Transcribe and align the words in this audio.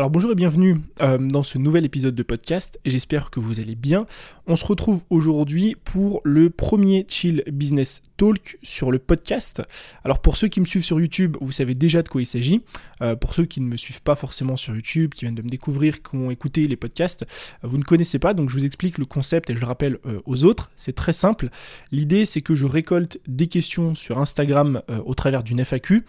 Alors 0.00 0.08
bonjour 0.08 0.32
et 0.32 0.34
bienvenue 0.34 0.80
euh, 1.02 1.18
dans 1.18 1.42
ce 1.42 1.58
nouvel 1.58 1.84
épisode 1.84 2.14
de 2.14 2.22
podcast, 2.22 2.80
j'espère 2.86 3.28
que 3.28 3.38
vous 3.38 3.60
allez 3.60 3.74
bien. 3.74 4.06
On 4.46 4.56
se 4.56 4.64
retrouve 4.64 5.04
aujourd'hui 5.10 5.76
pour 5.84 6.22
le 6.24 6.48
premier 6.48 7.04
Chill 7.06 7.44
Business 7.52 8.02
Talk 8.16 8.58
sur 8.62 8.90
le 8.90 8.98
podcast. 8.98 9.62
Alors 10.02 10.20
pour 10.20 10.38
ceux 10.38 10.48
qui 10.48 10.58
me 10.58 10.64
suivent 10.64 10.86
sur 10.86 10.98
YouTube, 10.98 11.36
vous 11.42 11.52
savez 11.52 11.74
déjà 11.74 12.00
de 12.00 12.08
quoi 12.08 12.22
il 12.22 12.26
s'agit. 12.26 12.62
Euh, 13.02 13.14
pour 13.14 13.34
ceux 13.34 13.44
qui 13.44 13.60
ne 13.60 13.66
me 13.66 13.76
suivent 13.76 14.00
pas 14.00 14.16
forcément 14.16 14.56
sur 14.56 14.74
YouTube, 14.74 15.12
qui 15.12 15.26
viennent 15.26 15.34
de 15.34 15.42
me 15.42 15.50
découvrir, 15.50 16.02
qui 16.02 16.16
ont 16.16 16.30
écouté 16.30 16.66
les 16.66 16.76
podcasts, 16.76 17.26
euh, 17.62 17.68
vous 17.68 17.76
ne 17.76 17.84
connaissez 17.84 18.18
pas, 18.18 18.32
donc 18.32 18.48
je 18.48 18.54
vous 18.54 18.64
explique 18.64 18.96
le 18.96 19.04
concept 19.04 19.50
et 19.50 19.54
je 19.54 19.60
le 19.60 19.66
rappelle 19.66 19.98
aux 20.24 20.44
autres. 20.44 20.70
C'est 20.76 20.94
très 20.94 21.12
simple. 21.12 21.50
L'idée 21.92 22.24
c'est 22.24 22.40
que 22.40 22.54
je 22.54 22.64
récolte 22.64 23.18
des 23.28 23.48
questions 23.48 23.94
sur 23.94 24.18
Instagram 24.18 24.80
au 25.04 25.14
travers 25.14 25.42
d'une 25.42 25.62
FAQ. 25.62 26.06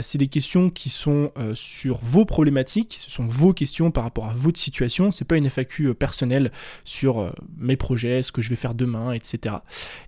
c'est 0.00 0.18
des 0.18 0.28
questions 0.28 0.70
qui 0.70 0.90
sont 0.90 1.32
sur 1.54 1.98
vos 2.02 2.24
problématiques, 2.24 2.98
ce 3.00 3.10
sont 3.10 3.31
vos 3.32 3.52
questions 3.52 3.90
par 3.90 4.04
rapport 4.04 4.26
à 4.26 4.34
votre 4.34 4.58
situation. 4.58 5.10
C'est 5.10 5.24
pas 5.24 5.36
une 5.36 5.46
FAQ 5.46 5.86
euh, 5.86 5.94
personnelle 5.94 6.52
sur 6.84 7.18
euh, 7.18 7.30
mes 7.56 7.76
projets, 7.76 8.22
ce 8.22 8.30
que 8.30 8.42
je 8.42 8.50
vais 8.50 8.56
faire 8.56 8.74
demain, 8.74 9.12
etc. 9.12 9.56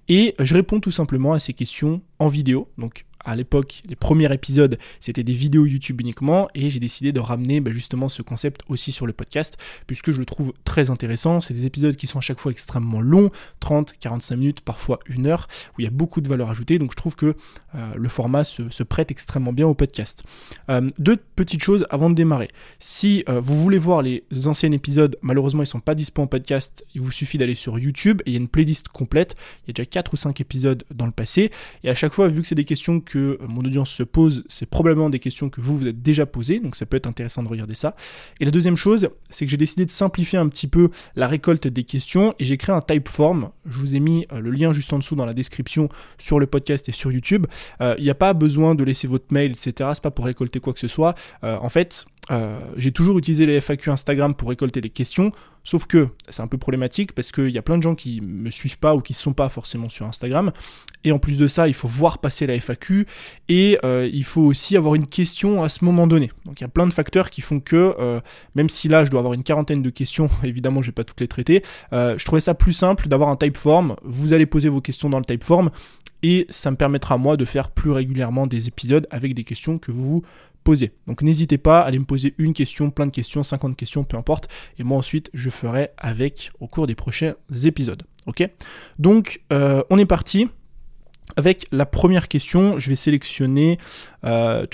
Et 0.08 0.34
je 0.38 0.54
réponds 0.54 0.80
tout 0.80 0.92
simplement 0.92 1.32
à 1.32 1.38
ces 1.38 1.54
questions 1.54 2.02
en 2.18 2.28
vidéo. 2.28 2.70
Donc 2.78 3.06
à 3.24 3.36
l'époque, 3.36 3.82
les 3.88 3.96
premiers 3.96 4.32
épisodes, 4.32 4.78
c'était 5.00 5.24
des 5.24 5.32
vidéos 5.32 5.66
YouTube 5.66 6.00
uniquement, 6.00 6.48
et 6.54 6.70
j'ai 6.70 6.80
décidé 6.80 7.12
de 7.12 7.20
ramener 7.20 7.60
bah, 7.60 7.70
justement 7.72 8.08
ce 8.08 8.22
concept 8.22 8.62
aussi 8.68 8.92
sur 8.92 9.06
le 9.06 9.12
podcast, 9.12 9.56
puisque 9.86 10.12
je 10.12 10.18
le 10.18 10.26
trouve 10.26 10.52
très 10.64 10.90
intéressant. 10.90 11.40
C'est 11.40 11.54
des 11.54 11.66
épisodes 11.66 11.96
qui 11.96 12.06
sont 12.06 12.18
à 12.18 12.22
chaque 12.22 12.38
fois 12.38 12.52
extrêmement 12.52 13.00
longs, 13.00 13.30
30, 13.60 13.94
45 13.98 14.36
minutes, 14.36 14.60
parfois 14.60 14.98
une 15.06 15.26
heure, 15.26 15.48
où 15.76 15.80
il 15.80 15.84
y 15.84 15.86
a 15.86 15.90
beaucoup 15.90 16.20
de 16.20 16.28
valeur 16.28 16.50
ajoutée, 16.50 16.78
donc 16.78 16.92
je 16.92 16.96
trouve 16.96 17.16
que 17.16 17.36
euh, 17.74 17.94
le 17.96 18.08
format 18.08 18.44
se, 18.44 18.82
prête 18.82 19.10
extrêmement 19.10 19.52
bien 19.52 19.66
au 19.66 19.74
podcast. 19.74 20.22
Euh, 20.68 20.86
deux 20.98 21.16
petites 21.16 21.62
choses 21.62 21.86
avant 21.90 22.10
de 22.10 22.14
démarrer. 22.14 22.50
Si 22.78 23.24
euh, 23.28 23.40
vous 23.40 23.60
voulez 23.60 23.78
voir 23.78 24.02
les 24.02 24.24
anciens 24.44 24.70
épisodes, 24.72 25.16
malheureusement 25.22 25.62
ils 25.62 25.66
sont 25.66 25.80
pas 25.80 25.94
dispo 25.94 26.22
en 26.22 26.26
podcast, 26.26 26.84
il 26.94 27.00
vous 27.00 27.10
suffit 27.10 27.38
d'aller 27.38 27.54
sur 27.54 27.78
YouTube, 27.78 28.20
et 28.26 28.30
il 28.30 28.32
y 28.34 28.36
a 28.36 28.40
une 28.40 28.48
playlist 28.48 28.88
complète, 28.88 29.36
il 29.64 29.68
y 29.68 29.70
a 29.70 29.72
déjà 29.72 29.86
4 29.86 30.12
ou 30.12 30.16
5 30.16 30.40
épisodes 30.40 30.84
dans 30.94 31.06
le 31.06 31.12
passé, 31.12 31.50
et 31.82 31.90
à 31.90 31.94
chaque 31.94 32.12
fois, 32.12 32.28
vu 32.28 32.42
que 32.42 32.48
c'est 32.48 32.54
des 32.54 32.64
questions 32.64 33.00
que 33.00 33.13
mon 33.16 33.60
audience 33.60 33.90
se 33.90 34.02
pose, 34.02 34.44
c'est 34.48 34.66
probablement 34.66 35.10
des 35.10 35.18
questions 35.18 35.48
que 35.48 35.60
vous 35.60 35.78
vous 35.78 35.86
êtes 35.86 36.02
déjà 36.02 36.26
posées, 36.26 36.60
donc 36.60 36.76
ça 36.76 36.86
peut 36.86 36.96
être 36.96 37.06
intéressant 37.06 37.42
de 37.42 37.48
regarder 37.48 37.74
ça. 37.74 37.96
Et 38.40 38.44
la 38.44 38.50
deuxième 38.50 38.76
chose, 38.76 39.08
c'est 39.30 39.44
que 39.44 39.50
j'ai 39.50 39.56
décidé 39.56 39.84
de 39.84 39.90
simplifier 39.90 40.38
un 40.38 40.48
petit 40.48 40.66
peu 40.66 40.90
la 41.16 41.28
récolte 41.28 41.66
des 41.68 41.84
questions 41.84 42.34
et 42.38 42.44
j'ai 42.44 42.56
créé 42.56 42.74
un 42.74 42.80
typeform. 42.80 43.50
Je 43.66 43.78
vous 43.78 43.94
ai 43.94 44.00
mis 44.00 44.26
euh, 44.32 44.40
le 44.40 44.50
lien 44.50 44.72
juste 44.72 44.92
en 44.92 44.98
dessous 44.98 45.16
dans 45.16 45.26
la 45.26 45.34
description 45.34 45.88
sur 46.18 46.38
le 46.38 46.46
podcast 46.46 46.88
et 46.88 46.92
sur 46.92 47.12
YouTube. 47.12 47.46
Euh, 47.80 47.94
il 47.98 48.04
n'y 48.04 48.10
a 48.10 48.14
pas 48.14 48.34
besoin 48.34 48.74
de 48.74 48.84
laisser 48.84 49.06
votre 49.06 49.26
mail, 49.30 49.52
etc. 49.52 49.90
C'est 49.94 50.02
pas 50.02 50.10
pour 50.10 50.24
récolter 50.24 50.60
quoi 50.60 50.72
que 50.72 50.80
ce 50.80 50.88
soit. 50.88 51.14
Euh, 51.42 51.56
en 51.60 51.68
fait, 51.68 52.04
euh, 52.30 52.58
j'ai 52.76 52.92
toujours 52.92 53.18
utilisé 53.18 53.46
les 53.46 53.60
FAQ 53.60 53.90
Instagram 53.90 54.34
pour 54.34 54.48
récolter 54.48 54.80
les 54.80 54.90
questions, 54.90 55.32
sauf 55.62 55.86
que 55.86 56.08
c'est 56.30 56.42
un 56.42 56.46
peu 56.46 56.56
problématique 56.56 57.12
parce 57.12 57.30
qu'il 57.30 57.50
y 57.50 57.58
a 57.58 57.62
plein 57.62 57.76
de 57.76 57.82
gens 57.82 57.94
qui 57.94 58.20
me 58.22 58.50
suivent 58.50 58.78
pas 58.78 58.94
ou 58.94 59.00
qui 59.00 59.12
ne 59.12 59.16
sont 59.16 59.34
pas 59.34 59.48
forcément 59.48 59.88
sur 59.88 60.06
Instagram. 60.06 60.52
Et 61.04 61.12
en 61.12 61.18
plus 61.18 61.36
de 61.36 61.46
ça, 61.48 61.68
il 61.68 61.74
faut 61.74 61.88
voir 61.88 62.18
passer 62.18 62.46
la 62.46 62.58
FAQ 62.58 63.06
et 63.48 63.78
euh, 63.84 64.08
il 64.10 64.24
faut 64.24 64.40
aussi 64.40 64.76
avoir 64.76 64.94
une 64.94 65.06
question 65.06 65.62
à 65.62 65.68
ce 65.68 65.84
moment 65.84 66.06
donné. 66.06 66.32
Donc 66.46 66.60
il 66.60 66.64
y 66.64 66.66
a 66.66 66.68
plein 66.68 66.86
de 66.86 66.94
facteurs 66.94 67.28
qui 67.28 67.42
font 67.42 67.60
que, 67.60 67.94
euh, 67.98 68.20
même 68.54 68.70
si 68.70 68.88
là 68.88 69.04
je 69.04 69.10
dois 69.10 69.20
avoir 69.20 69.34
une 69.34 69.42
quarantaine 69.42 69.82
de 69.82 69.90
questions, 69.90 70.30
évidemment 70.44 70.80
je 70.80 70.86
vais 70.86 70.92
pas 70.92 71.04
toutes 71.04 71.20
les 71.20 71.28
traiter, 71.28 71.62
je 71.92 72.24
trouvais 72.24 72.40
ça 72.40 72.54
plus 72.54 72.72
simple 72.72 73.08
d'avoir 73.08 73.28
un 73.28 73.36
typeform. 73.36 73.96
Vous 74.02 74.32
allez 74.32 74.46
poser 74.46 74.68
vos 74.68 74.80
questions 74.80 75.10
dans 75.10 75.18
le 75.18 75.24
typeform 75.24 75.70
et 76.24 76.46
ça 76.48 76.70
me 76.70 76.76
permettra 76.76 77.18
moi 77.18 77.36
de 77.36 77.44
faire 77.44 77.70
plus 77.70 77.90
régulièrement 77.90 78.46
des 78.46 78.66
épisodes 78.66 79.06
avec 79.10 79.34
des 79.34 79.44
questions 79.44 79.78
que 79.78 79.92
vous 79.92 80.04
vous 80.04 80.22
poser. 80.64 80.92
Donc 81.06 81.20
n'hésitez 81.20 81.58
pas 81.58 81.82
à 81.82 81.84
aller 81.84 81.98
me 81.98 82.06
poser 82.06 82.34
une 82.38 82.54
question, 82.54 82.90
plein 82.90 83.04
de 83.04 83.10
questions, 83.10 83.42
50 83.42 83.76
questions, 83.76 84.04
peu 84.04 84.16
importe. 84.16 84.48
Et 84.78 84.84
moi 84.84 84.96
ensuite, 84.96 85.30
je 85.34 85.50
ferai 85.50 85.90
avec 85.98 86.50
au 86.60 86.66
cours 86.66 86.86
des 86.86 86.94
prochains 86.94 87.34
épisodes. 87.64 88.02
Ok? 88.24 88.48
Donc 88.98 89.42
euh, 89.52 89.82
on 89.90 89.98
est 89.98 90.06
parti. 90.06 90.48
Avec 91.36 91.66
la 91.72 91.86
première 91.86 92.28
question, 92.28 92.78
je 92.78 92.90
vais 92.90 92.96
sélectionner 92.96 93.78
euh, 94.24 94.66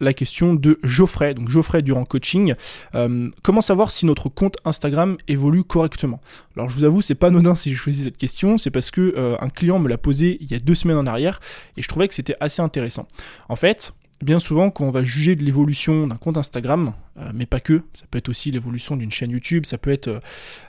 la 0.00 0.14
question 0.14 0.54
de 0.54 0.78
Geoffrey. 0.82 1.34
Donc 1.34 1.48
Geoffrey 1.48 1.82
durant 1.82 2.04
coaching. 2.04 2.54
Euh, 2.94 3.30
comment 3.42 3.60
savoir 3.60 3.90
si 3.90 4.06
notre 4.06 4.28
compte 4.28 4.56
Instagram 4.64 5.16
évolue 5.28 5.64
correctement? 5.64 6.20
Alors 6.56 6.68
je 6.68 6.76
vous 6.76 6.84
avoue, 6.84 7.02
c'est 7.02 7.14
pas 7.14 7.28
anodin 7.28 7.54
si 7.54 7.72
je 7.72 7.78
choisis 7.78 8.04
cette 8.04 8.18
question, 8.18 8.58
c'est 8.58 8.70
parce 8.70 8.90
que 8.90 9.36
un 9.40 9.48
client 9.48 9.78
me 9.78 9.88
l'a 9.88 9.98
posé 9.98 10.38
il 10.40 10.50
y 10.50 10.54
a 10.54 10.58
deux 10.58 10.74
semaines 10.74 10.96
en 10.96 11.06
arrière 11.06 11.40
et 11.76 11.82
je 11.82 11.88
trouvais 11.88 12.08
que 12.08 12.14
c'était 12.14 12.36
assez 12.40 12.62
intéressant. 12.62 13.06
En 13.48 13.56
fait, 13.56 13.92
bien 14.22 14.40
souvent, 14.40 14.70
quand 14.70 14.84
on 14.84 14.90
va 14.90 15.04
juger 15.04 15.36
de 15.36 15.44
l'évolution 15.44 16.06
d'un 16.06 16.16
compte 16.16 16.36
Instagram, 16.36 16.92
euh, 17.18 17.30
mais 17.34 17.46
pas 17.46 17.60
que, 17.60 17.82
ça 17.94 18.04
peut 18.10 18.18
être 18.18 18.28
aussi 18.28 18.50
l'évolution 18.50 18.96
d'une 18.96 19.10
chaîne 19.10 19.30
YouTube, 19.30 19.64
ça 19.64 19.78
peut 19.78 19.90
être 19.90 20.08
euh, 20.08 20.20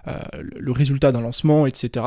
euh, 0.07 0.19
le 0.57 0.72
résultat 0.72 1.11
d'un 1.11 1.22
lancement, 1.22 1.66
etc., 1.66 2.06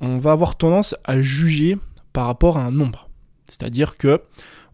on 0.00 0.18
va 0.18 0.32
avoir 0.32 0.56
tendance 0.56 0.94
à 1.04 1.20
juger 1.22 1.78
par 2.12 2.26
rapport 2.26 2.58
à 2.58 2.64
un 2.64 2.70
nombre. 2.70 3.08
C'est-à-dire 3.48 3.96
que, 3.96 4.22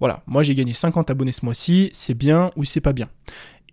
voilà, 0.00 0.22
moi 0.26 0.42
j'ai 0.42 0.54
gagné 0.54 0.72
50 0.72 1.10
abonnés 1.10 1.32
ce 1.32 1.44
mois-ci, 1.44 1.90
c'est 1.92 2.14
bien 2.14 2.50
ou 2.56 2.64
c'est 2.64 2.80
pas 2.80 2.92
bien. 2.92 3.08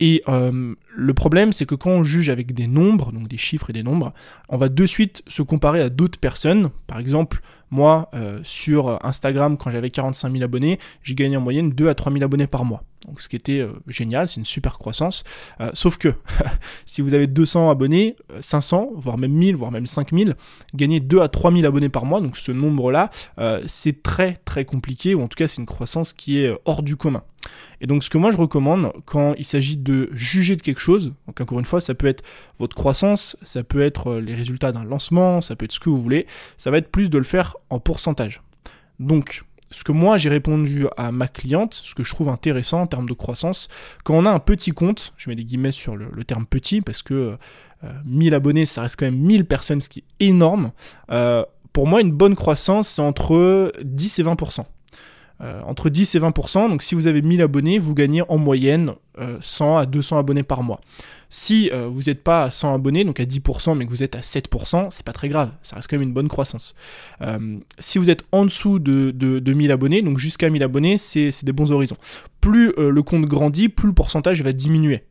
Et 0.02 0.22
le 0.28 1.14
problème, 1.14 1.54
c'est 1.54 1.66
que 1.66 1.76
quand 1.76 1.92
on 1.92 2.04
juge 2.04 2.30
avec 2.30 2.54
des 2.54 2.68
nombres, 2.68 3.14
donc 3.14 3.30
des 3.30 3.38
chiffres 3.38 3.70
et 3.70 3.74
des 3.74 3.84
nombres, 3.84 4.14
on 4.50 4.58
va 4.58 4.68
de 4.68 4.86
suite 4.86 5.24
se 5.28 5.42
comparer 5.42 5.82
à 5.82 5.90
d'autres 5.90 6.20
personnes. 6.20 6.70
Par 6.86 7.00
exemple, 7.00 7.42
moi, 7.76 8.10
euh, 8.14 8.40
sur 8.44 9.06
Instagram, 9.06 9.58
quand 9.58 9.70
j'avais 9.70 9.90
45 9.90 10.32
000 10.32 10.44
abonnés, 10.44 10.80
j'ai 11.04 11.14
gagné 11.14 11.36
en 11.36 11.42
moyenne 11.42 11.72
2 11.72 11.90
à 11.90 11.94
3 11.94 12.12
000 12.14 12.24
abonnés 12.24 12.48
par 12.48 12.64
mois. 12.64 12.84
Donc, 13.06 13.22
ce 13.22 13.28
qui 13.28 13.36
était 13.36 13.60
euh, 13.60 13.74
génial, 13.88 14.30
c'est 14.30 14.40
une 14.40 14.46
super 14.46 14.80
croissance. 14.80 15.26
Euh, 15.60 15.70
sauf 15.74 15.98
que 15.98 16.14
si 16.86 17.02
vous 17.02 17.14
avez 17.14 17.28
200 17.28 17.70
abonnés, 17.70 18.16
500, 18.40 18.92
voire 18.96 19.18
même 19.18 19.34
1000, 19.34 19.58
voire 19.58 19.72
même 19.72 19.86
5000, 19.86 20.36
gagner 20.74 21.02
2 21.02 21.20
à 21.20 21.28
3 21.28 21.52
000 21.52 21.66
abonnés 21.66 21.90
par 21.90 22.06
mois, 22.06 22.22
donc 22.22 22.38
ce 22.38 22.54
nombre-là, 22.54 23.12
c'est 23.68 24.02
très 24.02 24.38
très 24.46 24.64
compliqué, 24.64 25.14
ou 25.14 25.22
en 25.22 25.28
tout 25.28 25.36
cas 25.36 25.48
c'est 25.48 25.58
une 25.58 25.66
croissance 25.66 26.14
qui 26.14 26.40
est 26.40 26.58
hors 26.66 26.82
du 26.82 26.96
commun. 26.96 27.24
Et 27.82 27.88
donc 27.88 28.04
ce 28.04 28.10
que 28.10 28.18
moi 28.18 28.32
je 28.32 28.38
recommande 28.38 28.92
quand 29.06 29.34
il 29.38 29.46
s'agit 29.46 29.78
de 29.78 30.10
juger 30.14 30.56
de 30.56 30.62
quelque 30.62 30.80
chose, 30.80 31.14
donc 31.28 31.40
encore 31.42 31.60
une 31.60 31.66
fois 31.66 31.82
ça 31.82 31.94
peut 31.94 32.08
être 32.08 32.24
votre 32.58 32.76
croissance, 32.76 33.38
ça 33.42 33.64
peut 33.64 33.82
être 33.82 34.16
les 34.16 34.34
résultats 34.34 34.72
d'un 34.72 34.84
lancement, 34.84 35.42
ça 35.42 35.56
peut 35.56 35.66
être 35.66 35.72
ce 35.72 35.80
que 35.80 35.90
vous 35.90 36.02
voulez, 36.02 36.26
ça 36.58 36.72
va 36.72 36.78
être 36.78 36.90
plus 36.90 37.10
de 37.10 37.18
le 37.18 37.24
faire 37.24 37.58
en 37.70 37.80
pourcentage. 37.80 38.42
Donc 39.00 39.44
ce 39.72 39.84
que 39.84 39.92
moi 39.92 40.18
j'ai 40.18 40.30
répondu 40.30 40.86
à 40.98 41.12
ma 41.12 41.28
cliente, 41.28 41.74
ce 41.74 41.94
que 41.96 42.04
je 42.04 42.14
trouve 42.14 42.30
intéressant 42.30 42.82
en 42.82 42.88
termes 42.88 43.10
de 43.10 43.14
croissance, 43.14 43.68
quand 44.04 44.16
on 44.16 44.26
a 44.26 44.32
un 44.32 44.40
petit 44.40 44.72
compte, 44.72 45.14
je 45.18 45.30
mets 45.30 45.36
des 45.36 45.44
guillemets 45.44 45.72
sur 45.72 45.96
le, 45.96 46.24
terme 46.24 46.46
petit 46.46 46.82
parce 46.82 47.02
que 47.02 47.38
1000 48.06 48.34
euh, 48.34 48.38
abonnés 48.38 48.66
ça 48.66 48.84
reste 48.84 48.98
quand 48.98 49.06
même 49.06 49.20
1000 49.20 49.46
personnes, 49.46 49.82
ce 49.82 49.90
qui 49.90 50.00
est 50.00 50.26
énorme. 50.28 50.72
Euh, 51.12 51.44
pour 51.74 51.88
moi 51.88 52.02
une 52.02 52.12
bonne 52.12 52.36
croissance 52.36 52.88
c'est 52.88 53.02
entre 53.02 53.74
10 53.84 54.20
et 54.20 54.24
20%. 54.24 54.66
Euh, 55.42 55.62
entre 55.64 55.90
10 55.90 56.16
et 56.16 56.20
20%. 56.20 56.70
Donc 56.70 56.82
si 56.82 56.96
vous 56.96 57.08
avez 57.08 57.22
1000 57.22 57.42
abonnés, 57.42 57.78
vous 57.78 57.94
gagnez 57.94 58.24
en 58.30 58.38
moyenne 58.38 58.94
100 59.42 59.78
à 59.78 59.86
200 59.86 60.18
abonnés 60.18 60.44
par 60.44 60.64
mois. 60.64 60.80
Si 61.38 61.70
euh, 61.74 61.90
vous 61.92 62.04
n'êtes 62.04 62.24
pas 62.24 62.44
à 62.44 62.50
100 62.50 62.76
abonnés, 62.76 63.04
donc 63.04 63.20
à 63.20 63.26
10%, 63.26 63.78
mais 63.78 63.86
que 63.86 63.90
vous 63.90 64.04
êtes 64.04 64.16
à 64.16 64.22
7%, 64.22 64.88
c'est 64.90 65.04
pas 65.04 65.12
très 65.12 65.28
grave, 65.28 65.52
ça 65.64 65.76
reste 65.76 65.90
quand 65.90 65.98
même 65.98 66.08
une 66.08 66.14
bonne 66.14 66.30
croissance. 66.30 66.76
Euh, 67.20 67.58
si 67.78 67.98
vous 67.98 68.10
êtes 68.10 68.24
en 68.32 68.46
dessous 68.46 68.80
de, 68.80 69.12
de, 69.12 69.54
1000 69.54 69.70
abonnés, 69.74 70.02
donc 70.02 70.18
jusqu'à 70.18 70.50
1000 70.50 70.64
abonnés, 70.64 70.98
c'est 70.98 71.44
des 71.44 71.52
bons 71.52 71.74
horizons. 71.74 71.98
Plus 72.40 72.72
euh, 72.78 72.90
le 72.90 73.04
compte 73.04 73.26
grandit, 73.26 73.68
plus 73.68 73.90
le 73.90 73.94
pourcentage 73.94 74.42
va 74.44 74.54
diminuer. 74.54 75.04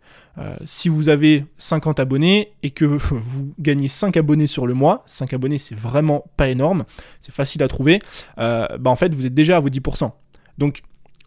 si 0.64 0.88
vous 0.88 1.10
avez 1.10 1.44
50 1.58 2.00
abonnés 2.00 2.54
et 2.62 2.70
que 2.70 2.86
vous 2.86 3.52
gagnez 3.58 3.88
5 3.88 4.16
abonnés 4.16 4.46
sur 4.46 4.66
le 4.66 4.72
mois, 4.72 5.02
5 5.04 5.34
abonnés 5.34 5.58
c'est 5.58 5.78
vraiment 5.78 6.24
pas 6.38 6.48
énorme, 6.48 6.84
c'est 7.20 7.34
facile 7.34 7.62
à 7.62 7.68
trouver, 7.68 7.98
bah 8.38 8.78
en 8.86 8.96
fait 8.96 9.12
vous 9.14 9.26
êtes 9.26 9.34
déjà 9.34 9.58
à 9.58 9.60
vos 9.60 9.68
10%. 9.68 10.10
Donc 10.56 10.80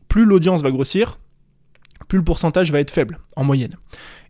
plus 0.07 0.25
l'audience 0.25 0.63
va 0.63 0.71
grossir, 0.71 1.19
plus 2.07 2.17
le 2.17 2.23
pourcentage 2.23 2.71
va 2.71 2.79
être 2.79 2.89
faible 2.89 3.19
en 3.35 3.43
moyenne. 3.43 3.75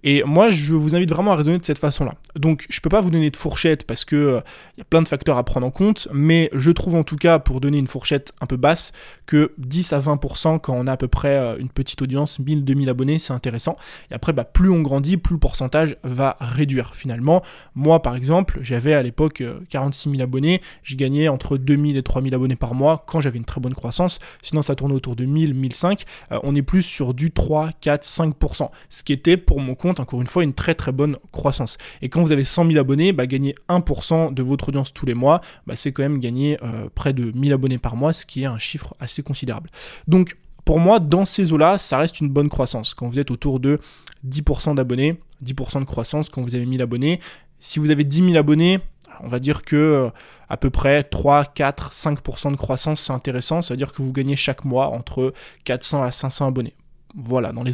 Et 0.03 0.23
moi, 0.23 0.49
je 0.49 0.73
vous 0.73 0.95
invite 0.95 1.11
vraiment 1.11 1.31
à 1.31 1.35
raisonner 1.35 1.57
de 1.57 1.65
cette 1.65 1.79
façon-là. 1.79 2.13
Donc, 2.35 2.65
je 2.69 2.77
ne 2.77 2.81
peux 2.81 2.89
pas 2.89 3.01
vous 3.01 3.09
donner 3.09 3.29
de 3.29 3.35
fourchette 3.35 3.85
parce 3.85 4.05
que 4.05 4.15
il 4.15 4.19
euh, 4.19 4.41
y 4.77 4.81
a 4.81 4.85
plein 4.85 5.01
de 5.01 5.07
facteurs 5.07 5.37
à 5.37 5.43
prendre 5.43 5.65
en 5.65 5.71
compte, 5.71 6.07
mais 6.13 6.49
je 6.53 6.71
trouve 6.71 6.95
en 6.95 7.03
tout 7.03 7.15
cas, 7.15 7.39
pour 7.39 7.61
donner 7.61 7.77
une 7.77 7.87
fourchette 7.87 8.33
un 8.41 8.45
peu 8.45 8.57
basse, 8.57 8.93
que 9.25 9.53
10 9.57 9.93
à 9.93 9.99
20% 9.99 10.59
quand 10.59 10.73
on 10.73 10.87
a 10.87 10.93
à 10.93 10.97
peu 10.97 11.07
près 11.07 11.37
euh, 11.37 11.57
une 11.57 11.69
petite 11.69 12.01
audience, 12.01 12.39
1000, 12.39 12.63
2000 12.63 12.89
abonnés, 12.89 13.19
c'est 13.19 13.33
intéressant. 13.33 13.77
Et 14.11 14.13
après, 14.13 14.33
bah, 14.33 14.43
plus 14.43 14.69
on 14.69 14.81
grandit, 14.81 15.17
plus 15.17 15.33
le 15.33 15.39
pourcentage 15.39 15.97
va 16.03 16.37
réduire 16.39 16.95
finalement. 16.95 17.41
Moi, 17.75 18.01
par 18.01 18.15
exemple, 18.15 18.59
j'avais 18.61 18.93
à 18.93 19.01
l'époque 19.01 19.43
46 19.69 20.09
euh, 20.09 20.11
000 20.11 20.23
abonnés, 20.23 20.61
je 20.83 20.95
gagnais 20.95 21.27
entre 21.27 21.57
2000 21.57 21.97
et 21.97 22.03
3000 22.03 22.33
abonnés 22.35 22.55
par 22.55 22.75
mois 22.75 23.03
quand 23.07 23.21
j'avais 23.21 23.37
une 23.37 23.45
très 23.45 23.61
bonne 23.61 23.75
croissance. 23.75 24.19
Sinon, 24.41 24.61
ça 24.61 24.75
tournait 24.75 24.95
autour 24.95 25.15
de 25.15 25.25
1000, 25.25 25.53
1005. 25.53 26.03
on 26.43 26.55
est 26.55 26.61
plus 26.61 26.81
sur 26.81 27.13
du 27.13 27.31
3, 27.31 27.71
4, 27.81 28.03
5%. 28.03 28.69
Ce 28.89 29.03
qui 29.03 29.13
était 29.13 29.37
pour 29.37 29.59
mon 29.59 29.75
compte 29.75 29.86
encore 29.89 30.21
une 30.21 30.27
fois 30.27 30.43
une 30.43 30.53
très 30.53 30.75
très 30.75 30.91
bonne 30.91 31.17
croissance. 31.31 31.77
Et 32.01 32.09
quand 32.09 32.21
vous 32.21 32.31
avez 32.31 32.43
100 32.43 32.67
000 32.67 32.77
abonnés, 32.79 33.13
bah, 33.13 33.27
gagner 33.27 33.55
1% 33.69 34.33
de 34.33 34.43
votre 34.43 34.69
audience 34.69 34.93
tous 34.93 35.05
les 35.05 35.13
mois, 35.13 35.41
bah, 35.65 35.75
c'est 35.75 35.91
quand 35.91 36.03
même 36.03 36.19
gagner 36.19 36.57
euh, 36.63 36.89
près 36.93 37.13
de 37.13 37.31
1000 37.31 37.53
abonnés 37.53 37.77
par 37.77 37.95
mois, 37.95 38.13
ce 38.13 38.25
qui 38.25 38.43
est 38.43 38.45
un 38.45 38.59
chiffre 38.59 38.95
assez 38.99 39.23
considérable. 39.23 39.69
Donc 40.07 40.37
pour 40.65 40.79
moi, 40.79 40.99
dans 40.99 41.23
ces 41.23 41.53
eaux-là, 41.53 41.77
ça 41.77 41.97
reste 41.97 42.19
une 42.19 42.29
bonne 42.29 42.49
croissance. 42.49 42.93
Quand 42.93 43.07
vous 43.07 43.19
êtes 43.19 43.31
autour 43.31 43.61
de 43.61 43.79
10% 44.27 44.75
d'abonnés, 44.75 45.17
10% 45.43 45.79
de 45.79 45.85
croissance 45.85 46.29
quand 46.29 46.41
vous 46.41 46.55
avez 46.55 46.65
1000 46.65 46.81
abonnés. 46.81 47.21
Si 47.59 47.79
vous 47.79 47.89
avez 47.89 48.03
10 48.03 48.31
000 48.31 48.35
abonnés, 48.35 48.79
on 49.21 49.29
va 49.29 49.39
dire 49.39 49.63
que 49.63 49.75
euh, 49.75 50.09
à 50.49 50.57
peu 50.57 50.69
près 50.69 51.03
3, 51.03 51.45
4, 51.45 51.93
5% 51.93 52.51
de 52.51 52.57
croissance, 52.57 53.01
c'est 53.01 53.13
intéressant. 53.13 53.61
Ça 53.61 53.73
veut 53.73 53.77
dire 53.77 53.93
que 53.93 54.01
vous 54.01 54.11
gagnez 54.11 54.35
chaque 54.35 54.65
mois 54.65 54.89
entre 54.89 55.33
400 55.63 56.03
à 56.03 56.11
500 56.11 56.47
abonnés. 56.47 56.75
Voilà, 57.17 57.51
dans, 57.51 57.63
les, 57.63 57.73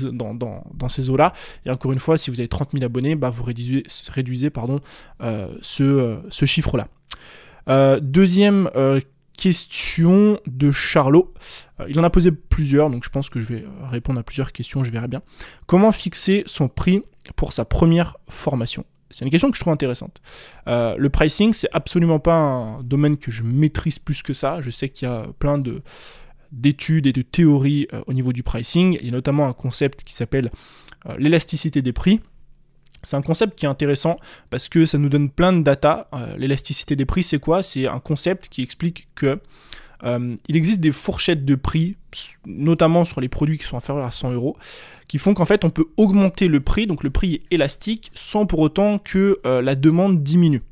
ces 0.87 1.09
eaux-là. 1.09 1.33
Et 1.65 1.69
encore 1.69 1.91
une 1.91 1.99
fois, 1.99 2.17
si 2.17 2.31
vous 2.31 2.39
avez 2.39 2.47
30 2.47 2.69
000 2.73 2.85
abonnés, 2.85 3.15
bah, 3.15 3.29
vous 3.29 3.43
réduisez, 3.43 3.83
réduisez 4.09 4.49
pardon, 4.49 4.79
euh, 5.21 5.47
ce, 5.61 5.83
euh, 5.83 6.15
ce 6.29 6.45
chiffre-là. 6.45 6.87
deuxième 7.99 8.69
question 9.37 10.39
de 10.47 10.71
Charlot. 10.71 11.33
il 11.89 11.99
en 11.99 12.03
a 12.03 12.09
posé 12.09 12.31
plusieurs, 12.31 12.89
donc 12.89 13.03
je 13.03 13.09
pense 13.09 13.29
que 13.29 13.41
je 13.41 13.47
vais 13.47 13.65
répondre 13.89 14.19
à 14.19 14.23
plusieurs 14.23 14.51
questions, 14.51 14.83
je 14.83 14.91
verrai 14.91 15.07
bien. 15.07 15.21
Comment 15.65 15.91
fixer 15.91 16.43
son 16.45 16.69
prix 16.69 17.03
pour 17.35 17.51
sa 17.51 17.65
première 17.65 18.17
formation? 18.29 18.85
C'est 19.13 19.25
une 19.25 19.31
question 19.31 19.51
que 19.51 19.55
je 19.55 19.61
trouve 19.61 19.73
intéressante. 19.73 20.21
Euh, 20.67 20.95
le 20.97 21.09
pricing, 21.09 21.53
c'est 21.53 21.69
absolument 21.71 22.19
pas 22.19 22.33
un 22.33 22.83
domaine 22.83 23.17
que 23.17 23.29
je 23.29 23.43
maîtrise 23.43 23.99
plus 23.99 24.23
que 24.23 24.33
ça. 24.33 24.59
Je 24.61 24.71
sais 24.71 24.89
qu'il 24.89 25.07
y 25.07 25.11
a 25.11 25.27
plein 25.37 25.59
de 25.59 25.83
d'études 26.53 27.07
et 27.07 27.13
de 27.13 27.21
théories 27.21 27.87
euh, 27.93 28.01
au 28.07 28.13
niveau 28.13 28.31
du 28.31 28.43
pricing. 28.43 28.97
Il 29.01 29.07
y 29.07 29.09
a 29.09 29.11
notamment 29.11 29.47
un 29.47 29.53
concept 29.53 30.03
qui 30.03 30.13
s'appelle 30.13 30.51
euh, 31.07 31.15
l'élasticité 31.17 31.81
des 31.81 31.91
prix. 31.93 32.21
C'est 33.01 33.17
un 33.17 33.21
concept 33.21 33.57
qui 33.57 33.65
est 33.65 33.69
intéressant 33.69 34.17
parce 34.49 34.69
que 34.69 34.85
ça 34.85 34.97
nous 34.97 35.09
donne 35.09 35.29
plein 35.29 35.51
de 35.51 35.61
data. 35.61 36.07
l'élasticité 36.37 36.95
des 36.95 37.03
prix, 37.03 37.23
c'est 37.23 37.39
quoi? 37.39 37.61
C'est 37.61 37.85
un 37.85 37.99
concept 37.99 38.47
qui 38.47 38.61
explique 38.61 39.09
que 39.13 39.39
il 40.49 40.57
existe 40.57 40.81
des 40.81 40.91
fourchettes 40.91 41.45
de 41.45 41.55
prix, 41.55 41.95
notamment 42.45 43.05
sur 43.05 43.21
les 43.21 43.29
produits 43.29 43.57
qui 43.57 43.63
sont 43.63 43.77
inférieurs 43.77 44.05
à 44.05 44.11
100 44.11 44.31
euros, 44.31 44.57
qui 45.07 45.17
font 45.17 45.33
qu'en 45.33 45.45
fait 45.45 45.63
on 45.63 45.69
peut 45.69 45.85
augmenter 45.97 46.47
le 46.47 46.59
prix, 46.59 46.87
donc 46.87 47.03
le 47.03 47.09
prix 47.09 47.35
est 47.35 47.41
élastique, 47.51 48.11
sans 48.13 48.45
pour 48.45 48.59
autant 48.59 48.97
que 48.97 49.39
euh, 49.45 49.61
la 49.61 49.75
demande 49.75 50.23
diminue. 50.23 50.63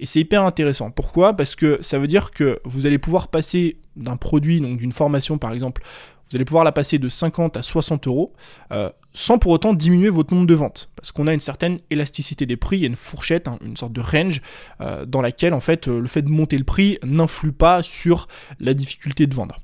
Et 0.00 0.06
c'est 0.06 0.20
hyper 0.20 0.42
intéressant. 0.42 0.90
Pourquoi? 0.90 1.34
Parce 1.34 1.54
que 1.54 1.78
ça 1.80 1.98
veut 1.98 2.06
dire 2.06 2.30
que 2.30 2.60
vous 2.64 2.86
allez 2.86 2.98
pouvoir 2.98 3.28
passer 3.28 3.78
d'un 3.96 4.16
produit, 4.16 4.60
donc 4.60 4.78
d'une 4.78 4.92
formation 4.92 5.38
par 5.38 5.52
exemple, 5.52 5.82
vous 6.30 6.36
allez 6.36 6.44
pouvoir 6.44 6.64
la 6.64 6.72
passer 6.72 6.98
de 6.98 7.08
50 7.08 7.56
à 7.56 7.62
60 7.62 8.06
euros 8.06 8.34
euh, 8.72 8.90
sans 9.14 9.38
pour 9.38 9.50
autant 9.50 9.72
diminuer 9.72 10.10
votre 10.10 10.34
nombre 10.34 10.46
de 10.46 10.54
ventes. 10.54 10.90
Parce 10.94 11.10
qu'on 11.10 11.26
a 11.26 11.32
une 11.32 11.40
certaine 11.40 11.78
élasticité 11.90 12.44
des 12.44 12.56
prix, 12.56 12.76
il 12.76 12.80
y 12.80 12.84
a 12.84 12.88
une 12.88 12.96
fourchette, 12.96 13.48
hein, 13.48 13.58
une 13.64 13.76
sorte 13.76 13.92
de 13.92 14.00
range 14.00 14.42
euh, 14.80 15.06
dans 15.06 15.22
laquelle 15.22 15.54
en 15.54 15.60
fait 15.60 15.86
le 15.86 16.06
fait 16.06 16.22
de 16.22 16.28
monter 16.28 16.58
le 16.58 16.64
prix 16.64 16.98
n'influe 17.02 17.52
pas 17.52 17.82
sur 17.82 18.28
la 18.60 18.74
difficulté 18.74 19.26
de 19.26 19.34
vendre. 19.34 19.60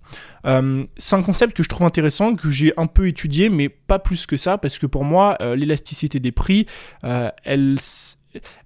Euh, 0.46 0.84
c'est 0.96 1.16
un 1.16 1.22
concept 1.22 1.54
que 1.54 1.62
je 1.62 1.69
trouve 1.69 1.86
intéressant, 1.86 2.34
que 2.34 2.50
j'ai 2.50 2.72
un 2.78 2.86
peu 2.86 3.06
étudié, 3.08 3.50
mais 3.50 3.69
pas 3.69 3.98
plus 3.98 4.26
que 4.26 4.36
ça, 4.36 4.56
parce 4.56 4.78
que 4.78 4.86
pour 4.86 5.04
moi, 5.04 5.36
l'élasticité 5.56 6.20
des 6.20 6.32
prix, 6.32 6.66
elle, 7.44 7.76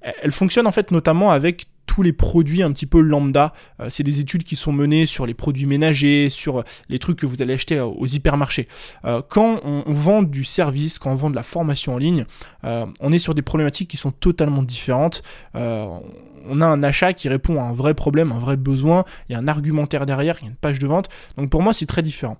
elle 0.02 0.32
fonctionne 0.32 0.66
en 0.66 0.72
fait 0.72 0.90
notamment 0.90 1.30
avec 1.30 1.66
tous 1.88 2.02
les 2.04 2.12
produits 2.12 2.62
un 2.62 2.70
petit 2.70 2.86
peu 2.86 3.00
lambda. 3.00 3.52
Euh, 3.80 3.88
c'est 3.90 4.04
des 4.04 4.20
études 4.20 4.44
qui 4.44 4.54
sont 4.54 4.70
menées 4.70 5.06
sur 5.06 5.26
les 5.26 5.34
produits 5.34 5.66
ménagers, 5.66 6.30
sur 6.30 6.62
les 6.88 7.00
trucs 7.00 7.18
que 7.18 7.26
vous 7.26 7.42
allez 7.42 7.54
acheter 7.54 7.80
aux 7.80 8.06
hypermarchés. 8.06 8.68
Euh, 9.04 9.20
quand 9.26 9.60
on, 9.64 9.82
vend 9.88 10.22
du 10.22 10.44
service, 10.44 11.00
quand 11.00 11.10
on 11.10 11.16
vend 11.16 11.30
de 11.30 11.34
la 11.34 11.42
formation 11.42 11.94
en 11.94 11.98
ligne, 11.98 12.24
euh, 12.64 12.86
on 13.00 13.12
est 13.12 13.18
sur 13.18 13.34
des 13.34 13.42
problématiques 13.42 13.90
qui 13.90 13.96
sont 13.96 14.12
totalement 14.12 14.62
différentes. 14.62 15.22
on 15.54 16.60
a 16.60 16.66
un 16.66 16.82
achat 16.82 17.12
qui 17.14 17.28
répond 17.28 17.60
à 17.60 17.64
un 17.64 17.72
vrai 17.72 17.94
problème, 17.94 18.32
un 18.32 18.38
vrai 18.38 18.56
besoin, 18.56 19.04
il 19.28 19.32
y 19.32 19.34
a 19.34 19.38
un 19.38 19.48
argumentaire 19.48 20.06
derrière, 20.06 20.36
il 20.40 20.44
y 20.44 20.46
a 20.46 20.50
une 20.50 20.56
page 20.56 20.78
de 20.78 20.86
vente. 20.86 21.08
Donc 21.36 21.50
pour 21.50 21.62
moi, 21.62 21.72
c'est 21.72 21.86
très 21.86 22.02
différent. 22.02 22.38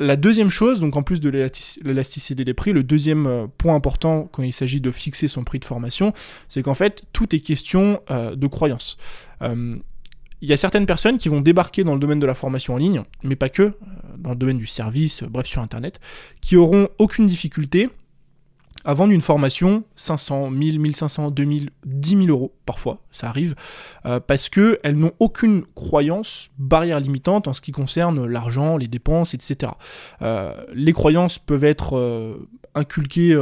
La 0.00 0.16
deuxième 0.16 0.50
chose, 0.50 0.80
donc 0.80 0.96
en 0.96 1.02
plus 1.02 1.20
de 1.20 1.30
l'élasticité 1.30 2.44
des 2.44 2.54
prix, 2.54 2.72
le 2.72 2.82
deuxième 2.82 3.26
euh, 3.26 3.46
point 3.58 3.76
important 3.76 4.28
quand 4.32 4.42
il 4.42 4.52
s'agit 4.52 4.80
de 4.80 4.90
fixer 4.90 5.28
son 5.28 5.44
prix 5.44 5.60
de 5.60 5.64
formation, 5.64 6.12
c'est 6.48 6.62
qu'en 6.62 6.74
fait, 6.74 7.04
tout 7.12 7.34
est 7.34 7.38
question 7.38 8.00
euh, 8.10 8.34
de 8.34 8.46
croyance. 8.48 8.96
Euh, 9.42 9.76
il 10.40 10.48
y 10.48 10.52
a 10.52 10.56
certaines 10.56 10.86
personnes 10.86 11.16
qui 11.16 11.28
vont 11.28 11.40
débarquer 11.40 11.84
dans 11.84 11.94
le 11.94 12.00
domaine 12.00 12.18
de 12.18 12.26
la 12.26 12.34
formation 12.34 12.74
en 12.74 12.76
ligne, 12.76 13.02
mais 13.22 13.36
pas 13.36 13.48
que, 13.48 13.72
dans 14.18 14.30
le 14.30 14.36
domaine 14.36 14.58
du 14.58 14.66
service, 14.66 15.22
bref 15.22 15.46
sur 15.46 15.62
Internet, 15.62 16.00
qui 16.40 16.56
auront 16.56 16.88
aucune 16.98 17.26
difficulté 17.26 17.88
à 18.84 18.94
vendre 18.94 19.12
une 19.12 19.20
formation 19.20 19.84
500, 19.96 20.50
1000, 20.50 20.78
1500, 20.78 21.30
2000, 21.30 21.70
10 21.86 22.10
000 22.10 22.26
euros 22.28 22.54
parfois, 22.66 22.98
ça 23.10 23.28
arrive, 23.28 23.54
euh, 24.06 24.20
parce 24.20 24.48
qu'elles 24.48 24.96
n'ont 24.96 25.12
aucune 25.18 25.64
croyance, 25.74 26.50
barrière 26.58 27.00
limitante 27.00 27.48
en 27.48 27.52
ce 27.52 27.60
qui 27.60 27.72
concerne 27.72 28.26
l'argent, 28.26 28.76
les 28.76 28.88
dépenses, 28.88 29.34
etc. 29.34 29.72
Euh, 30.22 30.54
les 30.74 30.92
croyances 30.92 31.38
peuvent 31.38 31.64
être 31.64 31.96
euh, 31.96 32.48
inculquées 32.74 33.34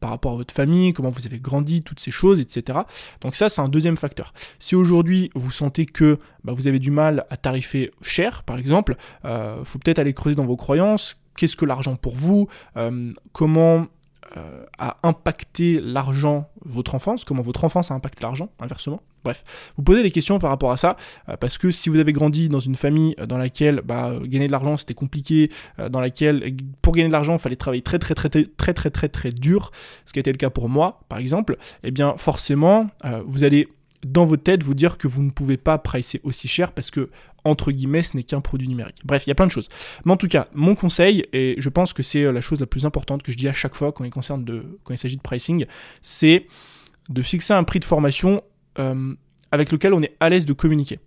par 0.00 0.10
rapport 0.10 0.32
à 0.32 0.36
votre 0.36 0.54
famille, 0.54 0.92
comment 0.92 1.10
vous 1.10 1.26
avez 1.26 1.38
grandi, 1.38 1.82
toutes 1.82 2.00
ces 2.00 2.10
choses, 2.10 2.40
etc. 2.40 2.80
Donc 3.20 3.34
ça, 3.34 3.48
c'est 3.48 3.60
un 3.60 3.68
deuxième 3.68 3.96
facteur. 3.96 4.32
Si 4.60 4.76
aujourd'hui 4.76 5.30
vous 5.34 5.50
sentez 5.50 5.86
que 5.86 6.18
bah, 6.44 6.52
vous 6.54 6.68
avez 6.68 6.78
du 6.78 6.90
mal 6.90 7.26
à 7.30 7.36
tarifer 7.36 7.90
cher, 8.00 8.44
par 8.44 8.58
exemple, 8.58 8.96
il 9.24 9.64
faut 9.64 9.78
peut-être 9.78 9.98
aller 9.98 10.14
creuser 10.14 10.36
dans 10.36 10.46
vos 10.46 10.56
croyances. 10.56 11.16
Qu'est-ce 11.36 11.56
que 11.56 11.64
l'argent 11.64 11.96
pour 11.96 12.14
vous? 12.14 12.48
Comment 13.32 13.86
euh, 14.36 14.64
a 14.78 14.98
impacté 15.02 15.80
l'argent, 15.80 16.48
votre 16.64 16.94
enfance, 16.94 17.24
comment 17.24 17.42
votre 17.42 17.64
enfance 17.64 17.90
a 17.90 17.94
impacté 17.94 18.22
l'argent, 18.22 18.50
inversement. 18.60 19.00
Bref, 19.24 19.42
vous 19.76 19.82
posez 19.82 20.02
des 20.02 20.10
questions 20.10 20.38
par 20.38 20.50
rapport 20.50 20.70
à 20.70 20.76
ça, 20.76 20.96
euh, 21.28 21.36
parce 21.36 21.56
que 21.56 21.70
si 21.70 21.88
vous 21.88 21.98
avez 21.98 22.12
grandi 22.12 22.48
dans 22.48 22.60
une 22.60 22.76
famille 22.76 23.16
dans 23.26 23.38
laquelle 23.38 23.80
bah, 23.84 24.12
gagner 24.24 24.46
de 24.46 24.52
l'argent 24.52 24.76
c'était 24.76 24.94
compliqué, 24.94 25.50
euh, 25.78 25.88
dans 25.88 26.00
laquelle 26.00 26.54
pour 26.82 26.94
gagner 26.94 27.08
de 27.08 27.12
l'argent 27.12 27.34
il 27.34 27.38
fallait 27.38 27.56
travailler 27.56 27.82
très 27.82 27.98
très 27.98 28.14
très 28.14 28.28
très 28.28 28.44
très 28.44 28.74
très 28.74 28.90
très 28.90 29.08
très 29.08 29.32
dur, 29.32 29.72
ce 30.04 30.12
qui 30.12 30.18
a 30.18 30.20
été 30.20 30.30
le 30.30 30.38
cas 30.38 30.50
pour 30.50 30.68
moi 30.68 31.00
par 31.08 31.18
exemple, 31.18 31.56
eh 31.82 31.90
bien 31.90 32.14
forcément 32.16 32.88
vous 33.26 33.44
allez 33.44 33.68
dans 34.04 34.24
votre 34.24 34.42
tête 34.42 34.62
vous 34.62 34.74
dire 34.74 34.98
que 34.98 35.08
vous 35.08 35.22
ne 35.22 35.30
pouvez 35.30 35.56
pas 35.56 35.78
pricer 35.78 36.20
aussi 36.22 36.48
cher 36.48 36.72
parce 36.72 36.90
que, 36.90 37.10
entre 37.44 37.72
guillemets, 37.72 38.02
ce 38.02 38.16
n'est 38.16 38.22
qu'un 38.22 38.40
produit 38.40 38.68
numérique. 38.68 39.00
Bref, 39.04 39.26
il 39.26 39.30
y 39.30 39.32
a 39.32 39.34
plein 39.34 39.46
de 39.46 39.52
choses. 39.52 39.68
Mais 40.04 40.12
en 40.12 40.16
tout 40.16 40.28
cas, 40.28 40.48
mon 40.54 40.74
conseil, 40.74 41.26
et 41.32 41.56
je 41.58 41.68
pense 41.68 41.92
que 41.92 42.02
c'est 42.02 42.22
euh, 42.22 42.32
la 42.32 42.40
chose 42.40 42.60
la 42.60 42.66
plus 42.66 42.84
importante 42.84 43.22
que 43.22 43.32
je 43.32 43.36
dis 43.36 43.48
à 43.48 43.52
chaque 43.52 43.74
fois 43.74 43.92
quand 43.92 44.04
il, 44.04 44.10
concerne 44.10 44.44
de, 44.44 44.78
quand 44.84 44.94
il 44.94 44.98
s'agit 44.98 45.16
de 45.16 45.22
pricing, 45.22 45.66
c'est 46.00 46.46
de 47.08 47.22
fixer 47.22 47.54
un 47.54 47.64
prix 47.64 47.80
de 47.80 47.84
formation 47.84 48.42
euh, 48.78 49.14
avec 49.50 49.72
lequel 49.72 49.94
on 49.94 50.02
est 50.02 50.14
à 50.20 50.28
l'aise 50.28 50.44
de 50.44 50.52
communiquer. 50.52 51.00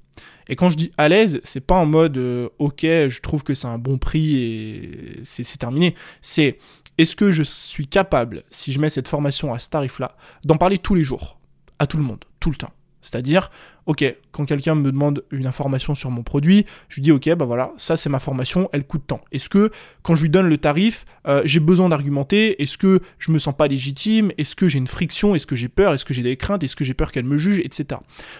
Et 0.48 0.56
quand 0.56 0.70
je 0.70 0.76
dis 0.76 0.92
à 0.98 1.08
l'aise, 1.08 1.40
c'est 1.44 1.66
pas 1.66 1.76
en 1.76 1.86
mode 1.86 2.18
euh, 2.18 2.50
ok, 2.60 2.82
je 2.82 3.22
trouve 3.22 3.44
que 3.44 3.54
c'est 3.54 3.68
un 3.68 3.78
bon 3.78 3.98
prix 3.98 4.38
et 4.38 5.20
c'est 5.24 5.58
terminé. 5.58 5.96
C'est 6.22 6.58
est-ce 6.98 7.16
que 7.16 7.32
je 7.32 7.44
suis 7.44 7.88
capable, 7.88 8.44
si 8.50 8.74
je 8.74 8.80
mets 8.80 8.90
cette 8.90 9.08
formation 9.08 9.54
à 9.54 9.60
ce 9.60 9.70
tarif-là, 9.70 10.18
d'en 10.44 10.58
parler 10.58 10.78
tous 10.78 10.96
les 10.96 11.04
jours, 11.04 11.40
à 11.80 11.88
tout 11.88 11.98
le 11.98 12.04
monde, 12.04 12.26
tout 12.40 12.50
le 12.50 12.58
temps? 12.58 12.74
C'est-à-dire, 13.02 13.52
ok, 13.86 14.04
quand 14.32 14.46
quelqu'un 14.46 14.76
me 14.76 14.92
demande 14.92 15.24
une 15.32 15.48
information 15.48 15.96
sur 15.96 16.12
mon 16.12 16.24
produit, 16.24 16.66
je 16.90 16.96
lui 16.96 17.02
dis 17.02 17.12
ok, 17.12 17.34
bah 17.36 17.46
voilà, 17.46 17.72
ça 17.78 17.98
c'est 17.98 18.10
ma 18.10 18.20
formation, 18.20 18.70
elle 18.74 18.86
coûte 18.86 19.04
tant. 19.08 19.22
Est-ce 19.32 19.50
que 19.50 19.72
quand 20.04 20.16
je 20.16 20.24
lui 20.24 20.30
donne 20.30 20.48
le 20.48 20.58
tarif, 20.58 21.06
euh, 21.28 21.42
j'ai 21.46 21.60
besoin 21.60 21.90
d'argumenter? 21.90 22.62
Est-ce 22.62 22.78
que 22.78 23.02
je 23.20 23.32
me 23.32 23.40
sens 23.40 23.56
pas 23.56 23.68
légitime? 23.68 24.32
Est-ce 24.38 24.56
que 24.56 24.68
j'ai 24.68 24.78
une 24.78 24.88
friction? 24.88 25.36
Est-ce 25.36 25.48
que 25.48 25.56
j'ai 25.56 25.70
peur? 25.70 25.94
Est-ce 25.94 26.06
que 26.06 26.14
j'ai 26.14 26.24
des 26.24 26.38
craintes? 26.38 26.64
Est-ce 26.64 26.76
que 26.76 26.84
j'ai 26.84 26.94
peur 26.94 27.12
qu'elle 27.12 27.26
me 27.26 27.38
juge? 27.38 27.60
Etc. 27.60 28.00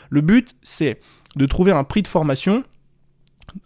Le 0.10 0.22
but, 0.22 0.56
c'est 0.62 1.00
de 1.36 1.46
trouver 1.46 1.72
un 1.72 1.84
prix 1.84 2.02
de 2.02 2.08
formation 2.08 2.64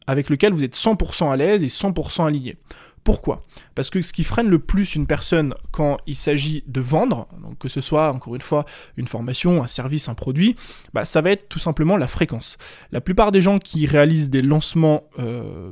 avec 0.08 0.30
lequel 0.30 0.54
vous 0.54 0.64
êtes 0.64 0.76
100% 0.76 1.32
à 1.32 1.36
l'aise 1.36 1.64
et 1.64 1.68
100% 1.68 2.26
aligné. 2.26 2.58
Pourquoi? 3.06 3.44
Parce 3.76 3.92
que 3.92 4.02
ce 4.02 4.12
qui 4.12 4.24
freine 4.24 4.50
le 4.50 4.58
plus 4.58 4.96
une 4.96 5.06
personne 5.06 5.54
quand 5.70 6.00
il 6.08 6.16
s'agit 6.16 6.64
de 6.66 6.82
vendre, 6.82 7.28
donc 7.40 7.60
que 7.60 7.70
ce 7.70 7.80
soit 7.80 8.12
encore 8.12 8.34
une 8.34 8.42
fois 8.42 8.66
une 8.98 9.06
formation, 9.06 9.62
un 9.62 9.68
service, 9.68 10.10
un 10.10 10.16
produit, 10.16 10.56
bah, 10.92 11.06
ça 11.06 11.22
va 11.22 11.30
être 11.30 11.48
tout 11.48 11.60
simplement 11.60 11.98
la 11.98 12.08
fréquence. 12.08 12.58
La 12.92 13.02
plupart 13.02 13.32
des 13.32 13.44
gens 13.44 13.60
qui 13.60 13.86
réalisent 13.86 14.32
des 14.32 14.42
lancements 14.42 15.04
euh, 15.20 15.70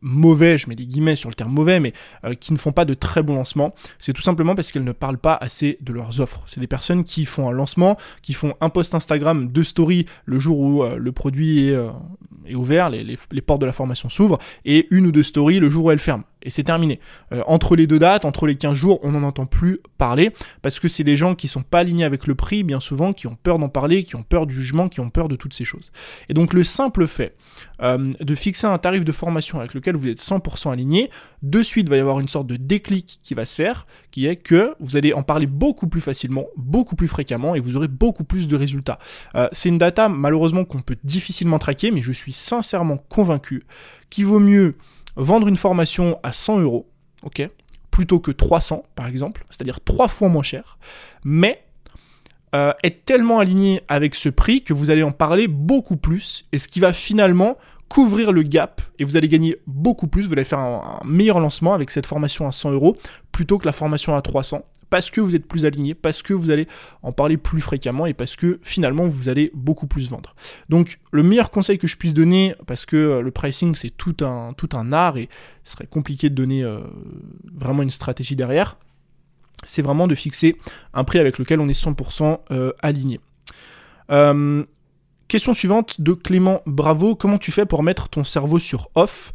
mauvais, 0.00 0.56
je 0.56 0.70
mets 0.70 0.74
des 0.74 0.86
guillemets 0.86 1.16
sur 1.16 1.28
le 1.28 1.34
terme 1.34 1.52
mauvais, 1.52 1.80
mais 1.80 1.92
euh, 2.24 2.32
qui 2.32 2.54
ne 2.54 2.58
font 2.58 2.72
pas 2.72 2.86
de 2.86 2.94
très 2.94 3.22
bons 3.22 3.34
lancements, 3.34 3.74
c'est 3.98 4.14
tout 4.14 4.22
simplement 4.22 4.54
parce 4.54 4.72
qu'elles 4.72 4.82
ne 4.82 4.92
parlent 4.92 5.18
pas 5.18 5.34
assez 5.34 5.76
de 5.82 5.92
leurs 5.92 6.22
offres. 6.22 6.42
C'est 6.46 6.60
des 6.60 6.66
personnes 6.66 7.04
qui 7.04 7.26
font 7.26 7.46
un 7.50 7.52
lancement, 7.52 7.98
qui 8.22 8.32
font 8.32 8.54
un 8.62 8.70
post 8.70 8.94
Instagram, 8.94 9.48
deux 9.48 9.64
stories 9.64 10.06
le 10.24 10.38
jour 10.38 10.58
où 10.58 10.82
euh, 10.82 10.96
le 10.96 11.12
produit 11.12 11.68
est, 12.46 12.54
ouvert, 12.54 12.88
les, 12.88 13.04
les, 13.04 13.42
portes 13.42 13.60
de 13.60 13.66
la 13.66 13.72
formation 13.72 14.08
s'ouvrent, 14.08 14.38
et 14.64 14.88
une 14.90 15.06
ou 15.06 15.12
deux 15.12 15.22
stories 15.22 15.60
le 15.60 15.68
jour 15.68 15.84
où 15.84 15.90
elles 15.90 15.98
ferment 15.98 16.24
et 16.42 16.50
c'est 16.50 16.64
terminé. 16.64 17.00
Euh, 17.32 17.42
entre 17.46 17.76
les 17.76 17.86
deux 17.86 17.98
dates, 17.98 18.24
entre 18.24 18.46
les 18.46 18.56
15 18.56 18.74
jours, 18.74 19.00
on 19.02 19.12
n'en 19.12 19.22
entend 19.22 19.46
plus 19.46 19.80
parler, 19.98 20.30
parce 20.62 20.80
que 20.80 20.88
c'est 20.88 21.04
des 21.04 21.16
gens 21.16 21.34
qui 21.34 21.48
sont 21.48 21.62
pas 21.62 21.80
alignés 21.80 22.04
avec 22.04 22.26
le 22.26 22.34
prix, 22.34 22.62
bien 22.62 22.80
souvent, 22.80 23.12
qui 23.12 23.26
ont 23.26 23.36
peur 23.40 23.58
d'en 23.58 23.68
parler, 23.68 24.04
qui 24.04 24.16
ont 24.16 24.22
peur 24.22 24.46
du 24.46 24.54
jugement, 24.54 24.88
qui 24.88 25.00
ont 25.00 25.10
peur 25.10 25.28
de 25.28 25.36
toutes 25.36 25.54
ces 25.54 25.64
choses. 25.64 25.92
Et 26.28 26.34
donc 26.34 26.54
le 26.54 26.64
simple 26.64 27.06
fait 27.06 27.36
euh, 27.82 28.10
de 28.20 28.34
fixer 28.34 28.66
un 28.66 28.78
tarif 28.78 29.04
de 29.04 29.12
formation 29.12 29.58
avec 29.58 29.74
lequel 29.74 29.96
vous 29.96 30.08
êtes 30.08 30.20
100% 30.20 30.72
aligné, 30.72 31.10
de 31.42 31.62
suite 31.62 31.88
va 31.88 31.96
y 31.96 32.00
avoir 32.00 32.20
une 32.20 32.28
sorte 32.28 32.46
de 32.46 32.56
déclic 32.56 33.20
qui 33.22 33.34
va 33.34 33.44
se 33.46 33.54
faire, 33.54 33.86
qui 34.10 34.26
est 34.26 34.36
que 34.36 34.74
vous 34.80 34.96
allez 34.96 35.12
en 35.12 35.22
parler 35.22 35.46
beaucoup 35.46 35.88
plus 35.88 36.00
facilement, 36.00 36.46
beaucoup 36.56 36.96
plus 36.96 37.08
fréquemment, 37.08 37.54
et 37.54 37.60
vous 37.60 37.76
aurez 37.76 37.88
beaucoup 37.88 38.24
plus 38.24 38.48
de 38.48 38.56
résultats. 38.56 38.98
Euh, 39.34 39.48
c'est 39.52 39.68
une 39.68 39.78
data 39.78 40.08
malheureusement 40.08 40.64
qu'on 40.64 40.80
peut 40.80 40.96
difficilement 41.04 41.58
traquer, 41.58 41.90
mais 41.90 42.02
je 42.02 42.12
suis 42.12 42.32
sincèrement 42.32 42.96
convaincu 42.96 43.64
qu'il 44.08 44.26
vaut 44.26 44.40
mieux 44.40 44.76
vendre 45.16 45.48
une 45.48 45.56
formation 45.56 46.18
à 46.22 46.32
100 46.32 46.60
euros, 46.60 46.88
ok, 47.22 47.48
plutôt 47.90 48.20
que 48.20 48.30
300 48.30 48.84
par 48.94 49.06
exemple, 49.06 49.44
c'est-à-dire 49.50 49.80
trois 49.80 50.08
fois 50.08 50.28
moins 50.28 50.42
cher, 50.42 50.78
mais 51.24 51.64
euh, 52.54 52.72
être 52.82 53.04
tellement 53.04 53.38
aligné 53.38 53.80
avec 53.88 54.14
ce 54.14 54.28
prix 54.28 54.62
que 54.62 54.72
vous 54.72 54.90
allez 54.90 55.02
en 55.02 55.12
parler 55.12 55.48
beaucoup 55.48 55.96
plus, 55.96 56.44
et 56.52 56.58
ce 56.58 56.68
qui 56.68 56.80
va 56.80 56.92
finalement 56.92 57.56
couvrir 57.88 58.32
le 58.32 58.42
gap, 58.42 58.82
et 58.98 59.04
vous 59.04 59.16
allez 59.16 59.28
gagner 59.28 59.56
beaucoup 59.66 60.06
plus, 60.06 60.26
vous 60.26 60.32
allez 60.32 60.44
faire 60.44 60.60
un, 60.60 61.00
un 61.02 61.06
meilleur 61.06 61.40
lancement 61.40 61.74
avec 61.74 61.90
cette 61.90 62.06
formation 62.06 62.46
à 62.46 62.52
100 62.52 62.72
euros, 62.72 62.96
plutôt 63.32 63.58
que 63.58 63.66
la 63.66 63.72
formation 63.72 64.14
à 64.16 64.22
300, 64.22 64.64
parce 64.90 65.10
que 65.10 65.20
vous 65.20 65.34
êtes 65.34 65.46
plus 65.46 65.64
aligné, 65.64 65.94
parce 65.94 66.20
que 66.20 66.34
vous 66.34 66.50
allez 66.50 66.66
en 67.02 67.12
parler 67.12 67.36
plus 67.36 67.60
fréquemment 67.60 68.06
et 68.06 68.12
parce 68.12 68.36
que 68.36 68.58
finalement 68.62 69.06
vous 69.06 69.28
allez 69.28 69.50
beaucoup 69.54 69.86
plus 69.86 70.10
vendre. 70.10 70.34
Donc 70.68 70.98
le 71.12 71.22
meilleur 71.22 71.50
conseil 71.50 71.78
que 71.78 71.86
je 71.86 71.96
puisse 71.96 72.12
donner, 72.12 72.54
parce 72.66 72.84
que 72.84 72.96
euh, 72.96 73.22
le 73.22 73.30
pricing 73.30 73.74
c'est 73.74 73.90
tout 73.90 74.16
un, 74.22 74.92
art 74.92 75.16
et 75.16 75.28
ce 75.64 75.72
serait 75.72 75.86
compliqué 75.86 76.28
de 76.28 76.34
donner 76.34 76.64
euh, 76.64 76.80
vraiment 77.54 77.82
une 77.82 77.90
stratégie 77.90 78.36
derrière, 78.36 78.76
c'est 79.62 79.82
vraiment 79.82 80.08
de 80.08 80.14
fixer 80.14 80.56
un 80.92 81.04
prix 81.04 81.18
avec 81.18 81.38
lequel 81.38 81.60
on 81.60 81.68
est 81.68 81.80
100% 81.80 82.40
euh, 82.50 82.72
aligné. 82.82 83.20
Question 85.28 85.54
suivante 85.54 86.00
de 86.00 86.12
Clément 86.12 86.60
Bravo. 86.66 87.14
Comment 87.14 87.38
tu 87.38 87.52
fais 87.52 87.64
pour 87.64 87.84
mettre 87.84 88.08
ton 88.08 88.24
cerveau 88.24 88.58
sur 88.58 88.90
off? 88.96 89.32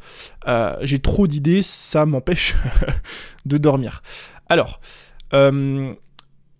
J'ai 0.81 0.99
trop 0.99 1.25
d'idées, 1.25 1.61
ça 1.61 2.05
m'empêche 2.05 2.55
de 3.45 3.57
dormir. 3.57 4.03
Alors, 4.49 4.81
euh, 5.33 5.93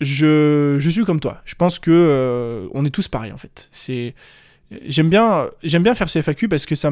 je, 0.02 0.88
suis 0.90 1.06
comme 1.06 1.20
toi. 1.20 1.42
Je 1.46 1.56
pense 1.56 1.80
que 1.80 1.92
euh, 1.92 2.68
on 2.74 2.86
est 2.86 2.90
tous 2.90 3.08
pareils 3.08 3.32
en 3.32 3.38
fait. 3.38 3.70
C'est 3.72 4.16
j'aime 4.88 5.10
bien 5.10 5.50
j'aime 5.64 5.84
bien 5.84 5.96
faire 5.96 6.10
ce 6.10 6.22
FAQ 6.22 6.48
parce 6.50 6.66
que 6.66 6.76
ça 6.76 6.92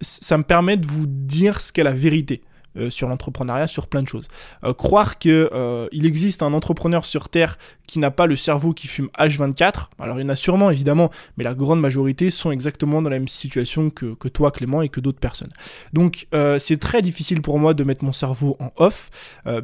ça 0.00 0.36
me 0.36 0.42
permet 0.42 0.76
de 0.76 0.86
vous 0.86 1.06
dire 1.06 1.60
ce 1.60 1.72
qu'est 1.72 1.84
la 1.84 1.92
vérité. 1.92 2.42
Euh, 2.78 2.88
sur 2.88 3.06
l'entrepreneuriat, 3.06 3.66
sur 3.66 3.86
plein 3.86 4.02
de 4.02 4.08
choses. 4.08 4.26
Euh, 4.64 4.72
croire 4.72 5.18
qu'il 5.18 5.30
euh, 5.30 5.88
existe 5.92 6.42
un 6.42 6.54
entrepreneur 6.54 7.04
sur 7.04 7.28
Terre 7.28 7.58
qui 7.86 7.98
n'a 7.98 8.10
pas 8.10 8.24
le 8.24 8.34
cerveau 8.34 8.72
qui 8.72 8.86
fume 8.86 9.10
H24, 9.18 9.88
alors 9.98 10.18
il 10.18 10.22
y 10.22 10.24
en 10.24 10.30
a 10.30 10.36
sûrement 10.36 10.70
évidemment, 10.70 11.10
mais 11.36 11.44
la 11.44 11.52
grande 11.52 11.80
majorité 11.80 12.30
sont 12.30 12.50
exactement 12.50 13.02
dans 13.02 13.10
la 13.10 13.18
même 13.18 13.28
situation 13.28 13.90
que, 13.90 14.14
que 14.14 14.28
toi 14.28 14.50
Clément 14.50 14.80
et 14.80 14.88
que 14.88 15.00
d'autres 15.00 15.18
personnes. 15.18 15.50
Donc 15.92 16.26
c'est 16.58 16.80
très 16.80 17.02
difficile 17.02 17.42
pour 17.42 17.58
moi 17.58 17.74
de 17.74 17.84
mettre 17.84 18.04
mon 18.04 18.12
cerveau 18.12 18.56
en 18.60 18.72
off, 18.76 19.10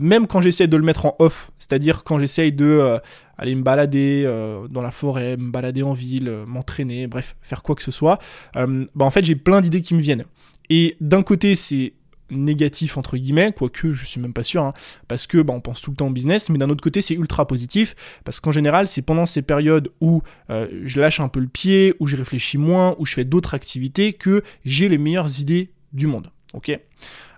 même 0.00 0.26
quand 0.26 0.42
j'essaie 0.42 0.66
de 0.66 0.76
le 0.76 0.82
mettre 0.82 1.06
en 1.06 1.16
off, 1.18 1.50
c'est-à-dire 1.58 2.04
quand 2.04 2.18
j'essaye 2.18 2.52
de 2.52 2.98
aller 3.38 3.54
me 3.54 3.62
balader 3.62 4.24
dans 4.68 4.82
la 4.82 4.90
forêt, 4.90 5.38
me 5.38 5.50
balader 5.50 5.82
en 5.82 5.94
ville, 5.94 6.30
m'entraîner, 6.46 7.06
bref, 7.06 7.36
faire 7.40 7.62
quoi 7.62 7.74
que 7.74 7.82
ce 7.82 7.92
soit, 7.92 8.18
bah 8.54 9.04
en 9.04 9.10
fait 9.10 9.24
j'ai 9.24 9.36
plein 9.36 9.62
d'idées 9.62 9.80
qui 9.80 9.94
me 9.94 10.00
viennent. 10.00 10.24
Et 10.68 10.96
d'un 11.00 11.22
côté, 11.22 11.54
c'est 11.54 11.94
négatif 12.30 12.96
entre 12.96 13.16
guillemets, 13.16 13.52
quoique 13.52 13.92
je 13.92 14.04
suis 14.04 14.20
même 14.20 14.32
pas 14.32 14.44
sûr, 14.44 14.62
hein, 14.62 14.74
parce 15.06 15.26
que 15.26 15.38
bah, 15.38 15.52
on 15.54 15.60
pense 15.60 15.80
tout 15.80 15.90
le 15.90 15.96
temps 15.96 16.08
au 16.08 16.10
business, 16.10 16.50
mais 16.50 16.58
d'un 16.58 16.70
autre 16.70 16.82
côté 16.82 17.02
c'est 17.02 17.14
ultra 17.14 17.46
positif, 17.46 17.94
parce 18.24 18.40
qu'en 18.40 18.52
général 18.52 18.88
c'est 18.88 19.02
pendant 19.02 19.26
ces 19.26 19.42
périodes 19.42 19.90
où 20.00 20.22
euh, 20.50 20.66
je 20.84 21.00
lâche 21.00 21.20
un 21.20 21.28
peu 21.28 21.40
le 21.40 21.48
pied, 21.48 21.94
où 22.00 22.06
je 22.06 22.16
réfléchis 22.16 22.58
moins, 22.58 22.96
où 22.98 23.06
je 23.06 23.14
fais 23.14 23.24
d'autres 23.24 23.54
activités, 23.54 24.12
que 24.12 24.42
j'ai 24.64 24.88
les 24.88 24.98
meilleures 24.98 25.40
idées 25.40 25.72
du 25.92 26.06
monde. 26.06 26.30
Ok? 26.54 26.78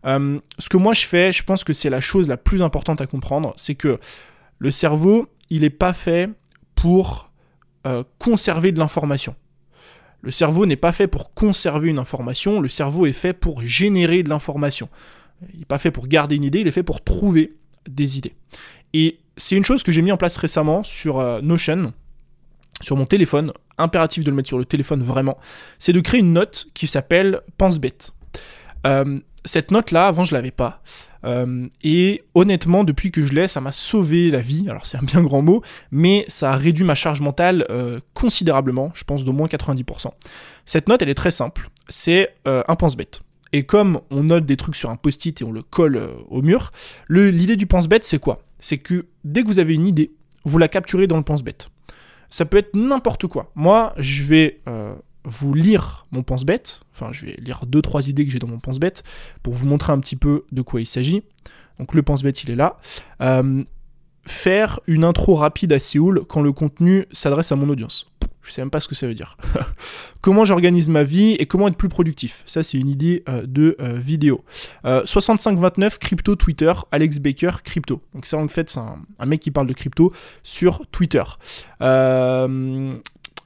Euh, 0.07 0.39
Ce 0.59 0.69
que 0.69 0.77
moi 0.77 0.95
je 0.95 1.07
fais, 1.07 1.33
je 1.33 1.43
pense 1.43 1.65
que 1.65 1.73
c'est 1.73 1.91
la 1.91 2.01
chose 2.01 2.29
la 2.29 2.37
plus 2.37 2.63
importante 2.63 3.01
à 3.01 3.07
comprendre, 3.07 3.55
c'est 3.57 3.75
que 3.75 3.99
le 4.59 4.71
cerveau, 4.71 5.29
il 5.51 5.63
n'est 5.63 5.71
pas 5.71 5.93
fait 5.93 6.31
pour 6.75 7.31
euh, 7.87 8.05
conserver 8.19 8.73
de 8.73 8.79
l'information. 8.79 9.35
Le 10.23 10.31
cerveau 10.31 10.67
n'est 10.67 10.77
pas 10.77 10.93
fait 10.93 11.07
pour 11.07 11.33
conserver 11.33 11.89
une 11.89 11.99
information, 11.99 12.61
le 12.61 12.69
cerveau 12.69 13.07
est 13.07 13.13
fait 13.13 13.33
pour 13.33 13.63
générer 13.63 14.23
de 14.23 14.29
l'information. 14.29 14.89
Il 15.53 15.61
n'est 15.61 15.65
pas 15.65 15.79
fait 15.79 15.91
pour 15.91 16.07
garder 16.07 16.37
une 16.37 16.45
idée, 16.45 16.61
il 16.61 16.69
est 16.69 16.73
fait 16.73 16.83
pour 16.83 17.03
trouver 17.03 17.55
des 17.89 18.19
idées. 18.19 18.35
Et 18.93 19.19
c'est 19.37 19.57
une 19.57 19.65
chose 19.65 19.83
que 19.83 19.93
j'ai 19.93 20.03
mis 20.03 20.13
en 20.13 20.17
place 20.17 20.37
récemment 20.37 20.83
sur 20.83 21.19
euh, 21.19 21.41
Notion, 21.41 21.95
sur 22.83 22.97
mon 22.97 23.07
téléphone, 23.07 23.53
impératif 23.79 24.25
de 24.25 24.31
le 24.31 24.37
mettre 24.37 24.49
sur 24.49 24.59
le 24.59 24.65
téléphone 24.65 25.03
vraiment, 25.03 25.39
c'est 25.79 25.93
de 25.93 26.01
créer 26.01 26.21
une 26.21 26.33
note 26.33 26.67
qui 26.75 26.87
s'appelle 26.87 27.41
Pense 27.57 27.79
bête. 27.79 28.13
Euh, 28.87 29.21
cette 29.45 29.71
note-là, 29.71 30.09
avant 30.09 30.25
je 30.25 30.35
l'avais 30.35 30.51
pas. 30.51 30.83
Euh, 31.25 31.69
et 31.83 32.23
honnêtement, 32.35 32.85
depuis 32.85 33.11
que 33.11 33.25
je 33.25 33.33
l'ai, 33.33 33.49
ça 33.49 33.61
m'a 33.61 33.73
sauvé 33.73 34.31
la 34.31 34.41
vie. 34.41 34.69
Alors 34.69 34.87
c'est 34.87 34.99
un 34.99 35.03
bien 35.03 35.23
grand 35.23 35.43
mot, 35.43 35.63
mais 35.91 36.25
ça 36.29 36.53
a 36.53 36.57
réduit 36.57 36.85
ma 36.85 36.95
charge 36.95 37.21
mentale 37.21 37.67
euh, 37.71 38.01
considérablement, 38.15 38.91
je 38.95 39.05
pense 39.05 39.25
d'au 39.25 39.33
moins 39.33 39.49
90%. 39.49 40.11
Cette 40.67 40.89
note, 40.89 41.03
elle 41.03 41.09
est 41.09 41.15
très 41.15 41.31
simple. 41.31 41.71
C'est 41.89 42.35
euh, 42.47 42.63
un 42.69 42.77
pense-bête. 42.77 43.21
Et 43.53 43.65
comme 43.65 44.01
on 44.11 44.25
note 44.25 44.47
des 44.47 44.57
trucs 44.57 44.77
sur 44.77 44.91
un 44.91 44.97
post-it 44.97 45.41
et 45.41 45.45
on 45.45 45.51
le 45.51 45.63
colle 45.63 46.01
au 46.29 46.41
mur, 46.41 46.71
l'idée 47.09 47.57
du 47.57 47.67
pense-bête, 47.67 48.05
c'est 48.05 48.21
quoi? 48.21 48.43
C'est 48.61 48.79
que 48.79 49.07
dès 49.25 49.43
que 49.43 49.49
vous 49.49 49.59
avez 49.59 49.75
une 49.75 49.89
idée, 49.89 50.13
vous 50.45 50.59
la 50.59 50.69
capturez 50.69 51.09
dans 51.09 51.17
le 51.17 51.25
pense-bête. 51.25 51.69
Ça 52.29 52.45
peut 52.45 52.59
être 52.59 52.77
n'importe 52.77 53.27
quoi. 53.27 53.51
Moi, 53.57 53.93
je 53.99 54.23
vais 54.23 54.61
vous 55.25 55.55
lire 55.55 56.07
mon 56.11 56.23
pense-bête. 56.23 56.81
Enfin, 56.95 57.13
je 57.13 57.27
vais 57.27 57.37
lire 57.39 57.61
deux 57.67 57.83
trois 57.83 58.09
idées 58.09 58.25
que 58.25 58.33
j'ai 58.33 58.39
dans 58.39 58.49
mon 58.49 58.59
pense-bête 58.59 59.03
pour 59.43 59.55
vous 59.55 59.67
montrer 59.67 59.93
un 59.93 60.01
petit 60.01 60.17
peu 60.17 60.45
de 60.53 60.63
quoi 60.63 60.81
il 60.81 60.87
s'agit. 60.87 61.23
Donc 61.79 61.95
le 61.95 62.03
pense-bête, 62.03 62.43
il 62.45 62.51
est 62.51 62.57
là. 62.57 62.79
Euh, 63.23 63.63
faire 64.27 64.81
une 64.87 65.05
intro 65.05 65.35
rapide 65.35 65.73
à 65.73 65.81
Séoul 65.81 66.23
quand 66.29 66.43
le 66.43 66.53
contenu 66.53 67.07
s'adresse 67.11 67.53
à 67.53 67.57
mon 67.57 67.69
audience. 67.69 68.07
Je 68.43 68.53
sais 68.53 68.63
même 68.63 68.71
pas 68.71 68.81
ce 68.81 68.89
que 68.89 68.95
ça 68.95 69.07
veut 69.07 69.15
dire. 69.15 69.37
comment 70.23 70.45
j'organise 70.45 70.89
ma 70.89 71.05
vie 71.05 71.33
et 71.33 71.47
comment 71.47 71.69
être 71.69 71.77
plus 71.77 71.91
productif. 71.91 72.43
Ça, 72.47 72.63
c'est 72.63 72.79
une 72.79 72.89
idée 72.89 73.23
euh, 73.29 73.45
de 73.47 73.77
euh, 73.81 73.99
vidéo. 73.99 74.45
6529 74.85 75.99
crypto 75.99 76.37
Twitter, 76.37 76.73
Alex 76.91 77.19
Baker 77.19 77.53
crypto. 77.63 78.03
Donc 78.15 78.27
ça, 78.27 78.39
en 78.39 78.49
fait, 78.49 78.71
c'est 78.71 78.81
un, 78.81 78.99
un, 79.19 79.27
mec 79.27 79.41
qui 79.41 79.51
parle 79.51 79.67
de 79.67 79.75
crypto 79.75 80.13
sur 80.43 80.87
Twitter. 80.91 81.23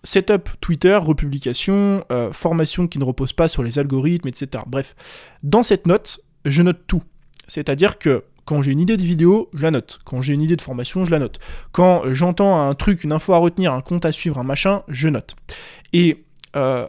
Setup 0.05 0.51
Twitter, 0.61 0.95
republication, 0.95 2.05
euh, 2.13 2.33
formation 2.33 2.87
qui 2.87 2.99
ne 2.99 3.05
repose 3.05 3.33
pas 3.33 3.49
sur 3.49 3.63
les 3.63 3.79
algorithmes, 3.79 4.29
etc. 4.29 4.63
Bref, 4.67 4.95
dans 5.43 5.63
cette 5.63 5.87
note, 5.87 6.21
je 6.45 6.63
note 6.63 6.83
tout. 6.87 7.03
C'est-à-dire 7.49 7.99
que 7.99 8.25
quand 8.45 8.63
j'ai 8.63 8.73
une 8.73 8.81
idée 8.81 8.97
de 8.97 9.03
vidéo, 9.03 9.49
je 9.55 9.63
la 9.63 9.71
note. 9.71 10.01
Quand 10.05 10.21
j'ai 10.21 10.35
une 10.35 10.43
idée 10.43 10.57
de 10.57 10.61
formation, 10.61 11.05
je 11.05 11.11
la 11.11 11.19
note. 11.19 11.39
Quand 11.73 12.03
j'entends 12.13 12.69
un 12.69 12.75
truc, 12.75 13.05
une 13.05 13.13
info 13.13 13.33
à 13.33 13.39
retenir, 13.39 13.73
un 13.73 13.81
compte 13.81 14.05
à 14.05 14.13
suivre, 14.13 14.39
un 14.39 14.45
machin, 14.45 14.83
je 14.89 15.09
note. 15.09 15.35
Et 15.93 16.25
euh, 16.55 16.87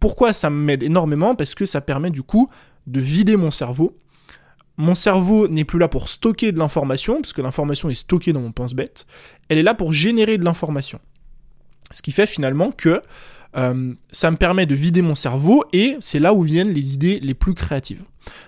pourquoi 0.00 0.32
ça 0.32 0.48
m'aide 0.48 0.82
énormément? 0.82 1.34
Parce 1.34 1.54
que 1.54 1.66
ça 1.66 1.80
permet 1.80 2.10
du 2.10 2.22
coup 2.22 2.48
de 2.86 3.00
vider 3.00 3.36
mon 3.36 3.50
cerveau. 3.50 3.96
Mon 4.78 4.94
cerveau 4.94 5.48
n'est 5.48 5.64
plus 5.64 5.78
là 5.78 5.88
pour 5.88 6.08
stocker 6.08 6.52
de 6.52 6.58
l'information, 6.58 7.20
parce 7.20 7.32
que 7.32 7.42
l'information 7.42 7.90
est 7.90 7.96
stockée 7.96 8.32
dans 8.32 8.40
mon 8.40 8.52
pense-bête. 8.52 9.06
Elle 9.48 9.58
est 9.58 9.62
là 9.62 9.74
pour 9.74 9.92
générer 9.92 10.38
de 10.38 10.44
l'information. 10.44 11.00
Ce 11.90 12.02
qui 12.02 12.12
fait 12.12 12.26
finalement 12.26 12.70
que 12.70 13.02
euh, 13.56 13.94
ça 14.10 14.30
me 14.30 14.36
permet 14.36 14.66
de 14.66 14.74
vider 14.74 15.02
mon 15.02 15.14
cerveau 15.14 15.64
et 15.72 15.96
c'est 16.00 16.18
là 16.18 16.34
où 16.34 16.42
viennent 16.42 16.72
les 16.72 16.94
idées 16.94 17.18
les 17.20 17.34
plus 17.34 17.54
créatives. 17.54 18.02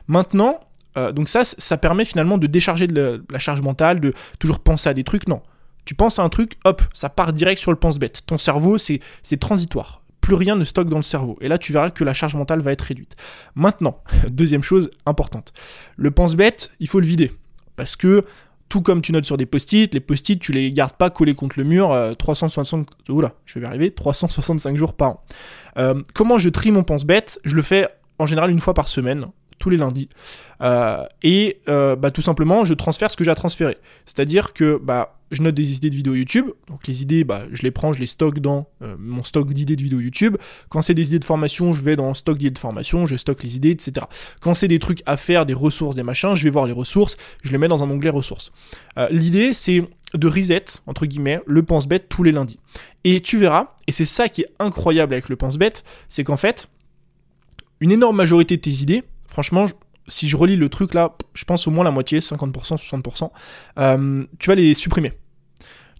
Maintenant, 0.09 0.61
euh, 0.97 1.13
donc 1.13 1.29
ça, 1.29 1.45
ça 1.45 1.77
permet 1.79 2.05
finalement 2.05 2.39
de 2.39 2.47
décharger 2.47 2.87
de 2.87 3.25
la, 3.31 3.39
charge 3.39 3.63
mentale, 3.63 4.01
de 4.01 4.13
toujours 4.39 4.59
penser 4.59 4.89
à 4.89 4.95
des 4.95 5.05
trucs. 5.05 5.27
Non, 5.27 5.43
tu 5.85 5.95
penses 5.95 6.19
à 6.19 6.23
un 6.23 6.29
truc, 6.29 6.57
hop, 6.65 6.83
ça 6.93 7.09
part 7.09 7.33
direct 7.33 7.61
sur 7.61 7.71
le 7.71 7.79
pense-bête. 7.79 8.23
Ton 8.27 8.39
cerveau, 8.39 8.79
c'est 8.79 9.01
transitoire. 9.39 10.03
Plus 10.21 10.35
rien 10.35 10.55
ne 10.55 10.65
stocke 10.65 10.89
dans 10.89 10.99
le 10.99 11.03
cerveau. 11.03 11.39
Et 11.41 11.49
là, 11.49 11.57
tu 11.57 11.73
verras 11.73 11.91
que 11.91 12.05
la 12.05 12.13
charge 12.13 12.35
mentale 12.35 12.61
va 12.61 12.73
être 12.73 12.83
réduite. 12.83 13.17
Maintenant, 13.55 14.03
deuxième 14.29 14.63
chose 14.63 14.91
importante. 15.07 15.53
Le 15.97 16.11
pense-bête, 16.11 16.73
il 16.79 16.89
faut 16.89 17.01
le 17.01 17.07
vider. 17.07 17.33
Parce 17.77 17.97
que 17.97 18.25
tout 18.71 18.81
comme 18.81 19.03
tu 19.03 19.13
notes 19.13 19.27
sur 19.27 19.37
des 19.37 19.45
post-it, 19.45 19.93
les 19.93 20.01
post-it, 20.01 20.41
tu 20.41 20.53
les 20.53 20.73
gardes 20.73 20.93
pas 20.93 21.11
collés 21.11 21.35
contre 21.35 21.59
le 21.59 21.65
mur 21.65 21.95
365, 22.19 22.87
euh, 23.11 23.29
je 23.45 23.59
vais 23.59 23.67
arriver, 23.67 23.91
365 23.91 24.79
jours 24.79 24.95
par 24.95 25.11
an. 25.11 25.25
Euh, 25.77 26.03
comment 26.15 26.39
je 26.39 26.49
trie 26.49 26.71
mon 26.71 26.85
pense-bête? 26.85 27.41
Je 27.45 27.55
le 27.55 27.63
fais 27.63 27.89
en 28.19 28.27
général 28.27 28.51
une 28.51 28.61
fois 28.61 28.73
par 28.73 28.89
semaine, 28.89 29.27
tous 29.61 29.71
les 29.71 29.77
lundis. 29.77 30.09
Euh, 30.61 31.05
et 31.23 31.61
bah, 31.67 32.11
tout 32.11 32.23
simplement, 32.23 32.65
je 32.65 32.75
transfère 32.75 33.11
ce 33.11 33.17
que 33.17 33.23
j'ai 33.23 33.31
à 33.31 33.37
transférer. 33.37 33.79
C'est-à-dire 34.05 34.53
que 34.53 34.81
bah, 34.83 35.21
je 35.31 35.43
note 35.43 35.55
des 35.55 35.77
idées 35.77 35.91
de 35.91 35.95
vidéos 35.95 36.15
YouTube. 36.15 36.47
Donc 36.69 36.87
les 36.87 37.03
idées, 37.03 37.25
bah, 37.25 37.43
je 37.53 37.63
les 37.63 37.71
prends, 37.71 37.93
je 37.93 38.01
les 38.01 38.07
stocke 38.07 38.41
dans 38.41 38.69
euh, 38.83 38.97
mon 38.99 39.23
stock 39.23 39.53
d'idées 39.53 39.77
de 39.77 39.83
vidéos 39.83 40.01
YouTube. 40.01 40.37
Quand 40.69 40.83
c'est 40.83 40.95
des 40.95 41.09
idées 41.09 41.19
de 41.19 41.25
formation, 41.25 41.73
je 41.73 41.83
vais 41.83 41.97
dans 41.97 42.09
le 42.09 42.15
stock 42.15 42.39
d'idées 42.39 42.51
de 42.51 42.59
formation, 42.59 43.07
je 43.07 43.17
stocke 43.17 43.43
les 43.43 43.57
idées, 43.57 43.71
etc. 43.71 44.07
Quand 44.41 44.55
c'est 44.55 44.69
des 44.69 44.79
trucs 44.79 45.03
à 45.07 45.17
faire, 45.17 45.47
des 45.47 45.55
ressources, 45.55 45.97
des 45.97 46.03
machins, 46.03 46.35
je 46.35 46.45
vais 46.45 46.51
voir 46.51 46.67
les 46.67 46.73
ressources, 46.73 47.17
je 47.43 47.53
les 47.53 47.59
mets 47.59 47.69
dans 47.69 47.83
un 47.83 47.91
onglet 47.91 48.11
ressources. 48.11 48.53
Euh, 48.99 49.09
l'idée, 49.11 49.53
c'est 49.53 49.85
de 50.15 50.27
reset, 50.27 50.65
entre 50.87 51.07
guillemets, 51.07 51.41
le 51.47 51.63
pense-bête 51.63 52.09
tous 52.09 52.25
les 52.25 52.33
lundis. 52.33 52.59
Et 53.05 53.21
tu 53.21 53.39
verras, 53.39 53.75
et 53.87 53.93
c'est 53.93 54.05
ça 54.05 54.29
qui 54.29 54.43
est 54.43 54.51
incroyable 54.59 55.15
avec 55.15 55.29
le 55.29 55.37
pense-bête, 55.37 55.85
c'est 56.09 56.25
qu'en 56.25 56.37
fait, 56.37 56.69
une 57.81 57.93
énorme 57.93 58.17
majorité 58.17 58.57
de 58.57 58.61
tes 58.61 58.71
idées, 58.71 59.05
franchement, 59.31 59.67
si 60.09 60.29
je 60.29 60.37
relis 60.37 60.57
le 60.57 60.69
truc 60.69 60.95
là, 60.95 61.17
je 61.35 61.45
pense 61.45 61.67
au 61.67 61.71
moins 61.71 61.85
la 61.85 61.91
moitié, 61.91 62.19
50%, 62.19 62.77
60%, 62.77 63.31
euh, 63.79 64.25
tu 64.39 64.51
vas 64.51 64.55
les 64.55 64.75
supprimer. 64.75 65.13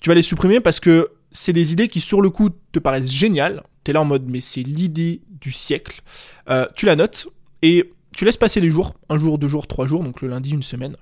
Tu 0.01 0.11
vas 0.11 0.15
les 0.15 0.23
supprimer 0.23 0.61
parce 0.61 0.81
que 0.81 1.13
c'est 1.33 1.53
des 1.53 1.73
idées 1.73 1.89
qui 1.89 2.01
sur 2.01 2.21
le 2.21 2.31
coup 2.31 2.51
te 2.73 2.79
paraissent 2.79 3.11
géniales. 3.11 3.63
T'es 3.85 3.93
là 3.93 4.01
en 4.01 4.05
mode 4.05 4.29
mais 4.29 4.41
c'est 4.41 4.63
l'idée 4.63 5.23
du 5.29 5.53
siècle. 5.53 6.03
Euh, 6.49 6.67
tu 6.75 6.87
la 6.87 6.97
notes 6.97 7.29
et 7.63 7.93
tu 8.17 8.25
laisses 8.25 8.37
passer 8.37 8.61
les 8.61 8.71
jours, 8.71 8.95
un 9.09 9.19
jour, 9.19 9.39
deux 9.39 9.49
jours, 9.49 9.67
trois 9.67 9.87
jours, 9.87 10.03
donc 10.03 10.21
le 10.21 10.29
lundi, 10.29 10.51
une 10.51 10.63
semaine, 10.63 10.97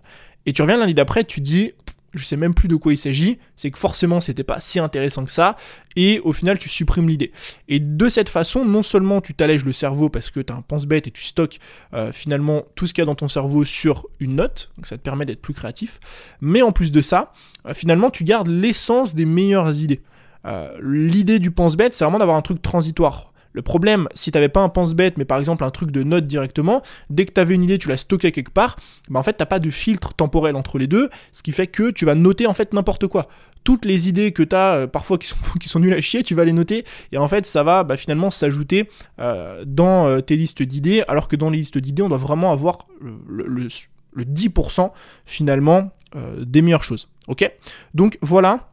et 0.46 0.52
tu 0.52 0.62
reviens 0.62 0.76
lundi 0.76 0.94
d'après, 0.94 1.24
tu 1.24 1.40
dis, 1.40 1.72
je 2.14 2.24
sais 2.24 2.36
même 2.36 2.54
plus 2.54 2.68
de 2.68 2.76
quoi 2.76 2.92
il 2.92 2.98
s'agit, 2.98 3.38
c'est 3.56 3.70
que 3.70 3.78
forcément 3.78 4.20
c'était 4.20 4.44
pas 4.44 4.60
si 4.60 4.78
intéressant 4.78 5.24
que 5.24 5.32
ça, 5.32 5.56
et 5.96 6.20
au 6.20 6.32
final 6.32 6.58
tu 6.58 6.68
supprimes 6.68 7.08
l'idée. 7.08 7.32
Et 7.68 7.80
de 7.80 8.08
cette 8.08 8.28
façon, 8.28 8.64
non 8.64 8.82
seulement 8.82 9.20
tu 9.20 9.34
t'allèges 9.34 9.64
le 9.64 9.72
cerveau 9.72 10.08
parce 10.08 10.30
que 10.30 10.40
tu 10.40 10.52
as 10.52 10.56
un 10.56 10.62
pense-bête 10.62 11.06
et 11.06 11.10
tu 11.10 11.22
stockes 11.22 11.58
euh, 11.94 12.12
finalement 12.12 12.62
tout 12.74 12.86
ce 12.86 12.92
qu'il 12.92 13.02
y 13.02 13.04
a 13.04 13.06
dans 13.06 13.14
ton 13.14 13.28
cerveau 13.28 13.64
sur 13.64 14.06
une 14.20 14.36
note, 14.36 14.70
donc 14.76 14.86
ça 14.86 14.96
te 14.96 15.02
permet 15.02 15.26
d'être 15.26 15.42
plus 15.42 15.54
créatif, 15.54 16.00
mais 16.40 16.62
en 16.62 16.72
plus 16.72 16.92
de 16.92 17.02
ça, 17.02 17.32
euh, 17.66 17.74
finalement 17.74 18.10
tu 18.10 18.24
gardes 18.24 18.48
l'essence 18.48 19.14
des 19.14 19.26
meilleures 19.26 19.82
idées. 19.82 20.00
Euh, 20.46 20.70
l'idée 20.82 21.38
du 21.38 21.50
pense-bête, 21.50 21.94
c'est 21.94 22.04
vraiment 22.04 22.18
d'avoir 22.18 22.36
un 22.36 22.42
truc 22.42 22.62
transitoire. 22.62 23.32
Le 23.58 23.62
problème, 23.62 24.06
si 24.14 24.30
t'avais 24.30 24.48
pas 24.48 24.60
un 24.60 24.68
pense-bête, 24.68 25.18
mais 25.18 25.24
par 25.24 25.40
exemple 25.40 25.64
un 25.64 25.72
truc 25.72 25.90
de 25.90 26.04
note 26.04 26.28
directement, 26.28 26.80
dès 27.10 27.26
que 27.26 27.32
t'avais 27.32 27.56
une 27.56 27.64
idée, 27.64 27.76
tu 27.76 27.88
la 27.88 27.96
stockais 27.96 28.30
quelque 28.30 28.52
part, 28.52 28.76
bah 29.08 29.18
en 29.18 29.24
fait 29.24 29.32
t'as 29.32 29.46
pas 29.46 29.58
de 29.58 29.68
filtre 29.68 30.14
temporel 30.14 30.54
entre 30.54 30.78
les 30.78 30.86
deux, 30.86 31.10
ce 31.32 31.42
qui 31.42 31.50
fait 31.50 31.66
que 31.66 31.90
tu 31.90 32.04
vas 32.04 32.14
noter 32.14 32.46
en 32.46 32.54
fait 32.54 32.72
n'importe 32.72 33.08
quoi. 33.08 33.26
Toutes 33.64 33.84
les 33.84 34.08
idées 34.08 34.30
que 34.30 34.44
t'as 34.44 34.76
euh, 34.76 34.86
parfois 34.86 35.18
qui 35.18 35.26
sont, 35.26 35.36
qui 35.60 35.76
nulles 35.76 35.92
à 35.92 36.00
chier, 36.00 36.22
tu 36.22 36.36
vas 36.36 36.44
les 36.44 36.52
noter, 36.52 36.84
et 37.10 37.18
en 37.18 37.28
fait 37.28 37.46
ça 37.46 37.64
va 37.64 37.82
bah, 37.82 37.96
finalement 37.96 38.30
s'ajouter 38.30 38.88
euh, 39.18 39.64
dans 39.66 40.06
euh, 40.06 40.20
tes 40.20 40.36
listes 40.36 40.62
d'idées, 40.62 41.02
alors 41.08 41.26
que 41.26 41.34
dans 41.34 41.50
les 41.50 41.58
listes 41.58 41.78
d'idées, 41.78 42.02
on 42.02 42.10
doit 42.10 42.16
vraiment 42.16 42.52
avoir 42.52 42.86
le, 43.00 43.44
le, 43.44 43.66
le 44.12 44.24
10% 44.24 44.92
finalement 45.26 45.90
des 46.38 46.62
meilleures 46.62 46.84
choses. 46.84 47.08
Ok? 47.26 47.50
Donc 47.92 48.18
voilà 48.22 48.70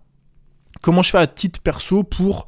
comment 0.82 1.02
je 1.02 1.10
fais 1.10 1.18
à 1.18 1.26
titre 1.26 1.60
perso 1.60 2.04
pour 2.04 2.46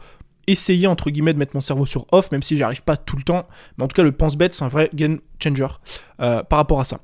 essayer 0.48 0.88
entre 0.88 1.10
guillemets 1.10 1.34
de 1.34 1.40
mettre 1.40 1.56
mon 1.56 1.62
cerveau 1.62 1.86
sur 1.86 2.08
off, 2.12 2.32
même 2.32 2.42
si 2.42 2.58
j'y 2.58 2.64
arrive 2.64 2.82
pas 2.82 2.98
tout 2.98 3.18
le 3.18 3.24
temps. 3.24 3.48
Mais 3.78 3.84
en 3.84 3.88
tout 3.88 3.96
cas, 3.96 4.04
le 4.04 4.12
pense-bête, 4.12 4.54
c'est 4.54 4.64
un 4.64 4.70
vrai 4.70 4.90
game 4.94 5.20
changer 5.44 5.68
euh, 6.22 6.42
par 6.44 6.58
rapport 6.58 6.80
à 6.80 6.86
ça. 6.86 7.02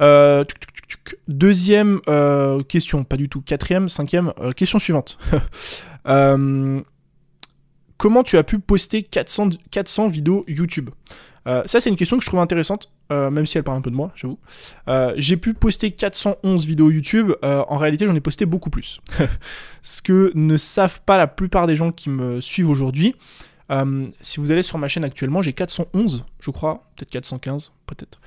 Euh, 0.00 0.44
deuxième 1.26 2.00
euh, 2.08 2.62
question, 2.62 3.02
pas 3.04 3.16
du 3.16 3.28
tout. 3.28 3.40
Quatrième, 3.40 3.88
cinquième, 3.88 4.32
question 4.54 4.78
suivante. 4.78 5.18
comment 7.96 8.22
tu 8.22 8.36
as 8.36 8.44
pu 8.44 8.58
poster 8.58 9.02
400, 9.02 9.50
400 9.70 10.08
vidéos 10.08 10.44
YouTube? 10.46 10.90
Ça, 11.46 11.80
c'est 11.80 11.88
une 11.88 11.96
question 11.96 12.18
que 12.18 12.24
je 12.24 12.28
trouve 12.28 12.40
intéressante, 12.40 12.90
euh, 13.12 13.30
même 13.30 13.46
si 13.46 13.58
elle 13.58 13.64
parle 13.64 13.78
un 13.78 13.82
peu 13.82 13.90
de 13.90 13.96
moi, 13.96 14.12
j'avoue. 14.14 14.38
Euh, 14.88 15.14
j'ai 15.16 15.36
pu 15.36 15.54
poster 15.54 15.90
411 15.90 16.66
vidéos 16.66 16.90
YouTube. 16.90 17.32
en 17.42 17.76
réalité, 17.78 18.06
j'en 18.06 18.14
ai 18.14 18.20
posté 18.20 18.46
beaucoup 18.46 18.70
plus. 18.70 19.00
Ce 19.82 20.02
que 20.02 20.32
ne 20.34 20.56
savent 20.56 21.00
pas 21.06 21.16
la 21.16 21.26
plupart 21.26 21.66
des 21.66 21.76
gens 21.76 21.92
qui 21.92 22.10
me 22.10 22.40
suivent 22.40 22.70
aujourd'hui. 22.70 23.14
si 24.20 24.40
vous 24.40 24.50
allez 24.50 24.62
sur 24.62 24.78
ma 24.78 24.88
chaîne 24.88 25.04
actuellement, 25.04 25.42
j'ai 25.42 25.52
411, 25.52 26.24
je 26.40 26.50
crois, 26.50 26.84
peut-être 26.96 27.10
415, 27.10 27.72
peut-être. 27.86 28.20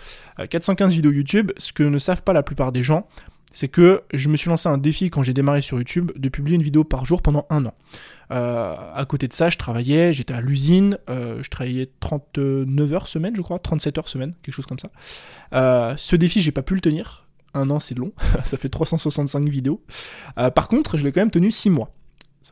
415 0.48 0.94
vidéos 0.94 1.12
YouTube. 1.12 1.52
Ce 1.58 1.74
que 1.74 1.84
ne 1.84 2.00
savent 2.00 2.24
pas 2.24 2.34
la 2.34 2.44
plupart 2.44 2.72
des 2.72 2.84
gens, 2.84 3.08
c'est 3.54 3.68
que 3.68 4.04
je 4.14 4.30
me 4.30 4.38
suis 4.38 4.50
lancé 4.50 4.70
un 4.70 4.78
défi 4.78 5.10
quand 5.10 5.24
j'ai 5.24 5.34
démarré 5.34 5.62
sur 5.62 5.78
YouTube 5.78 6.12
de 6.16 6.30
publier 6.30 6.56
une 6.56 6.62
vidéo 6.62 6.84
par 6.84 7.06
jour 7.06 7.22
pendant 7.22 7.46
un 7.50 7.66
an. 7.66 7.74
Euh, 8.32 8.76
à 8.94 9.06
côté 9.06 9.28
de 9.28 9.34
ça, 9.34 9.50
je 9.50 9.58
travaillais, 9.58 10.14
j'étais 10.14 10.34
à 10.34 10.42
l'usine, 10.42 10.98
euh, 11.10 11.42
je 11.42 11.50
travaillais 11.50 11.90
39 12.00 12.94
heures 12.94 13.08
semaine, 13.08 13.36
je 13.36 13.42
crois, 13.42 13.58
37 13.58 13.98
heures 13.98 14.08
semaine, 14.08 14.36
quelque 14.44 14.54
chose 14.54 14.68
comme 14.68 14.80
ça. 14.80 14.90
Euh, 15.54 15.96
ce 15.98 16.16
défi, 16.16 16.42
j'ai 16.42 16.52
pas 16.52 16.62
pu 16.62 16.76
le 16.76 16.82
tenir. 16.82 17.28
Un 17.56 17.72
an, 17.72 17.80
c'est 17.80 17.98
long, 17.98 18.12
ça 18.46 18.58
fait 18.58 18.70
365 18.70 19.50
vidéos. 19.50 19.84
par 20.36 20.68
contre, 20.68 20.98
je 20.98 21.04
l'ai 21.04 21.12
quand 21.12 21.22
même 21.22 21.32
tenu 21.32 21.52
6 21.52 21.72
mois. 21.72 21.92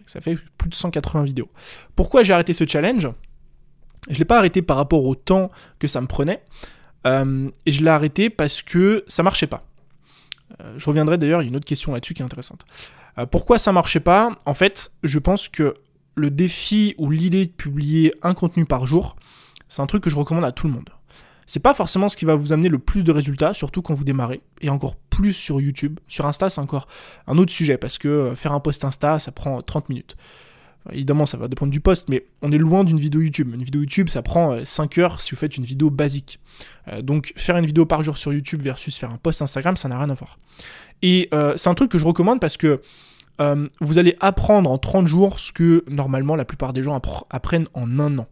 Ça 0.06 0.20
fait 0.20 0.38
plus 0.58 0.70
de 0.70 0.75
180 0.75 1.24
vidéos. 1.24 1.50
Pourquoi 1.96 2.24
j'ai 2.24 2.34
arrêté 2.34 2.54
ce 2.54 2.68
challenge? 2.68 3.08
Je 4.10 4.18
l'ai 4.18 4.25
pas 4.25 4.38
arrêté 4.38 4.62
par 4.62 4.77
rapport 4.77 5.06
au 5.06 5.16
temps 5.16 5.51
que 5.80 5.88
ça 5.88 6.01
me 6.01 6.08
prenait. 6.08 6.44
et 7.06 7.72
je 7.72 7.84
l'ai 7.84 7.89
arrêté 7.89 8.30
parce 8.30 8.63
que 8.63 9.04
ça 9.08 9.22
marchait 9.22 9.48
pas. 9.48 9.68
Je 10.78 10.86
reviendrai 10.86 11.18
d'ailleurs, 11.18 11.42
il 11.42 11.46
y 11.46 11.48
a 11.48 11.50
une 11.50 11.56
autre 11.56 11.66
question 11.66 11.94
là-dessus 11.94 12.14
qui 12.14 12.22
est 12.22 12.26
intéressante. 12.26 12.66
Euh, 13.18 13.26
pourquoi 13.26 13.60
ça 13.60 13.72
marchait 13.72 14.00
pas? 14.00 14.38
En 14.46 14.54
fait, 14.54 14.92
je 15.04 15.20
pense 15.20 15.48
que 15.48 15.74
le 16.16 16.32
défi 16.32 16.96
ou 16.98 17.12
l'idée 17.12 17.46
de 17.46 17.52
publier 17.52 18.14
un 18.24 18.34
contenu 18.34 18.65
par 18.65 18.86
jour, 18.86 19.15
c'est 19.70 19.82
un 19.82 19.88
truc 19.88 20.04
que 20.04 20.10
je 20.10 20.15
recommande 20.15 20.46
à 20.46 20.52
tout 20.52 20.67
le 20.67 20.74
monde. 20.74 20.89
C'est 21.46 21.62
pas 21.62 21.74
forcément 21.74 22.10
ce 22.10 22.17
qui 22.17 22.26
va 22.26 22.36
vous 22.36 22.52
amener 22.52 22.70
le 22.70 22.80
plus 22.80 23.04
de 23.04 23.12
résultats, 23.12 23.54
surtout 23.54 23.82
quand 23.82 23.93
vous 23.93 24.04
démarrez, 24.04 24.41
et 24.60 24.70
encore 24.70 24.96
plus 24.96 25.34
sur 25.34 25.62
YouTube. 25.62 26.00
Sur 26.08 26.26
Insta, 26.26 26.50
c'est 26.50 26.60
encore 26.60 26.88
un 27.26 27.38
autre 27.38 27.54
sujet, 27.54 27.78
parce 27.78 27.98
que 27.98 28.08
euh, 28.08 28.36
faire 28.36 28.52
un 28.52 28.60
post 28.60 28.84
Insta, 28.84 29.20
ça 29.20 29.32
prend 29.32 29.62
30 29.62 29.89
minutes. 29.89 30.17
Évidemment, 30.91 31.26
ça 31.26 31.38
va 31.38 31.47
dépendre 31.47 31.71
du 31.71 31.80
post, 31.80 32.10
mais 32.10 32.26
on 32.41 32.52
est 32.52 32.58
loin 32.58 32.84
d'une 32.84 33.00
vidéo 33.00 33.21
YouTube. 33.21 33.54
Une 33.54 33.63
vidéo 33.63 33.82
YouTube, 33.82 34.10
ça 34.10 34.21
prend 34.21 34.63
5 34.63 34.97
euh, 34.97 35.02
heures 35.02 35.21
si 35.21 35.32
vous 35.32 35.38
faites 35.38 35.58
une 35.58 35.63
vidéo 35.63 35.89
basique. 35.89 36.39
donc, 37.02 37.34
faire 37.36 37.58
une 37.58 37.65
vidéo 37.65 37.86
par 37.86 38.04
jour 38.04 38.17
sur 38.17 38.34
YouTube 38.34 38.62
versus 38.62 38.97
faire 38.97 39.12
un 39.12 39.17
post 39.17 39.41
Instagram, 39.41 39.78
ça 39.78 39.89
n'a 39.89 39.97
rien 39.97 40.10
à 40.10 40.13
voir. 40.13 40.39
Et 41.02 41.30
c'est 41.56 41.69
un 41.69 41.73
truc 41.73 41.91
que 41.91 41.97
je 41.97 42.06
recommande 42.06 42.39
parce 42.39 42.58
que 42.58 42.82
euh, 43.39 43.67
vous 43.82 43.97
allez 43.97 44.15
apprendre 44.19 44.69
en 44.69 44.78
30 44.78 45.08
jours 45.08 45.39
ce 45.39 45.52
que 45.52 45.84
normalement 45.89 46.36
la 46.36 46.45
plupart 46.45 46.73
des 46.73 46.84
gens 46.84 47.00
apprennent 47.30 47.67
en 47.73 48.00
un 48.00 48.19
an. 48.19 48.28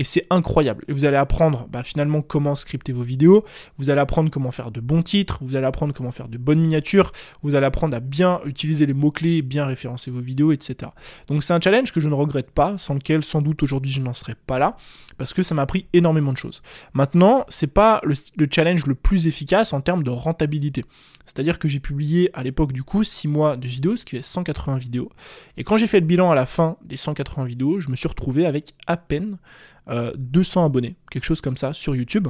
Et 0.00 0.04
c'est 0.04 0.26
incroyable. 0.30 0.82
Et 0.88 0.94
vous 0.94 1.04
allez 1.04 1.18
apprendre 1.18 1.68
bah, 1.70 1.82
finalement 1.82 2.22
comment 2.22 2.54
scripter 2.54 2.94
vos 2.94 3.02
vidéos, 3.02 3.44
vous 3.76 3.90
allez 3.90 4.00
apprendre 4.00 4.30
comment 4.30 4.50
faire 4.50 4.70
de 4.70 4.80
bons 4.80 5.02
titres, 5.02 5.38
vous 5.42 5.56
allez 5.56 5.66
apprendre 5.66 5.92
comment 5.92 6.10
faire 6.10 6.28
de 6.28 6.38
bonnes 6.38 6.60
miniatures, 6.60 7.12
vous 7.42 7.54
allez 7.54 7.66
apprendre 7.66 7.94
à 7.94 8.00
bien 8.00 8.40
utiliser 8.46 8.86
les 8.86 8.94
mots-clés, 8.94 9.42
bien 9.42 9.66
référencer 9.66 10.10
vos 10.10 10.20
vidéos, 10.20 10.52
etc. 10.52 10.90
Donc 11.28 11.44
c'est 11.44 11.52
un 11.52 11.60
challenge 11.60 11.92
que 11.92 12.00
je 12.00 12.08
ne 12.08 12.14
regrette 12.14 12.50
pas, 12.50 12.78
sans 12.78 12.94
lequel 12.94 13.22
sans 13.22 13.42
doute 13.42 13.62
aujourd'hui 13.62 13.92
je 13.92 14.00
n'en 14.00 14.14
serais 14.14 14.36
pas 14.46 14.58
là, 14.58 14.78
parce 15.18 15.34
que 15.34 15.42
ça 15.42 15.54
m'a 15.54 15.60
appris 15.60 15.84
énormément 15.92 16.32
de 16.32 16.38
choses. 16.38 16.62
Maintenant, 16.94 17.44
c'est 17.50 17.66
pas 17.66 18.00
le, 18.02 18.14
challenge 18.50 18.86
le 18.86 18.94
plus 18.94 19.26
efficace 19.26 19.74
en 19.74 19.82
termes 19.82 20.02
de 20.02 20.08
rentabilité. 20.08 20.86
C'est-à-dire 21.30 21.60
que 21.60 21.68
j'ai 21.68 21.78
publié 21.78 22.28
à 22.34 22.42
l'époque 22.42 22.72
du 22.72 22.82
coup 22.82 23.04
6 23.04 23.28
mois 23.28 23.56
de 23.56 23.68
vidéos, 23.68 23.96
ce 23.96 24.04
qui 24.04 24.16
fait 24.16 24.22
180 24.22 24.78
vidéos. 24.78 25.12
Et 25.56 25.62
quand 25.62 25.76
j'ai 25.76 25.86
fait 25.86 26.00
le 26.00 26.06
bilan 26.06 26.28
à 26.28 26.34
la 26.34 26.44
fin 26.44 26.76
des 26.84 26.96
180 26.96 27.44
vidéos, 27.44 27.78
je 27.78 27.88
me 27.88 27.94
suis 27.94 28.08
retrouvé 28.08 28.46
avec 28.46 28.74
à 28.88 28.96
peine 28.96 29.38
200 29.88 30.62
euh, 30.62 30.66
abonnés, 30.66 30.96
quelque 31.08 31.24
chose 31.24 31.40
comme 31.40 31.56
ça, 31.56 31.72
sur 31.72 31.94
YouTube. 31.94 32.26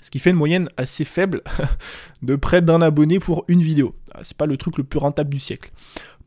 Ce 0.00 0.10
qui 0.10 0.20
fait 0.20 0.30
une 0.30 0.36
moyenne 0.36 0.68
assez 0.76 1.04
faible 1.04 1.42
de 2.22 2.36
près 2.36 2.62
d'un 2.62 2.80
abonné 2.80 3.18
pour 3.18 3.44
une 3.48 3.60
vidéo. 3.60 3.96
Ah, 4.14 4.20
c'est 4.22 4.36
pas 4.36 4.46
le 4.46 4.56
truc 4.56 4.78
le 4.78 4.84
plus 4.84 5.00
rentable 5.00 5.30
du 5.30 5.40
siècle. 5.40 5.72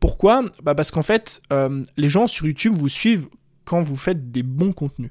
Pourquoi? 0.00 0.44
Bah 0.62 0.74
Parce 0.74 0.90
qu'en 0.90 1.02
fait, 1.02 1.40
euh, 1.50 1.82
les 1.96 2.10
gens 2.10 2.26
sur 2.26 2.46
YouTube 2.46 2.74
vous 2.74 2.90
suivent 2.90 3.26
quand 3.64 3.80
vous 3.80 3.96
faites 3.96 4.30
des 4.30 4.42
bons 4.42 4.72
contenus. 4.72 5.10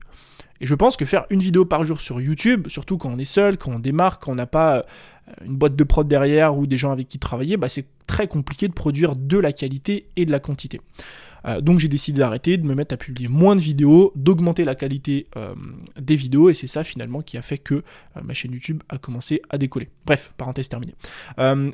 Et 0.62 0.66
je 0.66 0.76
pense 0.76 0.98
que 0.98 1.06
faire 1.06 1.26
une 1.30 1.40
vidéo 1.40 1.66
par 1.66 1.86
jour 1.86 2.02
sur 2.02 2.20
YouTube, 2.20 2.68
surtout 2.68 2.98
quand 2.98 3.10
on 3.10 3.18
est 3.18 3.26
seul, 3.26 3.58
quand 3.58 3.72
on 3.72 3.80
démarre, 3.80 4.20
quand 4.20 4.34
on 4.34 4.36
n'a 4.36 4.46
pas 4.46 4.86
une 5.46 5.56
boîte 5.56 5.76
de 5.76 5.84
prod 5.84 6.08
derrière 6.08 6.58
ou 6.58 6.68
des 6.68 6.78
gens 6.78 6.92
avec 6.92 7.08
qui 7.08 7.20
travailler, 7.20 7.58
bah 7.58 7.70
c'est 7.70 7.86
très 8.08 8.28
compliqué 8.28 8.68
de 8.68 8.74
produire 8.74 9.16
de 9.16 9.38
la 9.38 9.54
qualité 9.54 10.08
et 10.16 10.26
de 10.26 10.32
la 10.32 10.40
quantité. 10.40 10.82
Euh, 11.46 11.62
donc 11.62 11.80
j'ai 11.80 11.88
décidé 11.88 12.20
d'arrêter, 12.20 12.58
de 12.58 12.66
me 12.66 12.76
mettre 12.76 12.94
à 12.94 12.98
publier 12.98 13.28
moins 13.28 13.56
de 13.56 13.62
vidéos, 13.62 14.12
d'augmenter 14.16 14.66
la 14.66 14.76
qualité 14.76 15.28
euh, 15.38 15.54
des 16.00 16.16
vidéos, 16.16 16.50
et 16.50 16.54
c'est 16.54 16.68
ça 16.68 16.84
finalement 16.84 17.22
qui 17.22 17.38
a 17.38 17.42
fait 17.42 17.58
que 17.58 17.76
euh, 17.76 17.82
ma 18.24 18.34
chaîne 18.34 18.52
YouTube 18.52 18.84
a 18.90 18.98
commencé 18.98 19.42
à 19.50 19.58
décoller. 19.58 19.90
Bref, 20.06 20.34
parenthèse 20.38 20.70
terminée. 20.70 20.96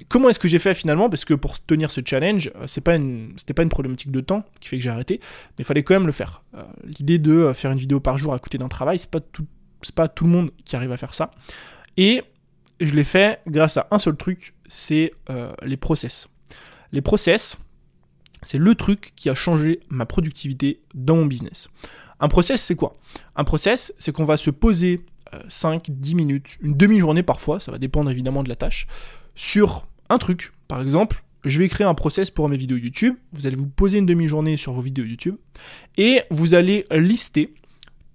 comment 0.10 0.30
est-ce 0.30 0.40
que 0.40 0.48
j'ai 0.48 0.60
fait 0.60 0.74
finalement? 0.74 1.10
Parce 1.10 1.26
que 1.26 1.34
pour 1.34 1.60
tenir 1.60 1.92
ce 1.92 2.02
challenge, 2.06 2.52
c'est 2.68 2.82
pas 2.82 2.96
c'était 3.38 3.54
pas 3.54 3.64
une 3.64 3.70
problématique 3.70 4.12
de 4.12 4.22
temps 4.22 4.46
qui 4.60 4.70
fait 4.70 4.78
que 4.78 4.84
j'ai 4.84 4.90
arrêté, 4.90 5.20
mais 5.22 5.64
il 5.64 5.66
fallait 5.66 5.84
quand 5.84 5.96
même 5.96 6.06
le 6.06 6.12
faire. 6.12 6.44
L'idée 6.84 7.18
de 7.20 7.52
faire 7.54 7.72
une 7.72 7.80
vidéo 7.80 8.00
par 8.00 8.18
jour 8.18 8.34
à 8.34 8.40
côté 8.40 8.58
d'un 8.58 8.68
travail, 8.68 9.00
c'est 9.00 9.10
pas 9.10 9.20
tout, 9.20 9.46
c'est 9.82 9.96
pas 9.96 10.08
tout 10.08 10.26
le 10.26 10.32
monde 10.32 10.52
qui 10.64 10.76
arrive 10.76 10.92
à 10.92 10.98
faire 10.98 11.14
ça. 11.14 11.32
Et 11.98 12.22
je 12.80 12.94
l'ai 12.94 13.04
fait 13.04 13.42
grâce 13.48 13.78
à 13.78 13.88
un 13.92 14.00
seul 14.00 14.16
truc, 14.16 14.54
c'est 14.68 15.12
les 15.64 15.78
process. 15.78 16.28
Les 16.92 17.02
process, 17.02 17.58
c'est 18.42 18.58
le 18.58 18.76
truc 18.76 19.14
qui 19.16 19.30
a 19.30 19.36
changé 19.36 19.82
ma 19.90 20.06
productivité 20.06 20.80
dans 20.94 21.16
mon 21.16 21.26
business. 21.26 21.68
Un 22.20 22.28
process, 22.28 22.64
c'est 22.64 22.76
quoi? 22.76 22.96
Un 23.36 23.44
process, 23.44 23.94
c'est 23.98 24.12
qu'on 24.12 24.24
va 24.24 24.38
se 24.38 24.50
poser 24.50 25.02
5, 25.50 25.90
euh, 25.90 25.94
10 25.94 26.16
minutes, 26.16 26.58
une 26.62 26.76
demi-journée 26.76 27.24
parfois, 27.24 27.60
ça 27.60 27.72
va 27.72 27.78
dépendre 27.78 28.10
évidemment 28.10 28.44
de 28.44 28.50
la 28.50 28.56
tâche, 28.56 28.88
sur 29.36 29.88
un 30.10 30.18
truc. 30.18 30.54
Par 30.68 30.82
exemple, 30.82 31.24
je 31.44 31.60
vais 31.60 31.68
créer 31.68 31.86
un 31.86 31.94
process 31.94 32.32
pour 32.32 32.48
mes 32.48 32.58
vidéos 32.58 32.78
YouTube. 32.78 33.16
Vous 33.34 33.48
allez 33.48 33.56
vous 33.56 33.68
poser 33.68 33.98
une 33.98 34.06
demi-journée 34.06 34.58
sur 34.58 34.74
vos 34.74 34.82
vidéos 34.82 35.06
YouTube 35.06 35.36
et 35.98 36.24
vous 36.32 36.56
allez 36.56 36.86
lister 36.92 37.54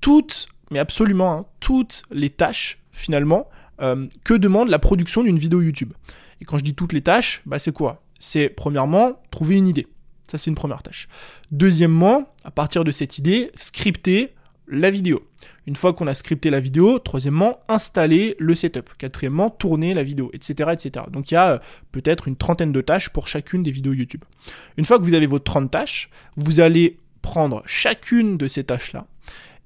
toutes, 0.01 0.49
mais 0.71 0.79
absolument 0.79 1.33
hein, 1.33 1.47
toutes 1.61 2.03
les 2.11 2.31
tâches 2.31 2.79
finalement 2.93 3.49
euh, 3.81 4.07
que 4.25 4.35
demande 4.35 4.69
la 4.69 4.79
production 4.79 5.23
d'une 5.23 5.39
vidéo 5.39 5.63
YouTube? 5.63 5.93
Et 6.41 6.45
quand 6.45 6.59
je 6.59 6.65
dis 6.65 6.75
toutes 6.75 6.93
les 6.93 7.03
tâches, 7.03 7.43
bah 7.47 7.59
c'est 7.59 7.73
quoi? 7.73 8.03
C'est 8.19 8.49
premièrement 8.49 9.21
trouver 9.31 9.57
une 9.57 9.69
idée. 9.69 9.87
Ça, 10.31 10.39
c'est 10.39 10.51
une 10.51 10.57
première 10.57 10.83
tâche. 10.83 11.09
Deuxièmement, 11.51 12.33
à 12.45 12.51
partir 12.51 12.85
de 12.85 12.93
cette 12.93 13.19
idée, 13.19 13.51
scripter 13.57 14.33
la 14.69 14.91
vidéo. 14.91 15.27
Une 15.67 15.75
fois 15.75 15.93
qu'on 15.93 16.07
a 16.07 16.15
scripté 16.15 16.51
la 16.51 16.61
vidéo, 16.61 16.99
troisièmement, 16.99 17.59
installer 17.69 18.37
le 18.39 18.55
setup. 18.55 18.91
Quatrièmement, 18.97 19.51
tourner 19.51 19.95
la 19.95 20.05
vidéo, 20.05 20.31
etc. 20.33 20.71
etc. 20.73 21.07
Donc 21.11 21.31
il 21.31 21.35
y 21.35 21.37
a 21.37 21.55
euh, 21.55 21.59
peut-être 21.93 22.29
une 22.29 22.37
trentaine 22.37 22.73
de 22.73 22.81
tâches 22.81 23.09
pour 23.11 23.29
chacune 23.29 23.63
des 23.63 23.71
vidéos 23.71 23.93
YouTube. 23.93 24.25
Une 24.77 24.85
fois 24.85 24.99
que 24.99 25.05
vous 25.05 25.15
avez 25.15 25.27
vos 25.27 25.39
30 25.39 25.71
tâches, 25.71 26.11
vous 26.37 26.61
allez 26.61 26.99
prendre 27.23 27.63
chacune 27.67 28.37
de 28.37 28.49
ces 28.49 28.65
tâches-là 28.65 29.07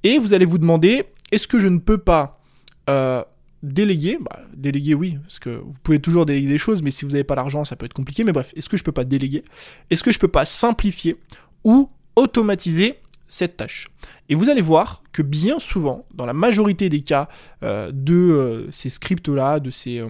et 0.02 0.18
vous 0.18 0.34
allez 0.34 0.44
vous 0.44 0.58
demander, 0.58 1.04
est-ce 1.32 1.46
que 1.46 1.58
je 1.58 1.68
ne 1.68 1.78
peux 1.78 1.98
pas, 1.98 2.40
euh, 2.88 3.22
déléguer, 3.64 4.18
bah, 4.20 4.40
déléguer 4.54 4.94
oui, 4.94 5.18
parce 5.22 5.38
que 5.38 5.50
vous 5.50 5.74
pouvez 5.82 5.98
toujours 5.98 6.26
déléguer 6.26 6.48
des 6.48 6.58
choses, 6.58 6.82
mais 6.82 6.90
si 6.90 7.04
vous 7.04 7.12
n'avez 7.12 7.24
pas 7.24 7.34
l'argent, 7.34 7.64
ça 7.64 7.76
peut 7.76 7.86
être 7.86 7.94
compliqué. 7.94 8.22
Mais 8.22 8.32
bref, 8.32 8.52
est-ce 8.56 8.68
que 8.68 8.76
je 8.76 8.84
peux 8.84 8.92
pas 8.92 9.04
déléguer? 9.04 9.42
Est-ce 9.90 10.02
que 10.02 10.12
je 10.12 10.18
peux 10.18 10.28
pas 10.28 10.44
simplifier 10.44 11.16
ou 11.64 11.90
automatiser 12.14 12.98
cette 13.26 13.56
tâche? 13.56 13.88
Et 14.28 14.34
vous 14.34 14.50
allez 14.50 14.60
voir 14.60 15.02
que 15.12 15.22
bien 15.22 15.58
souvent, 15.58 16.04
dans 16.14 16.26
la 16.26 16.34
majorité 16.34 16.88
des 16.88 17.00
cas 17.00 17.28
euh, 17.62 17.90
de 17.92 18.14
euh, 18.14 18.70
ces 18.70 18.90
scripts-là, 18.90 19.60
de 19.60 19.70
ces. 19.70 19.98
Euh, 19.98 20.08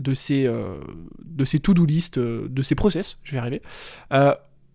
de 0.00 0.12
ces, 0.12 0.50
ces 1.44 1.60
to-do 1.60 1.86
list, 1.86 2.18
de 2.18 2.62
ces 2.62 2.74
process, 2.74 3.20
je 3.22 3.30
vais 3.30 3.38
arriver, 3.38 3.62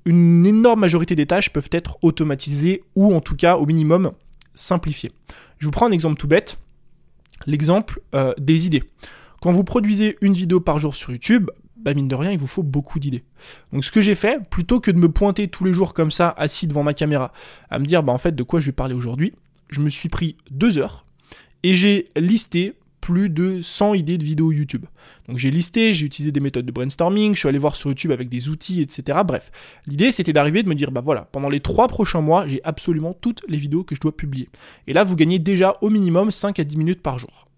une 0.05 0.45
énorme 0.45 0.79
majorité 0.79 1.13
des 1.13 1.25
tâches 1.25 1.49
peuvent 1.49 1.67
être 1.73 1.97
automatisées 2.01 2.83
ou 2.95 3.13
en 3.13 3.19
tout 3.19 3.35
cas 3.35 3.57
au 3.57 3.65
minimum 3.65 4.13
simplifiées. 4.53 5.11
Je 5.57 5.65
vous 5.65 5.71
prends 5.71 5.87
un 5.87 5.91
exemple 5.91 6.15
tout 6.15 6.29
bête 6.29 6.57
l'exemple 7.45 8.01
euh, 8.13 8.33
des 8.37 8.65
idées. 8.65 8.83
Quand 9.41 9.51
vous 9.51 9.63
produisez 9.63 10.17
une 10.21 10.33
vidéo 10.33 10.59
par 10.59 10.79
jour 10.79 10.95
sur 10.95 11.11
YouTube, 11.11 11.49
bah, 11.77 11.93
mine 11.93 12.07
de 12.07 12.15
rien, 12.15 12.31
il 12.31 12.37
vous 12.37 12.47
faut 12.47 12.63
beaucoup 12.63 12.99
d'idées. 12.99 13.23
Donc 13.71 13.85
ce 13.85 13.91
que 13.91 14.01
j'ai 14.01 14.15
fait, 14.15 14.43
plutôt 14.49 14.79
que 14.79 14.91
de 14.91 14.97
me 14.97 15.09
pointer 15.09 15.47
tous 15.47 15.63
les 15.63 15.71
jours 15.71 15.93
comme 15.93 16.11
ça, 16.11 16.29
assis 16.37 16.67
devant 16.67 16.83
ma 16.83 16.93
caméra, 16.93 17.31
à 17.69 17.79
me 17.79 17.85
dire 17.85 18.03
bah 18.03 18.11
en 18.11 18.17
fait 18.17 18.35
de 18.35 18.43
quoi 18.43 18.59
je 18.59 18.67
vais 18.67 18.71
parler 18.73 18.93
aujourd'hui, 18.93 19.33
je 19.69 19.79
me 19.79 19.89
suis 19.89 20.09
pris 20.09 20.35
deux 20.51 20.77
heures 20.77 21.05
et 21.63 21.75
j'ai 21.75 22.09
listé 22.17 22.73
plus 23.01 23.29
de 23.29 23.61
100 23.61 23.93
idées 23.95 24.17
de 24.17 24.23
vidéos 24.23 24.51
YouTube. 24.51 24.85
Donc 25.27 25.37
j'ai 25.37 25.51
listé, 25.51 25.93
j'ai 25.93 26.05
utilisé 26.05 26.31
des 26.31 26.39
méthodes 26.39 26.65
de 26.65 26.71
brainstorming, 26.71 27.33
je 27.33 27.39
suis 27.39 27.47
allé 27.47 27.59
voir 27.59 27.75
sur 27.75 27.89
YouTube 27.89 28.11
avec 28.11 28.29
des 28.29 28.49
outils, 28.49 28.81
etc. 28.81 29.19
Bref, 29.25 29.51
l'idée 29.87 30.11
c'était 30.11 30.33
d'arriver 30.33 30.63
de 30.63 30.69
me 30.69 30.75
dire, 30.75 30.91
bah 30.91 31.01
voilà, 31.01 31.27
pendant 31.31 31.49
les 31.49 31.59
3 31.59 31.87
prochains 31.87 32.21
mois, 32.21 32.47
j'ai 32.47 32.61
absolument 32.63 33.13
toutes 33.13 33.43
les 33.47 33.57
vidéos 33.57 33.83
que 33.83 33.95
je 33.95 34.01
dois 34.01 34.15
publier. 34.15 34.49
Et 34.87 34.93
là, 34.93 35.03
vous 35.03 35.15
gagnez 35.15 35.39
déjà 35.39 35.77
au 35.81 35.89
minimum 35.89 36.31
5 36.31 36.59
à 36.59 36.63
10 36.63 36.77
minutes 36.77 37.01
par 37.01 37.19
jour. 37.19 37.49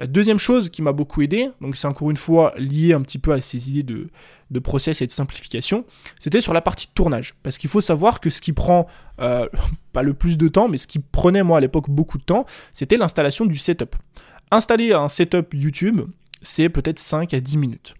La 0.00 0.06
deuxième 0.06 0.38
chose 0.38 0.70
qui 0.70 0.80
m'a 0.80 0.92
beaucoup 0.92 1.20
aidé, 1.20 1.50
donc 1.60 1.76
c'est 1.76 1.86
encore 1.86 2.10
une 2.10 2.16
fois 2.16 2.54
lié 2.56 2.94
un 2.94 3.02
petit 3.02 3.18
peu 3.18 3.32
à 3.32 3.40
ces 3.42 3.68
idées 3.68 3.82
de, 3.82 4.08
de 4.50 4.58
process 4.58 5.02
et 5.02 5.06
de 5.06 5.12
simplification, 5.12 5.84
c'était 6.18 6.40
sur 6.40 6.54
la 6.54 6.62
partie 6.62 6.86
de 6.86 6.92
tournage. 6.94 7.34
Parce 7.42 7.58
qu'il 7.58 7.68
faut 7.68 7.82
savoir 7.82 8.20
que 8.20 8.30
ce 8.30 8.40
qui 8.40 8.54
prend, 8.54 8.86
euh, 9.20 9.46
pas 9.92 10.02
le 10.02 10.14
plus 10.14 10.38
de 10.38 10.48
temps, 10.48 10.68
mais 10.68 10.78
ce 10.78 10.86
qui 10.86 11.00
prenait 11.00 11.42
moi 11.42 11.58
à 11.58 11.60
l'époque 11.60 11.90
beaucoup 11.90 12.16
de 12.16 12.22
temps, 12.22 12.46
c'était 12.72 12.96
l'installation 12.96 13.44
du 13.44 13.58
setup. 13.58 13.94
Installer 14.50 14.92
un 14.92 15.08
setup 15.08 15.54
YouTube, 15.54 16.02
c'est 16.42 16.68
peut-être 16.68 16.98
5 16.98 17.34
à 17.34 17.40
10 17.40 17.56
minutes. 17.56 17.94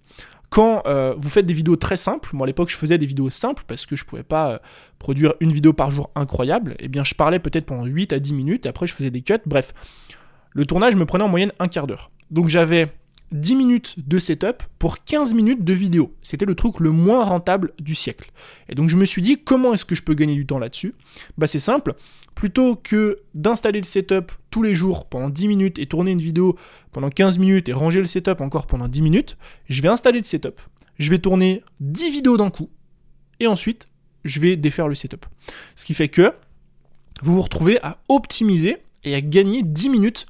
Quand 0.49 0.83
euh, 0.87 1.15
vous 1.17 1.29
faites 1.29 1.47
des 1.47 1.55
vidéos 1.55 1.77
très 1.77 1.97
simples, 1.97 2.31
moi 2.33 2.45
à 2.45 2.49
l'époque 2.49 2.71
je 2.71 2.77
faisais 2.77 2.99
des 2.99 3.07
vidéos 3.07 3.31
simples 3.31 3.63
parce 3.69 3.87
que 3.87 3.95
je 3.95 4.05
pouvais 4.05 4.25
pas 4.25 4.51
euh, 4.51 4.59
produire 4.99 5.35
une 5.39 5.53
vidéo 5.53 5.73
par 5.73 5.93
jour 5.93 6.11
incroyable, 6.17 6.73
et 6.73 6.87
eh 6.87 6.89
bien 6.89 7.05
je 7.05 7.15
parlais 7.15 7.39
peut-être 7.39 7.67
pendant 7.67 7.85
8 7.85 8.13
à 8.13 8.19
10 8.19 8.35
minutes 8.35 8.67
et 8.67 8.69
après 8.69 8.89
je 8.89 8.93
faisais 8.93 9.13
des 9.13 9.23
cuts, 9.23 9.35
bref. 9.47 9.73
Le 10.51 10.67
tournage 10.67 10.97
me 10.97 11.07
prenait 11.07 11.23
en 11.23 11.29
moyenne 11.29 11.53
un 11.61 11.69
quart 11.69 11.87
d'heure. 11.87 12.11
Donc 12.33 12.49
j'avais 12.49 12.93
10 13.31 13.55
minutes 13.55 14.09
de 14.09 14.19
setup 14.19 14.65
pour 14.81 15.05
15 15.05 15.35
minutes 15.35 15.65
de 15.65 15.73
vidéo. 15.73 16.17
C'était 16.23 16.47
le 16.47 16.57
truc 16.57 16.81
le 16.81 16.91
moins 16.91 17.25
rentable 17.25 17.73
du 17.79 17.95
siècle. 17.95 18.33
Et 18.69 18.75
donc 18.75 18.89
je 18.89 18.97
me 18.97 19.05
suis 19.05 19.23
dit, 19.23 19.39
comment 19.39 19.73
est-ce 19.73 19.85
que 19.85 19.95
je 19.95 20.03
peux 20.03 20.15
gagner 20.15 20.35
du 20.35 20.47
temps 20.47 20.59
là-dessus? 20.59 20.97
Bah 21.39 21.47
c'est 21.47 21.61
simple, 21.61 21.95
plutôt 22.35 22.75
que 22.75 23.19
d'installer 23.35 23.79
le 23.79 23.85
setup 23.85 24.33
tous 24.51 24.63
les 24.63 24.75
jours 24.75 25.07
pendant 25.07 25.29
10 25.29 25.49
minutes 25.49 25.79
et 25.79 25.87
tourner 25.87 26.13
une 26.13 26.21
vidéo 26.21 26.57
pendant 26.93 27.11
15 27.11 27.39
minutes 27.39 27.69
et 27.69 27.73
ranger 27.73 28.01
le 28.01 28.07
setup 28.07 28.41
encore 28.41 28.67
pendant 28.67 28.89
10 28.89 29.03
minutes, 29.03 29.37
je 29.69 29.83
vais 29.83 29.89
installer 29.89 30.19
le 30.19 30.25
setup, 30.25 30.61
je 30.99 31.11
vais 31.11 31.19
tourner 31.19 31.63
10 31.81 32.11
vidéos 32.11 32.37
d'un 32.37 32.51
coup 32.51 32.69
et 33.39 33.47
ensuite 33.47 33.89
je 34.25 34.41
vais 34.41 34.57
défaire 34.57 34.89
le 34.89 34.95
setup. 34.95 35.27
Ce 35.77 35.85
qui 35.85 35.95
fait 35.95 36.09
que 36.09 36.33
vous 37.23 37.35
vous 37.35 37.43
retrouvez 37.43 37.79
à 37.83 37.99
optimiser 38.09 38.79
et 39.05 39.15
à 39.15 39.21
gagner 39.21 39.63
10 39.63 39.89
minutes, 39.89 40.27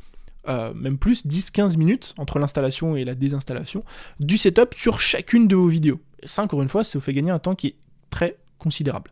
euh, 0.48 0.72
même 0.74 0.98
plus 0.98 1.26
10-15 1.26 1.76
minutes 1.76 2.14
entre 2.18 2.38
l'installation 2.38 2.96
et 2.96 3.04
la 3.04 3.14
désinstallation 3.14 3.84
du 4.20 4.38
setup 4.38 4.74
sur 4.74 5.00
chacune 5.00 5.48
de 5.48 5.56
vos 5.56 5.68
vidéos. 5.68 6.00
Et 6.22 6.28
ça 6.28 6.42
encore 6.42 6.62
une 6.62 6.68
fois, 6.68 6.84
ça 6.84 6.98
vous 6.98 7.04
fait 7.04 7.12
gagner 7.12 7.30
un 7.30 7.38
temps 7.38 7.54
qui 7.54 7.68
est 7.68 7.76
très 8.10 8.36
considérable. 8.60 9.10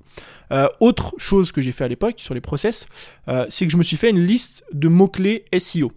Euh, 0.52 0.68
autre 0.78 1.14
chose 1.18 1.50
que 1.50 1.60
j'ai 1.60 1.72
fait 1.72 1.84
à 1.84 1.88
l'époque 1.88 2.16
sur 2.18 2.34
les 2.34 2.40
process, 2.40 2.86
euh, 3.26 3.46
c'est 3.48 3.66
que 3.66 3.72
je 3.72 3.76
me 3.76 3.82
suis 3.82 3.96
fait 3.96 4.10
une 4.10 4.24
liste 4.24 4.64
de 4.72 4.86
mots-clés 4.86 5.44
SEO. 5.58 5.90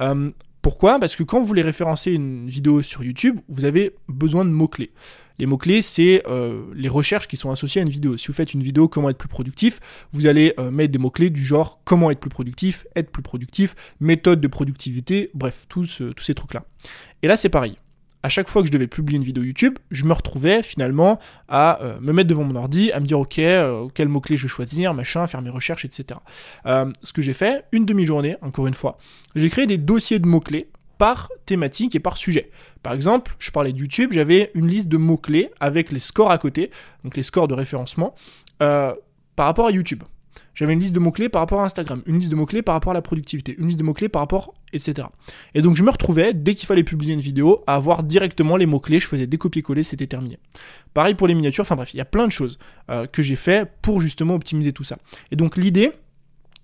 Euh, 0.00 0.30
pourquoi? 0.60 0.98
Parce 0.98 1.16
que 1.16 1.22
quand 1.22 1.40
vous 1.40 1.46
voulez 1.46 1.62
référencer 1.62 2.12
une 2.12 2.50
vidéo 2.50 2.82
sur 2.82 3.02
YouTube, 3.02 3.40
vous 3.48 3.64
avez 3.64 3.94
besoin 4.08 4.44
de 4.44 4.50
mots-clés. 4.50 4.90
Les 5.38 5.46
mots-clés, 5.46 5.82
c'est 5.82 6.24
les 6.74 6.88
recherches 6.88 7.28
qui 7.28 7.36
sont 7.36 7.52
associées 7.52 7.80
à 7.80 7.84
une 7.84 7.90
vidéo. 7.90 8.16
Si 8.16 8.26
vous 8.26 8.32
faites 8.32 8.54
une 8.54 8.62
vidéo 8.64 8.88
comment 8.88 9.08
être 9.08 9.18
plus 9.18 9.28
productif, 9.28 9.78
vous 10.12 10.26
allez 10.26 10.52
mettre 10.72 10.90
des 10.90 10.98
mots-clés 10.98 11.30
du 11.30 11.44
genre 11.44 11.80
comment 11.84 12.10
être 12.10 12.18
plus 12.18 12.28
productif, 12.28 12.88
être 12.96 13.12
plus 13.12 13.22
productif, 13.22 13.76
méthode 14.00 14.40
de 14.40 14.48
productivité, 14.48 15.30
bref, 15.34 15.66
tous, 15.68 16.02
tous 16.16 16.24
ces 16.24 16.34
trucs-là. 16.34 16.64
Et 17.22 17.28
là, 17.28 17.36
c'est 17.36 17.50
pareil 17.50 17.78
à 18.22 18.28
chaque 18.28 18.48
fois 18.48 18.62
que 18.62 18.68
je 18.68 18.72
devais 18.72 18.86
publier 18.86 19.18
une 19.18 19.24
vidéo 19.24 19.44
YouTube, 19.44 19.78
je 19.90 20.04
me 20.04 20.12
retrouvais 20.12 20.62
finalement 20.62 21.18
à 21.48 21.80
euh, 21.82 22.00
me 22.00 22.12
mettre 22.12 22.28
devant 22.28 22.44
mon 22.44 22.56
ordi, 22.56 22.90
à 22.92 23.00
me 23.00 23.06
dire 23.06 23.20
ok, 23.20 23.38
euh, 23.38 23.88
quel 23.94 24.08
mot-clé 24.08 24.36
je 24.36 24.42
vais 24.42 24.48
choisir, 24.48 24.94
machin, 24.94 25.26
faire 25.26 25.42
mes 25.42 25.50
recherches, 25.50 25.84
etc. 25.84 26.18
Euh, 26.66 26.90
ce 27.02 27.12
que 27.12 27.22
j'ai 27.22 27.32
fait, 27.32 27.64
une 27.72 27.84
demi-journée, 27.86 28.36
encore 28.42 28.66
une 28.66 28.74
fois, 28.74 28.98
j'ai 29.36 29.48
créé 29.48 29.66
des 29.66 29.78
dossiers 29.78 30.18
de 30.18 30.26
mots-clés 30.26 30.68
par 30.98 31.30
thématique 31.46 31.94
et 31.94 32.00
par 32.00 32.16
sujet. 32.16 32.50
Par 32.82 32.92
exemple, 32.92 33.36
je 33.38 33.52
parlais 33.52 33.72
de 33.72 33.78
YouTube, 33.78 34.10
j'avais 34.12 34.50
une 34.54 34.66
liste 34.66 34.88
de 34.88 34.96
mots-clés 34.96 35.50
avec 35.60 35.92
les 35.92 36.00
scores 36.00 36.32
à 36.32 36.38
côté, 36.38 36.72
donc 37.04 37.16
les 37.16 37.22
scores 37.22 37.46
de 37.46 37.54
référencement, 37.54 38.16
par 38.58 38.96
rapport 39.36 39.68
à 39.68 39.70
YouTube. 39.70 40.02
J'avais 40.58 40.72
une 40.72 40.80
liste 40.80 40.92
de 40.92 40.98
mots-clés 40.98 41.28
par 41.28 41.40
rapport 41.40 41.60
à 41.60 41.66
Instagram, 41.66 42.02
une 42.04 42.18
liste 42.18 42.32
de 42.32 42.34
mots-clés 42.34 42.62
par 42.62 42.74
rapport 42.74 42.90
à 42.90 42.94
la 42.94 43.00
productivité, 43.00 43.54
une 43.58 43.68
liste 43.68 43.78
de 43.78 43.84
mots-clés 43.84 44.08
par 44.08 44.22
rapport, 44.22 44.54
etc. 44.72 45.06
Et 45.54 45.62
donc 45.62 45.76
je 45.76 45.84
me 45.84 45.90
retrouvais, 45.90 46.34
dès 46.34 46.56
qu'il 46.56 46.66
fallait 46.66 46.82
publier 46.82 47.14
une 47.14 47.20
vidéo, 47.20 47.62
à 47.68 47.76
avoir 47.76 48.02
directement 48.02 48.56
les 48.56 48.66
mots-clés, 48.66 48.98
je 48.98 49.06
faisais 49.06 49.28
des 49.28 49.38
copier-coller, 49.38 49.84
c'était 49.84 50.08
terminé. 50.08 50.40
Pareil 50.94 51.14
pour 51.14 51.28
les 51.28 51.36
miniatures, 51.36 51.62
enfin 51.62 51.76
bref, 51.76 51.94
il 51.94 51.98
y 51.98 52.00
a 52.00 52.04
plein 52.04 52.26
de 52.26 52.32
choses 52.32 52.58
euh, 52.90 53.06
que 53.06 53.22
j'ai 53.22 53.36
fait 53.36 53.70
pour 53.82 54.00
justement 54.00 54.34
optimiser 54.34 54.72
tout 54.72 54.82
ça. 54.82 54.98
Et 55.30 55.36
donc 55.36 55.56
l'idée, 55.56 55.92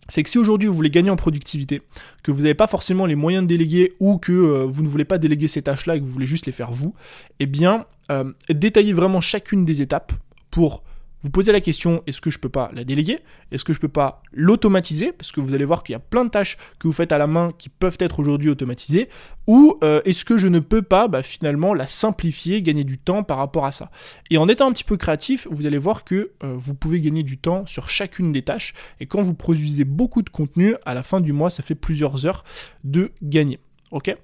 c'est 0.08 0.24
que 0.24 0.28
si 0.28 0.38
aujourd'hui 0.38 0.66
vous 0.66 0.74
voulez 0.74 0.90
gagner 0.90 1.10
en 1.10 1.16
productivité, 1.16 1.80
que 2.24 2.32
vous 2.32 2.42
n'avez 2.42 2.54
pas 2.54 2.66
forcément 2.66 3.06
les 3.06 3.14
moyens 3.14 3.44
de 3.44 3.48
déléguer 3.48 3.92
ou 4.00 4.18
que 4.18 4.32
euh, 4.32 4.64
vous 4.64 4.82
ne 4.82 4.88
voulez 4.88 5.04
pas 5.04 5.18
déléguer 5.18 5.46
ces 5.46 5.62
tâches-là 5.62 5.94
et 5.94 6.00
que 6.00 6.04
vous 6.04 6.10
voulez 6.10 6.26
juste 6.26 6.46
les 6.46 6.52
faire 6.52 6.72
vous, 6.72 6.96
eh 7.38 7.46
bien, 7.46 7.86
euh, 8.10 8.32
détaillez 8.48 8.92
vraiment 8.92 9.20
chacune 9.20 9.64
des 9.64 9.82
étapes 9.82 10.12
pour 10.50 10.82
vous 11.24 11.30
posez 11.30 11.52
la 11.52 11.62
question 11.62 12.02
est-ce 12.06 12.20
que 12.20 12.28
je 12.28 12.38
peux 12.38 12.50
pas 12.50 12.70
la 12.74 12.84
déléguer? 12.84 13.18
Est-ce 13.50 13.64
que 13.64 13.72
je 13.72 13.80
peux 13.80 13.88
pas 13.88 14.22
l'automatiser? 14.32 15.10
Parce 15.10 15.32
que 15.32 15.40
vous 15.40 15.54
allez 15.54 15.64
voir 15.64 15.82
qu'il 15.82 15.94
y 15.94 15.96
a 15.96 16.00
plein 16.00 16.26
de 16.26 16.28
tâches 16.28 16.58
que 16.78 16.86
vous 16.86 16.92
faites 16.92 17.12
à 17.12 17.18
la 17.18 17.26
main 17.26 17.52
qui 17.56 17.70
peuvent 17.70 17.96
être 17.98 18.20
aujourd'hui 18.20 18.50
automatisées. 18.50 19.08
Ou 19.46 19.78
euh, 19.82 20.02
est-ce 20.04 20.26
que 20.26 20.36
je 20.36 20.48
ne 20.48 20.58
peux 20.58 20.82
pas 20.82 21.08
bah, 21.08 21.22
finalement 21.22 21.72
la 21.72 21.86
simplifier, 21.86 22.60
gagner 22.60 22.84
du 22.84 22.98
temps 22.98 23.22
par 23.22 23.38
rapport 23.38 23.64
à 23.64 23.72
ça? 23.72 23.90
Et 24.28 24.36
en 24.36 24.48
étant 24.48 24.68
un 24.68 24.72
petit 24.72 24.84
peu 24.84 24.98
créatif, 24.98 25.48
vous 25.50 25.64
allez 25.64 25.78
voir 25.78 26.04
que 26.04 26.32
euh, 26.42 26.54
vous 26.58 26.74
pouvez 26.74 27.00
gagner 27.00 27.22
du 27.22 27.38
temps 27.38 27.64
sur 27.64 27.88
chacune 27.88 28.30
des 28.30 28.42
tâches. 28.42 28.74
Et 29.00 29.06
quand 29.06 29.22
vous 29.22 29.34
produisez 29.34 29.84
beaucoup 29.84 30.20
de 30.20 30.28
contenu, 30.28 30.74
à 30.84 30.92
la 30.92 31.02
fin 31.02 31.22
du 31.22 31.32
mois, 31.32 31.48
ça 31.48 31.62
fait 31.62 31.74
plusieurs 31.74 32.26
heures 32.26 32.44
de 32.84 33.12
gagner. 33.22 33.60
Ok? 33.92 34.14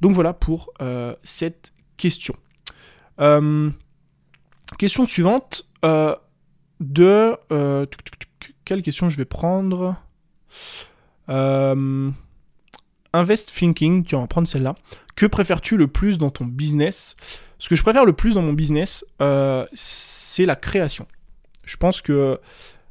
Donc 0.00 0.12
voilà 0.12 0.34
pour 0.34 0.70
euh, 0.80 1.16
cette 1.24 1.72
question. 1.96 2.36
question 4.78 5.04
suivante 5.04 5.64
de... 6.80 7.36
Euh, 7.52 7.86
quelle 8.64 8.82
question 8.82 9.08
je 9.08 9.16
vais 9.16 9.24
prendre 9.24 9.96
euh, 11.28 12.10
Invest 13.12 13.54
Thinking, 13.54 14.04
tu 14.04 14.16
vas 14.16 14.26
prendre 14.26 14.46
celle-là. 14.46 14.74
Que 15.16 15.26
préfères-tu 15.26 15.76
le 15.76 15.88
plus 15.88 16.18
dans 16.18 16.30
ton 16.30 16.44
business? 16.44 17.16
Ce 17.58 17.68
que 17.68 17.76
je 17.76 17.82
préfère 17.82 18.04
le 18.04 18.12
plus 18.12 18.34
dans 18.34 18.42
mon 18.42 18.52
business, 18.52 19.04
euh, 19.20 19.66
c'est 19.72 20.44
la 20.44 20.56
création. 20.56 21.06
Je 21.64 21.76
pense 21.76 22.00
que 22.00 22.38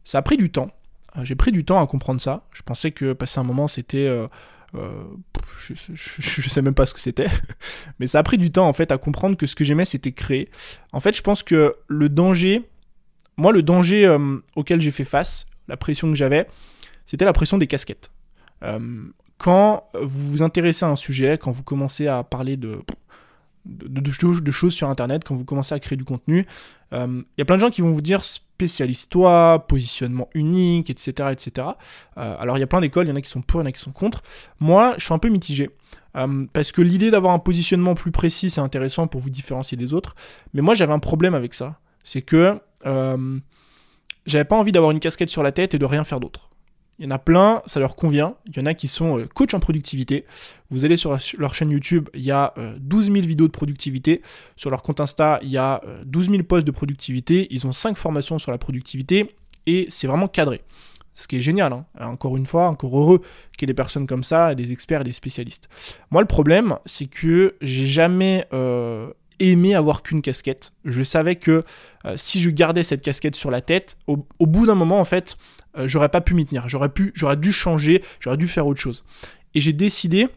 ça 0.04 0.18
a 0.18 0.22
pris 0.22 0.38
du 0.38 0.52
temps. 0.52 0.72
J'ai 1.24 1.36
pris 1.36 1.52
du 1.52 1.66
temps 1.66 1.82
à 1.82 1.88
comprendre 1.88 2.22
ça. 2.22 2.44
Je 2.52 2.62
pensais 2.62 2.92
que 2.92 3.14
passer 3.14 3.40
un 3.40 3.44
moment, 3.44 3.68
c'était... 3.68 4.08
Je, 5.60 5.74
je, 5.96 6.50
sais 6.50 6.62
même 6.62 6.76
pas 6.76 6.86
ce 6.86 6.94
que 6.94 7.00
c'était, 7.00 7.30
mais 8.00 8.06
ça 8.06 8.20
a 8.20 8.24
pris 8.24 8.38
du 8.38 8.52
temps 8.52 8.68
en 8.68 8.74
fait 8.74 8.92
à 8.92 9.00
comprendre 9.00 9.36
que 9.36 9.48
ce 9.48 9.56
que 9.56 9.64
j'aimais 9.64 9.86
c'était 9.86 10.12
créer. 10.12 10.50
En 10.92 11.00
fait, 11.00 11.16
je 11.16 11.24
pense 11.24 11.42
que 11.42 11.76
le 11.88 12.10
danger 12.10 12.64
moi, 13.38 13.52
le 13.52 13.62
danger 13.62 14.06
euh, 14.06 14.38
auquel 14.56 14.82
j'ai 14.82 14.92
fait 14.92 15.04
face, 15.04 15.48
la 15.68 15.78
pression 15.78 16.10
que 16.10 16.16
j'avais, 16.16 16.48
c'était 17.06 17.26
la 17.26 17.34
pression 17.34 17.58
des 17.58 17.68
casquettes. 17.68 18.12
Euh, 18.64 18.80
quand 19.38 19.84
vous 20.02 20.32
vous 20.32 20.42
intéressez 20.42 20.86
à 20.86 20.90
un 20.90 20.96
sujet, 20.96 21.38
quand 21.38 21.52
vous 21.52 21.62
commencez 21.62 22.08
à 22.08 22.24
parler 22.24 22.58
de, 22.58 22.80
de, 23.66 24.12
choses 24.12 24.74
sur 24.74 24.90
Internet, 24.90 25.24
quand 25.24 25.36
vous 25.36 25.46
commencez 25.46 25.76
à 25.76 25.80
créer 25.80 25.96
du 25.96 26.06
contenu, 26.06 26.48
il 26.92 27.24
y 27.38 27.42
a 27.42 27.46
plein 27.46 27.58
de 27.58 27.62
gens 27.62 27.70
qui 27.70 27.82
vont 27.82 27.92
vous 27.92 28.02
dire 28.02 28.24
spécialise-toi, 28.24 29.66
positionnement 29.68 30.28
unique, 30.34 30.90
etc. 30.90 31.30
etc. 31.32 31.68
Alors 32.16 32.58
il 32.58 32.62
y 32.62 32.64
a 32.64 32.68
plein 32.68 32.82
d'écoles, 32.82 33.06
il 33.06 33.10
y 33.10 33.14
en 33.14 33.16
a 33.16 33.22
qui 33.22 33.30
sont 33.30 33.44
pour, 33.44 33.60
il 33.60 33.66
y 33.66 33.68
en 33.68 33.70
a 33.70 33.72
qui 33.72 33.82
sont 33.82 33.92
contre. 33.92 34.24
Moi, 34.60 34.96
je 34.98 35.06
suis 35.06 35.14
un 35.14 35.20
peu 35.20 35.30
mitigé. 35.30 35.70
Parce 36.54 36.72
que 36.72 36.82
l'idée 36.82 37.12
d'avoir 37.12 37.34
un 37.34 37.40
positionnement 37.40 37.94
plus 37.94 38.12
précis, 38.12 38.50
c'est 38.50 38.62
intéressant 38.62 39.06
pour 39.06 39.22
vous 39.22 39.30
différencier 39.30 39.78
des 39.78 39.94
autres. 39.94 40.16
Mais 40.56 40.64
moi, 40.64 40.74
j'avais 40.74 40.94
un 40.94 41.00
problème 41.00 41.36
avec 41.36 41.54
ça. 41.54 41.80
C'est 42.04 42.24
que 42.24 42.60
euh, 42.86 43.40
j'avais 44.26 44.46
pas 44.46 44.58
envie 44.58 44.72
d'avoir 44.72 44.92
une 44.92 45.00
casquette 45.00 45.30
sur 45.30 45.44
la 45.44 45.52
tête 45.52 45.74
et 45.74 45.80
de 45.80 45.86
rien 45.86 46.04
faire 46.04 46.20
d'autre. 46.20 46.50
Il 47.00 47.06
y 47.06 47.08
en 47.08 47.12
a 47.12 47.20
plein, 47.20 47.62
ça 47.68 47.80
leur 47.80 47.96
convient. 47.96 48.36
Il 48.48 48.58
y 48.58 48.60
en 48.60 48.66
a 48.66 48.74
qui 48.74 48.88
sont 48.88 49.20
euh, 49.20 49.28
coach 49.28 49.54
en 49.54 49.60
productivité. 49.60 50.26
Vous 50.72 50.84
allez 50.84 50.98
sur 50.98 51.16
leur 51.38 51.54
chaîne 51.54 51.70
YouTube, 51.70 52.10
il 52.16 52.22
y 52.22 52.32
a 52.32 52.54
euh, 52.58 52.76
12 52.80 53.06
000 53.06 53.18
vidéos 53.20 53.48
de 53.48 53.52
productivité. 53.52 54.22
Sur 54.56 54.72
leur 54.72 54.82
compte 54.82 55.00
Insta, 55.00 55.40
il 55.44 55.50
y 55.50 55.58
a 55.58 55.82
12 56.06 56.32
000 56.32 56.44
posts 56.44 56.66
de 56.66 56.72
productivité. 56.72 57.48
Ils 57.52 57.68
ont 57.68 57.74
5 57.74 57.96
formations 57.96 58.40
sur 58.40 58.52
la 58.52 58.58
productivité 58.58 59.36
et 59.68 59.86
c'est 59.90 60.08
vraiment 60.08 60.28
cadré. 60.28 60.62
Ce 61.14 61.28
qui 61.28 61.38
est 61.38 61.42
génial, 61.42 61.74
hein. 61.74 61.86
encore 62.00 62.38
une 62.38 62.46
fois, 62.46 62.68
encore 62.68 63.00
heureux 63.00 63.22
qu'il 63.58 63.62
y 63.62 63.66
ait 63.66 63.74
des 63.74 63.74
personnes 63.74 64.06
comme 64.06 64.24
ça, 64.24 64.54
des 64.54 64.72
experts 64.72 65.02
et 65.02 65.04
des 65.04 65.12
spécialistes. 65.12 65.68
Moi, 66.12 66.22
le 66.22 66.28
problème, 66.28 66.78
c'est 66.86 67.08
que 67.08 67.56
j'ai 67.60 67.88
jamais 67.88 68.48
aimé 69.40 69.76
avoir 69.76 70.04
qu'une 70.04 70.22
casquette. 70.22 70.74
Je 70.86 71.04
savais 71.04 71.36
que 71.36 71.64
si 72.16 72.40
je 72.40 72.50
gardais 72.50 72.84
cette 72.84 73.02
casquette 73.02 73.36
sur 73.36 73.52
la 73.52 73.62
tête, 73.62 73.98
au 74.08 74.46
bout 74.46 74.66
d'un 74.66 74.76
moment, 74.76 75.00
en 75.00 75.06
fait, 75.06 75.38
euh, 75.78 75.88
j'aurais 75.88 76.10
pas 76.10 76.22
pu 76.22 76.34
m'y 76.34 76.46
tenir. 76.46 76.68
J'aurais 76.68 76.90
pu, 76.90 77.12
j'aurais 77.16 77.38
dû 77.38 77.52
changer, 77.52 78.04
j'aurais 78.20 78.38
dû 78.38 78.48
faire 78.48 78.68
autre 78.68 78.80
chose. 78.80 79.06
Et 79.54 79.62
j'ai 79.62 79.74
décidé 79.74 80.28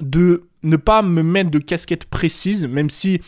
de 0.00 0.44
ne 0.62 0.76
pas 0.76 1.02
me 1.02 1.22
mettre 1.22 1.50
de 1.50 1.58
casquette 1.58 2.04
précise, 2.04 2.66
même 2.66 2.90
si 2.90 3.20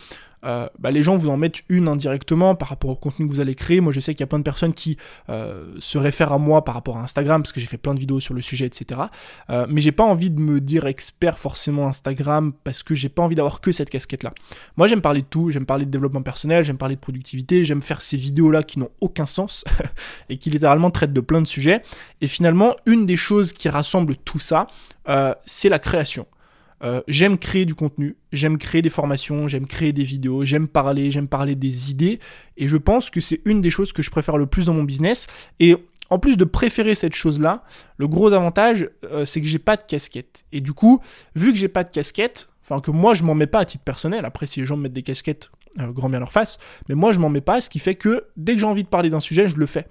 euh, 0.45 0.67
bah, 0.79 0.91
les 0.91 1.03
gens 1.03 1.15
vous 1.15 1.29
en 1.29 1.37
mettent 1.37 1.61
une 1.69 1.87
indirectement 1.87 2.55
par 2.55 2.69
rapport 2.69 2.89
au 2.89 2.95
contenu 2.95 3.27
que 3.27 3.33
vous 3.33 3.39
allez 3.39 3.55
créer. 3.55 3.81
Moi, 3.81 3.93
je 3.93 3.99
sais 3.99 4.13
qu'il 4.13 4.21
y 4.21 4.23
a 4.23 4.27
plein 4.27 4.39
de 4.39 4.43
personnes 4.43 4.73
qui 4.73 4.97
euh, 5.29 5.75
se 5.79 5.97
réfèrent 5.97 6.33
à 6.33 6.37
moi 6.37 6.63
par 6.63 6.75
rapport 6.75 6.97
à 6.97 7.01
Instagram, 7.01 7.41
parce 7.41 7.51
que 7.51 7.59
j'ai 7.59 7.67
fait 7.67 7.77
plein 7.77 7.93
de 7.93 7.99
vidéos 7.99 8.19
sur 8.19 8.33
le 8.33 8.41
sujet, 8.41 8.65
etc. 8.65 9.01
Euh, 9.49 9.65
mais 9.69 9.81
j'ai 9.81 9.91
pas 9.91 10.03
envie 10.03 10.29
de 10.29 10.39
me 10.39 10.59
dire 10.59 10.85
expert 10.85 11.39
forcément 11.39 11.87
Instagram, 11.87 12.53
parce 12.63 12.83
que 12.83 12.95
j'ai 12.95 13.09
pas 13.09 13.23
envie 13.23 13.35
d'avoir 13.35 13.61
que 13.61 13.71
cette 13.71 13.89
casquette-là. 13.89 14.33
Moi, 14.77 14.87
j'aime 14.87 15.01
parler 15.01 15.21
de 15.21 15.27
tout, 15.27 15.51
j'aime 15.51 15.65
parler 15.65 15.85
de 15.85 15.91
développement 15.91 16.21
personnel, 16.21 16.63
j'aime 16.63 16.77
parler 16.77 16.95
de 16.95 17.01
productivité, 17.01 17.65
j'aime 17.65 17.81
faire 17.81 18.01
ces 18.01 18.17
vidéos-là 18.17 18.63
qui 18.63 18.79
n'ont 18.79 18.91
aucun 19.01 19.25
sens, 19.25 19.63
et 20.29 20.37
qui 20.37 20.49
littéralement 20.49 20.91
traitent 20.91 21.13
de 21.13 21.21
plein 21.21 21.41
de 21.41 21.47
sujets. 21.47 21.81
Et 22.21 22.27
finalement, 22.27 22.75
une 22.85 23.05
des 23.05 23.17
choses 23.17 23.53
qui 23.53 23.69
rassemble 23.69 24.15
tout 24.15 24.39
ça, 24.39 24.67
c'est 25.45 25.67
la 25.67 25.79
création. 25.79 26.25
Euh, 26.83 27.01
j'aime 27.07 27.37
créer 27.37 27.65
du 27.65 27.75
contenu, 27.75 28.17
j'aime 28.33 28.57
créer 28.57 28.81
des 28.81 28.89
formations, 28.89 29.47
j'aime 29.47 29.67
créer 29.67 29.93
des 29.93 30.03
vidéos, 30.03 30.43
j'aime 30.43 30.67
parler, 30.67 31.11
j'aime 31.11 31.29
parler 31.29 31.55
des 31.55 31.91
idées, 31.91 32.19
et 32.57 32.67
je 32.67 32.77
pense 32.77 33.09
que 33.09 33.21
c'est 33.21 33.41
une 33.45 33.61
des 33.61 33.69
choses 33.69 33.93
que 33.93 34.01
je 34.01 34.11
préfère 34.11 34.37
le 34.37 34.47
plus 34.47 34.65
dans 34.65 34.73
mon 34.73 34.83
business. 34.83 35.27
Et 35.59 35.77
en 36.09 36.19
plus 36.19 36.35
de 36.35 36.43
préférer 36.43 36.95
cette 36.95 37.15
chose-là, 37.15 37.63
le 37.97 38.07
gros 38.07 38.33
avantage, 38.33 38.89
euh, 39.05 39.25
c'est 39.25 39.39
que 39.39 39.47
j'ai 39.47 39.59
pas 39.59 39.77
de 39.77 39.83
casquette. 39.83 40.43
Et 40.51 40.59
du 40.59 40.73
coup, 40.73 40.99
vu 41.35 41.53
que 41.53 41.57
j'ai 41.57 41.69
pas 41.69 41.85
de 41.85 41.89
casquette, 41.89 42.49
enfin 42.61 42.81
que 42.81 42.91
moi 42.91 43.13
je 43.13 43.23
m'en 43.23 43.33
mets 43.33 43.47
pas 43.47 43.59
à 43.59 43.65
titre 43.65 43.83
personnel, 43.83 44.25
après 44.25 44.45
si 44.45 44.59
les 44.59 44.65
gens 44.65 44.75
me 44.75 44.83
mettent 44.83 44.93
des 44.93 45.03
casquettes, 45.03 45.51
euh, 45.79 45.87
grand 45.87 46.09
bien 46.09 46.19
leur 46.19 46.33
face, 46.33 46.59
mais 46.89 46.95
moi 46.95 47.13
je 47.13 47.19
m'en 47.19 47.29
mets 47.29 47.41
pas, 47.41 47.61
ce 47.61 47.69
qui 47.69 47.79
fait 47.79 47.95
que 47.95 48.25
dès 48.35 48.53
que 48.53 48.59
j'ai 48.59 48.65
envie 48.65 48.83
de 48.83 48.89
parler 48.89 49.09
d'un 49.09 49.21
sujet, 49.21 49.47
je 49.47 49.55
le 49.55 49.65
fais. 49.65 49.87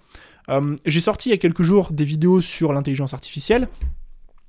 j'ai 0.85 1.01
sorti 1.01 1.31
il 1.31 1.33
y 1.33 1.35
a 1.35 1.39
quelques 1.39 1.63
jours 1.63 1.93
des 1.93 2.05
vidéos 2.05 2.43
sur 2.43 2.75
l'intelligence 2.75 3.15
artificielle, 3.15 3.69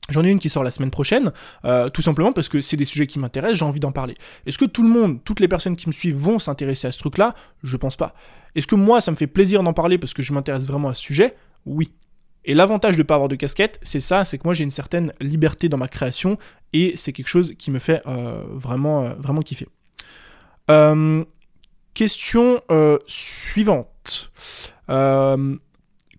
J'en 0.10 0.24
ai 0.24 0.30
une 0.30 0.40
qui 0.40 0.50
sort 0.50 0.64
la 0.64 0.72
semaine 0.72 0.92
prochaine, 0.92 1.32
euh, 1.64 1.90
tout 1.90 2.02
simplement 2.02 2.34
parce 2.34 2.50
que 2.50 2.60
c'est 2.60 2.76
des 2.76 2.86
sujets 2.86 3.08
qui 3.08 3.20
m'intéressent, 3.20 3.60
j'ai 3.60 3.66
envie 3.66 3.80
d'en 3.80 3.94
parler. 3.94 4.18
Est-ce 4.46 4.58
que 4.58 4.66
tout 4.66 4.84
le 4.84 4.90
monde, 4.90 5.24
toutes 5.24 5.40
les 5.40 5.48
personnes 5.48 5.78
qui 5.78 5.88
me 5.88 5.94
suivent 5.94 6.18
vont 6.18 6.40
s'intéresser 6.40 6.88
à 6.88 6.92
ce 6.92 7.00
truc-là? 7.00 7.36
Je 7.64 7.78
pense 7.78 7.96
pas. 7.96 8.14
Est-ce 8.56 8.68
que 8.68 8.76
moi, 8.76 9.00
ça 9.00 9.12
me 9.12 9.16
fait 9.16 9.28
plaisir 9.28 9.64
d'en 9.64 9.72
parler 9.72 9.98
parce 9.98 10.14
que 10.14 10.22
je 10.22 10.34
m'intéresse 10.34 10.66
vraiment 10.66 10.90
à 10.90 10.94
ce 10.94 11.02
sujet? 11.02 11.36
Oui. 11.66 11.92
Et 12.44 12.54
l'avantage 12.54 12.98
de 12.98 13.02
ne 13.02 13.08
pas 13.08 13.16
avoir 13.16 13.30
de 13.30 13.36
casquette, 13.36 13.80
c'est 13.82 14.02
ça, 14.02 14.26
c'est 14.26 14.38
que 14.38 14.44
moi 14.44 14.54
j'ai 14.54 14.66
une 14.66 14.72
certaine 14.72 15.14
liberté 15.22 15.70
dans 15.70 15.78
ma 15.78 15.88
création 15.88 16.38
et 16.74 16.98
c'est 16.98 17.14
quelque 17.14 17.30
chose 17.30 17.54
qui 17.58 17.72
me 17.72 17.80
fait 17.80 18.02
euh, 18.06 18.44
vraiment, 18.50 19.06
euh, 19.06 19.14
vraiment 19.18 19.42
kiffer. 19.42 19.68
question 21.94 22.62
suivante. 23.08 24.32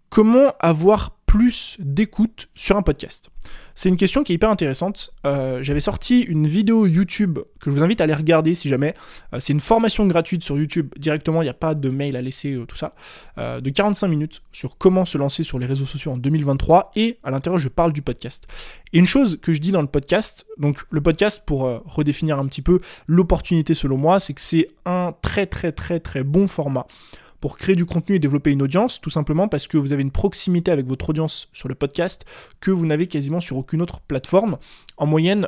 comment 0.09 0.55
avoir 0.61 1.19
plus 1.27 1.77
d'écoute 1.79 2.49
sur 2.55 2.79
un 2.79 2.83
podcast? 2.83 3.34
C'est 3.75 3.89
une 3.89 3.97
question 3.97 4.23
qui 4.23 4.33
est 4.33 4.37
hyper 4.37 4.51
intéressante. 4.51 5.11
Euh, 5.27 5.63
j'avais 5.63 5.81
sorti 5.81 6.21
une 6.21 6.47
vidéo 6.47 6.87
YouTube 6.87 7.41
que 7.61 7.71
je 7.71 7.77
vous 7.77 7.83
invite 7.83 8.01
à 8.01 8.05
aller 8.05 8.15
regarder 8.15 8.55
si 8.55 8.69
jamais. 8.69 8.95
Euh, 9.33 9.41
c'est 9.41 9.53
une 9.53 9.61
formation 9.61 10.07
gratuite 10.07 10.45
sur 10.45 10.57
YouTube 10.57 10.95
directement, 10.97 11.43
il 11.43 11.47
n'y 11.47 11.51
a 11.51 11.55
pas 11.55 11.75
de 11.75 11.89
mail 11.89 12.17
à 12.17 12.23
laisser, 12.23 12.53
euh, 12.53 12.67
tout 12.67 12.77
ça. 12.77 12.95
de 13.37 13.71
45 13.71 14.09
minutes 14.09 14.43
sur 14.53 14.79
comment 14.79 15.05
se 15.05 15.19
lancer 15.19 15.43
sur 15.43 15.59
les 15.59 15.67
réseaux 15.67 15.87
sociaux 15.87 16.13
en 16.13 16.17
2023. 16.17 16.93
Et 16.95 17.19
à 17.25 17.31
l'intérieur, 17.31 17.59
je 17.59 17.69
parle 17.69 17.93
du 17.93 18.03
podcast. 18.03 18.47
Et 18.93 18.99
une 18.99 19.07
chose 19.07 19.39
que 19.43 19.53
je 19.53 19.61
dis 19.61 19.73
dans 19.73 19.83
le 19.83 19.89
podcast, 19.89 20.47
donc 20.59 20.79
le 20.91 21.01
podcast, 21.01 21.43
pour 21.45 21.63
redéfinir 21.85 22.39
un 22.39 22.47
petit 22.47 22.63
peu 22.63 22.81
l'opportunité 23.07 23.75
selon 23.75 23.97
moi, 23.97 24.21
c'est 24.21 24.35
que 24.35 24.41
c'est 24.41 24.69
un 24.87 25.15
très 25.21 25.47
très 25.47 25.73
très 25.73 25.99
très 25.99 26.23
bon 26.23 26.47
format 26.47 26.87
pour 27.45 27.59
créer 27.59 27.77
du 27.77 27.85
contenu 27.85 28.17
et 28.17 28.19
développer 28.19 28.53
une 28.53 28.63
audience, 28.63 29.03
tout 29.03 29.11
simplement 29.11 29.49
parce 29.49 29.67
que 29.67 29.77
vous 29.77 29.93
avez 29.93 30.01
une 30.01 30.11
proximité 30.11 30.71
avec 30.71 30.87
votre 30.87 31.11
audience 31.11 31.51
sur 31.53 31.69
le 31.69 31.75
podcast 31.75 32.25
que 32.59 32.71
vous 32.71 32.87
n'avez 32.87 33.07
quasiment 33.07 33.39
sur 33.39 33.59
aucune 33.59 33.83
autre 33.83 34.01
plateforme. 34.01 34.57
En 34.97 35.05
moyenne, 35.05 35.47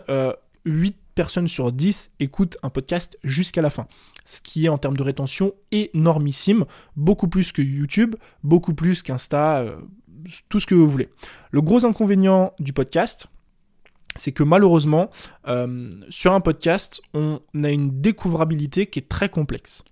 8 0.66 0.94
euh, 0.94 1.00
personnes 1.14 1.48
sur 1.48 1.72
10 1.72 2.11
écoutent 2.20 2.59
un 2.62 2.68
podcast 2.68 3.18
jusqu'à 3.24 3.62
la 3.62 3.70
fin. 3.70 3.87
Ce 4.26 4.42
qui 4.42 4.66
est 4.66 4.68
en 4.68 4.76
termes 4.76 4.98
de 4.98 5.02
rétention 5.02 5.54
énormissime, 5.72 6.66
beaucoup 6.96 7.28
plus 7.28 7.50
que 7.50 7.62
YouTube, 7.62 8.16
beaucoup 8.44 8.74
plus 8.74 9.00
qu'Insta, 9.00 9.61
euh, 9.61 9.76
tout 10.50 10.61
ce 10.61 10.66
que 10.66 10.74
vous 10.74 10.90
voulez. 10.90 11.09
Le 11.50 11.62
gros 11.62 11.87
inconvénient 11.87 12.52
du 12.59 12.74
podcast, 12.74 13.26
c'est 14.16 14.32
que 14.32 14.42
malheureusement, 14.42 15.09
euh, 15.48 15.88
sur 16.11 16.35
un 16.35 16.40
podcast, 16.40 17.00
on 17.14 17.40
a 17.64 17.70
une 17.70 18.02
découvrabilité 18.02 18.87
qui 18.87 18.98
est 18.98 19.09
très 19.09 19.30
complexe. 19.30 19.82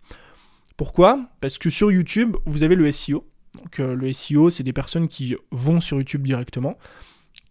Pourquoi? 0.76 1.20
Parce 1.40 1.58
que 1.58 1.70
sur 1.70 1.92
YouTube, 1.92 2.36
vous 2.46 2.62
avez 2.62 2.74
le 2.74 2.90
SEO. 2.90 3.24
Donc 3.62 3.80
euh, 3.80 3.94
le 3.94 4.12
SEO, 4.12 4.50
c'est 4.50 4.64
des 4.64 4.72
personnes 4.72 5.08
qui 5.08 5.36
vont 5.52 5.80
sur 5.80 5.98
YouTube 5.98 6.26
directement, 6.26 6.76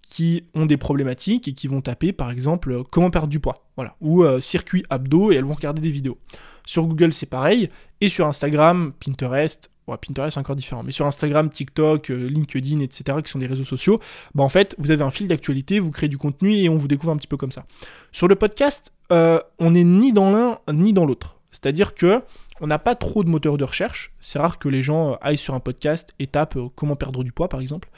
qui 0.10 0.44
ont 0.54 0.66
des 0.66 0.78
problématiques 0.78 1.48
et 1.48 1.54
qui 1.54 1.68
vont 1.68 1.82
taper 1.82 2.12
par 2.12 2.32
exemple 2.32 2.72
euh, 2.72 2.84
comment 2.90 3.10
perdre 3.10 3.30
du 3.30 3.40
poids, 3.40 3.66
voilà, 3.78 3.96
ou 4.02 4.24
euh, 4.24 4.42
circuit 4.42 4.84
abdos 4.90 5.32
et 5.32 5.36
elles 5.36 5.46
vont 5.46 5.54
regarder 5.54 5.82
des 5.82 5.92
vidéos. 5.92 6.18
Sur 6.66 6.84
Google, 6.86 7.14
c'est 7.14 7.26
pareil, 7.26 7.70
et 8.02 8.10
sur 8.10 8.28
Instagram, 8.28 8.92
Pinterest, 9.00 9.70
ouais, 9.88 9.98
Pinterest 9.98 10.34
c'est 10.34 10.40
encore 10.40 10.58
différent, 10.58 10.84
mais 10.84 10.92
sur 10.92 11.06
Instagram, 11.06 11.50
TikTok, 11.50 12.10
LinkedIn, 12.10 12.80
etc., 12.82 13.20
qui 13.24 13.32
sont 13.32 13.40
des 13.40 13.48
réseaux 13.48 13.64
sociaux, 13.64 14.00
bah 14.36 14.44
en 14.44 14.50
fait, 14.50 14.76
vous 14.78 14.92
avez 14.92 15.04
un 15.04 15.12
fil 15.12 15.28
d'actualité, 15.28 15.80
vous 15.80 15.92
créez 15.92 16.10
du 16.10 16.18
contenu 16.18 16.56
et 16.56 16.70
on 16.70 16.78
vous 16.78 16.88
découvre 16.88 17.12
un 17.12 17.18
petit 17.18 17.28
peu 17.28 17.38
comme 17.38 17.52
ça. 17.52 17.66
Sur 18.12 18.28
le 18.28 18.36
podcast, 18.36 18.94
on 19.10 19.72
n'est 19.72 19.84
ni 19.84 20.14
dans 20.14 20.32
l'un 20.32 20.60
ni 20.74 20.94
dans 20.94 21.06
l'autre. 21.06 21.38
C'est-à-dire 21.52 21.94
que 21.94 22.22
on 22.64 22.68
n'a 22.68 22.80
pas 22.80 22.96
trop 22.96 23.26
de 23.26 23.30
moteurs 23.30 23.58
de 23.58 23.66
recherche. 23.66 24.14
C'est 24.22 24.40
rare 24.40 24.58
que 24.58 24.70
les 24.70 24.82
gens 24.82 25.18
aillent 25.20 25.38
sur 25.38 25.54
un 25.54 25.60
podcast 25.60 26.14
et 26.18 26.28
tapent 26.28 26.56
euh, 26.56 26.70
comment 26.74 26.96
perdre 26.96 27.22
du 27.26 27.34
poids, 27.34 27.50
par 27.50 27.60
exemple. 27.60 27.90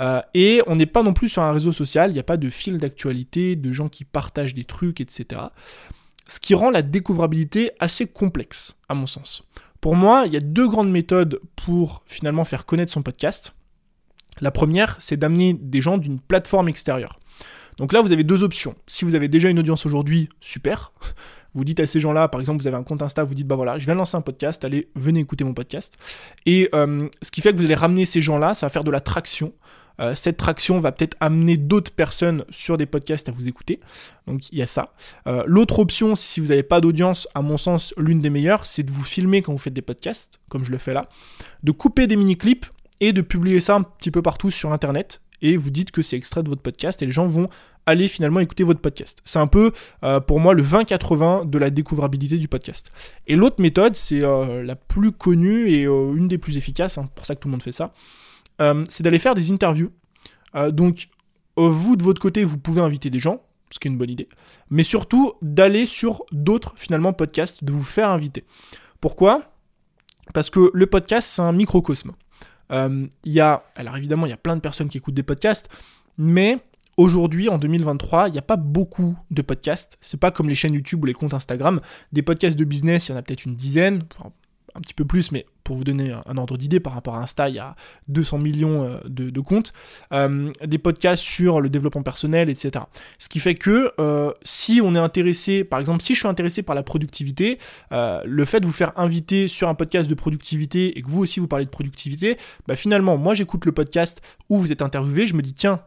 Euh, 0.00 0.20
et 0.34 0.60
on 0.66 0.74
n'est 0.74 0.86
pas 0.86 1.04
non 1.04 1.12
plus 1.12 1.28
sur 1.28 1.42
un 1.42 1.52
réseau 1.52 1.72
social. 1.72 2.10
Il 2.10 2.14
n'y 2.14 2.18
a 2.18 2.24
pas 2.24 2.36
de 2.36 2.50
fil 2.50 2.78
d'actualité, 2.78 3.54
de 3.54 3.70
gens 3.70 3.88
qui 3.88 4.02
partagent 4.02 4.54
des 4.54 4.64
trucs, 4.64 5.00
etc. 5.00 5.40
Ce 6.26 6.40
qui 6.40 6.54
rend 6.54 6.70
la 6.70 6.82
découvrabilité 6.82 7.70
assez 7.78 8.08
complexe, 8.08 8.74
à 8.88 8.94
mon 8.94 9.06
sens. 9.06 9.44
Pour 9.80 9.94
moi, 9.94 10.24
il 10.26 10.32
y 10.32 10.36
a 10.36 10.40
deux 10.40 10.66
grandes 10.66 10.90
méthodes 10.90 11.40
pour 11.54 12.02
finalement 12.04 12.44
faire 12.44 12.66
connaître 12.66 12.92
son 12.92 13.02
podcast. 13.02 13.54
La 14.40 14.50
première, 14.50 14.96
c'est 14.98 15.16
d'amener 15.16 15.54
des 15.54 15.80
gens 15.80 15.96
d'une 15.96 16.18
plateforme 16.18 16.68
extérieure. 16.68 17.20
Donc 17.76 17.92
là, 17.92 18.02
vous 18.02 18.10
avez 18.10 18.24
deux 18.24 18.42
options. 18.42 18.74
Si 18.88 19.04
vous 19.04 19.14
avez 19.14 19.28
déjà 19.28 19.48
une 19.48 19.60
audience 19.60 19.86
aujourd'hui, 19.86 20.28
super. 20.40 20.92
Vous 21.54 21.64
dites 21.64 21.80
à 21.80 21.86
ces 21.86 22.00
gens-là, 22.00 22.28
par 22.28 22.40
exemple, 22.40 22.60
vous 22.60 22.66
avez 22.66 22.76
un 22.76 22.82
compte 22.82 23.02
Insta, 23.02 23.24
vous 23.24 23.34
dites, 23.34 23.46
bah 23.46 23.56
voilà, 23.56 23.78
je 23.78 23.84
viens 23.84 23.94
de 23.94 23.98
lancer 23.98 24.16
un 24.16 24.20
podcast, 24.20 24.64
allez, 24.64 24.88
venez 24.94 25.20
écouter 25.20 25.44
mon 25.44 25.54
podcast. 25.54 25.96
Et 26.46 26.68
euh, 26.74 27.08
ce 27.22 27.30
qui 27.30 27.40
fait 27.40 27.52
que 27.52 27.56
vous 27.56 27.64
allez 27.64 27.74
ramener 27.74 28.06
ces 28.06 28.22
gens-là, 28.22 28.54
ça 28.54 28.66
va 28.66 28.70
faire 28.70 28.84
de 28.84 28.90
la 28.90 29.00
traction. 29.00 29.52
Euh, 30.00 30.14
cette 30.14 30.36
traction 30.36 30.80
va 30.80 30.92
peut-être 30.92 31.16
amener 31.20 31.56
d'autres 31.56 31.90
personnes 31.90 32.44
sur 32.50 32.78
des 32.78 32.86
podcasts 32.86 33.28
à 33.28 33.32
vous 33.32 33.48
écouter. 33.48 33.80
Donc 34.26 34.50
il 34.52 34.58
y 34.58 34.62
a 34.62 34.66
ça. 34.66 34.92
Euh, 35.26 35.42
l'autre 35.46 35.80
option, 35.80 36.14
si 36.14 36.40
vous 36.40 36.48
n'avez 36.48 36.62
pas 36.62 36.80
d'audience, 36.80 37.26
à 37.34 37.42
mon 37.42 37.56
sens, 37.56 37.92
l'une 37.96 38.20
des 38.20 38.30
meilleures, 38.30 38.66
c'est 38.66 38.84
de 38.84 38.92
vous 38.92 39.02
filmer 39.02 39.42
quand 39.42 39.52
vous 39.52 39.58
faites 39.58 39.74
des 39.74 39.82
podcasts, 39.82 40.38
comme 40.48 40.64
je 40.64 40.70
le 40.70 40.78
fais 40.78 40.92
là, 40.94 41.08
de 41.62 41.72
couper 41.72 42.06
des 42.06 42.16
mini-clips 42.16 42.66
et 43.00 43.12
de 43.12 43.22
publier 43.22 43.60
ça 43.60 43.74
un 43.74 43.82
petit 43.82 44.10
peu 44.10 44.22
partout 44.22 44.50
sur 44.50 44.72
Internet 44.72 45.20
et 45.42 45.56
vous 45.56 45.70
dites 45.70 45.90
que 45.90 46.02
c'est 46.02 46.16
extrait 46.16 46.42
de 46.42 46.48
votre 46.48 46.62
podcast 46.62 47.02
et 47.02 47.06
les 47.06 47.12
gens 47.12 47.26
vont 47.26 47.48
aller 47.86 48.08
finalement 48.08 48.40
écouter 48.40 48.64
votre 48.64 48.80
podcast. 48.80 49.20
C'est 49.24 49.38
un 49.38 49.46
peu 49.46 49.72
euh, 50.04 50.20
pour 50.20 50.40
moi 50.40 50.54
le 50.54 50.62
20-80 50.62 51.48
de 51.48 51.58
la 51.58 51.70
découvrabilité 51.70 52.36
du 52.36 52.48
podcast. 52.48 52.90
Et 53.26 53.34
l'autre 53.34 53.60
méthode, 53.60 53.96
c'est 53.96 54.22
euh, 54.22 54.62
la 54.62 54.76
plus 54.76 55.12
connue 55.12 55.70
et 55.70 55.86
euh, 55.86 56.14
une 56.14 56.28
des 56.28 56.38
plus 56.38 56.56
efficaces, 56.56 56.98
hein, 56.98 57.08
pour 57.14 57.24
ça 57.24 57.34
que 57.34 57.40
tout 57.40 57.48
le 57.48 57.52
monde 57.52 57.62
fait 57.62 57.72
ça, 57.72 57.92
c'est 58.88 59.04
d'aller 59.04 59.20
faire 59.20 59.34
des 59.34 59.52
interviews. 59.52 59.92
donc 60.70 61.06
vous 61.56 61.94
de 61.94 62.02
votre 62.02 62.20
côté, 62.20 62.42
vous 62.42 62.58
pouvez 62.58 62.80
inviter 62.80 63.08
des 63.08 63.20
gens, 63.20 63.40
ce 63.70 63.78
qui 63.78 63.86
est 63.86 63.90
une 63.92 63.98
bonne 63.98 64.10
idée, 64.10 64.28
mais 64.68 64.82
surtout 64.82 65.34
d'aller 65.42 65.86
sur 65.86 66.24
d'autres 66.32 66.74
finalement 66.76 67.12
podcasts, 67.12 67.62
de 67.62 67.70
vous 67.70 67.84
faire 67.84 68.10
inviter. 68.10 68.44
Pourquoi? 69.00 69.52
Parce 70.34 70.50
que 70.50 70.72
le 70.74 70.86
podcast, 70.86 71.28
c'est 71.28 71.42
un 71.42 71.52
microcosme. 71.52 72.12
Euh, 72.72 73.06
il 73.24 73.32
y 73.32 73.40
a, 73.40 73.64
alors 73.76 73.96
évidemment, 73.96 74.26
il 74.26 74.30
y 74.30 74.34
a 74.34 74.38
plein 74.38 74.56
de 74.56 74.60
personnes 74.60 74.88
qui 74.88 74.98
écoutent 74.98 75.14
des 75.14 75.22
podcasts, 75.22 75.68
mais 76.16 76.58
aujourd'hui, 76.96 77.48
en 77.48 77.58
2023, 77.58 78.28
il 78.28 78.32
n'y 78.32 78.38
a 78.38 78.42
pas 78.42 78.56
beaucoup 78.56 79.16
de 79.30 79.42
podcasts. 79.42 79.96
C'est 80.00 80.20
pas 80.20 80.30
comme 80.30 80.48
les 80.48 80.54
chaînes 80.54 80.74
YouTube 80.74 81.02
ou 81.02 81.06
les 81.06 81.14
comptes 81.14 81.34
Instagram. 81.34 81.80
Des 82.12 82.22
podcasts 82.22 82.58
de 82.58 82.64
business, 82.64 83.08
il 83.08 83.12
y 83.12 83.14
en 83.14 83.18
a 83.18 83.22
peut-être 83.22 83.44
une 83.44 83.54
dizaine, 83.54 84.04
un 84.74 84.80
petit 84.80 84.94
peu 84.94 85.04
plus, 85.04 85.32
mais 85.32 85.46
pour 85.68 85.76
vous 85.76 85.84
donner 85.84 86.16
un 86.24 86.36
ordre 86.38 86.56
d'idée 86.56 86.80
par 86.80 86.94
rapport 86.94 87.16
à 87.16 87.18
Insta, 87.18 87.50
il 87.50 87.56
y 87.56 87.58
a 87.58 87.76
200 88.08 88.38
millions 88.38 88.84
euh, 88.84 89.00
de, 89.04 89.40
comptes, 89.40 89.74
euh, 90.14 90.50
des 90.64 90.78
podcasts 90.78 91.22
sur 91.22 91.60
le 91.60 91.68
développement 91.68 92.02
personnel, 92.02 92.48
etc. 92.48 92.86
Ce 93.18 93.28
qui 93.28 93.38
fait 93.38 93.54
que 93.54 93.92
si 94.44 94.80
on 94.82 94.94
est 94.94 94.98
intéressé, 94.98 95.64
par 95.64 95.78
exemple, 95.78 96.02
si 96.02 96.14
je 96.14 96.20
suis 96.20 96.28
intéressé 96.28 96.62
par 96.62 96.74
la 96.74 96.82
productivité, 96.82 97.58
le 97.90 98.44
fait 98.46 98.60
de 98.60 98.66
vous 98.66 98.72
faire 98.72 98.92
inviter 98.96 99.46
sur 99.46 99.68
un 99.68 99.74
podcast 99.74 100.08
de 100.08 100.14
productivité 100.14 100.98
et 100.98 101.02
que 101.02 101.08
vous 101.08 101.20
aussi 101.20 101.38
vous 101.38 101.48
parlez 101.48 101.66
de 101.66 101.70
productivité, 101.70 102.38
bah 102.66 102.74
finalement, 102.74 103.18
moi 103.18 103.34
j'écoute 103.34 103.66
le 103.66 103.72
podcast 103.72 104.22
où 104.48 104.58
vous 104.58 104.72
êtes 104.72 104.80
interviewé, 104.80 105.26
je 105.26 105.34
me 105.34 105.42
dis 105.42 105.52
tiens, 105.52 105.80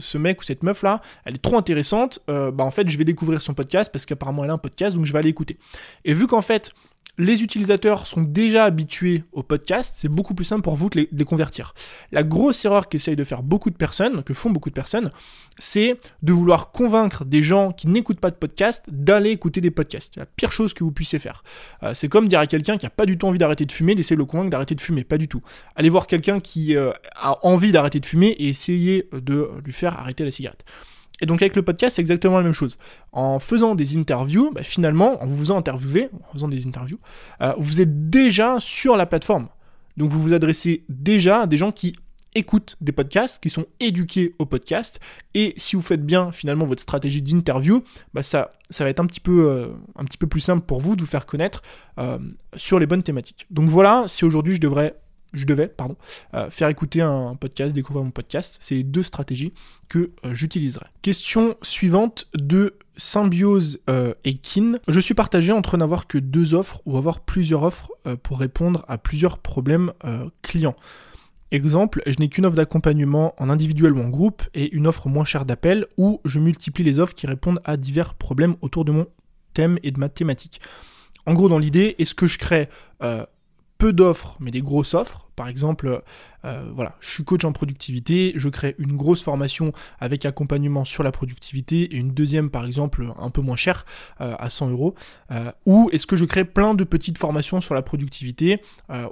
ce 0.00 0.18
mec 0.18 0.40
ou 0.40 0.44
cette 0.44 0.64
meuf 0.64 0.82
là, 0.82 1.00
elle 1.24 1.36
est 1.36 1.42
trop 1.42 1.58
intéressante, 1.58 2.18
bah 2.26 2.64
en 2.64 2.72
fait 2.72 2.90
je 2.90 2.98
vais 2.98 3.04
découvrir 3.04 3.40
son 3.40 3.54
podcast 3.54 3.92
parce 3.92 4.04
qu'apparemment 4.04 4.42
elle 4.42 4.50
a 4.50 4.54
un 4.54 4.58
podcast, 4.58 4.96
donc 4.96 5.06
je 5.06 5.12
vais 5.12 5.20
aller 5.20 5.30
écouter. 5.30 5.58
Et 6.04 6.12
vu 6.12 6.26
qu'en 6.26 6.42
fait, 6.42 6.72
les 7.18 7.42
utilisateurs 7.42 8.06
sont 8.06 8.22
déjà 8.22 8.64
habitués 8.64 9.24
au 9.32 9.42
podcast, 9.42 9.94
c'est 9.98 10.08
beaucoup 10.08 10.34
plus 10.34 10.46
simple 10.46 10.62
pour 10.62 10.76
vous 10.76 10.88
de 10.88 11.06
les, 11.10 11.24
convertir. 11.24 11.74
La 12.10 12.22
grosse 12.22 12.64
erreur 12.64 12.88
qu'essayent 12.88 13.16
de 13.16 13.24
faire 13.24 13.42
beaucoup 13.42 13.70
de 13.70 13.76
personnes, 13.76 14.22
que 14.22 14.32
font 14.32 14.48
beaucoup 14.48 14.70
de 14.70 14.74
personnes, 14.74 15.10
c'est 15.58 15.98
de 16.22 16.32
vouloir 16.32 16.72
convaincre 16.72 17.26
des 17.26 17.42
gens 17.42 17.72
qui 17.72 17.86
n'écoutent 17.88 18.20
pas 18.20 18.30
de 18.30 18.36
podcast 18.36 18.84
d'aller 18.88 19.30
écouter 19.30 19.60
des 19.60 19.70
podcasts. 19.70 20.12
C'est 20.14 20.20
la 20.20 20.26
pire 20.26 20.52
chose 20.52 20.72
que 20.72 20.84
vous 20.84 20.92
puissiez 20.92 21.18
faire. 21.18 21.44
Euh, 21.82 21.92
c'est 21.92 22.08
comme 22.08 22.28
dire 22.28 22.40
à 22.40 22.46
quelqu'un 22.46 22.78
qui 22.78 22.86
n'a 22.86 22.90
pas 22.90 23.04
du 23.04 23.18
tout 23.18 23.26
envie 23.26 23.38
d'arrêter 23.38 23.66
de 23.66 23.72
fumer, 23.72 23.94
d'essayer 23.94 24.16
de 24.16 24.20
le 24.20 24.26
convaincre 24.26 24.50
d'arrêter 24.50 24.74
de 24.74 24.80
fumer. 24.80 25.04
Pas 25.04 25.18
du 25.18 25.28
tout. 25.28 25.42
Allez 25.76 25.90
voir 25.90 26.06
quelqu'un 26.06 26.40
qui 26.40 26.76
euh, 26.76 26.92
a 27.14 27.46
envie 27.46 27.72
d'arrêter 27.72 28.00
de 28.00 28.06
fumer 28.06 28.28
et 28.28 28.48
essayez 28.48 29.08
de 29.12 29.50
lui 29.64 29.72
faire 29.72 29.98
arrêter 29.98 30.24
la 30.24 30.30
cigarette. 30.30 30.64
Et 31.22 31.26
donc 31.26 31.40
avec 31.40 31.56
le 31.56 31.62
podcast, 31.62 31.96
c'est 31.96 32.02
exactement 32.02 32.36
la 32.36 32.42
même 32.42 32.52
chose. 32.52 32.76
En 33.12 33.38
faisant 33.38 33.74
des 33.74 33.96
interviews, 33.96 34.50
bah, 34.52 34.62
finalement, 34.62 35.22
en 35.22 35.26
vous 35.26 35.38
faisant 35.38 35.56
interviewer, 35.56 36.10
en 36.28 36.32
faisant 36.34 36.48
des 36.48 36.66
interviews, 36.66 36.98
euh, 37.40 37.54
vous 37.56 37.80
êtes 37.80 38.10
déjà 38.10 38.56
sur 38.58 38.96
la 38.96 39.06
plateforme. 39.06 39.48
Donc 39.96 40.10
vous 40.10 40.20
vous 40.20 40.32
adressez 40.32 40.84
déjà 40.88 41.42
à 41.42 41.46
des 41.46 41.56
gens 41.56 41.70
qui 41.70 41.94
écoutent 42.34 42.76
des 42.80 42.92
podcasts, 42.92 43.42
qui 43.42 43.50
sont 43.50 43.66
éduqués 43.78 44.34
au 44.38 44.46
podcast. 44.46 45.00
Et 45.34 45.54
si 45.58 45.76
vous 45.76 45.82
faites 45.82 46.04
bien 46.04 46.32
finalement 46.32 46.66
votre 46.66 46.82
stratégie 46.82 47.22
d'interview, 47.22 47.84
bah, 48.14 48.22
ça, 48.22 48.52
va 48.78 48.88
être 48.88 49.00
un 49.00 49.06
petit, 49.06 49.20
peu, 49.20 49.48
euh, 49.48 49.68
un 49.96 50.04
petit 50.04 50.18
peu 50.18 50.26
plus 50.26 50.40
simple 50.40 50.64
pour 50.66 50.80
vous 50.80 50.96
de 50.96 51.02
vous 51.02 51.06
faire 51.06 51.26
connaître 51.26 51.62
euh, 51.98 52.18
sur 52.56 52.78
les 52.78 52.86
bonnes 52.86 53.02
thématiques. 53.02 53.46
Donc 53.50 53.68
voilà, 53.68 54.04
si 54.06 54.24
aujourd'hui 54.24 54.56
je 54.56 54.60
devrais 54.60 54.96
je 55.32 55.46
devais, 55.46 55.68
pardon, 55.68 55.96
euh, 56.34 56.50
faire 56.50 56.68
écouter 56.68 57.00
un 57.00 57.36
podcast, 57.36 57.74
découvrir 57.74 58.04
mon 58.04 58.10
podcast. 58.10 58.58
C'est 58.60 58.74
les 58.76 58.82
deux 58.82 59.02
stratégies 59.02 59.52
que 59.88 60.10
euh, 60.24 60.34
j'utiliserai. 60.34 60.86
Question 61.02 61.56
suivante 61.62 62.28
de 62.34 62.74
Symbiose 62.96 63.80
euh, 63.88 64.14
et 64.24 64.34
Kin. 64.34 64.78
Je 64.88 65.00
suis 65.00 65.14
partagé 65.14 65.52
entre 65.52 65.76
n'avoir 65.76 66.06
que 66.06 66.18
deux 66.18 66.54
offres 66.54 66.82
ou 66.84 66.96
avoir 66.96 67.20
plusieurs 67.20 67.62
offres 67.62 67.90
pour 68.22 68.38
répondre 68.38 68.84
à 68.88 68.98
plusieurs 68.98 69.38
problèmes 69.38 69.92
clients. 70.42 70.76
Exemple, 71.52 72.02
je 72.06 72.16
n'ai 72.18 72.28
qu'une 72.28 72.46
offre 72.46 72.56
d'accompagnement 72.56 73.34
en 73.38 73.48
individuel 73.48 73.92
ou 73.92 74.00
en 74.00 74.08
groupe 74.08 74.42
et 74.54 74.74
une 74.74 74.86
offre 74.86 75.08
moins 75.08 75.24
chère 75.24 75.44
d'appel 75.44 75.86
où 75.96 76.20
je 76.24 76.38
multiplie 76.38 76.82
les 76.82 76.98
offres 76.98 77.14
qui 77.14 77.26
répondent 77.26 77.60
à 77.64 77.76
divers 77.76 78.14
problèmes 78.14 78.56
autour 78.60 78.84
de 78.84 78.92
mon 78.92 79.06
thème 79.54 79.78
et 79.82 79.90
de 79.90 80.00
ma 80.00 80.08
thématique. 80.08 80.60
En 81.26 81.34
gros, 81.34 81.48
dans 81.48 81.58
l'idée, 81.58 81.94
est-ce 81.98 82.14
que 82.14 82.26
je 82.26 82.38
crée 82.38 82.68
peu 83.82 83.92
d'offres, 83.92 84.36
mais 84.38 84.52
des 84.52 84.62
grosses 84.62 84.94
offres. 84.94 85.26
Par 85.34 85.48
exemple, 85.48 86.02
euh, 86.44 86.70
voilà, 86.72 86.94
je 87.00 87.10
suis 87.10 87.24
coach 87.24 87.44
en 87.44 87.50
productivité, 87.50 88.32
je 88.36 88.48
crée 88.48 88.76
une 88.78 88.96
grosse 88.96 89.24
formation 89.24 89.72
avec 89.98 90.24
accompagnement 90.24 90.84
sur 90.84 91.02
la 91.02 91.10
productivité 91.10 91.82
et 91.82 91.96
une 91.96 92.14
deuxième, 92.14 92.48
par 92.48 92.64
exemple, 92.64 93.04
un 93.18 93.30
peu 93.30 93.40
moins 93.40 93.56
chère, 93.56 93.84
euh, 94.20 94.36
à 94.38 94.50
100 94.50 94.70
euros. 94.70 94.94
Euh, 95.32 95.50
ou 95.66 95.90
est-ce 95.92 96.06
que 96.06 96.14
je 96.14 96.24
crée 96.24 96.44
plein 96.44 96.74
de 96.74 96.84
petites 96.84 97.18
formations 97.18 97.60
sur 97.60 97.74
la 97.74 97.82
productivité 97.82 98.62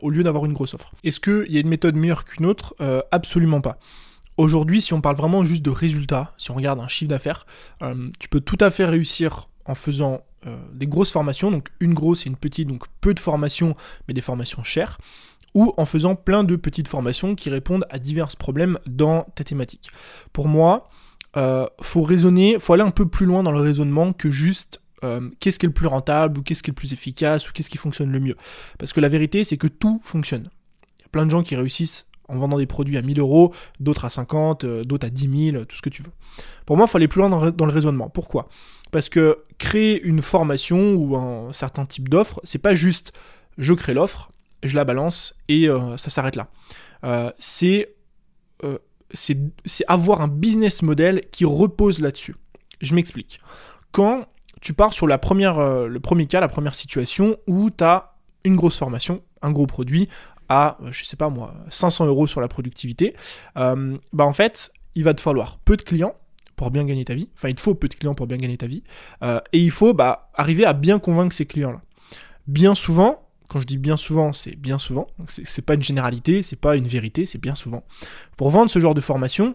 au 0.02 0.08
lieu 0.08 0.22
d'avoir 0.22 0.44
une 0.44 0.52
grosse 0.52 0.74
offre? 0.74 0.92
Est-ce 1.02 1.18
qu'il 1.18 1.52
y 1.52 1.56
a 1.56 1.60
une 1.60 1.68
méthode 1.68 1.96
meilleure 1.96 2.24
qu'une 2.24 2.46
autre? 2.46 2.76
Absolument 3.10 3.60
pas. 3.60 3.80
Aujourd'hui, 4.36 4.80
si 4.80 4.94
on 4.94 5.00
parle 5.00 5.16
vraiment 5.16 5.44
juste 5.44 5.64
de 5.64 5.70
résultats, 5.70 6.32
si 6.38 6.52
on 6.52 6.54
regarde 6.54 6.78
un 6.78 6.86
chiffre 6.86 7.08
d'affaires, 7.08 7.44
tu 8.20 8.28
peux 8.28 8.40
tout 8.40 8.58
à 8.60 8.70
fait 8.70 8.84
réussir 8.84 9.48
en 9.64 9.74
faisant 9.74 10.22
euh, 10.46 10.56
des 10.72 10.86
grosses 10.86 11.12
formations, 11.12 11.50
donc 11.50 11.68
une 11.80 11.92
grosse 11.92 12.24
et 12.24 12.30
une 12.30 12.36
petite, 12.36 12.66
donc 12.66 12.84
peu 13.02 13.12
de 13.12 13.20
formations, 13.20 13.76
mais 14.08 14.14
des 14.14 14.22
formations 14.22 14.64
chères, 14.64 14.98
ou 15.52 15.74
en 15.76 15.84
faisant 15.84 16.14
plein 16.14 16.44
de 16.44 16.56
petites 16.56 16.88
formations 16.88 17.34
qui 17.34 17.50
répondent 17.50 17.84
à 17.90 17.98
divers 17.98 18.34
problèmes 18.38 18.78
dans 18.86 19.24
ta 19.34 19.44
thématique. 19.44 19.90
Pour 20.32 20.48
moi, 20.48 20.88
euh, 21.36 21.66
faut 21.82 22.02
raisonner, 22.02 22.58
faut 22.58 22.72
aller 22.72 22.82
un 22.82 22.90
peu 22.90 23.06
plus 23.06 23.26
loin 23.26 23.42
dans 23.42 23.52
le 23.52 23.60
raisonnement 23.60 24.14
que 24.14 24.30
juste 24.30 24.80
euh, 25.04 25.28
qu'est-ce 25.40 25.58
qui 25.58 25.66
est 25.66 25.68
le 25.68 25.74
plus 25.74 25.86
rentable, 25.86 26.38
ou 26.38 26.42
qu'est-ce 26.42 26.62
qui 26.62 26.70
est 26.70 26.72
le 26.72 26.76
plus 26.76 26.94
efficace, 26.94 27.46
ou 27.46 27.52
qu'est-ce 27.52 27.68
qui 27.68 27.78
fonctionne 27.78 28.10
le 28.10 28.20
mieux. 28.20 28.36
Parce 28.78 28.94
que 28.94 29.00
la 29.00 29.10
vérité, 29.10 29.44
c'est 29.44 29.58
que 29.58 29.66
tout 29.66 30.00
fonctionne. 30.02 30.48
Il 30.98 31.02
y 31.02 31.04
a 31.04 31.08
plein 31.08 31.26
de 31.26 31.30
gens 31.30 31.42
qui 31.42 31.54
réussissent 31.54 32.06
en 32.28 32.38
vendant 32.38 32.56
des 32.56 32.66
produits 32.66 32.96
à 32.96 33.02
1000 33.02 33.20
euros, 33.20 33.52
d'autres 33.78 34.06
à 34.06 34.10
50, 34.10 34.64
d'autres 34.64 35.06
à 35.06 35.10
10 35.10 35.50
000, 35.52 35.64
tout 35.66 35.76
ce 35.76 35.82
que 35.82 35.90
tu 35.90 36.02
veux. 36.02 36.12
Pour 36.64 36.78
moi, 36.78 36.86
il 36.86 36.88
faut 36.88 36.96
aller 36.96 37.08
plus 37.08 37.20
loin 37.20 37.28
dans 37.28 37.66
le 37.66 37.72
raisonnement. 37.72 38.08
Pourquoi? 38.08 38.48
Parce 38.90 39.08
que 39.08 39.44
créer 39.58 40.00
une 40.02 40.22
formation 40.22 40.94
ou 40.94 41.16
un 41.16 41.52
certain 41.52 41.86
type 41.86 42.08
d'offre, 42.08 42.40
c'est 42.44 42.58
pas 42.58 42.74
juste 42.74 43.12
je 43.58 43.74
crée 43.74 43.94
l'offre, 43.94 44.30
je 44.62 44.74
la 44.74 44.84
balance 44.84 45.34
et 45.48 45.68
euh, 45.68 45.96
ça 45.96 46.10
s'arrête 46.10 46.36
là. 46.36 46.48
Euh, 47.04 47.30
euh, 48.64 48.78
c'est 49.12 49.84
avoir 49.88 50.20
un 50.20 50.28
business 50.28 50.82
model 50.82 51.24
qui 51.30 51.44
repose 51.44 52.00
là-dessus. 52.00 52.36
Je 52.80 52.94
m'explique. 52.94 53.40
Quand 53.92 54.26
tu 54.60 54.72
pars 54.72 54.92
sur 54.92 55.06
la 55.06 55.18
première, 55.18 55.86
le 55.88 56.00
premier 56.00 56.26
cas, 56.26 56.40
la 56.40 56.48
première 56.48 56.74
situation 56.74 57.36
où 57.46 57.70
tu 57.70 57.82
as 57.82 58.14
une 58.44 58.56
grosse 58.56 58.78
formation, 58.78 59.22
un 59.42 59.50
gros 59.50 59.66
produit 59.66 60.08
à, 60.48 60.78
je 60.90 61.04
sais 61.04 61.16
pas 61.16 61.28
moi, 61.28 61.54
500 61.70 62.06
euros 62.06 62.26
sur 62.26 62.40
la 62.40 62.48
productivité, 62.48 63.16
bah 63.54 64.24
en 64.24 64.32
fait, 64.32 64.72
il 64.94 65.04
va 65.04 65.14
te 65.14 65.20
falloir 65.20 65.58
peu 65.58 65.76
de 65.76 65.82
clients, 65.82 66.14
pour 66.60 66.70
bien 66.70 66.84
gagner 66.84 67.06
ta 67.06 67.14
vie. 67.14 67.30
Enfin, 67.36 67.48
il 67.48 67.54
te 67.54 67.60
faut 67.62 67.74
peu 67.74 67.88
de 67.88 67.94
clients 67.94 68.12
pour 68.12 68.26
bien 68.26 68.36
gagner 68.36 68.58
ta 68.58 68.66
vie. 68.66 68.82
Euh, 69.22 69.40
et 69.54 69.58
il 69.60 69.70
faut 69.70 69.94
bah, 69.94 70.28
arriver 70.34 70.66
à 70.66 70.74
bien 70.74 70.98
convaincre 70.98 71.34
ces 71.34 71.46
clients-là. 71.46 71.80
Bien 72.46 72.74
souvent, 72.74 73.26
quand 73.48 73.60
je 73.60 73.66
dis 73.66 73.78
bien 73.78 73.96
souvent, 73.96 74.34
c'est 74.34 74.56
bien 74.56 74.78
souvent. 74.78 75.06
Donc 75.18 75.30
c'est 75.30 75.64
pas 75.64 75.72
une 75.72 75.82
généralité, 75.82 76.42
c'est 76.42 76.60
pas 76.60 76.76
une 76.76 76.86
vérité, 76.86 77.24
c'est 77.24 77.40
bien 77.40 77.54
souvent. 77.54 77.82
Pour 78.36 78.50
vendre 78.50 78.70
ce 78.70 78.78
genre 78.78 78.92
de 78.92 79.00
formation, 79.00 79.54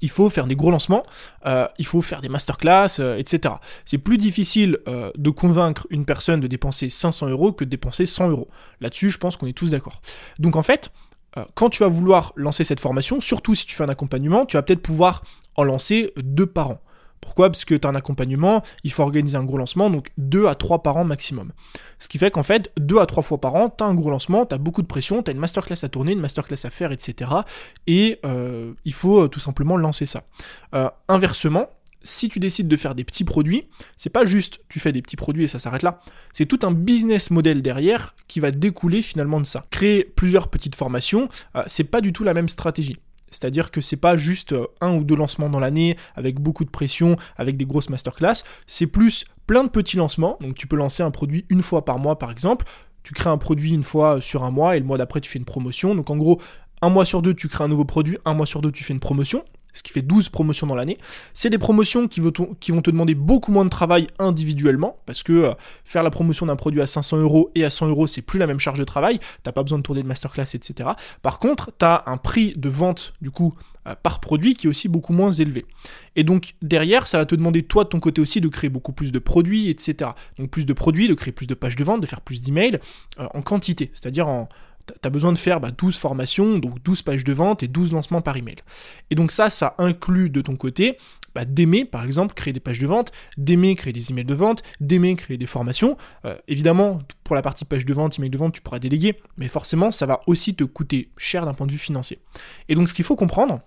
il 0.00 0.08
faut 0.08 0.30
faire 0.30 0.46
des 0.46 0.56
gros 0.56 0.70
lancements, 0.70 1.02
euh, 1.44 1.68
il 1.78 1.84
faut 1.84 2.00
faire 2.00 2.22
des 2.22 2.30
masterclass, 2.30 2.98
euh, 2.98 3.18
etc. 3.18 3.56
C'est 3.84 3.98
plus 3.98 4.16
difficile 4.16 4.78
de 4.86 5.30
convaincre 5.30 5.86
une 5.90 6.06
personne 6.06 6.40
de 6.40 6.46
dépenser 6.46 6.88
500 6.88 7.28
euros 7.28 7.52
que 7.52 7.64
de 7.64 7.68
dépenser 7.68 8.06
100 8.06 8.30
euros. 8.30 8.48
Là-dessus, 8.80 9.10
je 9.10 9.18
pense 9.18 9.36
qu'on 9.36 9.46
est 9.46 9.52
tous 9.52 9.72
d'accord. 9.72 10.00
Donc 10.38 10.56
en 10.56 10.62
fait, 10.62 10.90
quand 11.54 11.70
tu 11.70 11.82
vas 11.82 11.88
vouloir 11.88 12.32
lancer 12.36 12.64
cette 12.64 12.80
formation, 12.80 13.20
surtout 13.20 13.54
si 13.54 13.66
tu 13.66 13.76
fais 13.76 13.84
un 13.84 13.88
accompagnement, 13.88 14.46
tu 14.46 14.56
vas 14.56 14.62
peut-être 14.62 14.82
pouvoir 14.82 15.22
en 15.56 15.64
lancer 15.64 16.12
deux 16.16 16.46
par 16.46 16.70
an. 16.70 16.80
Pourquoi? 17.26 17.50
Parce 17.50 17.64
que 17.64 17.74
tu 17.74 17.86
as 17.86 17.90
un 17.90 17.94
accompagnement, 17.96 18.62
il 18.84 18.92
faut 18.92 19.02
organiser 19.02 19.36
un 19.36 19.44
gros 19.44 19.58
lancement, 19.58 19.90
donc 19.90 20.10
deux 20.16 20.46
à 20.46 20.54
trois 20.54 20.82
par 20.82 20.96
an 20.96 21.04
maximum. 21.04 21.52
Ce 21.98 22.06
qui 22.06 22.18
fait 22.18 22.30
qu'en 22.30 22.44
fait, 22.44 22.70
deux 22.78 23.00
à 23.00 23.06
trois 23.06 23.22
fois 23.22 23.40
par 23.40 23.54
an, 23.56 23.68
tu 23.68 23.82
as 23.82 23.86
un 23.86 23.94
gros 23.94 24.10
lancement, 24.10 24.46
tu 24.46 24.54
as 24.54 24.58
beaucoup 24.58 24.80
de 24.80 24.86
pression, 24.86 25.22
tu 25.24 25.30
as 25.30 25.34
une 25.34 25.40
masterclass 25.40 25.78
à 25.82 25.88
tourner, 25.88 26.12
une 26.12 26.20
masterclass 26.20 26.64
à 26.64 26.70
faire, 26.70 26.92
etc. 26.92 27.30
Et 27.88 28.20
euh, 28.24 28.74
il 28.84 28.92
faut 28.92 29.24
euh, 29.24 29.28
tout 29.28 29.40
simplement 29.40 29.76
lancer 29.76 30.06
ça. 30.06 30.22
Euh, 30.74 30.88
inversement, 31.08 31.66
si 32.06 32.28
tu 32.28 32.38
décides 32.38 32.68
de 32.68 32.76
faire 32.76 32.94
des 32.94 33.04
petits 33.04 33.24
produits, 33.24 33.68
c'est 33.96 34.10
pas 34.10 34.24
juste 34.24 34.60
tu 34.68 34.80
fais 34.80 34.92
des 34.92 35.02
petits 35.02 35.16
produits 35.16 35.44
et 35.44 35.48
ça 35.48 35.58
s'arrête 35.58 35.82
là. 35.82 36.00
C'est 36.32 36.46
tout 36.46 36.60
un 36.62 36.72
business 36.72 37.30
model 37.30 37.62
derrière 37.62 38.14
qui 38.28 38.40
va 38.40 38.50
découler 38.50 39.02
finalement 39.02 39.40
de 39.40 39.46
ça. 39.46 39.66
Créer 39.70 40.04
plusieurs 40.04 40.48
petites 40.48 40.74
formations, 40.74 41.28
c'est 41.66 41.84
pas 41.84 42.00
du 42.00 42.12
tout 42.12 42.24
la 42.24 42.34
même 42.34 42.48
stratégie. 42.48 42.96
C'est-à-dire 43.30 43.70
que 43.70 43.80
c'est 43.80 43.96
pas 43.96 44.16
juste 44.16 44.52
euh, 44.52 44.66
un 44.80 44.94
ou 44.94 45.04
deux 45.04 45.16
lancements 45.16 45.48
dans 45.48 45.58
l'année 45.58 45.96
avec 46.14 46.40
beaucoup 46.40 46.64
de 46.64 46.70
pression, 46.70 47.16
avec 47.36 47.56
des 47.56 47.66
grosses 47.66 47.90
masterclass, 47.90 48.44
c'est 48.66 48.86
plus 48.86 49.24
plein 49.46 49.64
de 49.64 49.68
petits 49.68 49.96
lancements. 49.96 50.38
Donc 50.40 50.54
tu 50.54 50.66
peux 50.66 50.76
lancer 50.76 51.02
un 51.02 51.10
produit 51.10 51.44
une 51.48 51.62
fois 51.62 51.84
par 51.84 51.98
mois 51.98 52.18
par 52.18 52.30
exemple. 52.30 52.66
Tu 53.02 53.12
crées 53.12 53.30
un 53.30 53.38
produit 53.38 53.74
une 53.74 53.82
fois 53.82 54.20
sur 54.20 54.42
un 54.42 54.50
mois 54.50 54.76
et 54.76 54.80
le 54.80 54.86
mois 54.86 54.98
d'après 54.98 55.20
tu 55.20 55.30
fais 55.30 55.38
une 55.38 55.44
promotion. 55.44 55.94
Donc 55.94 56.10
en 56.10 56.16
gros, 56.16 56.40
un 56.82 56.88
mois 56.88 57.04
sur 57.04 57.22
deux 57.22 57.34
tu 57.34 57.48
crées 57.48 57.64
un 57.64 57.68
nouveau 57.68 57.84
produit, 57.84 58.18
un 58.24 58.34
mois 58.34 58.46
sur 58.46 58.62
deux 58.62 58.72
tu 58.72 58.84
fais 58.84 58.92
une 58.92 59.00
promotion 59.00 59.44
ce 59.76 59.82
qui 59.82 59.92
fait 59.92 60.02
12 60.02 60.28
promotions 60.28 60.66
dans 60.66 60.74
l'année. 60.74 60.98
C'est 61.34 61.50
des 61.50 61.58
promotions 61.58 62.08
qui, 62.08 62.20
vont 62.20 62.32
te 62.32 62.90
demander 62.90 63.14
beaucoup 63.14 63.52
moins 63.52 63.64
de 63.64 63.70
travail 63.70 64.06
individuellement, 64.18 64.98
parce 65.06 65.22
que 65.22 65.32
euh, 65.32 65.54
faire 65.84 66.02
la 66.02 66.10
promotion 66.10 66.46
d'un 66.46 66.56
produit 66.56 66.80
à 66.80 66.86
500 66.86 67.18
euros 67.18 67.50
et 67.54 67.64
à 67.64 67.70
100 67.70 67.88
euros, 67.88 68.06
c'est 68.06 68.22
plus 68.22 68.38
la 68.38 68.46
même 68.46 68.60
charge 68.60 68.78
de 68.78 68.84
travail, 68.84 69.20
t'as 69.42 69.52
pas 69.52 69.62
besoin 69.62 69.78
de 69.78 69.82
tourner 69.82 70.02
de 70.02 70.08
masterclass, 70.08 70.54
etc. 70.54 70.90
Par 71.22 71.38
contre, 71.38 71.72
t'as 71.76 72.02
un 72.06 72.16
prix 72.16 72.54
de 72.56 72.68
vente, 72.68 73.12
du 73.20 73.30
coup, 73.30 73.54
euh, 73.86 73.94
par 74.02 74.20
produit 74.20 74.54
qui 74.54 74.66
est 74.66 74.70
aussi 74.70 74.88
beaucoup 74.88 75.12
moins 75.12 75.30
élevé. 75.30 75.64
Et 76.16 76.24
donc 76.24 76.54
derrière, 76.62 77.06
ça 77.06 77.18
va 77.18 77.26
te 77.26 77.34
demander 77.34 77.62
toi 77.62 77.84
de 77.84 77.88
ton 77.88 78.00
côté 78.00 78.20
aussi 78.20 78.40
de 78.40 78.48
créer 78.48 78.70
beaucoup 78.70 78.92
plus 78.92 79.12
de 79.12 79.18
produits, 79.18 79.68
etc. 79.68 80.10
Donc 80.38 80.50
plus 80.50 80.66
de 80.66 80.72
produits, 80.72 81.08
de 81.08 81.14
créer 81.14 81.32
plus 81.32 81.46
de 81.46 81.54
pages 81.54 81.76
de 81.76 81.84
vente, 81.84 82.00
de 82.00 82.06
faire 82.06 82.20
plus 82.20 82.40
d'emails 82.40 82.80
euh, 83.20 83.26
en 83.32 83.42
quantité, 83.42 83.90
c'est-à-dire 83.94 84.26
en 84.26 84.48
Tu 84.86 85.06
as 85.06 85.10
besoin 85.10 85.32
de 85.32 85.38
faire 85.38 85.60
12 85.60 85.70
bah, 85.94 86.00
formations, 86.00 86.58
donc 86.58 86.82
12 86.82 87.02
pages 87.02 87.24
de 87.24 87.32
vente 87.32 87.62
et 87.62 87.68
12 87.68 87.92
lancements 87.92 88.22
par 88.22 88.36
email. 88.36 88.56
Et 89.10 89.14
donc 89.14 89.30
ça, 89.30 89.50
ça 89.50 89.74
inclut 89.78 90.30
de 90.30 90.40
ton 90.40 90.56
côté 90.56 90.98
bah, 91.34 91.44
d'aimer, 91.44 91.84
par 91.84 92.04
exemple, 92.04 92.34
créer 92.34 92.52
des 92.52 92.60
pages 92.60 92.78
de 92.78 92.86
vente, 92.86 93.12
d'aimer 93.36 93.74
créer 93.74 93.92
des 93.92 94.10
emails 94.10 94.24
de 94.24 94.34
vente, 94.34 94.62
d'aimer 94.80 95.16
créer 95.16 95.36
des 95.36 95.46
formations. 95.46 95.96
Euh, 96.24 96.36
évidemment, 96.48 97.00
pour 97.24 97.34
la 97.34 97.42
partie 97.42 97.64
page 97.64 97.84
de 97.84 97.92
vente, 97.92 98.18
email 98.18 98.30
de 98.30 98.38
vente, 98.38 98.54
tu 98.54 98.62
pourras 98.62 98.78
déléguer, 98.78 99.20
mais 99.36 99.48
forcément, 99.48 99.92
ça 99.92 100.06
va 100.06 100.22
aussi 100.26 100.54
te 100.54 100.64
coûter 100.64 101.10
cher 101.18 101.44
d'un 101.44 101.52
point 101.52 101.66
de 101.66 101.72
vue 101.72 101.78
financier. 101.78 102.20
Et 102.68 102.74
donc, 102.74 102.88
ce 102.88 102.94
qu'il 102.94 103.04
faut 103.04 103.16
comprendre, 103.16 103.60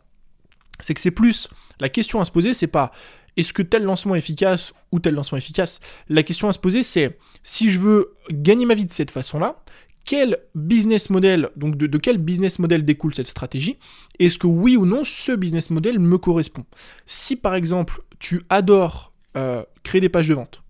c'est 0.79 0.93
que 0.93 1.01
c'est 1.01 1.11
plus 1.11 1.47
la 1.79 1.89
question 1.89 2.19
à 2.19 2.25
se 2.25 2.31
poser, 2.31 2.53
c'est 2.53 2.67
pas 2.67 2.91
est-ce 3.37 3.53
que 3.53 3.61
tel 3.61 3.83
lancement 3.83 4.15
est 4.15 4.19
efficace 4.19 4.73
ou 4.91 4.99
tel 4.99 5.13
lancement 5.13 5.37
efficace 5.37 5.79
La 6.09 6.23
question 6.23 6.49
à 6.49 6.51
se 6.51 6.59
poser, 6.59 6.83
c'est 6.83 7.17
si 7.43 7.69
je 7.69 7.79
veux 7.79 8.15
gagner 8.31 8.65
ma 8.65 8.73
vie 8.73 8.85
de 8.85 8.91
cette 8.91 9.11
façon-là, 9.11 9.61
quel 10.09 10.39
business 10.55 11.11
model, 11.11 11.51
donc 11.55 11.75
de, 11.77 11.97
quel 11.99 12.17
business 12.17 12.57
model 12.57 12.83
découle 12.83 13.13
cette 13.13 13.27
stratégie 13.27 13.77
Est-ce 14.17 14.39
que 14.39 14.47
oui 14.47 14.75
ou 14.75 14.87
non 14.87 15.03
ce 15.03 15.33
business 15.33 15.69
model 15.69 15.99
me 15.99 16.17
correspond? 16.17 16.65
Si 17.05 17.35
par 17.35 17.53
exemple 17.53 18.01
tu 18.17 18.41
adores 18.49 19.13
euh, 19.37 19.63
créer 19.83 20.01
des 20.01 20.09
pages 20.09 20.27
de 20.27 20.33
vente, 20.33 20.63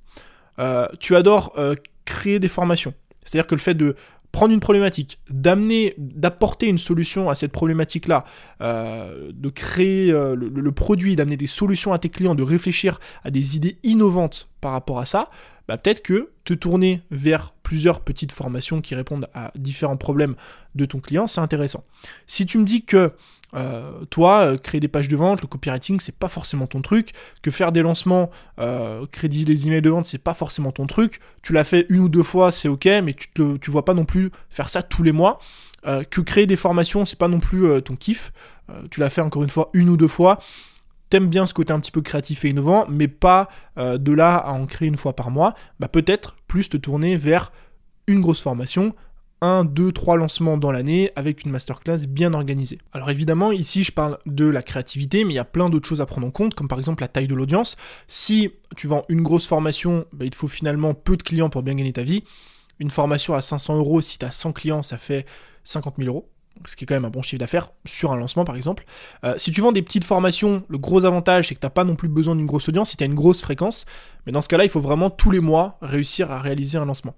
euh, 0.59 0.89
tu 0.99 1.15
adores 1.15 1.53
euh, 1.57 1.73
créer 2.03 2.39
des 2.39 2.49
formations, 2.49 2.93
c'est-à-dire 3.23 3.47
que 3.47 3.55
le 3.55 3.61
fait 3.61 3.75
de 3.75 3.95
prendre 4.32 4.53
une 4.53 4.59
problématique, 4.59 5.19
d'amener, 5.30 5.95
d'apporter 5.97 6.67
une 6.67 6.77
solution 6.77 7.30
à 7.30 7.36
cette 7.36 7.51
problématique-là, 7.51 8.25
de 8.61 9.49
créer 9.49 10.11
le, 10.11 10.71
produit, 10.71 11.15
d'amener 11.15 11.38
des 11.38 11.47
solutions 11.47 11.93
à 11.93 11.99
tes 11.99 12.09
clients, 12.09 12.36
de 12.36 12.43
réfléchir 12.43 12.99
à 13.23 13.32
des 13.32 13.55
idées 13.55 13.77
innovantes 13.84 14.47
par 14.61 14.73
rapport 14.73 14.99
à 14.99 15.05
ça, 15.05 15.30
bah, 15.69 15.77
peut-être 15.77 16.01
que 16.01 16.32
te 16.45 16.55
tourner 16.55 17.03
vers 17.11 17.53
plusieurs 17.61 18.01
petites 18.01 18.32
formations 18.32 18.82
qui 18.82 18.95
répondent 18.95 19.30
à 19.36 19.51
différents 19.55 19.97
problèmes 19.97 20.36
de 20.73 20.86
ton 20.86 20.99
client, 20.99 21.27
c'est 21.27 21.41
intéressant. 21.41 21.84
Si 22.25 22.47
tu 22.47 22.57
me 22.57 22.65
dis 22.65 22.84
que 22.84 23.13
euh, 23.56 24.06
toi, 24.10 24.41
euh, 24.41 24.58
créer 24.58 24.80
des 24.80 24.88
pages 24.88 25.08
de 25.08 25.16
vente, 25.16 25.41
le 25.41 25.47
copywriting, 25.47 26.00
c'est 26.00 26.18
pas 26.18 26.30
forcément 26.30 26.68
ton 26.68 26.82
truc, 26.82 27.14
que 27.41 27.52
faire 27.52 27.72
des 27.72 27.82
lancements, 27.82 28.30
euh, 28.60 29.06
crédit 29.12 29.45
les 29.45 29.68
emails 29.68 29.82
de 29.82 29.89
vente, 29.89 30.06
c'est 30.06 30.18
pas 30.18 30.34
forcément 30.34 30.72
ton 30.72 30.88
truc, 30.88 31.20
tu 31.41 31.54
l'as 31.54 31.64
fait 31.64 31.86
une 31.89 32.00
ou 32.00 32.10
deux 32.10 32.24
fois, 32.24 32.52
c'est 32.52 32.68
ok, 32.68 32.86
mais 33.04 33.14
tu, 33.14 33.30
te, 33.32 33.58
tu 33.58 33.72
vois 33.72 33.86
pas 33.86 33.93
non 33.93 34.06
plus 34.06 34.32
faire 34.50 34.70
ça 34.70 34.84
tous 34.84 35.04
les 35.04 35.12
mois, 35.12 35.39
que 36.12 36.20
créer 36.20 36.45
des 36.45 36.58
formations, 36.58 37.06
c'est 37.06 37.18
pas 37.18 37.30
non 37.30 37.39
plus 37.39 37.82
ton 37.84 37.95
kiff, 37.95 38.34
tu 38.91 39.00
l'as 39.00 39.10
fait 39.10 39.22
encore 39.22 39.43
une 39.43 39.50
fois 39.50 39.70
une 39.74 39.88
ou 39.88 39.95
deux 39.95 40.10
fois, 40.10 40.39
t'aimes 41.10 41.28
bien 41.28 41.45
ce 41.45 41.54
côté 41.54 41.74
un 41.74 41.80
petit 41.80 41.91
peu 41.91 42.02
créatif 42.02 42.45
et 42.45 42.50
innovant, 42.50 42.86
mais 42.89 43.08
pas 43.08 43.50
euh, 43.78 43.97
de 43.97 44.12
là 44.12 44.38
à 44.38 44.52
en 44.52 44.66
créer 44.66 44.88
une 44.88 44.97
fois 44.97 45.16
par 45.16 45.32
mois, 45.32 45.56
bah 45.80 45.88
peut-être 45.88 46.36
plus 46.47 46.70
te 46.70 46.78
tourner 46.78 47.18
vers 47.18 47.52
une 48.08 48.22
grosse 48.22 48.41
formation, 48.41 48.95
un, 49.41 49.63
deux, 49.63 49.91
trois 49.91 50.17
lancements 50.17 50.57
dans 50.57 50.71
l'année 50.71 51.11
avec 51.15 51.43
une 51.43 51.51
masterclass 51.51 52.07
bien 52.07 52.33
organisée. 52.33 52.79
Alors 52.93 53.09
évidemment, 53.09 53.51
ici 53.51 53.83
je 53.83 53.91
parle 53.91 54.17
de 54.25 54.45
la 54.45 54.61
créativité, 54.61 55.23
mais 55.23 55.33
il 55.33 55.35
y 55.37 55.39
a 55.39 55.45
plein 55.45 55.69
d'autres 55.69 55.87
choses 55.87 56.01
à 56.01 56.05
prendre 56.05 56.27
en 56.27 56.31
compte, 56.31 56.55
comme 56.55 56.67
par 56.67 56.77
exemple 56.77 57.01
la 57.01 57.07
taille 57.07 57.27
de 57.27 57.35
l'audience. 57.35 57.75
Si 58.07 58.51
tu 58.75 58.87
vends 58.87 59.05
une 59.09 59.21
grosse 59.21 59.47
formation, 59.47 60.05
bah, 60.13 60.25
il 60.25 60.31
te 60.31 60.35
faut 60.35 60.47
finalement 60.47 60.93
peu 60.93 61.17
de 61.17 61.23
clients 61.23 61.49
pour 61.49 61.63
bien 61.63 61.75
gagner 61.75 61.93
ta 61.93 62.03
vie. 62.03 62.23
Une 62.79 62.91
formation 62.91 63.33
à 63.33 63.41
500 63.41 63.77
euros, 63.77 64.01
si 64.01 64.17
tu 64.17 64.25
as 64.25 64.31
100 64.31 64.53
clients, 64.53 64.83
ça 64.83 64.97
fait 64.97 65.25
50 65.63 65.95
000 65.97 66.07
euros 66.09 66.29
ce 66.66 66.76
qui 66.76 66.84
est 66.84 66.88
quand 66.88 66.95
même 66.95 67.05
un 67.05 67.10
bon 67.10 67.22
chiffre 67.22 67.39
d'affaires 67.39 67.72
sur 67.86 68.12
un 68.12 68.18
lancement 68.18 68.45
par 68.45 68.55
exemple. 68.55 68.86
Euh, 69.24 69.36
si 69.38 69.51
tu 69.51 69.62
vends 69.62 69.72
des 69.72 69.82
petites 69.82 70.03
formations, 70.03 70.64
le 70.68 70.78
gros 70.78 71.05
avantage 71.05 71.47
c'est 71.47 71.55
que 71.55 71.60
tu 71.60 71.66
n'as 71.66 71.72
pas 71.72 71.84
non 71.84 71.95
plus 71.95 72.10
besoin 72.10 72.36
d'une 72.36 72.45
grosse 72.45 72.70
audience 72.70 72.91
si 72.91 72.97
tu 72.97 73.03
as 73.03 73.07
une 73.07 73.16
grosse 73.16 73.41
fréquence. 73.41 73.86
Mais 74.26 74.34
dans 74.34 74.41
ce 74.41 74.49
cas-là, 74.49 74.66
il 74.66 74.70
faut 74.70 74.82
vraiment 74.82 75.10
tous 75.10 75.32
les 75.32 75.39
mois 75.39 75.78
réussir 75.82 76.32
à 76.32 76.41
réaliser 76.41 76.78
un 76.78 76.86
lancement. 76.86 77.16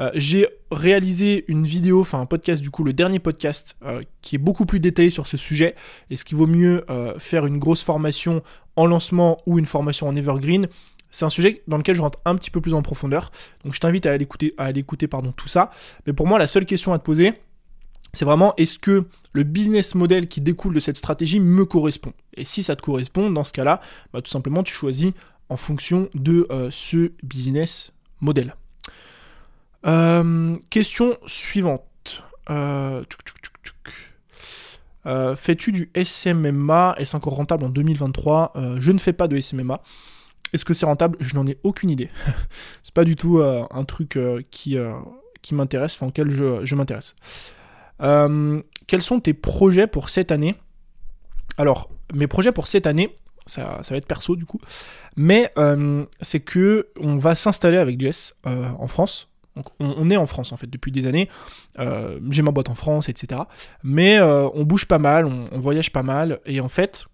Euh, 0.00 0.10
j'ai 0.14 0.48
réalisé 0.70 1.44
une 1.48 1.66
vidéo, 1.66 2.00
enfin 2.00 2.20
un 2.20 2.26
podcast 2.26 2.62
du 2.62 2.70
coup, 2.70 2.84
le 2.84 2.92
dernier 2.92 3.18
podcast 3.18 3.76
euh, 3.84 4.02
qui 4.22 4.36
est 4.36 4.38
beaucoup 4.38 4.64
plus 4.64 4.80
détaillé 4.80 5.10
sur 5.10 5.26
ce 5.26 5.36
sujet. 5.36 5.74
Est-ce 6.10 6.24
qu'il 6.24 6.38
vaut 6.38 6.46
mieux 6.46 6.84
faire 7.18 7.46
une 7.46 7.58
grosse 7.58 7.82
formation 7.82 8.42
en 8.76 8.86
lancement 8.86 9.38
ou 9.46 9.58
une 9.58 9.66
formation 9.66 10.08
en 10.08 10.16
evergreen 10.16 10.68
c'est 11.14 11.24
un 11.24 11.30
sujet 11.30 11.62
dans 11.68 11.76
lequel 11.76 11.94
je 11.94 12.00
rentre 12.00 12.18
un 12.24 12.34
petit 12.34 12.50
peu 12.50 12.60
plus 12.60 12.74
en 12.74 12.82
profondeur. 12.82 13.30
Donc 13.62 13.72
je 13.72 13.78
t'invite 13.78 14.04
à 14.04 14.10
aller 14.10 14.24
écouter, 14.24 14.52
à 14.58 14.64
aller 14.64 14.80
écouter 14.80 15.06
pardon, 15.06 15.30
tout 15.30 15.46
ça. 15.46 15.70
Mais 16.06 16.12
pour 16.12 16.26
moi, 16.26 16.40
la 16.40 16.48
seule 16.48 16.66
question 16.66 16.92
à 16.92 16.98
te 16.98 17.04
poser, 17.04 17.34
c'est 18.14 18.24
vraiment 18.24 18.54
est-ce 18.56 18.78
que 18.78 19.04
le 19.32 19.42
business 19.42 19.94
model 19.94 20.28
qui 20.28 20.40
découle 20.40 20.74
de 20.74 20.80
cette 20.80 20.96
stratégie 20.96 21.40
me 21.40 21.64
correspond? 21.64 22.12
Et 22.36 22.44
si 22.44 22.62
ça 22.62 22.76
te 22.76 22.82
correspond, 22.82 23.30
dans 23.30 23.44
ce 23.44 23.52
cas-là, 23.52 23.80
bah, 24.12 24.22
tout 24.22 24.30
simplement 24.30 24.62
tu 24.62 24.72
choisis 24.72 25.12
en 25.48 25.56
fonction 25.56 26.08
de 26.14 26.46
euh, 26.50 26.68
ce 26.70 27.12
business 27.22 27.92
model. 28.20 28.54
Euh, 29.86 30.56
question 30.70 31.16
suivante. 31.26 32.22
Euh, 32.50 33.04
fais-tu 35.36 35.72
du 35.72 35.90
SMMA 36.02 36.94
Est-ce 36.98 37.16
encore 37.16 37.34
rentable 37.34 37.64
en 37.64 37.68
2023 37.68 38.52
Je 38.78 38.90
ne 38.90 38.98
fais 38.98 39.12
pas 39.12 39.28
de 39.28 39.38
SMMA. 39.38 39.82
Est-ce 40.52 40.64
que 40.64 40.72
c'est 40.72 40.86
rentable? 40.86 41.18
Je 41.20 41.34
n'en 41.34 41.46
ai 41.46 41.58
aucune 41.62 41.90
idée. 41.90 42.10
c'est 42.82 42.94
pas 42.94 43.04
du 43.04 43.16
tout 43.16 43.40
un 43.42 43.84
truc 43.84 44.18
qui, 44.50 44.78
qui 45.42 45.54
m'intéresse, 45.54 45.94
enfin 45.96 46.06
auquel 46.06 46.30
je 46.30 46.74
m'intéresse. 46.74 47.16
Euh, 48.02 48.62
quels 48.86 49.02
sont 49.02 49.20
tes 49.20 49.34
projets 49.34 49.86
pour 49.86 50.10
cette 50.10 50.32
année? 50.32 50.54
Alors, 51.58 51.90
mes 52.14 52.26
projets 52.26 52.52
pour 52.52 52.66
cette 52.66 52.86
année, 52.86 53.16
ça, 53.46 53.80
va 53.88 53.96
être 53.96 54.06
perso 54.06 54.36
du 54.36 54.46
coup, 54.46 54.60
mais 55.16 55.52
euh, 55.58 56.04
c'est 56.22 56.40
que 56.40 56.88
on 56.98 57.16
va 57.16 57.34
s'installer 57.34 57.76
avec 57.76 58.00
Jess 58.00 58.34
euh, 58.46 58.68
en 58.78 58.88
France. 58.88 59.28
Donc 59.56 59.66
on, 59.78 60.10
est 60.10 60.16
en 60.16 60.26
France 60.26 60.52
en 60.52 60.56
fait 60.56 60.68
depuis 60.68 60.90
des 60.90 61.06
années. 61.06 61.28
J'ai 62.30 62.42
ma 62.42 62.50
boîte 62.50 62.70
en 62.70 62.74
France, 62.74 63.08
etc. 63.08 63.42
Mais 63.84 64.20
on 64.20 64.64
bouge 64.64 64.86
pas 64.86 64.98
mal, 64.98 65.26
on, 65.26 65.60
voyage 65.60 65.92
pas 65.92 66.02
mal, 66.02 66.40
et 66.44 66.60
en 66.60 66.68
fait, 66.68 67.06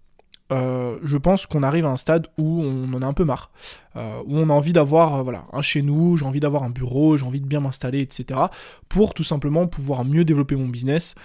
euh, 0.51 0.97
je 1.03 1.17
pense 1.17 1.45
qu'on 1.45 1.63
arrive 1.63 1.85
à 1.85 1.89
un 1.89 1.97
stade 1.97 2.27
où 2.37 2.61
on 2.63 2.93
en 2.93 3.01
a 3.01 3.05
un 3.05 3.13
peu 3.13 3.23
marre, 3.23 3.51
euh, 3.95 4.21
où 4.25 4.37
on 4.37 4.49
a 4.49 4.53
envie 4.53 4.73
d'avoir 4.73 5.27
euh, 5.27 5.33
un 5.53 5.61
chez 5.61 5.81
nous, 5.81 6.17
j'ai 6.17 6.25
envie 6.25 6.39
d'avoir 6.39 6.63
un 6.63 6.69
bureau, 6.69 7.17
j'ai 7.17 7.25
envie 7.25 7.41
de 7.41 7.47
bien 7.47 7.61
m'installer, 7.61 8.01
etc. 8.01 8.39
pour 8.89 9.13
tout 9.13 9.23
simplement 9.23 9.67
pouvoir 9.67 10.03
mieux 10.03 10.25
développer 10.25 10.55
mon 10.55 10.67
business, 10.67 11.15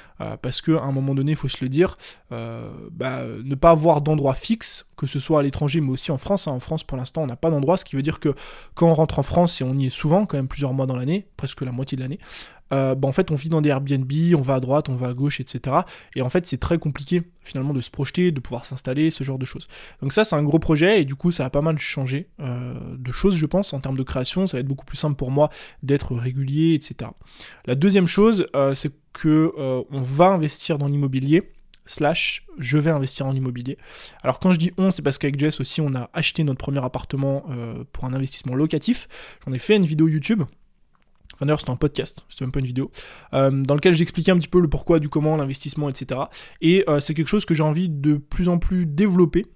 parce 0.43 0.61
qu'à 0.61 0.83
un 0.83 0.93
moment 0.93 1.15
donné, 1.15 1.33
il 1.33 1.37
faut 1.37 1.49
se 1.49 1.63
le 1.63 1.69
dire, 1.69 1.99
bah, 2.31 3.23
ne 3.45 3.55
pas 3.55 3.71
avoir 3.71 4.01
d'endroit 4.01 4.35
fixe, 4.35 4.87
que 4.97 5.07
ce 5.07 5.19
soit 5.19 5.41
à 5.41 5.43
l'étranger 5.43 5.81
mais 5.81 5.91
aussi 5.91 6.11
en 6.11 6.19
France. 6.19 6.49
Hein. 6.49 6.53
En 6.53 6.61
France, 6.61 6.85
pour 6.85 6.97
l'instant, 6.97 7.23
on 7.23 7.27
n'a 7.27 7.37
pas 7.37 7.51
d'endroit, 7.51 7.77
ce 7.77 7.85
qui 7.85 7.97
veut 7.97 8.03
dire 8.03 8.21
que 8.21 8.35
quand 8.75 8.89
on 8.89 8.95
rentre 8.95 9.19
en 9.19 9.23
France, 9.23 9.61
et 9.61 9.65
on 9.65 9.75
y 9.75 9.87
est 9.87 9.91
souvent, 9.91 10.27
quand 10.27 10.37
même 10.37 10.49
plusieurs 10.49 10.73
mois 10.73 10.87
dans 10.87 10.97
l'année, 10.97 11.27
presque 11.37 11.63
la 11.63 11.73
moitié 11.73 11.97
de 11.97 12.03
l'année, 12.03 12.19
euh, 12.73 12.95
bah, 12.95 13.09
en 13.09 13.13
fait 13.13 13.31
on 13.31 13.35
vit 13.35 13.49
dans 13.49 13.61
des 13.61 13.71
Airbnb, 13.71 14.11
on 14.35 14.43
va 14.43 14.55
à 14.55 14.61
droite, 14.61 14.89
on 14.89 14.97
va 14.97 15.09
à 15.09 15.15
gauche, 15.15 15.41
etc. 15.41 15.77
Et 16.15 16.23
en 16.23 16.31
fait 16.31 16.47
c'est 16.47 16.59
très 16.59 16.79
compliqué 16.79 17.23
finalement 17.41 17.73
de 17.73 17.81
se 17.81 17.91
projeter, 17.91 18.33
de 18.33 18.41
pouvoir 18.41 18.67
s'installer, 18.67 19.11
ce 19.11 19.23
genre 19.25 19.39
de 19.39 19.45
choses. 19.45 19.69
Donc 20.03 20.13
ça 20.13 20.25
c'est 20.25 20.37
un 20.37 20.43
gros 20.43 20.59
projet 20.59 21.01
et 21.01 21.05
du 21.05 21.15
coup 21.15 21.31
ça 21.31 21.45
a 21.45 21.51
pas 21.51 21.63
mal 21.63 21.79
changé 21.79 22.29
euh, 22.41 22.75
de 22.97 23.13
choses 23.13 23.37
je 23.37 23.47
pense 23.47 23.73
en 23.73 23.81
termes 23.81 23.97
de 23.97 24.03
création, 24.03 24.47
ça 24.47 24.57
va 24.57 24.61
être 24.61 24.67
beaucoup 24.67 24.85
plus 24.85 24.97
simple 24.97 25.17
pour 25.17 25.31
moi 25.31 25.51
d'être 25.83 26.15
régulier, 26.15 26.75
etc. 26.75 27.11
La 27.67 27.75
deuxième 27.75 28.07
chose 28.07 28.47
euh, 28.57 28.75
c'est 28.75 28.93
que 29.13 29.53
on 29.57 30.03
va 30.03 30.27
investir 30.27 30.77
dans 30.77 30.89
l'immobilier 30.89 31.51
slash 31.87 32.45
je 32.59 32.77
vais 32.77 32.91
investir 32.91 33.27
en 33.27 33.35
immobilier. 33.35 33.79
Alors 34.23 34.41
quand 34.41 34.53
je 34.53 34.59
dis 34.59 34.73
on, 34.77 34.91
c'est 34.91 35.01
parce 35.01 35.17
qu'avec 35.17 35.39
Jess 35.39 35.59
aussi 35.61 35.81
on 35.81 35.95
a 35.95 36.11
acheté 36.13 36.45
notre 36.45 36.59
premier 36.59 36.85
appartement 36.85 37.47
pour 37.93 38.05
un 38.05 38.13
investissement 38.13 38.55
locatif. 38.55 39.09
J'en 39.47 39.55
ai 39.55 39.59
fait 39.59 39.77
une 39.77 39.87
vidéo 39.87 40.09
YouTube 40.09 40.43
Enfin, 41.37 41.45
d'ailleurs, 41.47 41.61
c'était 41.61 41.71
un 41.73 41.77
podcast, 41.77 42.25
c'était 42.31 42.45
même 42.45 42.53
pas 42.53 42.61
une 42.61 42.67
vidéo, 42.67 42.91
euh, 43.35 43.51
dans 43.51 43.75
lequel 43.75 43.95
j'expliquais 43.95 44.33
un 44.33 44.39
petit 44.39 44.49
peu 44.49 44.61
le 44.61 44.69
pourquoi, 44.69 44.99
du 44.99 45.11
comment, 45.11 45.37
l'investissement, 45.37 45.91
etc. 45.91 46.23
Et 46.63 46.83
euh, 46.89 46.99
c'est 47.01 47.13
quelque 47.13 47.29
chose 47.29 47.45
que 47.45 47.55
j'ai 47.55 47.63
envie 47.63 47.91
de 47.91 48.15
plus 48.17 48.49
en 48.49 48.59
plus 48.59 48.87
développer. 48.87 49.47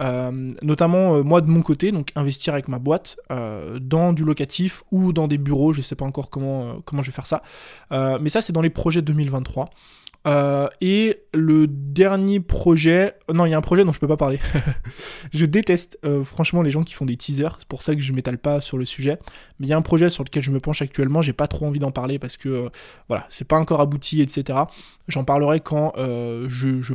Euh, 0.00 0.48
notamment 0.62 1.22
moi 1.22 1.42
de 1.42 1.48
mon 1.48 1.60
côté, 1.60 1.92
donc 1.92 2.10
investir 2.14 2.54
avec 2.54 2.68
ma 2.68 2.78
boîte 2.78 3.18
dans 3.82 4.14
du 4.14 4.24
locatif 4.24 4.82
ou 4.90 5.12
dans 5.12 5.28
des 5.28 5.36
bureaux, 5.36 5.74
je 5.74 5.82
sais 5.82 5.94
pas 5.94 6.06
encore 6.06 6.30
comment, 6.30 6.80
comment 6.86 7.02
je 7.02 7.10
vais 7.10 7.14
faire 7.14 7.26
ça. 7.26 7.42
mais 8.18 8.30
ça 8.30 8.40
c'est 8.40 8.54
dans 8.54 8.62
les 8.62 8.70
projets 8.70 9.02
2023. 9.02 9.68
Euh, 10.26 10.68
et 10.80 11.22
le 11.32 11.66
dernier 11.66 12.40
projet, 12.40 13.14
non, 13.32 13.46
il 13.46 13.50
y 13.50 13.54
a 13.54 13.58
un 13.58 13.62
projet 13.62 13.84
dont 13.84 13.92
je 13.92 14.00
peux 14.00 14.08
pas 14.08 14.16
parler. 14.16 14.38
je 15.32 15.46
déteste 15.46 15.98
euh, 16.04 16.24
franchement 16.24 16.62
les 16.62 16.70
gens 16.70 16.82
qui 16.82 16.92
font 16.92 17.06
des 17.06 17.16
teasers, 17.16 17.56
c'est 17.58 17.68
pour 17.68 17.82
ça 17.82 17.94
que 17.94 18.02
je 18.02 18.12
m'étale 18.12 18.38
pas 18.38 18.60
sur 18.60 18.76
le 18.76 18.84
sujet. 18.84 19.18
Mais 19.58 19.66
il 19.66 19.70
y 19.70 19.72
a 19.72 19.76
un 19.76 19.82
projet 19.82 20.10
sur 20.10 20.24
lequel 20.24 20.42
je 20.42 20.50
me 20.50 20.60
penche 20.60 20.82
actuellement, 20.82 21.22
j'ai 21.22 21.32
pas 21.32 21.46
trop 21.46 21.66
envie 21.66 21.78
d'en 21.78 21.90
parler 21.90 22.18
parce 22.18 22.36
que 22.36 22.48
euh, 22.48 22.68
voilà, 23.08 23.26
c'est 23.30 23.46
pas 23.46 23.58
encore 23.58 23.80
abouti, 23.80 24.20
etc. 24.20 24.58
J'en 25.08 25.24
parlerai 25.24 25.60
quand 25.60 25.92
je 25.96 26.94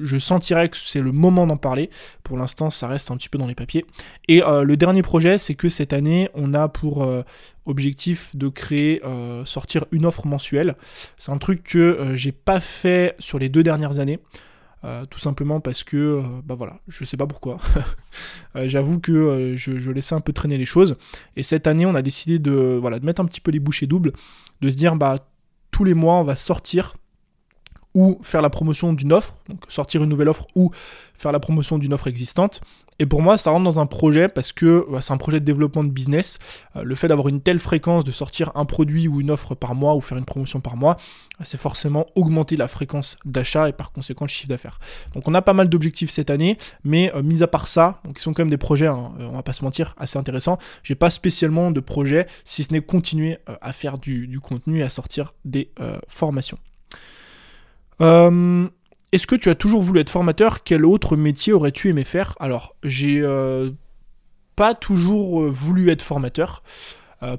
je 0.00 0.18
sentirais 0.18 0.68
que 0.68 0.76
c'est 0.76 1.00
le 1.00 1.12
moment 1.12 1.46
d'en 1.46 1.56
parler. 1.56 1.90
Pour 2.22 2.36
l'instant, 2.36 2.70
ça 2.70 2.88
reste 2.88 3.10
un 3.10 3.16
petit 3.16 3.28
peu 3.28 3.38
dans 3.38 3.46
les 3.46 3.54
papiers. 3.54 3.84
Et 4.28 4.42
euh, 4.42 4.62
le 4.64 4.76
dernier 4.76 5.02
projet, 5.02 5.38
c'est 5.38 5.54
que 5.54 5.68
cette 5.68 5.92
année, 5.92 6.28
on 6.34 6.54
a 6.54 6.68
pour 6.68 7.02
euh, 7.02 7.22
objectif 7.66 8.34
de 8.36 8.48
créer, 8.48 9.00
euh, 9.04 9.44
sortir 9.44 9.84
une 9.92 10.06
offre 10.06 10.26
mensuelle. 10.26 10.76
C'est 11.16 11.32
un 11.32 11.38
truc 11.38 11.62
que 11.62 12.12
j'ai 12.14 12.32
pas 12.32 12.60
fait 12.60 13.14
sur 13.18 13.38
les 13.38 13.48
deux 13.48 13.62
dernières 13.62 13.98
années. 13.98 14.18
tout 15.08 15.18
simplement 15.18 15.60
parce 15.60 15.82
que, 15.82 16.22
bah 16.44 16.54
voilà, 16.54 16.78
je 16.88 17.04
sais 17.06 17.16
pas 17.16 17.26
pourquoi. 17.26 17.58
J'avoue 18.54 19.00
que 19.00 19.54
je, 19.56 19.78
je, 19.78 19.90
laissais 19.90 20.14
un 20.14 20.20
peu 20.20 20.34
traîner 20.34 20.58
les 20.58 20.66
choses. 20.66 20.96
Et 21.36 21.42
cette 21.42 21.66
année, 21.66 21.86
on 21.86 21.94
a 21.94 22.02
décidé 22.02 22.38
de, 22.38 22.76
voilà, 22.78 22.98
de 22.98 23.06
mettre 23.06 23.22
un 23.22 23.24
petit 23.24 23.40
peu 23.40 23.50
les 23.50 23.60
bouchées 23.60 23.86
doubles, 23.86 24.12
de 24.60 24.70
se 24.70 24.76
dire, 24.76 24.94
bah 24.96 25.26
tous 25.70 25.84
les 25.84 25.94
mois, 25.94 26.14
on 26.16 26.24
va 26.24 26.36
sortir 26.36 26.94
ou 27.94 28.18
faire 28.22 28.42
la 28.42 28.50
promotion 28.50 28.92
d'une 28.92 29.12
offre, 29.12 29.34
donc 29.48 29.64
sortir 29.68 30.02
une 30.02 30.10
nouvelle 30.10 30.28
offre 30.28 30.46
ou 30.54 30.70
faire 31.16 31.32
la 31.32 31.40
promotion 31.40 31.78
d'une 31.78 31.94
offre 31.94 32.08
existante. 32.08 32.60
Et 33.00 33.06
pour 33.06 33.22
moi, 33.22 33.36
ça 33.36 33.50
rentre 33.50 33.64
dans 33.64 33.80
un 33.80 33.86
projet 33.86 34.28
parce 34.28 34.52
que 34.52 34.86
c'est 35.00 35.12
un 35.12 35.16
projet 35.16 35.40
de 35.40 35.44
développement 35.44 35.82
de 35.82 35.90
business. 35.90 36.38
Euh, 36.76 36.82
le 36.84 36.94
fait 36.94 37.08
d'avoir 37.08 37.26
une 37.28 37.40
telle 37.40 37.58
fréquence, 37.58 38.04
de 38.04 38.12
sortir 38.12 38.52
un 38.54 38.64
produit 38.64 39.08
ou 39.08 39.20
une 39.20 39.32
offre 39.32 39.56
par 39.56 39.74
mois 39.74 39.96
ou 39.96 40.00
faire 40.00 40.16
une 40.16 40.24
promotion 40.24 40.60
par 40.60 40.76
mois, 40.76 40.96
c'est 41.42 41.58
forcément 41.58 42.06
augmenter 42.14 42.56
la 42.56 42.68
fréquence 42.68 43.16
d'achat 43.24 43.68
et 43.68 43.72
par 43.72 43.90
conséquent 43.90 44.26
le 44.26 44.30
chiffre 44.30 44.48
d'affaires. 44.48 44.78
Donc 45.14 45.26
on 45.26 45.34
a 45.34 45.42
pas 45.42 45.54
mal 45.54 45.68
d'objectifs 45.68 46.10
cette 46.10 46.30
année, 46.30 46.56
mais 46.84 47.12
euh, 47.16 47.22
mis 47.22 47.42
à 47.42 47.48
part 47.48 47.66
ça, 47.66 48.00
donc 48.04 48.18
ils 48.18 48.22
sont 48.22 48.32
quand 48.32 48.42
même 48.42 48.50
des 48.50 48.56
projets, 48.56 48.86
hein, 48.86 49.12
euh, 49.18 49.28
on 49.28 49.36
va 49.36 49.42
pas 49.42 49.54
se 49.54 49.64
mentir, 49.64 49.94
assez 49.98 50.16
intéressants. 50.16 50.58
J'ai 50.84 50.94
pas 50.94 51.10
spécialement 51.10 51.72
de 51.72 51.80
projet, 51.80 52.26
si 52.44 52.62
ce 52.62 52.72
n'est 52.72 52.80
continuer 52.80 53.38
à 53.60 53.72
faire 53.72 53.98
du, 53.98 54.38
contenu 54.40 54.80
et 54.80 54.82
à 54.82 54.88
sortir 54.90 55.34
des 55.44 55.70
formations. 56.06 56.58
Euh, 58.00 58.68
est-ce 59.12 59.26
que 59.26 59.36
tu 59.36 59.50
as 59.50 59.54
toujours 59.54 59.82
voulu 59.82 60.00
être 60.00 60.10
formateur? 60.10 60.62
Quel 60.62 60.84
autre 60.84 61.16
métier 61.16 61.52
aurais-tu 61.52 61.88
aimé 61.88 62.04
faire? 62.04 62.34
Alors, 62.40 62.74
j'ai 62.82 63.20
euh, 63.20 63.70
pas 64.56 64.74
toujours 64.74 65.42
euh, 65.42 65.50
voulu 65.50 65.90
être 65.90 66.02
formateur. 66.02 66.62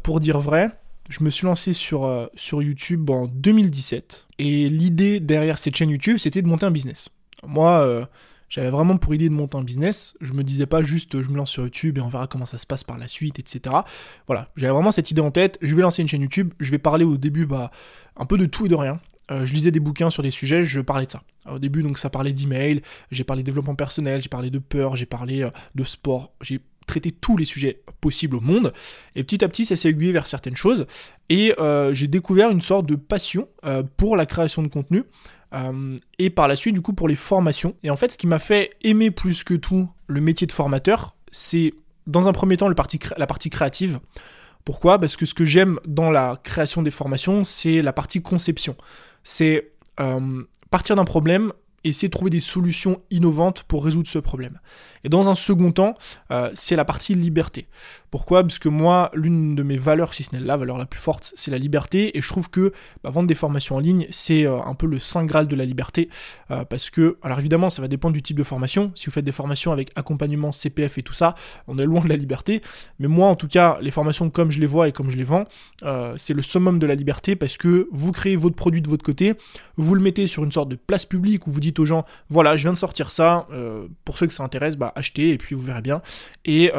Pour 0.01 0.19
dire 0.19 0.39
vrai, 0.39 0.71
je 1.09 1.23
me 1.23 1.29
suis 1.29 1.45
lancé 1.45 1.71
sur, 1.71 2.27
sur 2.35 2.63
YouTube 2.63 3.07
en 3.11 3.27
2017. 3.27 4.25
Et 4.39 4.67
l'idée 4.67 5.19
derrière 5.19 5.59
cette 5.59 5.75
chaîne 5.75 5.91
YouTube, 5.91 6.17
c'était 6.17 6.41
de 6.41 6.47
monter 6.47 6.65
un 6.65 6.71
business. 6.71 7.09
Moi, 7.45 8.07
j'avais 8.49 8.71
vraiment 8.71 8.97
pour 8.97 9.13
idée 9.13 9.29
de 9.29 9.35
monter 9.35 9.57
un 9.57 9.63
business. 9.63 10.17
Je 10.21 10.33
me 10.33 10.43
disais 10.43 10.65
pas 10.65 10.81
juste 10.81 11.21
je 11.21 11.29
me 11.29 11.37
lance 11.37 11.51
sur 11.51 11.61
YouTube 11.61 11.99
et 11.99 12.01
on 12.01 12.09
verra 12.09 12.25
comment 12.25 12.47
ça 12.47 12.57
se 12.57 12.65
passe 12.65 12.83
par 12.83 12.97
la 12.97 13.07
suite, 13.07 13.37
etc. 13.37 13.75
Voilà, 14.25 14.49
j'avais 14.55 14.73
vraiment 14.73 14.91
cette 14.91 15.11
idée 15.11 15.21
en 15.21 15.29
tête. 15.29 15.59
Je 15.61 15.75
vais 15.75 15.83
lancer 15.83 16.01
une 16.01 16.07
chaîne 16.07 16.23
YouTube. 16.23 16.51
Je 16.59 16.71
vais 16.71 16.79
parler 16.79 17.05
au 17.05 17.17
début 17.17 17.45
bah, 17.45 17.69
un 18.17 18.25
peu 18.25 18.39
de 18.39 18.47
tout 18.47 18.65
et 18.65 18.69
de 18.69 18.75
rien. 18.75 18.99
Euh, 19.31 19.45
je 19.45 19.53
lisais 19.53 19.71
des 19.71 19.79
bouquins 19.79 20.09
sur 20.09 20.23
des 20.23 20.31
sujets, 20.31 20.65
je 20.65 20.81
parlais 20.81 21.05
de 21.05 21.11
ça. 21.11 21.23
au 21.49 21.59
début, 21.59 21.83
donc 21.83 21.97
ça 21.97 22.09
parlait 22.09 22.33
d'email, 22.33 22.81
j'ai 23.11 23.23
parlé 23.23 23.43
de 23.43 23.45
développement 23.45 23.75
personnel, 23.75 24.21
j'ai 24.21 24.29
parlé 24.29 24.49
de 24.49 24.59
peur, 24.59 24.95
j'ai 24.95 25.05
parlé 25.05 25.43
euh, 25.43 25.49
de 25.73 25.83
sport, 25.83 26.31
j'ai 26.41 26.61
traité 26.85 27.11
tous 27.11 27.35
les 27.35 27.45
sujets 27.45 27.81
possibles 27.99 28.35
au 28.35 28.41
monde. 28.41 28.71
Et 29.15 29.23
petit 29.23 29.43
à 29.43 29.47
petit, 29.47 29.65
ça 29.65 29.75
s'est 29.75 29.89
aiguillé 29.89 30.11
vers 30.11 30.27
certaines 30.27 30.55
choses. 30.55 30.85
Et 31.29 31.55
euh, 31.59 31.93
j'ai 31.95 32.07
découvert 32.07 32.51
une 32.51 32.61
sorte 32.61 32.85
de 32.85 32.95
passion 32.95 33.47
pour 33.97 34.15
la 34.15 34.27
création 34.27 34.61
de 34.61 34.67
contenu. 34.67 35.03
et 36.19 36.29
par 36.29 36.47
la 36.47 36.55
suite, 36.55 36.75
du 36.75 36.81
coup, 36.81 36.93
pour 36.93 37.07
les 37.07 37.15
formations. 37.15 37.75
Et 37.81 37.89
en 37.89 37.95
fait, 37.95 38.11
ce 38.11 38.17
qui 38.17 38.27
m'a 38.27 38.37
fait 38.37 38.71
aimer 38.83 39.09
plus 39.09 39.43
que 39.43 39.55
tout 39.55 39.89
le 40.05 40.21
métier 40.21 40.45
de 40.45 40.51
formateur, 40.51 41.15
c'est 41.31 41.73
dans 42.05 42.27
un 42.27 42.33
premier 42.33 42.57
temps 42.57 42.69
la 42.69 42.75
partie 42.75 43.49
créative. 43.49 43.99
Pourquoi? 44.63 44.99
Parce 44.99 45.15
que 45.15 45.25
ce 45.25 45.33
que 45.33 45.45
j'aime 45.45 45.79
dans 45.87 46.11
la 46.11 46.39
création 46.43 46.81
des 46.81 46.91
formations, 46.91 47.43
c'est 47.43 47.81
la 47.81 47.93
partie 47.93 48.21
conception 48.21 48.75
c'est 49.25 49.71
euh, 49.99 50.43
partir 50.69 50.95
d'un 50.95 51.03
problème 51.03 51.51
essayer 51.89 52.07
de 52.07 52.11
trouver 52.11 52.29
des 52.29 52.39
solutions 52.39 52.97
innovantes 53.11 53.63
pour 53.63 53.85
résoudre 53.85 54.07
ce 54.07 54.19
problème. 54.19 54.59
Et 55.05 55.09
dans 55.09 55.29
un 55.29 55.35
second 55.35 55.71
temps, 55.71 55.93
euh, 56.31 56.49
c'est 56.55 56.75
la 56.75 56.83
partie 56.83 57.13
liberté. 57.13 57.67
Pourquoi? 58.09 58.41
Parce 58.41 58.57
que 58.57 58.69
moi, 58.69 59.11
l'une 59.13 59.55
de 59.55 59.61
mes 59.61 59.77
valeurs, 59.77 60.13
si 60.15 60.23
ce 60.23 60.35
n'est 60.35 60.41
la 60.41 60.57
valeur 60.57 60.79
la 60.79 60.87
plus 60.87 60.99
forte, 60.99 61.31
c'est 61.35 61.51
la 61.51 61.59
liberté. 61.59 62.17
Et 62.17 62.21
je 62.21 62.27
trouve 62.27 62.49
que 62.49 62.73
bah, 63.03 63.11
vendre 63.11 63.27
des 63.27 63.35
formations 63.35 63.75
en 63.75 63.79
ligne, 63.79 64.07
c'est 64.09 64.47
euh, 64.47 64.59
un 64.61 64.73
peu 64.73 64.87
le 64.87 64.97
saint 64.97 65.23
graal 65.25 65.47
de 65.47 65.55
la 65.55 65.65
liberté. 65.65 66.09
Euh, 66.49 66.65
parce 66.65 66.89
que, 66.89 67.17
alors 67.21 67.37
évidemment, 67.37 67.69
ça 67.69 67.83
va 67.83 67.87
dépendre 67.87 68.13
du 68.13 68.23
type 68.23 68.37
de 68.37 68.43
formation. 68.43 68.91
Si 68.95 69.05
vous 69.05 69.11
faites 69.11 69.25
des 69.25 69.31
formations 69.31 69.71
avec 69.71 69.91
accompagnement 69.95 70.51
CPF 70.51 70.97
et 70.97 71.03
tout 71.03 71.13
ça, 71.13 71.35
on 71.67 71.77
est 71.77 71.85
loin 71.85 72.03
de 72.03 72.09
la 72.09 72.17
liberté. 72.17 72.61
Mais 72.97 73.07
moi, 73.07 73.27
en 73.27 73.35
tout 73.35 73.47
cas, 73.47 73.77
les 73.81 73.91
formations 73.91 74.31
comme 74.31 74.49
je 74.49 74.59
les 74.59 74.65
vois 74.65 74.87
et 74.87 74.91
comme 74.91 75.11
je 75.11 75.17
les 75.17 75.23
vends, 75.23 75.45
c'est 76.17 76.33
le 76.33 76.41
summum 76.41 76.79
de 76.79 76.85
la 76.87 76.95
liberté 76.95 77.35
parce 77.35 77.57
que 77.57 77.87
vous 77.91 78.11
créez 78.11 78.35
votre 78.35 78.55
produit 78.55 78.81
de 78.81 78.89
votre 78.89 79.03
côté, 79.03 79.33
vous 79.77 79.93
le 79.93 80.01
mettez 80.01 80.27
sur 80.27 80.43
une 80.43 80.51
sorte 80.51 80.69
de 80.69 80.75
place 80.75 81.05
publique 81.05 81.47
où 81.47 81.51
vous 81.51 81.59
dites 81.59 81.74
aux 81.79 81.85
gens, 81.85 82.05
voilà, 82.29 82.57
je 82.57 82.63
viens 82.63 82.73
de 82.73 82.77
sortir 82.77 83.11
ça. 83.11 83.47
pour 84.03 84.17
ceux 84.17 84.27
que 84.27 84.33
ça 84.33 84.43
intéresse, 84.43 84.75
bah, 84.75 84.91
achetez 84.95 85.29
et 85.29 85.37
puis 85.37 85.55
vous 85.55 85.61
verrez 85.61 85.81
bien. 85.81 86.01
Et 86.45 86.71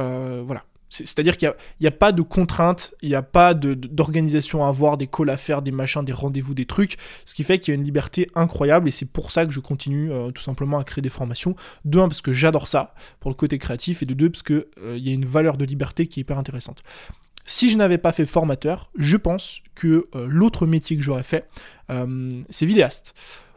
voilà. 0.44 0.62
C'est-à-dire 0.88 1.36
qu'il 1.36 1.52
n'y 1.80 1.86
a, 1.86 1.92
pas 1.92 2.12
de 2.12 2.22
contraintes, 2.22 2.94
il 3.02 3.08
n'y 3.08 3.14
a 3.14 3.22
pas 3.22 3.54
d'organisation 3.54 4.64
à 4.64 4.68
avoir, 4.68 4.96
des 4.96 5.06
calls 5.06 5.30
à 5.30 5.36
faire, 5.36 5.62
des 5.62 5.72
machins, 5.72 6.04
des 6.04 6.12
rendez-vous, 6.12 6.54
des 6.54 6.64
trucs, 6.64 6.96
ce 7.24 7.34
qui 7.34 7.44
fait 7.44 7.58
qu'il 7.58 7.72
y 7.72 7.76
a 7.76 7.78
une 7.78 7.84
liberté 7.84 8.28
incroyable 8.34 8.88
et 8.88 8.92
c'est 8.92 9.10
pour 9.10 9.30
ça 9.30 9.46
que 9.46 9.52
je 9.52 9.60
continue 9.60 10.12
euh, 10.12 10.30
tout 10.30 10.42
simplement 10.42 10.78
à 10.78 10.84
créer 10.84 11.02
des 11.02 11.08
formations. 11.08 11.56
De 11.84 11.98
un, 11.98 12.08
parce 12.08 12.22
que 12.22 12.32
j'adore 12.32 12.68
ça, 12.68 12.94
pour 13.20 13.30
le 13.30 13.34
côté 13.34 13.58
créatif, 13.58 14.02
et 14.02 14.06
de 14.06 14.14
deux, 14.14 14.30
parce 14.30 14.42
qu'il 14.42 14.64
euh, 14.82 14.98
y 14.98 15.10
a 15.10 15.12
une 15.12 15.26
valeur 15.26 15.56
de 15.56 15.64
liberté 15.64 16.06
qui 16.06 16.20
est 16.20 16.22
hyper 16.22 16.38
intéressante. 16.38 16.82
Si 17.44 17.70
je 17.70 17.76
n'avais 17.76 17.98
pas 17.98 18.12
fait 18.12 18.26
formateur, 18.26 18.90
je 18.96 19.16
pense 19.16 19.60
que 19.74 20.08
euh, 20.14 20.26
l'autre 20.28 20.66
métier 20.66 20.96
que 20.96 21.02
j'aurais 21.02 21.22
fait, 21.22 21.48
c'est 22.50 22.66
vidéaste. 22.66 23.14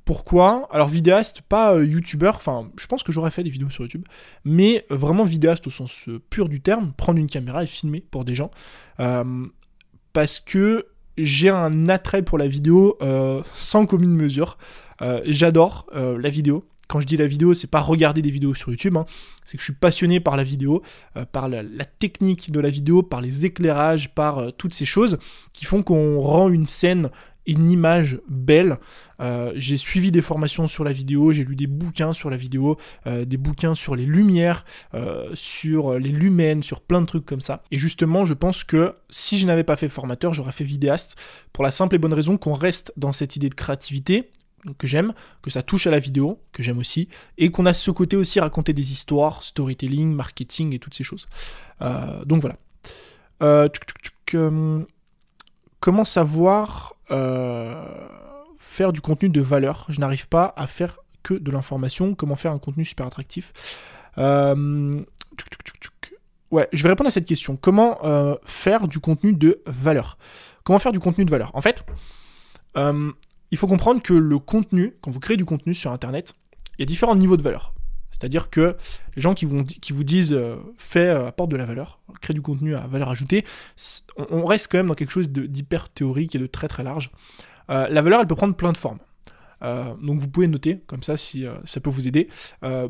Pourquoi? 0.09 0.67
Alors 0.71 0.87
vidéaste, 0.87 1.41
pas 1.41 1.75
euh, 1.75 1.85
youtubeur, 1.85 2.35
enfin 2.35 2.71
je 2.77 2.87
pense 2.87 3.03
que 3.03 3.11
j'aurais 3.11 3.29
fait 3.29 3.43
des 3.43 3.51
vidéos 3.51 3.69
sur 3.69 3.83
YouTube, 3.83 4.05
mais 4.43 4.83
euh, 4.91 4.95
vraiment 4.95 5.23
vidéaste 5.23 5.67
au 5.67 5.69
sens 5.69 6.09
euh, 6.09 6.19
pur 6.31 6.49
du 6.49 6.61
terme, 6.61 6.93
prendre 6.97 7.19
une 7.19 7.29
caméra 7.29 7.61
et 7.61 7.67
filmer 7.67 8.03
pour 8.09 8.25
des 8.25 8.33
gens. 8.33 8.49
parce 8.97 10.39
que 10.39 10.87
j'ai 11.15 11.49
un 11.49 11.89
attrait 11.89 12.23
pour 12.23 12.39
la 12.39 12.47
vidéo 12.47 12.97
sans 13.53 13.85
commune 13.85 14.15
mesure. 14.15 14.57
J'adore 15.25 15.85
la 15.93 16.29
vidéo. 16.29 16.65
Quand 16.87 16.99
je 16.99 17.05
dis 17.05 17.17
la 17.17 17.27
vidéo, 17.27 17.53
c'est 17.53 17.69
pas 17.69 17.81
regarder 17.81 18.23
des 18.23 18.31
vidéos 18.31 18.55
sur 18.55 18.69
YouTube, 18.71 18.97
hein. 18.97 19.05
c'est 19.45 19.57
que 19.57 19.61
je 19.61 19.65
suis 19.65 19.79
passionné 19.79 20.19
par 20.19 20.37
la 20.37 20.43
vidéo, 20.43 20.81
par 21.31 21.49
la, 21.49 21.61
la, 21.61 21.85
technique 21.85 22.51
de 22.51 22.59
la 22.59 22.71
vidéo, 22.71 23.03
par 23.03 23.21
les 23.21 23.45
éclairages, 23.45 24.15
par 24.15 24.51
toutes 24.53 24.73
ces 24.73 24.85
choses 24.85 25.19
qui 25.53 25.65
font 25.65 25.83
qu'on 25.83 26.19
rend 26.19 26.49
une 26.49 26.65
scène 26.65 27.11
une 27.49 27.67
image 27.67 28.19
belle. 28.27 28.77
Euh, 29.21 29.51
j'ai 29.55 29.77
suivi 29.77 30.11
des 30.11 30.21
formations 30.21 30.67
sur 30.67 30.83
la 30.83 30.93
vidéo, 30.93 31.31
j'ai 31.31 31.43
lu 31.43 31.55
des 31.55 31.67
bouquins 31.67 32.13
sur 32.13 32.29
la 32.29 32.37
vidéo, 32.37 32.77
euh, 33.07 33.25
des 33.25 33.37
bouquins 33.37 33.75
sur 33.75 33.95
les 33.95 34.05
lumières, 34.05 34.65
euh, 34.93 35.29
sur 35.33 35.99
les 35.99 36.09
lumens, 36.09 36.63
sur 36.63 36.81
plein 36.81 37.01
de 37.01 37.05
trucs 37.05 37.25
comme 37.25 37.41
ça. 37.41 37.63
Et 37.71 37.77
justement, 37.77 38.25
je 38.25 38.33
pense 38.33 38.63
que 38.63 38.93
si 39.09 39.37
je 39.37 39.47
n'avais 39.47 39.63
pas 39.63 39.75
fait 39.75 39.89
formateur, 39.89 40.33
j'aurais 40.33 40.51
fait 40.51 40.63
vidéaste, 40.63 41.15
pour 41.51 41.63
la 41.63 41.71
simple 41.71 41.95
et 41.95 41.97
bonne 41.97 42.13
raison 42.13 42.37
qu'on 42.37 42.53
reste 42.53 42.93
dans 42.97 43.11
cette 43.11 43.35
idée 43.35 43.49
de 43.49 43.55
créativité, 43.55 44.29
que 44.77 44.87
j'aime, 44.87 45.13
que 45.41 45.49
ça 45.49 45.63
touche 45.63 45.87
à 45.87 45.91
la 45.91 45.99
vidéo, 45.99 46.39
que 46.51 46.61
j'aime 46.61 46.77
aussi, 46.77 47.07
et 47.37 47.49
qu'on 47.49 47.65
a 47.65 47.73
ce 47.73 47.91
côté 47.91 48.15
aussi 48.15 48.39
raconter 48.39 48.73
des 48.73 48.91
histoires, 48.91 49.41
storytelling, 49.41 50.13
marketing 50.13 50.75
et 50.75 50.79
toutes 50.79 50.95
ces 50.95 51.03
choses. 51.03 51.27
donc 52.25 52.41
voilà. 52.41 52.57
comment 55.79 56.03
savoir 56.03 56.98
faire 57.09 58.93
du 58.93 59.01
contenu 59.01 59.29
de 59.29 59.41
valeur. 59.41 59.85
Je 59.89 59.99
n'arrive 59.99 60.27
pas 60.27 60.53
à 60.55 60.67
faire 60.67 60.99
que 61.23 61.33
de 61.33 61.51
l'information. 61.51 62.15
Comment 62.15 62.35
faire 62.35 62.51
un 62.51 62.59
contenu 62.59 62.85
super 62.85 63.05
attractif? 63.05 63.53
Euh, 64.17 65.01
Ouais, 66.51 66.67
je 66.73 66.81
vais 66.81 66.89
répondre 66.89 67.07
à 67.07 67.11
cette 67.11 67.27
question. 67.27 67.57
Comment 67.57 68.03
euh, 68.03 68.35
faire 68.43 68.87
du 68.87 68.99
contenu 68.99 69.33
de 69.33 69.61
valeur? 69.67 70.17
Comment 70.63 70.79
faire 70.79 70.91
du 70.91 70.99
contenu 70.99 71.23
de 71.23 71.29
valeur? 71.29 71.51
En 71.53 71.61
fait, 71.61 71.85
il 72.75 73.57
faut 73.57 73.67
comprendre 73.67 74.01
que 74.01 74.13
le 74.13 74.39
contenu, 74.39 74.95
quand 75.01 75.11
vous 75.11 75.19
créez 75.19 75.37
du 75.37 75.45
contenu 75.45 75.73
sur 75.73 75.91
Internet, 75.91 76.33
il 76.77 76.81
y 76.81 76.83
a 76.83 76.85
différents 76.85 77.15
niveaux 77.15 77.37
de 77.37 77.43
valeur. 77.43 77.73
C'est-à-dire 78.19 78.49
que 78.49 78.75
les 79.15 79.21
gens 79.21 79.33
qui, 79.33 79.45
vous 79.45 80.03
disent 80.03 80.33
euh, 80.33 80.57
fais, 80.77 81.07
euh, 81.07 81.27
apporte 81.27 81.49
de 81.49 81.55
la 81.55 81.65
valeur, 81.65 81.99
crée 82.21 82.33
du 82.33 82.41
contenu 82.41 82.75
à 82.75 82.87
valeur 82.87 83.09
ajoutée, 83.09 83.45
on, 84.17 84.45
reste 84.45 84.71
quand 84.71 84.77
même 84.77 84.87
dans 84.87 84.93
quelque 84.93 85.11
chose 85.11 85.29
d'hyper 85.29 85.89
théorique 85.89 86.35
et 86.35 86.39
de 86.39 86.47
très 86.47 86.67
très 86.67 86.83
large. 86.83 87.11
Euh, 87.69 87.87
la 87.87 88.01
valeur, 88.01 88.19
elle 88.19 88.27
peut 88.27 88.35
prendre 88.35 88.55
plein 88.55 88.71
de 88.71 88.77
formes. 88.77 88.99
donc 89.61 90.19
vous 90.19 90.27
pouvez 90.27 90.47
noter 90.47 90.81
comme 90.87 91.03
ça 91.03 91.17
si 91.17 91.45
ça 91.65 91.79
peut 91.79 91.89
vous 91.89 92.07
aider. 92.07 92.27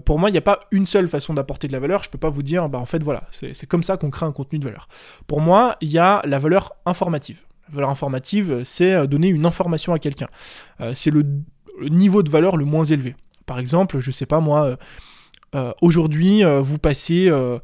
pour 0.06 0.20
moi, 0.20 0.30
il 0.30 0.34
n'y 0.34 0.38
a 0.38 0.42
pas 0.42 0.62
une 0.72 0.88
seule 0.88 1.08
façon 1.08 1.34
d'apporter 1.34 1.68
de 1.68 1.74
la 1.74 1.80
valeur. 1.80 2.04
Je 2.04 2.10
peux 2.10 2.18
pas 2.18 2.30
vous 2.30 2.44
dire, 2.44 2.70
bah 2.70 2.80
en 2.80 2.86
fait 2.86 3.04
voilà, 3.04 3.28
c'est 3.32 3.68
comme 3.68 3.84
ça 3.84 3.98
qu'on 3.98 4.10
crée 4.10 4.26
un 4.26 4.32
contenu 4.32 4.60
de 4.60 4.66
valeur. 4.66 4.88
Pour 5.28 5.42
moi, 5.42 5.78
il 5.82 5.90
y 5.90 6.00
a 6.00 6.22
la 6.26 6.40
valeur 6.40 6.76
informative. 6.86 7.42
La 7.70 7.76
valeur 7.76 7.90
informative, 7.90 8.62
c'est 8.64 9.08
donner 9.08 9.28
une 9.28 9.46
information 9.46 9.94
à 9.94 10.00
quelqu'un. 10.00 10.28
c'est 10.94 11.12
le, 11.12 11.26
niveau 11.90 12.24
de 12.24 12.30
valeur 12.30 12.58
le 12.58 12.66
moins 12.66 12.86
élevé. 12.86 13.16
Par 13.46 13.58
exemple, 13.58 14.00
je 14.00 14.12
sais 14.12 14.28
pas 14.28 14.40
moi, 14.40 14.78
aujourd'hui, 15.82 16.44
euh, 16.44 16.62
vous 16.62 16.78
passez 16.78 17.30
euh, 17.30 17.60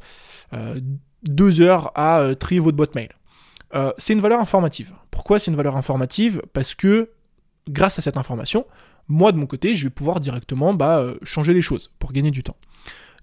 deux 1.22 1.60
heures 1.60 1.92
à 1.94 2.34
trier 2.38 2.60
votre 2.60 2.76
boîte 2.76 2.94
mail. 2.94 3.10
c'est 3.98 4.12
une 4.12 4.20
valeur 4.20 4.40
informative. 4.40 4.92
Pourquoi 5.10 5.38
c'est 5.38 5.50
une 5.50 5.56
valeur 5.56 5.76
informative? 5.76 6.42
Parce 6.52 6.74
que 6.74 7.10
grâce 7.68 7.98
à 7.98 8.02
cette 8.02 8.16
information, 8.16 8.66
moi 9.08 9.32
de 9.32 9.38
mon 9.38 9.46
côté, 9.46 9.74
je 9.74 9.84
vais 9.84 9.90
pouvoir 9.90 10.20
directement 10.20 10.74
bah, 10.74 11.04
changer 11.22 11.52
les 11.52 11.62
choses 11.62 11.92
pour 11.98 12.12
gagner 12.12 12.30
du 12.30 12.42
temps. 12.42 12.56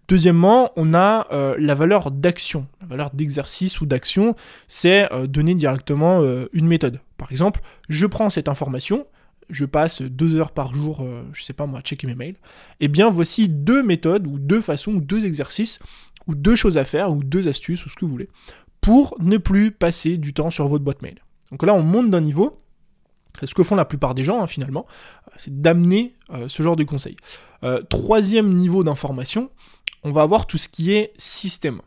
Deuxièmement, 0.10 0.72
on 0.76 0.94
a 0.94 1.28
la 1.58 1.76
valeur 1.76 2.12
d'action, 2.12 2.68
la 2.82 2.88
valeur 2.88 3.10
d'exercice 3.12 3.80
ou 3.80 3.86
d'action, 3.86 4.36
c'est 4.68 5.10
donner 5.28 5.56
directement 5.56 6.22
une 6.52 6.68
méthode. 6.68 7.00
Par 7.18 7.32
exemple, 7.32 7.62
je 7.90 8.06
prends 8.06 8.30
cette 8.30 8.50
information, 8.50 9.08
je 9.54 9.66
passe 9.66 10.02
deux 10.02 10.40
heures 10.40 10.52
par 10.52 10.74
jour, 10.74 11.02
euh, 11.02 11.24
je 11.34 11.44
sais 11.44 11.54
pas 11.54 11.66
moi, 11.66 11.80
à 11.80 11.82
checker 11.82 12.08
mes 12.08 12.16
mails, 12.16 12.36
eh 12.80 12.88
bien 12.88 13.10
voici 13.10 13.48
deux 13.48 13.84
méthodes, 13.84 14.28
ou 14.28 14.40
deux 14.40 14.62
façons, 14.62 14.96
ou 14.96 15.02
deux 15.02 15.26
exercices, 15.26 15.80
ou 16.28 16.36
deux 16.36 16.56
choses 16.56 16.78
à 16.78 16.86
faire, 16.86 17.12
ou 17.12 17.24
deux 17.24 17.48
astuces, 17.48 17.86
ou 17.86 17.90
ce 17.90 17.96
que 17.96 18.06
vous 18.06 18.12
voulez, 18.12 18.30
pour 18.82 19.16
ne 19.20 19.38
plus 19.38 19.72
passer 19.72 20.18
du 20.18 20.34
temps 20.34 20.50
sur 20.50 20.68
votre 20.68 20.84
boîte 20.84 21.02
mail. 21.02 21.20
Donc 21.52 21.64
là, 21.64 21.74
on 21.74 21.84
monte 21.84 22.10
d'un 22.10 22.22
niveau, 22.22 22.60
ce 23.42 23.54
que 23.54 23.64
font 23.64 23.76
la 23.76 23.86
plupart 23.86 24.16
des 24.16 24.24
gens 24.24 24.42
hein, 24.42 24.48
finalement, 24.48 24.86
c'est 25.38 25.62
d'amener 25.62 26.14
ce 26.48 26.64
genre 26.64 26.76
de 26.76 26.84
conseils. 26.84 27.18
troisième 27.90 28.54
niveau 28.54 28.84
d'information, 28.84 29.50
on 30.04 30.12
va 30.12 30.22
avoir 30.22 30.46
tout 30.46 30.58
ce 30.58 30.68
qui 30.68 30.92
est 30.92 31.14
système. 31.18 31.82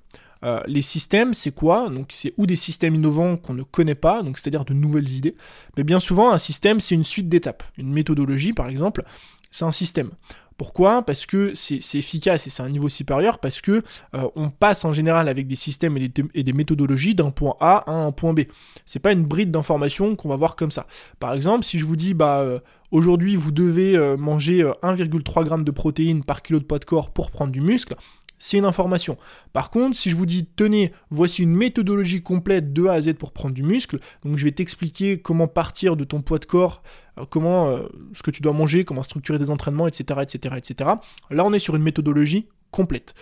Euh, 0.45 0.61
les 0.67 0.83
systèmes, 0.83 1.35
c'est 1.35 1.53
quoi? 1.53 1.89
Donc 1.89 2.09
c'est 2.13 2.35
ou 2.37 2.47
des 2.47 2.57
systèmes 2.57 2.95
innovants 2.95 3.37
qu'on 3.37 3.55
ne 3.55 3.63
connaît 3.63 3.95
pas, 3.95 4.23
donc 4.23 4.39
c'est-à-dire 4.39 4.65
de 4.65 4.75
nouvelles 4.75 5.11
idées. 5.11 5.35
Mais 5.77 5.85
bien 5.85 6.01
souvent, 6.01 6.33
un 6.33 6.39
système, 6.39 6.81
c'est 6.81 6.95
une 6.95 7.05
suite 7.05 7.29
d'étapes. 7.29 7.63
Une 7.79 7.93
méthodologie, 7.93 8.53
par 8.53 8.69
exemple, 8.69 9.05
c'est 9.51 9.65
un 9.65 9.73
système. 9.73 10.11
Pourquoi? 10.57 11.03
Parce 11.03 11.27
que 11.27 11.55
c'est 11.55 11.99
efficace 11.99 12.47
et 12.47 12.51
c'est 12.51 12.63
un 12.63 12.71
niveau 12.71 12.89
supérieur, 12.89 13.41
parce 13.41 13.61
que 13.61 13.83
euh, 14.15 14.29
on 14.37 14.49
passe 14.49 14.87
en 14.87 14.93
général 14.93 15.29
avec 15.29 15.47
des 15.47 15.57
systèmes 15.57 15.99
et 15.99 16.09
des, 16.43 16.53
méthodologies 16.55 17.15
d'un 17.15 17.31
point 17.31 17.55
A 17.61 17.85
à 17.87 17.93
un 17.93 18.11
point 18.11 18.33
B. 18.33 18.41
C'est 18.87 18.99
pas 18.99 19.13
une 19.13 19.25
bride 19.25 19.51
d'informations 19.51 20.17
qu'on 20.17 20.31
va 20.31 20.37
voir 20.37 20.57
comme 20.57 20.71
ça. 20.71 20.87
Par 21.21 21.35
exemple, 21.35 21.65
si 21.65 21.79
je 21.79 21.85
vous 21.85 21.97
dis 21.97 22.15
bah 22.15 22.41
euh, 22.41 22.61
aujourd'hui 22.91 23.37
vous 23.37 23.53
devez 23.53 23.99
manger 24.17 24.63
1,3 24.83 24.97
g 24.97 25.65
de 25.65 25.71
protéines 25.71 26.25
par 26.25 26.41
kilo 26.41 26.59
de 26.59 26.65
poids 26.65 26.79
de 26.79 26.87
corps 26.87 27.11
pour 27.11 27.31
prendre 27.31 27.53
du 27.53 27.61
muscle, 27.61 27.95
c'est 28.39 28.59
une 28.59 28.65
information. 28.65 29.17
Par 29.53 29.71
contre, 29.71 29.97
si 29.97 30.11
je 30.11 30.17
vous 30.17 30.27
dis, 30.27 30.47
tenez, 30.47 30.93
voici 31.11 31.43
une 31.43 31.55
méthodologie 31.55 32.23
complète 32.23 32.73
de 32.73 32.87
A 32.87 32.93
à 32.93 33.03
Z 33.03 33.15
pour 33.15 33.33
prendre 33.33 33.55
du 33.55 33.63
muscle, 33.63 33.99
donc 34.25 34.37
je 34.39 34.45
vais 34.45 34.53
t'expliquer 34.53 35.19
comment 35.19 35.49
partir 35.49 35.97
de 35.97 36.05
ton 36.05 36.23
poids 36.23 36.39
de 36.39 36.45
corps, 36.45 36.83
euh, 37.19 37.25
comment, 37.29 37.69
euh, 37.69 37.83
ce 38.15 38.23
que 38.23 38.31
tu 38.31 38.43
dois 38.43 38.53
manger, 38.53 38.85
comment 38.85 39.03
structurer 39.03 39.39
des 39.39 39.51
entraînements, 39.51 39.87
etc., 39.87 40.21
etc., 40.23 40.57
etc. 40.59 40.91
Là, 41.31 41.45
on 41.45 41.53
est 41.53 41.59
sur 41.59 41.77
une 41.77 41.83
méthodologie 41.83 42.49
complète. 42.71 43.15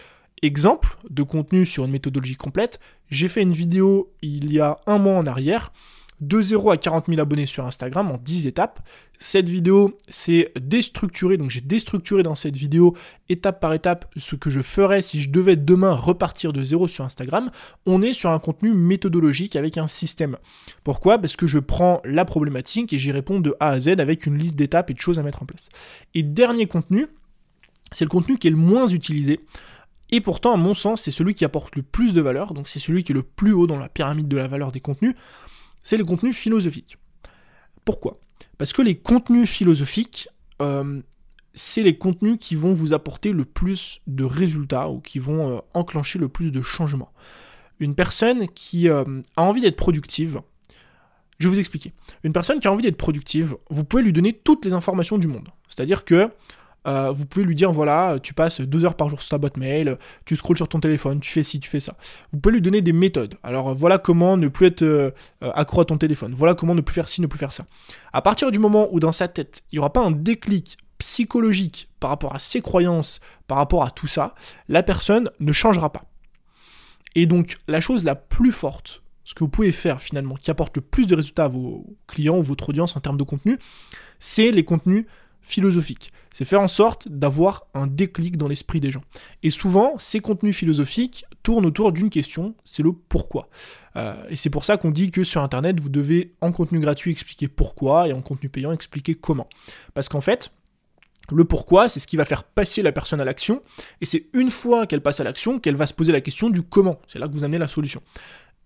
Exemple 0.43 0.99
de 1.09 1.23
contenu 1.23 1.65
sur 1.65 1.85
une 1.85 1.93
méthodologie 1.93 2.37
complète, 2.37 2.81
j'ai 3.09 3.29
fait 3.29 3.43
une 3.43 3.53
vidéo 3.53 4.13
il 4.21 4.53
y 4.53 4.61
a 4.61 4.79
un 4.87 4.99
mois 4.99 5.15
en 5.15 5.27
arrière 5.27 5.73
de 6.21 6.41
0 6.41 6.71
à 6.71 6.77
40 6.77 7.07
000 7.09 7.21
abonnés 7.21 7.47
sur 7.47 7.67
Instagram 7.67 8.11
en 8.11 8.19
10 8.19 8.47
étapes. 8.47 8.81
Cette 9.19 9.49
vidéo, 9.49 9.97
c'est 10.09 10.53
déstructuré, 10.61 11.37
donc 11.37 11.51
j'ai 11.51 11.61
déstructuré 11.61 12.23
dans 12.23 12.35
cette 12.35 12.57
vidéo 12.57 12.97
étape 13.29 13.61
par 13.61 13.73
étape 13.75 14.07
ce 14.17 14.37
que 14.37 14.51
je 14.51 14.61
ferais 14.61 15.03
si 15.03 15.23
je 15.23 15.31
devais 15.31 15.57
demain 15.57 15.93
repartir 15.93 16.53
de 16.53 16.63
zéro 16.63 16.89
sur 16.89 17.05
Instagram. 17.05 17.51
On 17.87 18.03
est 18.03 18.13
sur 18.13 18.31
un 18.31 18.39
contenu 18.39 18.73
méthodologique 18.75 19.57
avec 19.57 19.79
un 19.79 19.87
système. 19.87 20.37
Pourquoi? 20.83 21.19
Parce 21.19 21.37
que 21.37 21.47
je 21.47 21.59
prends 21.59 22.01
la 22.05 22.25
problématique 22.25 22.93
et 22.93 22.99
j'y 22.99 23.13
réponds 23.13 23.41
de 23.41 23.55
A 23.61 23.71
à 23.71 23.81
Z 23.81 23.89
avec 24.01 24.27
une 24.27 24.39
liste 24.39 24.57
d'étapes 24.57 24.91
et 24.91 24.95
de 24.95 25.01
choses 25.01 25.19
à 25.19 25.23
mettre 25.23 25.43
en 25.43 25.47
place. 25.47 25.69
Et 26.15 26.23
dernier 26.23 26.67
contenu, 26.67 27.07
c'est 27.93 28.05
le 28.05 28.11
contenu 28.11 28.39
qui 28.39 28.49
est 28.49 28.51
le 28.51 28.57
moins 28.57 28.87
utilisé. 28.87 29.41
Et 30.11 30.21
pourtant, 30.21 30.53
à 30.53 30.57
mon 30.57 30.75
sens, 30.75 31.03
c'est 31.03 31.11
celui 31.11 31.35
qui 31.35 31.45
apporte 31.45 31.77
le 31.77 31.83
plus 31.83 32.13
de 32.13 32.21
valeur, 32.21 32.55
donc 32.55 32.69
c'est 32.69 32.79
celui 32.79 33.05
qui 33.05 33.13
est 33.13 33.15
le 33.15 33.23
plus 33.23 33.53
haut 33.53 33.67
dans 33.67 33.79
la 33.79 33.89
pyramide 33.89 34.29
de 34.29 34.37
la 34.37 34.47
valeur 34.49 34.71
des 34.71 34.81
contenus 34.81 35.15
c'est 35.85 35.97
les 35.97 36.05
contenus 36.05 36.35
philosophiques. 36.35 36.99
Pourquoi? 37.85 38.19
Parce 38.59 38.73
que 38.73 38.83
les 38.83 38.97
contenus 38.97 39.49
philosophiques, 39.49 40.29
euh, 40.61 41.01
c'est 41.55 41.83
les 41.83 41.97
contenus 41.97 42.39
qui 42.41 42.57
vont 42.57 42.75
vous 42.75 42.93
apporter 42.93 43.33
le 43.33 43.45
plus 43.45 44.01
de 44.07 44.25
résultats 44.25 44.89
ou 44.89 45.01
qui 45.01 45.21
vont 45.21 45.57
euh, 45.57 45.61
enclencher 45.75 46.19
le 46.19 46.29
plus 46.29 46.51
de 46.51 46.63
changements. 46.63 47.13
Une 47.79 47.95
personne 47.95 48.49
qui 48.49 48.89
euh, 48.89 49.05
a 49.37 49.43
envie 49.43 49.61
d'être 49.61 49.77
productive, 49.77 50.41
je 51.39 51.49
vais 51.49 51.55
vous 51.55 51.61
expliquer. 51.61 51.93
Une 52.23 52.33
personne 52.33 52.61
qui 52.61 52.67
a 52.67 52.73
envie 52.73 52.83
d'être 52.83 52.97
productive, 52.97 53.57
vous 53.71 53.85
pouvez 53.85 54.03
lui 54.03 54.13
donner 54.13 54.33
toutes 54.33 54.65
les 54.65 54.73
informations 54.73 55.19
du 55.19 55.27
monde. 55.27 55.49
C'est-à-dire 55.69 56.05
que 56.05 56.31
euh, 56.87 57.11
vous 57.11 57.27
pouvez 57.27 57.45
lui 57.45 57.55
dire 57.55 57.73
voilà, 57.73 58.19
tu 58.23 58.35
passes 58.35 58.61
deux 58.61 58.85
heures 58.85 58.97
par 58.97 59.09
jour 59.09 59.21
sur 59.21 59.31
ta 59.31 59.39
boîte 59.39 59.57
mail, 59.57 59.99
tu 60.25 60.37
scrolles 60.37 60.57
sur 60.57 60.69
ton 60.69 60.81
téléphone, 60.81 61.21
tu 61.21 61.31
fais 61.31 61.43
ci, 61.43 61.61
tu 61.61 61.71
fais 61.71 61.81
ça. 61.81 61.97
Vous 62.33 62.39
pouvez 62.39 62.55
lui 62.55 62.61
donner 62.61 62.83
des 62.83 62.93
méthodes. 62.93 63.37
Alors 63.43 63.75
voilà 63.75 63.99
comment 63.99 64.37
ne 64.37 64.49
plus 64.49 64.67
être 64.67 64.83
euh, 64.83 65.11
accro 65.41 65.81
à 65.81 65.85
ton 65.85 65.97
téléphone, 65.97 66.35
voilà 66.37 66.55
comment 66.55 66.75
ne 66.75 66.81
plus 66.81 66.95
faire 66.95 67.09
ci, 67.09 67.21
ne 67.21 67.27
plus 67.27 67.39
faire 67.39 67.53
ça. 67.53 67.65
À 68.13 68.23
partir 68.23 68.51
du 68.51 68.59
moment 68.59 68.89
où 68.93 69.01
dans 69.01 69.13
sa 69.13 69.29
tête, 69.29 69.63
il 69.73 69.77
n'y 69.77 69.79
aura 69.79 69.93
pas 69.93 70.03
un 70.03 70.11
déclic 70.11 70.77
psychologique 70.99 71.89
par 72.01 72.11
rapport 72.11 72.35
à 72.35 72.39
ses 72.39 72.61
croyances, 72.61 73.21
par 73.47 73.59
rapport 73.59 73.83
à 73.85 73.91
tout 73.91 74.07
ça, 74.07 74.35
la 74.69 74.83
personne 74.83 75.31
ne 75.41 75.53
changera 75.53 75.91
pas. 75.91 76.05
Et 77.15 77.27
donc 77.27 77.59
la 77.69 77.81
chose 77.81 78.05
la 78.05 78.15
plus 78.15 78.53
forte, 78.53 79.03
ce 79.25 79.35
que 79.35 79.41
vous 79.41 79.49
pouvez 79.49 79.73
faire 79.73 80.03
finalement, 80.03 80.35
qui 80.35 80.51
apporte 80.51 80.77
le 80.77 80.83
plus 80.83 81.07
de 81.07 81.15
résultats 81.15 81.45
à 81.45 81.49
vos 81.49 81.97
clients 82.07 82.39
ou 82.39 82.43
votre 82.43 82.69
audience 82.69 82.97
en 82.97 83.01
termes 83.01 83.17
de 83.17 83.23
contenu, 83.23 83.59
c'est 84.19 84.51
les 84.51 84.65
contenus 84.65 85.07
philosophiques 85.45 86.13
c'est 86.35 86.45
faire 86.45 86.61
en 86.61 86.69
sorte 86.69 87.09
d'avoir 87.09 87.69
un 87.75 87.87
déclic 87.87 88.37
dans 88.37 88.49
l'esprit 88.49 88.81
des 88.81 88.91
gens. 88.91 89.05
Et 89.45 89.51
souvent, 89.51 89.95
ces 89.99 90.19
contenus 90.19 90.57
philosophiques 90.57 91.27
tournent 91.45 91.65
autour 91.65 91.93
d'une 91.93 92.11
question, 92.11 92.57
c'est 92.65 92.83
le 92.83 92.93
pourquoi. 92.93 93.49
Euh, 93.95 94.17
et 94.29 94.35
c'est 94.35 94.51
pour 94.51 94.65
ça 94.65 94.77
qu'on 94.77 94.91
dit 94.91 95.13
que 95.13 95.23
sur 95.23 95.43
Internet, 95.43 95.79
vous 95.79 95.89
devez 95.89 96.35
en 96.41 96.51
contenu 96.51 96.81
gratuit 96.81 97.13
expliquer 97.13 97.47
pourquoi 97.47 98.09
et 98.09 98.13
en 98.13 98.21
contenu 98.21 98.49
payant 98.49 98.73
expliquer 98.73 99.15
comment. 99.15 99.49
Parce 99.95 100.09
qu'en 100.09 100.21
fait, 100.21 100.51
le 101.31 101.45
pourquoi, 101.45 101.89
c'est 101.89 102.01
ce 102.01 102.07
qui 102.09 102.17
va 102.17 102.25
faire 102.25 102.43
passer 102.43 102.83
la 102.83 102.91
personne 102.91 103.21
à 103.21 103.25
l'action, 103.25 103.63
et 104.01 104.05
c'est 104.05 104.27
une 104.33 104.51
fois 104.51 104.89
qu'elle 104.89 105.03
passe 105.03 105.21
à 105.21 105.25
l'action 105.25 105.61
qu'elle 105.61 105.77
va 105.77 105.87
se 105.87 105.95
poser 105.95 106.11
la 106.11 106.21
question 106.21 106.51
du 106.51 106.63
comment. 106.63 106.99
C'est 107.07 107.21
là 107.21 107.29
que 107.29 107.33
vous 107.33 107.45
amenez 107.45 107.59
la 107.59 107.69
solution. 107.69 108.03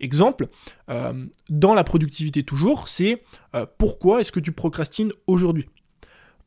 Exemple, 0.00 0.48
euh, 0.88 1.26
dans 1.50 1.74
la 1.74 1.84
productivité 1.84 2.44
toujours, 2.44 2.88
c'est 2.88 3.22
euh, 3.54 3.66
pourquoi 3.76 4.22
est-ce 4.22 4.32
que 4.32 4.40
tu 4.40 4.52
procrastines 4.52 5.12
aujourd'hui? 5.26 5.68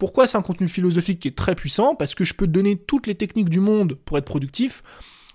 Pourquoi 0.02 0.26
c'est 0.26 0.36
un 0.36 0.42
contenu 0.42 0.68
philosophique 0.68 1.20
qui 1.20 1.28
est 1.28 1.38
très 1.38 1.54
puissant 1.54 1.94
Parce 1.94 2.16
que 2.16 2.26
je 2.26 2.34
peux 2.34 2.48
te 2.48 2.52
donner 2.52 2.76
toutes 2.76 3.06
les 3.06 3.14
techniques 3.14 3.50
du 3.50 3.60
monde 3.60 3.94
pour 4.04 4.18
être 4.18 4.26
productif. 4.26 4.82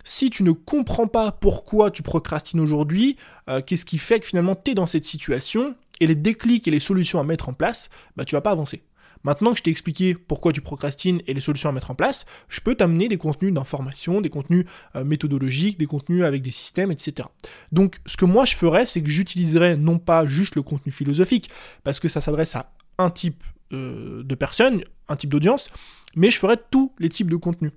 Si 0.03 0.29
tu 0.29 0.43
ne 0.43 0.51
comprends 0.51 1.07
pas 1.07 1.31
pourquoi 1.31 1.93
tu 1.93 2.03
procrastines 2.03 2.59
aujourd'hui, 2.59 3.17
euh, 3.49 3.63
qu'est-ce 3.65 3.85
qui 3.85 3.99
fait 3.99 4.19
que 4.19 4.27
finalement 4.27 4.57
tu 4.57 4.73
es 4.73 4.75
dans 4.75 4.87
cette 4.87 5.05
situation, 5.05 5.77
et 6.01 6.09
les 6.09 6.17
déclics 6.17 6.67
et 6.67 6.73
les 6.73 6.81
solutions 6.81 7.21
à 7.21 7.23
mettre 7.23 7.49
en 7.49 7.53
place, 7.53 7.91
bah 8.17 8.25
tu 8.25 8.35
vas 8.35 8.41
pas 8.41 8.51
avancer. 8.51 8.83
Maintenant 9.23 9.53
que 9.53 9.59
je 9.59 9.63
t'ai 9.63 9.71
expliqué 9.71 10.17
pourquoi 10.17 10.53
tu 10.53 10.63
procrastines 10.63 11.23
et 11.29 11.35
les 11.35 11.41
solutions 11.41 11.69
à 11.69 11.73
mettre 11.73 11.93
en 11.93 11.95
place, 11.95 12.27
je 12.49 12.61
peux 12.61 12.75
t'amener 12.75 13.07
des 13.07 13.19
contenus 13.19 13.55
d'information, 13.55 14.21
des 14.21 14.31
contenus 14.31 14.65
euh, 14.97 15.05
méthodologiques, 15.05 15.79
des 15.79 15.87
contenus 15.87 16.25
avec 16.25 16.43
des 16.43 16.51
systèmes, 16.51 16.91
etc. 16.91 17.29
Donc 17.71 17.99
ce 18.05 18.17
que 18.17 18.25
moi 18.25 18.45
je 18.47 18.57
ferais, 18.57 18.85
c'est 18.85 19.01
que 19.01 19.11
j'utiliserais 19.11 19.77
non 19.77 20.01
pas 20.01 20.27
juste 20.27 20.57
le 20.57 20.63
contenu 20.63 20.91
philosophique, 20.91 21.51
parce 21.85 22.01
que 22.01 22.09
ça 22.09 22.21
s'adresse 22.21 22.57
à 22.57 22.73
un 22.99 23.11
type 23.11 23.45
euh, 23.73 24.23
de 24.23 24.35
personnes, 24.37 24.85
un 25.09 25.17
type 25.17 25.31
d'audience, 25.31 25.69
mais 26.15 26.31
je 26.31 26.39
ferai 26.39 26.57
tous 26.71 26.93
les 26.99 27.09
types 27.09 27.31
de 27.31 27.37
contenus. 27.37 27.73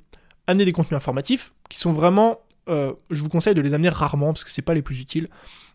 Amener 0.46 0.66
des 0.66 0.72
contenus 0.72 0.98
informatifs, 0.98 1.54
qui 1.68 1.80
sont 1.80 1.92
vraiment, 1.92 2.40
euh, 2.70 2.94
je 3.10 3.22
vous 3.24 3.30
conseille 3.30 3.56
de 3.56 3.62
les 3.62 3.74
amener 3.74 3.90
rarement, 3.90 4.28
parce 4.28 4.44
que 4.44 4.52
c'est 4.52 4.62
pas 4.62 4.76
les 4.76 4.84
plus 4.84 5.00
utiles, 5.02 5.30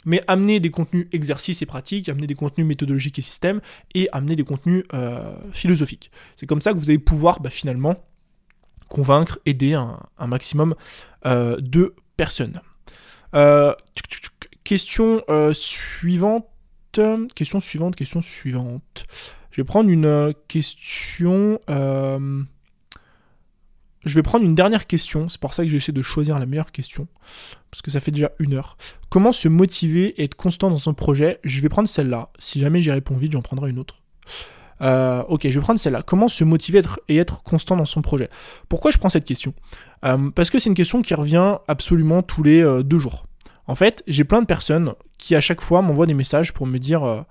mais 0.05 0.23
amener 0.29 0.61
des 0.61 0.71
contenus 0.71 1.09
exercices 1.12 1.62
et 1.62 1.67
pratiques, 1.67 2.09
amener 2.09 2.29
des 2.29 2.35
contenus 2.35 2.67
méthodologiques 2.67 3.19
et 3.19 3.23
systèmes, 3.23 3.61
et 3.95 4.09
amener 4.12 4.37
des 4.37 4.45
contenus 4.45 4.85
euh, 4.95 5.35
philosophiques. 5.53 6.11
C'est 6.37 6.47
comme 6.47 6.61
ça 6.61 6.73
que 6.73 6.79
vous 6.79 6.91
allez 6.91 6.99
pouvoir 6.99 7.41
bah, 7.41 7.51
finalement 7.51 7.97
convaincre, 8.89 9.41
aider 9.47 9.75
un, 9.75 9.99
maximum 10.27 10.77
de 11.25 11.95
personnes. 12.17 12.61
question 14.62 15.25
suivante. 15.53 16.47
Question 17.35 17.59
suivante, 17.59 17.97
question 17.97 18.23
suivante. 18.23 19.07
Je 19.55 19.61
vais 19.61 19.65
prendre 19.65 19.89
une 19.89 20.05
euh, 20.05 20.33
question. 20.49 21.61
Euh, 21.71 22.43
je 24.05 24.15
vais 24.17 24.23
prendre 24.23 24.45
une 24.45 24.57
dernière 24.57 24.89
question. 24.89 25.29
C'est 25.29 25.41
pour 25.41 25.55
ça 25.55 25.63
que 25.63 25.69
j'essaie 25.69 25.93
de 25.93 26.03
choisir 26.03 26.41
la 26.41 26.47
meilleure 26.47 26.73
question. 26.73 27.07
Parce 27.71 27.81
que 27.81 27.93
ça 27.93 28.01
fait 28.01 28.11
déjà 28.11 28.33
une 28.41 28.55
heure. 28.55 28.77
Comment 29.11 29.31
se 29.31 29.47
motiver 29.47 30.21
et 30.21 30.25
être 30.25 30.35
constant 30.35 30.71
dans 30.71 30.77
son 30.77 30.93
projet? 30.93 31.39
Je 31.45 31.61
vais 31.61 31.69
prendre 31.69 31.89
celle-là. 31.89 32.31
Si 32.37 32.59
jamais 32.59 32.81
j'y 32.81 32.91
réponds 32.91 33.17
vite, 33.17 33.31
j'en 33.31 33.43
prendrai 33.43 33.71
une 33.71 33.79
autre. 33.79 34.03
Euh, 34.81 35.23
ok, 35.29 35.43
je 35.45 35.61
vais 35.61 35.63
prendre 35.63 35.79
celle-là. 35.79 36.03
Comment 36.03 36.27
se 36.27 36.43
motiver 36.43 36.83
et 37.07 37.19
être 37.19 37.45
constant 37.45 37.77
dans 37.77 37.85
son 37.85 38.03
projet? 38.03 38.31
Pourquoi 38.69 38.91
je 38.91 38.99
prends 38.99 39.09
cette 39.09 39.25
question? 39.25 39.55
Parce 40.35 40.51
que 40.51 40.59
c'est 40.59 40.69
une 40.69 40.75
question 40.75 41.01
qui 41.01 41.15
revient 41.15 41.59
absolument 41.69 42.23
tous 42.23 42.43
les 42.43 42.83
deux 42.83 42.99
jours. 42.99 43.25
En 43.69 43.77
fait, 43.77 44.03
j'ai 44.09 44.25
plein 44.25 44.43
de 44.43 44.47
personnes 44.47 44.95
qui 45.17 45.37
à 45.37 45.41
chaque 45.41 45.61
fois 45.61 45.81
m'envoient 45.81 46.07
des 46.07 46.13
messages 46.13 46.53
pour 46.53 46.67
me 46.67 46.79
dire 46.79 47.25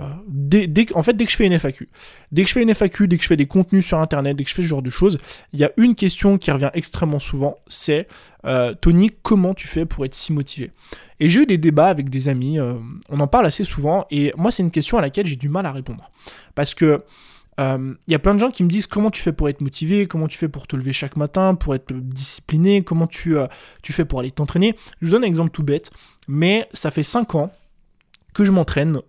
euh, 0.00 0.04
dès, 0.28 0.86
en 0.94 1.02
fait, 1.02 1.14
dès 1.14 1.24
que 1.26 1.30
je 1.30 1.36
fais 1.36 1.46
une 1.46 1.58
FAQ, 1.58 1.88
dès 2.32 2.42
que 2.42 2.48
je 2.48 2.54
fais 2.54 2.62
une 2.62 2.74
FAQ, 2.74 3.08
dès 3.08 3.16
que 3.16 3.22
je 3.22 3.28
fais 3.28 3.36
des 3.36 3.46
contenus 3.46 3.84
sur 3.86 3.98
Internet, 3.98 4.36
dès 4.36 4.44
que 4.44 4.50
je 4.50 4.54
fais 4.54 4.62
ce 4.62 4.68
genre 4.68 4.82
de 4.82 4.90
choses, 4.90 5.18
il 5.52 5.60
y 5.60 5.64
a 5.64 5.72
une 5.76 5.94
question 5.94 6.38
qui 6.38 6.50
revient 6.50 6.70
extrêmement 6.74 7.18
souvent, 7.18 7.56
c'est 7.66 8.08
euh, 8.46 8.74
Tony, 8.80 9.10
comment 9.22 9.52
tu 9.52 9.68
fais 9.68 9.84
pour 9.84 10.04
être 10.04 10.14
si 10.14 10.32
motivé? 10.32 10.70
Et 11.18 11.28
j'ai 11.28 11.40
eu 11.40 11.46
des 11.46 11.58
débats 11.58 11.88
avec 11.88 12.08
des 12.08 12.28
amis, 12.28 12.58
euh, 12.58 12.74
on 13.10 13.20
en 13.20 13.26
parle 13.26 13.46
assez 13.46 13.64
souvent, 13.64 14.06
et 14.10 14.32
moi 14.36 14.50
c'est 14.50 14.62
une 14.62 14.70
question 14.70 14.96
à 14.96 15.02
laquelle 15.02 15.26
j'ai 15.26 15.36
du 15.36 15.48
mal 15.48 15.66
à 15.66 15.72
répondre. 15.72 16.10
Parce 16.54 16.74
que 16.74 17.02
il 17.58 17.94
y 18.08 18.14
a 18.14 18.18
plein 18.18 18.32
de 18.32 18.38
gens 18.38 18.50
qui 18.50 18.64
me 18.64 18.70
disent 18.70 18.86
comment 18.86 19.10
tu 19.10 19.20
fais 19.20 19.34
pour 19.34 19.50
être 19.50 19.60
motivé, 19.60 20.06
comment 20.06 20.28
tu 20.28 20.38
fais 20.38 20.48
pour 20.48 20.66
te 20.66 20.76
lever 20.76 20.94
chaque 20.94 21.18
matin, 21.18 21.54
pour 21.54 21.74
être 21.74 21.92
discipliné, 21.92 22.82
comment 22.82 23.06
tu, 23.06 23.34
tu 23.82 23.92
fais 23.92 24.06
pour 24.06 24.20
aller 24.20 24.30
t'entraîner? 24.30 24.74
Je 25.02 25.08
vous 25.08 25.12
donne 25.12 25.24
un 25.24 25.26
exemple 25.26 25.50
tout 25.50 25.62
bête, 25.62 25.90
mais 26.26 26.66
ça 26.72 26.90
fait 26.90 27.02
5 27.02 27.34
ans 27.34 27.52
que 28.32 28.46
je 28.46 28.50
m'entraîne 28.50 29.02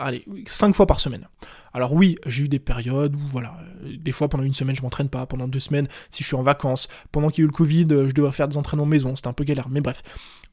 allez, 0.00 0.24
5 0.46 0.74
fois 0.74 0.86
par 0.86 1.00
semaine. 1.00 1.28
Alors 1.72 1.92
oui, 1.92 2.16
j'ai 2.26 2.44
eu 2.44 2.48
des 2.48 2.58
périodes 2.58 3.14
où, 3.14 3.20
voilà, 3.30 3.56
euh, 3.84 3.96
des 3.96 4.12
fois 4.12 4.28
pendant 4.28 4.44
une 4.44 4.54
semaine 4.54 4.74
je 4.74 4.82
m'entraîne 4.82 5.08
pas, 5.08 5.26
pendant 5.26 5.46
deux 5.46 5.60
semaines 5.60 5.88
si 6.10 6.22
je 6.22 6.28
suis 6.28 6.36
en 6.36 6.42
vacances, 6.42 6.88
pendant 7.12 7.28
qu'il 7.28 7.42
y 7.42 7.42
a 7.42 7.46
eu 7.46 7.48
le 7.48 7.52
Covid, 7.52 7.86
euh, 7.90 8.08
je 8.08 8.14
devais 8.14 8.32
faire 8.32 8.48
des 8.48 8.56
entraînements 8.56 8.86
maison, 8.86 9.14
c'était 9.14 9.28
un 9.28 9.32
peu 9.32 9.44
galère, 9.44 9.68
mais 9.68 9.80
bref. 9.80 10.02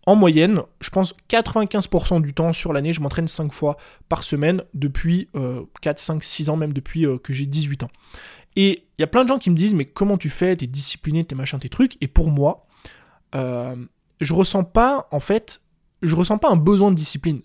en 0.06 0.16
moyenne, 0.16 0.62
je 0.80 0.90
pense 0.90 1.14
95% 1.30 2.22
du 2.22 2.34
temps 2.34 2.54
sur 2.54 2.72
l'année, 2.74 2.94
je 2.94 3.02
m'entraîne 3.02 3.28
5 3.28 3.52
fois 3.52 3.78
par 4.10 4.24
semaine 4.24 4.64
depuis 4.74 5.30
4, 5.82 6.00
5, 6.00 6.24
6 6.24 6.50
ans, 6.50 6.56
même 6.56 6.74
depuis 6.74 7.06
euh, 7.06 7.18
que 7.18 7.34
j'ai 7.34 7.46
18 7.46 7.84
ans. 7.84 7.90
Et 8.56 8.86
il 8.98 9.02
y 9.02 9.04
a 9.04 9.08
plein 9.08 9.24
de 9.24 9.30
gens 9.30 9.38
qui 9.38 9.50
me 9.50 9.56
disent, 9.56 9.76
mais 9.76 9.86
comment 9.86 10.18
tu 10.18 10.30
fais, 10.30 10.56
t'es 10.56 10.68
discipliné, 10.68 11.24
t'es 11.24 11.36
machin, 11.36 11.60
tes 11.60 11.70
trucs. 11.70 11.98
Et 12.02 12.08
pour 12.08 12.30
moi, 12.30 12.66
je 13.34 14.34
ressens 14.34 14.64
pas, 14.64 15.08
en 15.12 15.20
fait, 15.20 15.62
je 16.02 16.16
ressens 16.16 16.40
pas 16.40 16.50
un 16.50 16.56
besoin 16.56 16.90
de 16.90 16.96
discipline. 16.96 17.42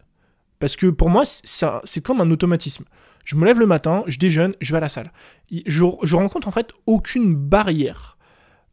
Parce 0.63 0.77
que 0.77 0.87
pour 0.87 1.11
moi, 1.11 1.25
c'est 1.25 2.05
comme 2.05 2.21
un 2.21 2.31
automatisme. 2.31 2.85
Je 3.25 3.35
me 3.35 3.45
lève 3.45 3.59
le 3.59 3.67
matin, 3.67 4.05
je 4.07 4.17
déjeune, 4.17 4.55
je 4.61 4.71
vais 4.71 4.77
à 4.77 4.81
la 4.81 4.89
salle. 4.89 5.11
Je, 5.51 6.15
rencontre 6.15 6.47
en 6.47 6.53
fait 6.53 6.71
aucune 6.87 7.35
barrière 7.35 8.17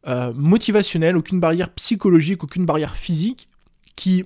euh, 0.06 0.32
motivationnelle, 0.32 1.16
aucune 1.16 1.40
barrière 1.40 1.68
psychologique, 1.70 2.44
aucune 2.44 2.64
barrière 2.64 2.94
physique 2.94 3.48
qui, 3.96 4.24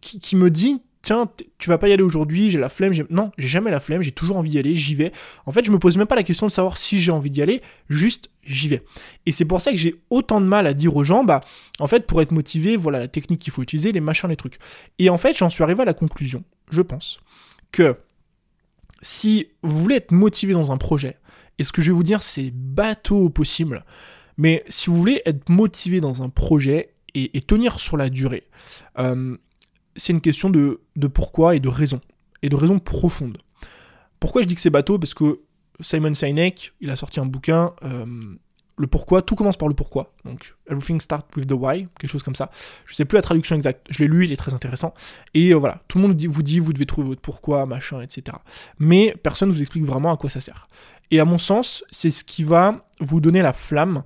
qui, 0.00 0.34
me 0.34 0.48
dit 0.48 0.80
tiens, 1.02 1.28
tu 1.58 1.68
vas 1.68 1.76
pas 1.76 1.88
y 1.88 1.92
aller 1.92 2.02
aujourd'hui, 2.02 2.50
j'ai 2.50 2.58
la 2.58 2.70
flemme. 2.70 2.94
Non, 3.10 3.32
j'ai 3.36 3.48
jamais 3.48 3.70
la 3.70 3.80
flemme, 3.80 4.00
j'ai 4.00 4.12
toujours 4.12 4.38
envie 4.38 4.48
d'y 4.48 4.58
aller, 4.58 4.74
j'y 4.74 4.94
vais. 4.94 5.12
En 5.44 5.52
fait, 5.52 5.62
je 5.62 5.70
me 5.70 5.78
pose 5.78 5.98
même 5.98 6.06
pas 6.06 6.16
la 6.16 6.22
question 6.22 6.46
de 6.46 6.52
savoir 6.52 6.78
si 6.78 7.02
j'ai 7.02 7.12
envie 7.12 7.30
d'y 7.30 7.42
aller, 7.42 7.60
juste 7.90 8.30
j'y 8.46 8.68
vais. 8.68 8.82
Et 9.26 9.32
c'est 9.32 9.44
pour 9.44 9.60
ça 9.60 9.70
que 9.70 9.76
j'ai 9.76 9.96
autant 10.10 10.40
de 10.40 10.46
mal 10.46 10.66
à 10.66 10.74
dire 10.74 10.96
aux 10.96 11.04
gens, 11.04 11.24
bah, 11.24 11.40
en 11.78 11.86
fait, 11.86 12.06
pour 12.06 12.20
être 12.22 12.32
motivé, 12.32 12.76
voilà 12.76 12.98
la 12.98 13.08
technique 13.08 13.40
qu'il 13.40 13.52
faut 13.52 13.62
utiliser, 13.62 13.92
les 13.92 14.00
machins, 14.00 14.28
les 14.28 14.36
trucs. 14.36 14.58
Et 14.98 15.10
en 15.10 15.18
fait, 15.18 15.36
j'en 15.36 15.50
suis 15.50 15.62
arrivé 15.62 15.82
à 15.82 15.84
la 15.84 15.94
conclusion, 15.94 16.44
je 16.70 16.82
pense, 16.82 17.20
que 17.72 17.96
si 19.02 19.48
vous 19.62 19.78
voulez 19.78 19.96
être 19.96 20.12
motivé 20.12 20.52
dans 20.52 20.72
un 20.72 20.76
projet, 20.76 21.18
et 21.58 21.64
ce 21.64 21.72
que 21.72 21.82
je 21.82 21.90
vais 21.90 21.96
vous 21.96 22.02
dire, 22.02 22.22
c'est 22.22 22.50
bateau 22.52 23.18
au 23.18 23.30
possible, 23.30 23.84
mais 24.36 24.64
si 24.68 24.90
vous 24.90 24.96
voulez 24.96 25.22
être 25.26 25.48
motivé 25.48 26.00
dans 26.00 26.22
un 26.22 26.28
projet, 26.28 26.90
et, 27.14 27.40
tenir 27.42 27.78
sur 27.78 27.96
la 27.96 28.10
durée, 28.10 28.42
euh, 28.98 29.36
c'est 29.96 30.12
une 30.12 30.20
question 30.20 30.50
de, 30.50 30.80
pourquoi 31.06 31.54
et 31.54 31.60
de 31.60 31.68
raison, 31.68 32.00
et 32.42 32.48
de 32.48 32.56
raison 32.56 32.78
profonde. 32.78 33.38
Pourquoi 34.18 34.42
je 34.42 34.46
dis 34.46 34.54
que 34.54 34.60
c'est 34.60 34.70
bateau? 34.70 34.98
Parce 34.98 35.14
que 35.14 35.40
Simon 35.80 36.14
Sinek, 36.14 36.72
il 36.80 36.90
a 36.90 36.96
sorti 36.96 37.20
un 37.20 37.26
bouquin, 37.26 37.74
euh, 37.84 38.36
le 38.76 38.86
pourquoi, 38.86 39.22
tout 39.22 39.34
commence 39.34 39.56
par 39.56 39.68
le 39.68 39.74
pourquoi. 39.74 40.12
Donc, 40.24 40.54
Everything 40.68 41.00
Starts 41.00 41.26
with 41.36 41.46
the 41.46 41.52
Why, 41.52 41.88
quelque 41.98 42.10
chose 42.10 42.22
comme 42.22 42.34
ça. 42.34 42.50
Je 42.86 42.94
sais 42.94 43.04
plus 43.04 43.16
la 43.16 43.22
traduction 43.22 43.54
exacte, 43.54 43.86
je 43.90 44.00
l'ai 44.00 44.08
lu, 44.08 44.24
il 44.24 44.32
est 44.32 44.36
très 44.36 44.54
intéressant. 44.54 44.94
Et 45.32 45.52
euh, 45.52 45.56
voilà, 45.56 45.82
tout 45.88 45.98
le 45.98 46.02
monde 46.02 46.20
vous 46.26 46.42
dit, 46.42 46.58
vous 46.58 46.72
devez 46.72 46.86
trouver 46.86 47.08
votre 47.08 47.20
pourquoi, 47.20 47.66
machin, 47.66 48.00
etc. 48.00 48.36
Mais 48.78 49.14
personne 49.22 49.48
ne 49.48 49.54
vous 49.54 49.62
explique 49.62 49.84
vraiment 49.84 50.12
à 50.12 50.16
quoi 50.16 50.30
ça 50.30 50.40
sert. 50.40 50.68
Et 51.10 51.20
à 51.20 51.24
mon 51.24 51.38
sens, 51.38 51.84
c'est 51.90 52.10
ce 52.10 52.24
qui 52.24 52.44
va 52.44 52.86
vous 53.00 53.20
donner 53.20 53.42
la 53.42 53.52
flamme 53.52 54.02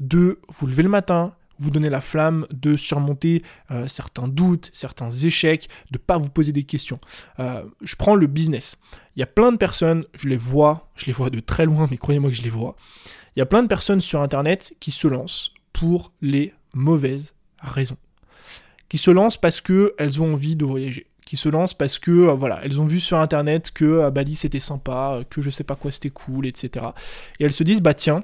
de 0.00 0.40
vous 0.48 0.66
lever 0.66 0.82
le 0.82 0.88
matin, 0.88 1.34
vous 1.58 1.70
donner 1.70 1.90
la 1.90 2.00
flamme 2.00 2.46
de 2.50 2.76
surmonter 2.76 3.42
euh, 3.70 3.88
certains 3.88 4.28
doutes, 4.28 4.70
certains 4.72 5.10
échecs, 5.10 5.68
de 5.90 5.98
ne 5.98 5.98
pas 5.98 6.18
vous 6.18 6.28
poser 6.28 6.52
des 6.52 6.64
questions. 6.64 7.00
Euh, 7.40 7.62
je 7.82 7.96
prends 7.96 8.14
le 8.14 8.26
business. 8.26 8.76
Il 9.16 9.20
y 9.20 9.22
a 9.22 9.26
plein 9.26 9.52
de 9.52 9.56
personnes, 9.56 10.04
je 10.14 10.28
les 10.28 10.36
vois, 10.36 10.90
je 10.96 11.06
les 11.06 11.12
vois 11.12 11.30
de 11.30 11.40
très 11.40 11.66
loin, 11.66 11.86
mais 11.90 11.96
croyez-moi 11.96 12.30
que 12.30 12.36
je 12.36 12.42
les 12.42 12.50
vois. 12.50 12.76
Il 13.34 13.40
y 13.40 13.42
a 13.42 13.46
plein 13.46 13.62
de 13.62 13.68
personnes 13.68 14.00
sur 14.00 14.20
Internet 14.22 14.74
qui 14.80 14.90
se 14.90 15.08
lancent 15.08 15.52
pour 15.72 16.12
les 16.22 16.54
mauvaises 16.74 17.34
raisons. 17.58 17.98
Qui 18.88 18.98
se 18.98 19.10
lancent 19.10 19.36
parce 19.36 19.60
qu'elles 19.60 20.20
ont 20.20 20.34
envie 20.34 20.56
de 20.56 20.64
voyager. 20.64 21.06
Qui 21.24 21.36
se 21.36 21.48
lancent 21.48 21.74
parce 21.74 21.98
que, 21.98 22.10
euh, 22.10 22.34
voilà, 22.34 22.60
elles 22.62 22.80
ont 22.80 22.86
vu 22.86 23.00
sur 23.00 23.18
Internet 23.18 23.72
que 23.72 24.10
Bali 24.10 24.36
c'était 24.36 24.60
sympa, 24.60 25.20
que 25.28 25.42
je 25.42 25.50
sais 25.50 25.64
pas 25.64 25.74
quoi 25.74 25.90
c'était 25.90 26.10
cool, 26.10 26.46
etc. 26.46 26.86
Et 27.40 27.44
elles 27.44 27.52
se 27.52 27.64
disent, 27.64 27.80
bah 27.80 27.94
tiens, 27.94 28.22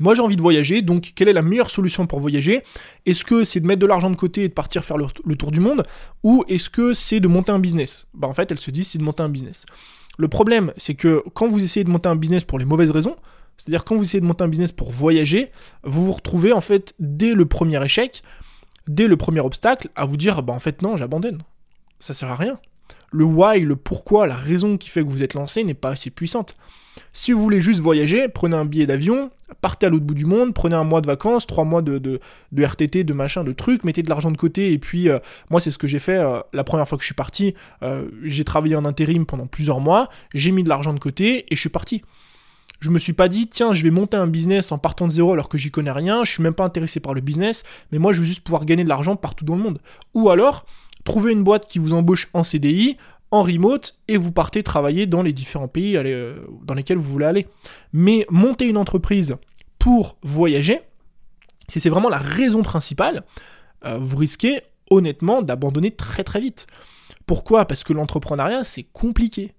moi 0.00 0.14
j'ai 0.14 0.22
envie 0.22 0.36
de 0.36 0.42
voyager, 0.42 0.82
donc 0.82 1.12
quelle 1.14 1.28
est 1.28 1.32
la 1.32 1.42
meilleure 1.42 1.70
solution 1.70 2.06
pour 2.06 2.20
voyager? 2.20 2.62
Est-ce 3.04 3.24
que 3.24 3.44
c'est 3.44 3.60
de 3.60 3.66
mettre 3.66 3.80
de 3.80 3.86
l'argent 3.86 4.10
de 4.10 4.16
côté 4.16 4.44
et 4.44 4.48
de 4.48 4.54
partir 4.54 4.84
faire 4.84 4.96
le, 4.98 5.36
tour 5.36 5.50
du 5.50 5.60
monde? 5.60 5.86
Ou 6.22 6.44
est-ce 6.48 6.70
que 6.70 6.92
c'est 6.92 7.20
de 7.20 7.28
monter 7.28 7.52
un 7.52 7.58
business? 7.58 8.06
Bah 8.14 8.28
en 8.28 8.34
fait 8.34 8.50
elle 8.50 8.58
se 8.58 8.70
dit 8.70 8.84
c'est 8.84 8.98
de 8.98 9.04
monter 9.04 9.22
un 9.22 9.28
business. 9.28 9.66
Le 10.18 10.28
problème 10.28 10.72
c'est 10.76 10.94
que 10.94 11.22
quand 11.34 11.48
vous 11.48 11.62
essayez 11.62 11.84
de 11.84 11.90
monter 11.90 12.08
un 12.08 12.16
business 12.16 12.44
pour 12.44 12.58
les 12.58 12.64
mauvaises 12.64 12.90
raisons, 12.90 13.16
c'est-à-dire 13.56 13.84
quand 13.84 13.96
vous 13.96 14.02
essayez 14.02 14.20
de 14.20 14.26
monter 14.26 14.44
un 14.44 14.48
business 14.48 14.72
pour 14.72 14.90
voyager, 14.90 15.50
vous 15.82 16.04
vous 16.06 16.12
retrouvez 16.12 16.52
en 16.52 16.60
fait 16.60 16.94
dès 16.98 17.32
le 17.32 17.46
premier 17.46 17.82
échec, 17.84 18.22
dès 18.86 19.06
le 19.06 19.16
premier 19.16 19.40
obstacle, 19.40 19.88
à 19.94 20.04
vous 20.04 20.16
dire 20.16 20.42
bah 20.42 20.52
en 20.52 20.60
fait 20.60 20.82
non 20.82 20.96
j'abandonne. 20.96 21.42
Ça 22.00 22.14
sert 22.14 22.30
à 22.30 22.36
rien. 22.36 22.58
Le 23.10 23.24
why, 23.24 23.60
le 23.60 23.76
pourquoi, 23.76 24.26
la 24.26 24.36
raison 24.36 24.76
qui 24.76 24.90
fait 24.90 25.02
que 25.02 25.08
vous 25.08 25.22
êtes 25.22 25.34
lancé 25.34 25.64
n'est 25.64 25.74
pas 25.74 25.90
assez 25.90 26.10
puissante. 26.10 26.56
Si 27.12 27.32
vous 27.32 27.42
voulez 27.42 27.60
juste 27.60 27.80
voyager, 27.80 28.28
prenez 28.28 28.56
un 28.56 28.64
billet 28.64 28.86
d'avion, 28.86 29.30
partez 29.60 29.86
à 29.86 29.88
l'autre 29.88 30.04
bout 30.04 30.14
du 30.14 30.26
monde, 30.26 30.54
prenez 30.54 30.74
un 30.74 30.84
mois 30.84 31.00
de 31.00 31.06
vacances, 31.06 31.46
trois 31.46 31.64
mois 31.64 31.82
de, 31.82 31.98
de, 31.98 32.64
RTT, 32.64 33.04
de 33.04 33.12
machin, 33.12 33.44
de 33.44 33.52
trucs, 33.52 33.84
mettez 33.84 34.02
de 34.02 34.08
l'argent 34.08 34.30
de 34.30 34.36
côté, 34.36 34.72
et 34.72 34.78
puis 34.78 35.08
euh, 35.08 35.18
moi 35.50 35.60
c'est 35.60 35.70
ce 35.70 35.78
que 35.78 35.86
j'ai 35.86 35.98
fait 35.98 36.16
euh, 36.16 36.40
la 36.52 36.64
première 36.64 36.88
fois 36.88 36.98
que 36.98 37.02
je 37.02 37.06
suis 37.06 37.14
parti, 37.14 37.54
euh, 37.82 38.08
j'ai 38.24 38.44
travaillé 38.44 38.76
en 38.76 38.84
intérim 38.84 39.24
pendant 39.24 39.46
plusieurs 39.46 39.80
mois, 39.80 40.08
j'ai 40.34 40.50
mis 40.50 40.64
de 40.64 40.68
l'argent 40.68 40.92
de 40.92 40.98
côté, 40.98 41.46
et 41.50 41.56
je 41.56 41.60
suis 41.60 41.70
parti. 41.70 42.02
Je 42.78 42.90
me 42.90 42.98
suis 42.98 43.14
pas 43.14 43.28
dit, 43.28 43.46
tiens, 43.46 43.72
je 43.72 43.82
vais 43.82 43.90
monter 43.90 44.18
un 44.18 44.26
business 44.26 44.70
en 44.70 44.76
partant 44.76 45.06
de 45.06 45.12
zéro 45.12 45.32
alors 45.32 45.48
que 45.48 45.56
j'y 45.56 45.70
connais 45.70 45.92
rien, 45.92 46.24
je 46.24 46.32
suis 46.32 46.42
même 46.42 46.52
pas 46.52 46.64
intéressé 46.64 47.00
par 47.00 47.14
le 47.14 47.22
business, 47.22 47.64
mais 47.90 47.98
moi 47.98 48.12
je 48.12 48.20
veux 48.20 48.26
juste 48.26 48.42
pouvoir 48.42 48.66
gagner 48.66 48.84
de 48.84 48.88
l'argent 48.88 49.16
partout 49.16 49.44
dans 49.44 49.56
le 49.56 49.62
monde. 49.62 49.78
Ou 50.12 50.28
alors, 50.28 50.66
trouver 51.04 51.32
une 51.32 51.42
boîte 51.42 51.66
qui 51.66 51.78
vous 51.78 51.94
embauche 51.94 52.28
en 52.34 52.44
CDI, 52.44 52.98
en 53.30 53.42
remote 53.42 53.96
et 54.08 54.16
vous 54.16 54.32
partez 54.32 54.62
travailler 54.62 55.06
dans 55.06 55.22
les 55.22 55.32
différents 55.32 55.68
pays 55.68 55.96
euh, 55.96 56.36
dans 56.62 56.74
lesquels 56.74 56.98
vous 56.98 57.12
voulez 57.12 57.26
aller. 57.26 57.46
Mais 57.92 58.26
monter 58.30 58.66
une 58.66 58.76
entreprise 58.76 59.36
pour 59.78 60.16
voyager, 60.22 60.80
si 61.68 61.80
c'est 61.80 61.90
vraiment 61.90 62.08
la 62.08 62.18
raison 62.18 62.62
principale, 62.62 63.24
euh, 63.84 63.98
vous 63.98 64.16
risquez 64.16 64.60
honnêtement 64.90 65.42
d'abandonner 65.42 65.90
très 65.90 66.24
très 66.24 66.40
vite. 66.40 66.66
Pourquoi? 67.26 67.66
Parce 67.66 67.84
que 67.84 67.92
l'entrepreneuriat 67.92 68.64
c'est 68.64 68.84
compliqué. 68.84 69.54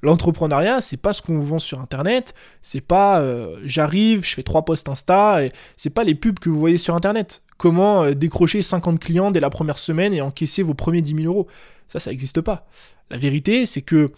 L'entrepreneuriat, 0.02 0.82
c'est 0.82 0.98
pas 0.98 1.14
ce 1.14 1.22
qu'on 1.22 1.40
vend 1.40 1.60
sur 1.60 1.80
internet, 1.80 2.34
c'est 2.62 2.82
pas 2.82 3.22
euh, 3.22 3.60
j'arrive, 3.64 4.26
je 4.26 4.34
fais 4.34 4.44
trois 4.44 4.66
posts 4.66 4.90
Insta, 4.90 5.44
et 5.44 5.52
c'est 5.78 5.92
pas 5.92 6.04
les 6.04 6.16
pubs 6.16 6.40
que 6.40 6.50
vous 6.50 6.60
voyez 6.60 6.78
sur 6.78 6.96
internet. 6.96 7.44
Comment 7.60 8.10
décrocher 8.12 8.64
50 8.64 8.99
clients 8.99 9.30
dès 9.30 9.39
la 9.39 9.51
première 9.51 9.78
semaine 9.78 10.14
et 10.14 10.22
encaisser 10.22 10.64
vos 10.64 10.74
premiers 10.74 11.03
10 11.03 11.24
000 11.24 11.32
euros 11.32 11.47
ça, 11.89 11.99
ça 11.99 12.12
n'existe 12.12 12.39
pas. 12.39 12.68
La 13.10 13.18
vérité, 13.18 13.66
c'est 13.66 13.82
que 13.82 14.12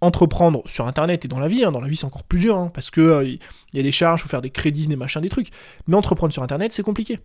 entreprendre 0.00 0.62
sur 0.66 0.88
internet 0.88 1.24
et 1.24 1.28
dans 1.28 1.38
la 1.38 1.46
vie, 1.46 1.64
hein, 1.64 1.70
dans 1.70 1.80
la 1.80 1.86
vie 1.86 1.96
c'est 1.96 2.04
encore 2.04 2.24
plus 2.24 2.40
dur, 2.40 2.58
hein, 2.58 2.72
parce 2.74 2.90
que 2.90 3.00
euh, 3.00 3.24
il 3.24 3.38
y 3.72 3.78
a 3.78 3.82
des 3.84 3.92
charges, 3.92 4.20
il 4.20 4.22
faut 4.24 4.28
faire 4.28 4.42
des 4.42 4.50
crédits, 4.50 4.88
des 4.88 4.96
machins, 4.96 5.22
des 5.22 5.28
trucs. 5.28 5.50
Mais 5.86 5.96
entreprendre 5.96 6.32
sur 6.32 6.42
internet, 6.42 6.72
c'est 6.72 6.82
compliqué. 6.82 7.20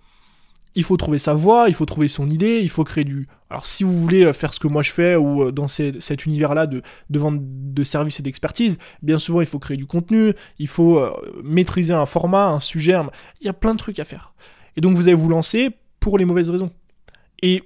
Il 0.75 0.83
faut 0.83 0.95
trouver 0.95 1.17
sa 1.17 1.33
voie, 1.33 1.69
il 1.69 1.73
faut 1.73 1.85
trouver 1.85 2.07
son 2.07 2.29
idée, 2.29 2.59
il 2.61 2.69
faut 2.69 2.83
créer 2.83 3.03
du. 3.03 3.25
Alors 3.49 3.65
si 3.65 3.83
vous 3.83 3.99
voulez 3.99 4.25
euh, 4.25 4.33
faire 4.33 4.53
ce 4.53 4.59
que 4.59 4.67
moi 4.67 4.83
je 4.83 4.91
fais 4.91 5.15
ou 5.15 5.45
euh, 5.45 5.51
dans 5.51 5.67
cet 5.67 6.25
univers-là 6.27 6.67
de 6.67 6.83
vente 7.09 7.39
de 7.41 7.83
services 7.83 8.19
et 8.19 8.23
d'expertise, 8.23 8.77
bien 9.01 9.17
souvent 9.17 9.41
il 9.41 9.47
faut 9.47 9.57
créer 9.57 9.77
du 9.77 9.87
contenu, 9.87 10.33
il 10.59 10.67
faut 10.67 11.01
maîtriser 11.43 11.93
un 11.93 12.05
format, 12.05 12.49
un 12.49 12.59
sujet, 12.59 12.95
il 13.41 13.47
y 13.47 13.49
a 13.49 13.53
plein 13.53 13.73
de 13.73 13.79
trucs 13.79 13.97
à 13.97 14.05
faire. 14.05 14.33
Et 14.77 14.81
donc 14.81 14.95
vous 14.95 15.07
allez 15.07 15.15
vous 15.15 15.27
lancer 15.27 15.71
pour 15.99 16.17
les 16.17 16.23
mauvaises 16.23 16.49
raisons. 16.49 16.71
Et 17.41 17.63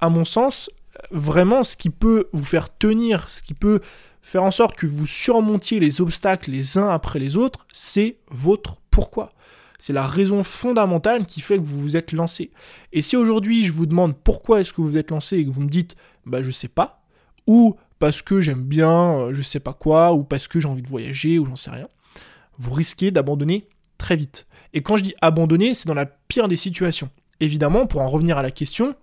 à 0.00 0.08
mon 0.08 0.24
sens, 0.24 0.68
vraiment 1.10 1.62
ce 1.62 1.76
qui 1.76 1.90
peut 1.90 2.28
vous 2.32 2.44
faire 2.44 2.76
tenir, 2.76 3.30
ce 3.30 3.42
qui 3.42 3.54
peut 3.54 3.80
faire 4.22 4.42
en 4.42 4.50
sorte 4.50 4.74
que 4.74 4.86
vous 4.86 5.06
surmontiez 5.06 5.78
les 5.78 6.00
obstacles 6.00 6.50
les 6.50 6.78
uns 6.78 6.88
après 6.88 7.20
les 7.20 7.36
autres, 7.36 7.66
c'est 7.72 8.16
votre 8.30 8.78
pourquoi. 8.90 9.32
C'est 9.78 9.92
la 9.92 10.06
raison 10.06 10.42
fondamentale 10.42 11.26
qui 11.26 11.40
fait 11.40 11.58
que 11.58 11.62
vous 11.62 11.80
vous 11.80 11.96
êtes 11.96 12.12
lancé. 12.12 12.50
Et 12.92 13.02
si 13.02 13.16
aujourd'hui 13.16 13.64
je 13.64 13.72
vous 13.72 13.86
demande 13.86 14.16
pourquoi 14.16 14.60
est-ce 14.60 14.72
que 14.72 14.80
vous 14.80 14.88
vous 14.88 14.98
êtes 14.98 15.10
lancé 15.10 15.36
et 15.36 15.44
que 15.44 15.50
vous 15.50 15.60
me 15.60 15.68
dites 15.68 15.96
bah 16.24 16.42
je 16.42 16.50
sais 16.50 16.68
pas, 16.68 17.02
ou 17.46 17.76
parce 17.98 18.22
que 18.22 18.40
j'aime 18.40 18.62
bien 18.62 19.18
euh, 19.18 19.34
je 19.34 19.42
sais 19.42 19.60
pas 19.60 19.74
quoi, 19.74 20.12
ou 20.14 20.24
parce 20.24 20.48
que 20.48 20.58
j'ai 20.58 20.68
envie 20.68 20.82
de 20.82 20.88
voyager, 20.88 21.38
ou 21.38 21.46
j'en 21.46 21.56
sais 21.56 21.70
rien, 21.70 21.88
vous 22.58 22.72
risquez 22.72 23.10
d'abandonner 23.10 23.68
très 23.98 24.16
vite. 24.16 24.46
Et 24.74 24.82
quand 24.82 24.96
je 24.96 25.02
dis 25.02 25.14
abandonner, 25.20 25.74
c'est 25.74 25.88
dans 25.88 25.94
la 25.94 26.06
pire 26.06 26.48
des 26.48 26.56
situations. 26.56 27.10
Évidemment, 27.40 27.86
pour 27.86 28.00
en 28.00 28.08
revenir 28.08 28.38
à 28.38 28.42
la 28.42 28.50
question, 28.50 28.94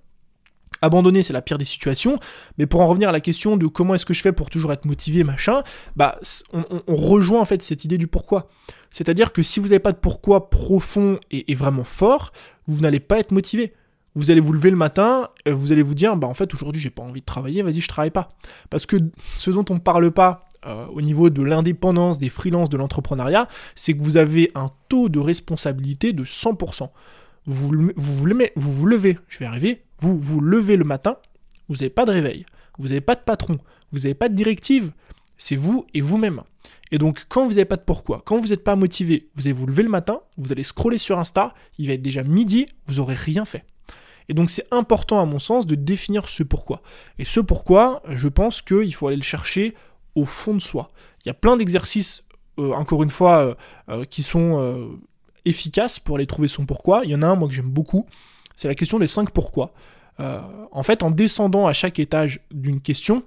Abandonner, 0.82 1.24
c'est 1.24 1.32
la 1.32 1.41
pire 1.41 1.57
des 1.57 1.66
situations, 1.66 2.20
mais 2.57 2.66
pour 2.66 2.82
en 2.82 2.88
revenir 2.88 3.07
à 3.07 3.11
la 3.14 3.22
question 3.22 3.55
de 3.55 3.68
comment 3.68 3.95
est-ce 3.95 4.05
que 4.05 4.14
je 4.14 4.22
fais 4.22 4.34
pour 4.34 4.49
toujours 4.49 4.74
être 4.74 4.84
motivé, 4.84 5.24
machin, 5.24 5.64
bah, 5.95 6.20
on, 6.51 6.95
rejoint 6.95 7.39
en 7.39 7.45
fait 7.45 7.61
cette 7.64 7.86
idée 7.86 7.97
du 7.97 8.07
pourquoi. 8.07 8.49
C'est-à-dire 8.91 9.32
que 9.32 9.43
si 9.43 9.61
vous 9.61 9.68
n'avez 9.68 9.80
pas 9.80 9.93
de 9.93 9.97
pourquoi 9.97 10.49
profond 10.49 11.20
et, 11.32 11.55
vraiment 11.55 11.86
fort, 11.86 12.34
vous 12.68 12.82
n'allez 12.82 12.99
pas 12.99 13.20
être 13.20 13.32
motivé. 13.32 13.74
Vous 14.16 14.30
allez 14.30 14.41
vous 14.41 14.51
lever 14.51 14.72
le 14.72 14.76
matin, 14.76 15.30
et 15.45 15.51
vous 15.51 15.72
allez 15.72 15.84
vous 15.84 15.95
dire, 15.95 16.18
bah 16.18 16.28
en 16.28 16.34
fait 16.34 16.53
aujourd'hui 16.53 16.82
j'ai 16.82 16.89
pas 16.89 17.01
envie 17.01 17.22
de 17.22 17.26
travailler, 17.26 17.64
vas-y 17.64 17.80
je 17.80 17.88
travaille 17.88 18.11
pas. 18.11 18.28
Parce 18.70 18.86
que 18.86 18.97
ce 19.38 19.51
dont 19.51 19.66
on 19.70 19.76
ne 19.76 19.80
parle 19.80 20.11
pas 20.11 20.45
euh, 20.66 20.86
au 20.88 21.01
niveau 21.01 21.30
de 21.30 21.41
l'indépendance, 21.43 22.20
des 22.20 22.30
freelances, 22.30 22.70
de 22.70 22.78
l'entrepreneuriat, 22.78 23.47
c'est 23.76 23.93
que 23.93 24.01
vous 24.01 24.18
avez 24.18 24.51
un 24.55 24.68
taux 24.89 25.09
de 25.09 25.20
responsabilité 25.20 26.14
de 26.14 26.24
100%. 26.24 26.89
Vous 27.45 27.53
vous, 27.53 27.72
vous, 27.95 28.14
vous, 28.55 28.72
vous 28.72 28.86
levez, 28.86 29.18
je 29.28 29.39
vais 29.39 29.45
arriver, 29.45 29.84
vous 29.99 30.18
vous 30.18 30.39
levez 30.39 30.78
le 30.78 30.86
matin, 30.86 31.18
vous 31.68 31.76
n'avez 31.76 31.89
pas 31.89 32.05
de 32.05 32.11
réveil, 32.11 32.45
vous 32.78 32.89
n'avez 32.89 33.01
pas 33.01 33.16
de 33.16 33.22
patron, 33.22 33.59
vous 33.91 33.99
n'avez 33.99 34.14
pas 34.14 34.30
de 34.30 34.36
directive, 34.36 34.91
c'est 35.38 35.55
vous 35.55 35.86
et 35.93 36.01
vous-même. 36.01 36.41
Et 36.91 36.97
donc 36.97 37.26
quand 37.28 37.43
vous 37.45 37.51
n'avez 37.53 37.66
pas 37.66 37.76
de 37.76 37.82
pourquoi, 37.82 38.22
quand 38.26 38.39
vous 38.39 38.47
n'êtes 38.47 38.64
pas 38.64 38.76
motivé, 38.76 39.30
vous 39.36 39.47
allez 39.47 39.53
vous 39.53 39.66
lever 39.66 39.84
le 39.84 39.89
matin, 39.89 40.22
vous 40.38 40.51
allez 40.51 40.64
scroller 40.64 40.97
sur 40.97 41.20
Insta, 41.20 41.53
il 41.78 41.88
va 41.88 41.93
être 41.93 42.01
déjà 42.01 42.24
midi, 42.24 42.68
vous 42.88 42.95
n'aurez 42.95 43.16
rien 43.16 43.45
fait. 43.45 43.66
Et 44.30 44.34
donc 44.34 44.49
c'est 44.49 44.68
important 44.72 45.20
à 45.20 45.26
mon 45.26 45.39
sens 45.39 45.66
de 45.66 45.76
définir 45.76 46.30
ce 46.30 46.43
pourquoi. 46.43 46.82
Et 47.20 47.26
ce 47.26 47.39
pourquoi, 47.39 48.01
je 48.09 48.28
pense 48.28 48.61
qu'il 48.61 48.93
faut 48.93 49.07
aller 49.07 49.18
le 49.18 49.24
chercher 49.24 49.74
au 50.16 50.26
fond 50.26 50.53
de 50.53 50.61
soi. 50.61 50.91
Il 51.24 51.28
y 51.28 51.32
a 51.32 51.34
plein 51.34 51.57
d'exercices, 51.57 52.24
euh, 52.59 52.74
encore 52.74 53.03
une 53.03 53.09
fois, 53.09 53.45
euh, 53.45 53.55
euh, 53.89 54.05
qui 54.05 54.24
sont 54.24 54.97
efficaces 55.45 55.99
pour 55.99 56.16
aller 56.16 56.28
trouver 56.28 56.47
son 56.47 56.66
pourquoi. 56.66 57.01
Il 57.03 57.11
y 57.11 57.16
en 57.16 57.22
a 57.22 57.28
un, 57.28 57.36
moi, 57.36 57.47
que 57.47 57.53
j'aime 57.53 57.70
beaucoup, 57.70 58.05
c'est 58.55 58.68
la 58.68 58.76
question 58.76 58.99
des 58.99 59.07
5 59.07 59.32
pourquoi. 59.32 59.74
en 60.20 60.84
fait, 60.84 61.03
en 61.03 61.11
descendant 61.11 61.68
à 61.68 61.74
chaque 61.74 61.99
étage 61.99 62.39
d'une 62.51 62.82
question, 62.82 63.24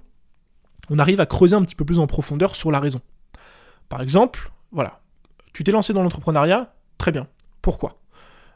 on 0.88 0.98
arrive 0.98 1.20
à 1.20 1.26
creuser 1.26 1.56
un 1.56 1.62
petit 1.62 1.74
peu 1.74 1.84
plus 1.84 1.98
en 1.98 2.06
profondeur 2.06 2.54
sur 2.54 2.70
la 2.70 2.80
raison. 2.80 3.00
Par 3.88 4.02
exemple, 4.02 4.52
voilà, 4.70 5.00
tu 5.52 5.64
t'es 5.64 5.72
lancé 5.72 5.92
dans 5.92 6.02
l'entrepreneuriat, 6.02 6.72
très 6.96 7.12
bien. 7.12 7.26
Pourquoi? 7.60 7.98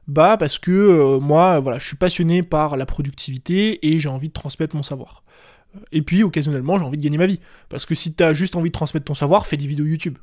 Bah 0.07 0.37
parce 0.37 0.59
que 0.59 1.19
moi, 1.19 1.61
voilà, 1.61 1.79
je 1.79 1.87
suis 1.87 1.97
passionné 1.97 2.43
par 2.43 2.77
la 2.77 2.87
productivité 2.87 3.87
et 3.87 3.99
j'ai 3.99 4.09
envie 4.09 4.29
de 4.29 4.33
transmettre 4.33 4.75
mon 4.75 4.83
savoir. 4.83 5.23
Et 5.93 6.03
puis, 6.03 6.23
occasionnellement, 6.23 6.79
j'ai 6.79 6.85
envie 6.85 6.99
de 6.99 7.03
gagner 7.03 7.19
ma 7.19 7.27
vie. 7.27 7.41
Parce 7.69 7.87
que 7.87 7.95
si 7.95 8.13
tu 8.15 8.23
as 8.23 8.33
juste 8.35 8.57
envie 8.57 8.71
de 8.71 8.75
transmettre 8.75 9.05
ton 9.05 9.15
savoir, 9.15 9.47
fais 9.47 9.57
des 9.57 9.67
vidéos 9.67 9.87
YouTube. 9.87 10.19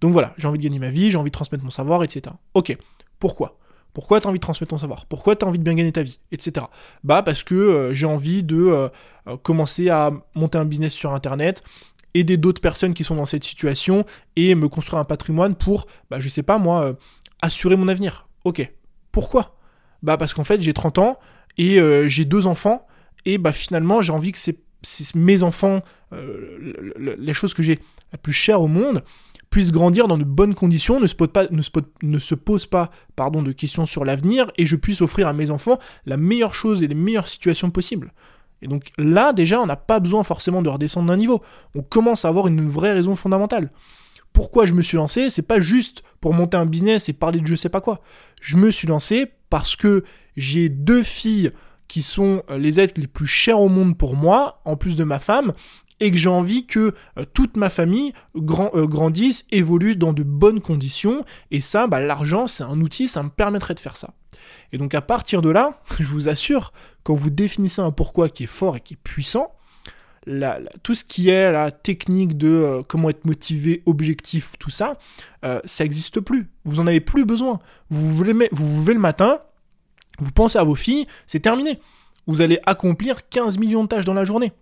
Donc 0.00 0.12
voilà, 0.12 0.34
j'ai 0.38 0.48
envie 0.48 0.58
de 0.58 0.62
gagner 0.62 0.78
ma 0.78 0.90
vie, 0.90 1.10
j'ai 1.10 1.16
envie 1.16 1.30
de 1.30 1.34
transmettre 1.34 1.64
mon 1.64 1.70
savoir, 1.70 2.02
etc. 2.02 2.34
Ok, 2.54 2.76
pourquoi? 3.18 3.58
Pourquoi 3.92 4.20
tu 4.20 4.26
as 4.26 4.30
envie 4.30 4.38
de 4.38 4.42
transmettre 4.42 4.70
ton 4.70 4.78
savoir? 4.78 5.06
Pourquoi 5.06 5.36
tu 5.36 5.44
as 5.44 5.48
envie 5.48 5.58
de 5.58 5.64
bien 5.64 5.74
gagner 5.74 5.92
ta 5.92 6.02
vie? 6.02 6.18
Etc. 6.32 6.64
Bah 7.02 7.22
parce 7.22 7.42
que 7.42 7.54
euh, 7.54 7.94
j'ai 7.94 8.06
envie 8.06 8.42
de 8.42 8.56
euh, 8.56 8.88
euh, 9.26 9.36
commencer 9.36 9.88
à 9.88 10.12
monter 10.34 10.58
un 10.58 10.64
business 10.64 10.92
sur 10.92 11.12
Internet, 11.12 11.62
aider 12.14 12.36
d'autres 12.36 12.60
personnes 12.60 12.94
qui 12.94 13.04
sont 13.04 13.16
dans 13.16 13.26
cette 13.26 13.44
situation 13.44 14.04
et 14.36 14.54
me 14.54 14.68
construire 14.68 15.00
un 15.00 15.04
patrimoine 15.04 15.54
pour, 15.54 15.86
bah 16.10 16.20
je 16.20 16.28
sais 16.28 16.42
pas 16.42 16.58
moi, 16.58 16.96
assurer 17.42 17.76
mon 17.76 17.88
avenir. 17.88 18.28
Ok. 18.44 18.70
Pourquoi? 19.12 19.56
Bah 20.02 20.16
parce 20.16 20.34
qu'en 20.34 20.44
fait 20.44 20.62
j'ai 20.62 20.72
30 20.72 20.98
ans 20.98 21.18
et 21.58 21.80
j'ai 22.08 22.24
deux 22.24 22.46
enfants 22.46 22.86
et 23.26 23.38
bah 23.38 23.52
finalement 23.52 24.02
j'ai 24.02 24.12
envie 24.12 24.32
que 24.32 24.38
c'est 24.38 24.58
mes 25.14 25.42
enfants, 25.42 25.82
euh, 26.12 27.14
les 27.18 27.34
choses 27.34 27.54
que 27.54 27.62
j'ai 27.62 27.78
la 28.12 28.18
plus 28.18 28.32
chères 28.32 28.62
au 28.62 28.68
monde, 28.68 29.02
puissent 29.50 29.72
grandir 29.72 30.06
dans 30.06 30.18
de 30.18 30.24
bonnes 30.24 30.54
conditions, 30.54 31.00
ne 31.00 31.06
se 31.06 31.14
pas, 31.14 31.46
ne 31.50 32.18
se 32.18 32.34
pose 32.34 32.66
pas 32.66 32.90
pardon, 33.16 33.42
de 33.42 33.52
questions 33.52 33.84
sur 33.84 34.04
l'avenir, 34.04 34.50
et 34.56 34.64
je 34.64 34.76
puisse 34.76 35.02
offrir 35.02 35.26
à 35.26 35.32
mes 35.32 35.50
enfants 35.50 35.78
la 36.06 36.16
meilleure 36.16 36.54
chose 36.54 36.82
et 36.82 36.86
les 36.86 36.94
meilleures 36.94 37.28
situations 37.28 37.70
possibles. 37.70 38.12
Et 38.62 38.68
donc 38.68 38.92
là, 38.98 39.32
déjà, 39.32 39.60
on 39.60 39.66
n'a 39.66 39.76
pas 39.76 40.00
besoin 40.00 40.22
forcément 40.22 40.62
de 40.62 40.68
redescendre 40.68 41.08
d'un 41.08 41.16
niveau. 41.16 41.42
On 41.74 41.82
commence 41.82 42.24
à 42.24 42.28
avoir 42.28 42.46
une 42.46 42.68
vraie 42.68 42.92
raison 42.92 43.16
fondamentale. 43.16 43.70
Pourquoi 44.32 44.66
je 44.66 44.74
me 44.74 44.82
suis 44.82 44.96
lancé 44.96 45.30
C'est 45.30 45.42
pas 45.42 45.60
juste 45.60 46.04
pour 46.20 46.34
monter 46.34 46.56
un 46.56 46.66
business 46.66 47.08
et 47.08 47.12
parler 47.12 47.40
de 47.40 47.46
je 47.46 47.56
sais 47.56 47.68
pas 47.68 47.80
quoi. 47.80 48.00
Je 48.40 48.56
me 48.56 48.70
suis 48.70 48.86
lancé 48.86 49.26
parce 49.48 49.74
que 49.74 50.04
j'ai 50.36 50.68
deux 50.68 51.02
filles 51.02 51.50
qui 51.90 52.02
sont 52.02 52.44
euh, 52.50 52.56
les 52.56 52.78
êtres 52.78 53.00
les 53.00 53.08
plus 53.08 53.26
chers 53.26 53.58
au 53.58 53.68
monde 53.68 53.98
pour 53.98 54.14
moi, 54.14 54.62
en 54.64 54.76
plus 54.76 54.94
de 54.94 55.02
ma 55.02 55.18
femme, 55.18 55.52
et 55.98 56.12
que 56.12 56.16
j'ai 56.16 56.28
envie 56.28 56.64
que 56.64 56.94
euh, 57.18 57.24
toute 57.34 57.56
ma 57.56 57.68
famille 57.68 58.12
euh, 58.36 58.86
grandisse, 58.86 59.44
évolue 59.50 59.96
dans 59.96 60.12
de 60.12 60.22
bonnes 60.22 60.60
conditions, 60.60 61.24
et 61.50 61.60
ça, 61.60 61.88
bah, 61.88 61.98
l'argent, 61.98 62.46
c'est 62.46 62.62
un 62.62 62.80
outil, 62.80 63.08
ça 63.08 63.24
me 63.24 63.28
permettrait 63.28 63.74
de 63.74 63.80
faire 63.80 63.96
ça. 63.96 64.14
Et 64.72 64.78
donc 64.78 64.94
à 64.94 65.02
partir 65.02 65.42
de 65.42 65.50
là, 65.50 65.82
je 65.98 66.04
vous 66.04 66.28
assure, 66.28 66.72
quand 67.02 67.14
vous 67.14 67.28
définissez 67.28 67.82
un 67.82 67.90
pourquoi 67.90 68.28
qui 68.28 68.44
est 68.44 68.46
fort 68.46 68.76
et 68.76 68.80
qui 68.80 68.94
est 68.94 69.02
puissant, 69.02 69.52
tout 70.82 70.94
ce 70.94 71.02
qui 71.02 71.30
est 71.30 71.50
la 71.50 71.72
technique 71.72 72.36
de 72.36 72.82
comment 72.86 73.08
être 73.08 73.24
motivé, 73.24 73.82
objectif, 73.86 74.52
tout 74.58 74.70
ça, 74.70 74.98
ça 75.42 75.82
n'existe 75.82 76.20
plus. 76.20 76.50
Vous 76.66 76.78
en 76.78 76.86
avez 76.86 77.00
plus 77.00 77.24
besoin. 77.24 77.58
Vous 77.88 78.06
vous, 78.06 78.22
levez, 78.22 78.50
vous 78.52 78.74
vous 78.74 78.80
levez 78.82 78.92
le 78.92 79.00
matin, 79.00 79.40
vous 80.20 80.32
pensez 80.32 80.58
à 80.58 80.64
vos 80.64 80.74
filles, 80.74 81.06
c'est 81.26 81.40
terminé. 81.40 81.80
Vous 82.26 82.40
allez 82.42 82.60
accomplir 82.66 83.28
15 83.28 83.58
millions 83.58 83.82
de 83.84 83.88
tâches 83.88 84.04
dans 84.04 84.14
la 84.14 84.24
journée. 84.24 84.52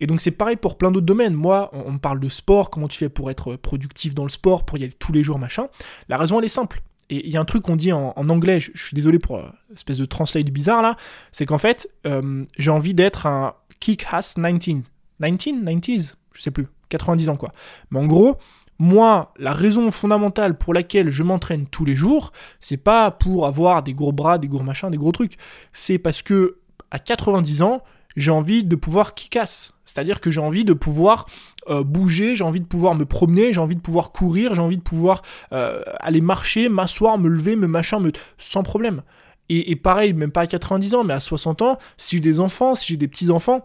Et 0.00 0.06
donc 0.06 0.20
c'est 0.20 0.32
pareil 0.32 0.56
pour 0.56 0.76
plein 0.76 0.90
d'autres 0.90 1.06
domaines. 1.06 1.34
Moi, 1.34 1.70
on 1.72 1.92
me 1.92 1.98
parle 1.98 2.20
de 2.20 2.28
sport, 2.28 2.70
comment 2.70 2.88
tu 2.88 2.98
fais 2.98 3.08
pour 3.08 3.30
être 3.30 3.56
productif 3.56 4.14
dans 4.14 4.24
le 4.24 4.28
sport, 4.28 4.64
pour 4.64 4.78
y 4.78 4.84
aller 4.84 4.92
tous 4.92 5.12
les 5.12 5.22
jours, 5.22 5.38
machin. 5.38 5.68
La 6.08 6.18
raison, 6.18 6.38
elle 6.38 6.44
est 6.44 6.48
simple. 6.48 6.82
Et 7.10 7.26
il 7.26 7.32
y 7.32 7.36
a 7.36 7.40
un 7.40 7.44
truc 7.44 7.62
qu'on 7.62 7.76
dit 7.76 7.92
en, 7.92 8.12
anglais, 8.16 8.60
je, 8.60 8.70
suis 8.74 8.94
désolé 8.94 9.18
pour 9.18 9.40
l'espèce 9.70 9.98
de 9.98 10.04
translate 10.04 10.46
bizarre 10.46 10.82
là, 10.82 10.96
c'est 11.32 11.46
qu'en 11.46 11.58
fait, 11.58 11.88
euh, 12.06 12.44
j'ai 12.58 12.70
envie 12.70 12.94
d'être 12.94 13.26
un 13.26 13.54
kick-ass 13.80 14.36
19. 14.36 14.82
19 15.20 15.74
90s 15.74 16.14
Je 16.32 16.42
sais 16.42 16.50
plus. 16.50 16.66
90 16.88 17.28
ans 17.28 17.36
quoi. 17.36 17.52
Mais 17.90 17.98
en 17.98 18.06
gros, 18.06 18.36
moi, 18.78 19.32
la 19.38 19.52
raison 19.52 19.90
fondamentale 19.90 20.58
pour 20.58 20.74
laquelle 20.74 21.08
je 21.08 21.22
m'entraîne 21.22 21.66
tous 21.66 21.84
les 21.84 21.96
jours, 21.96 22.32
c'est 22.60 22.76
pas 22.76 23.10
pour 23.10 23.46
avoir 23.46 23.82
des 23.82 23.94
gros 23.94 24.12
bras, 24.12 24.38
des 24.38 24.48
gros 24.48 24.62
machins, 24.62 24.90
des 24.90 24.98
gros 24.98 25.12
trucs. 25.12 25.36
C'est 25.72 25.98
parce 25.98 26.22
que 26.22 26.58
à 26.90 26.98
90 26.98 27.62
ans, 27.62 27.82
j'ai 28.16 28.30
envie 28.30 28.64
de 28.64 28.76
pouvoir 28.76 29.14
qui 29.14 29.28
casse. 29.28 29.72
C'est-à-dire 29.84 30.20
que 30.20 30.30
j'ai 30.30 30.40
envie 30.40 30.64
de 30.64 30.72
pouvoir 30.72 31.26
euh, 31.68 31.84
bouger, 31.84 32.36
j'ai 32.36 32.44
envie 32.44 32.60
de 32.60 32.66
pouvoir 32.66 32.94
me 32.94 33.04
promener, 33.04 33.52
j'ai 33.52 33.60
envie 33.60 33.76
de 33.76 33.80
pouvoir 33.80 34.12
courir, 34.12 34.54
j'ai 34.54 34.60
envie 34.60 34.76
de 34.76 34.82
pouvoir 34.82 35.22
euh, 35.52 35.82
aller 36.00 36.20
marcher, 36.20 36.68
m'asseoir, 36.68 37.18
me 37.18 37.28
lever, 37.28 37.56
me 37.56 37.66
machin, 37.66 38.00
me... 38.00 38.10
sans 38.38 38.62
problème. 38.62 39.02
Et, 39.50 39.70
et, 39.70 39.76
pareil, 39.76 40.14
même 40.14 40.30
pas 40.30 40.42
à 40.42 40.46
90 40.46 40.94
ans, 40.94 41.04
mais 41.04 41.14
à 41.14 41.20
60 41.20 41.62
ans, 41.62 41.78
si 41.96 42.16
j'ai 42.16 42.20
des 42.20 42.40
enfants, 42.40 42.74
si 42.74 42.86
j'ai 42.86 42.96
des 42.96 43.08
petits-enfants, 43.08 43.64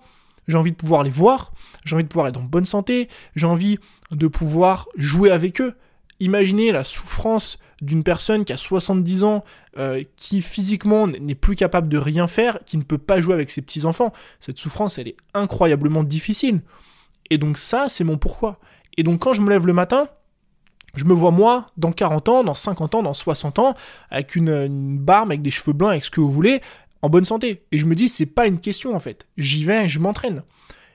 j'ai 0.49 0.57
envie 0.57 0.71
de 0.71 0.77
pouvoir 0.77 1.03
les 1.03 1.11
voir, 1.11 1.53
j'ai 1.85 1.95
envie 1.95 2.03
de 2.03 2.09
pouvoir 2.09 2.27
être 2.27 2.37
en 2.37 2.43
bonne 2.43 2.65
santé, 2.65 3.07
j'ai 3.35 3.45
envie 3.45 3.77
de 4.11 4.27
pouvoir 4.27 4.89
jouer 4.97 5.29
avec 5.29 5.61
eux. 5.61 5.75
Imaginez 6.19 6.71
la 6.71 6.83
souffrance 6.83 7.59
d'une 7.81 8.03
personne 8.03 8.43
qui 8.43 8.51
a 8.51 8.57
70 8.57 9.23
ans, 9.23 9.45
euh, 9.77 10.03
qui 10.17 10.41
physiquement 10.41 11.07
n'est 11.07 11.35
plus 11.35 11.55
capable 11.55 11.87
de 11.87 11.97
rien 11.97 12.27
faire, 12.27 12.59
qui 12.65 12.77
ne 12.77 12.81
peut 12.81 12.97
pas 12.97 13.21
jouer 13.21 13.35
avec 13.35 13.51
ses 13.51 13.61
petits-enfants. 13.61 14.11
Cette 14.39 14.57
souffrance, 14.57 14.97
elle 14.97 15.07
est 15.07 15.17
incroyablement 15.35 16.03
difficile. 16.03 16.61
Et 17.29 17.37
donc 17.37 17.57
ça, 17.57 17.87
c'est 17.87 18.03
mon 18.03 18.17
pourquoi. 18.17 18.59
Et 18.97 19.03
donc 19.03 19.19
quand 19.19 19.33
je 19.33 19.41
me 19.41 19.49
lève 19.49 19.67
le 19.67 19.73
matin, 19.73 20.09
je 20.95 21.05
me 21.05 21.13
vois 21.13 21.29
moi, 21.29 21.67
dans 21.77 21.91
40 21.91 22.29
ans, 22.29 22.43
dans 22.43 22.55
50 22.55 22.95
ans, 22.95 23.03
dans 23.03 23.13
60 23.13 23.59
ans, 23.59 23.75
avec 24.09 24.35
une, 24.35 24.49
une 24.49 24.97
barbe, 24.97 25.29
avec 25.29 25.43
des 25.43 25.51
cheveux 25.51 25.73
blancs, 25.73 25.91
avec 25.91 26.03
ce 26.03 26.09
que 26.09 26.19
vous 26.19 26.31
voulez, 26.31 26.61
en 27.01 27.09
bonne 27.09 27.25
santé. 27.25 27.63
Et 27.71 27.77
je 27.77 27.85
me 27.85 27.95
dis, 27.95 28.09
c'est 28.09 28.25
pas 28.25 28.47
une 28.47 28.59
question 28.59 28.95
en 28.95 28.99
fait. 28.99 29.27
J'y 29.37 29.63
vais, 29.63 29.87
je 29.87 29.99
m'entraîne. 29.99 30.43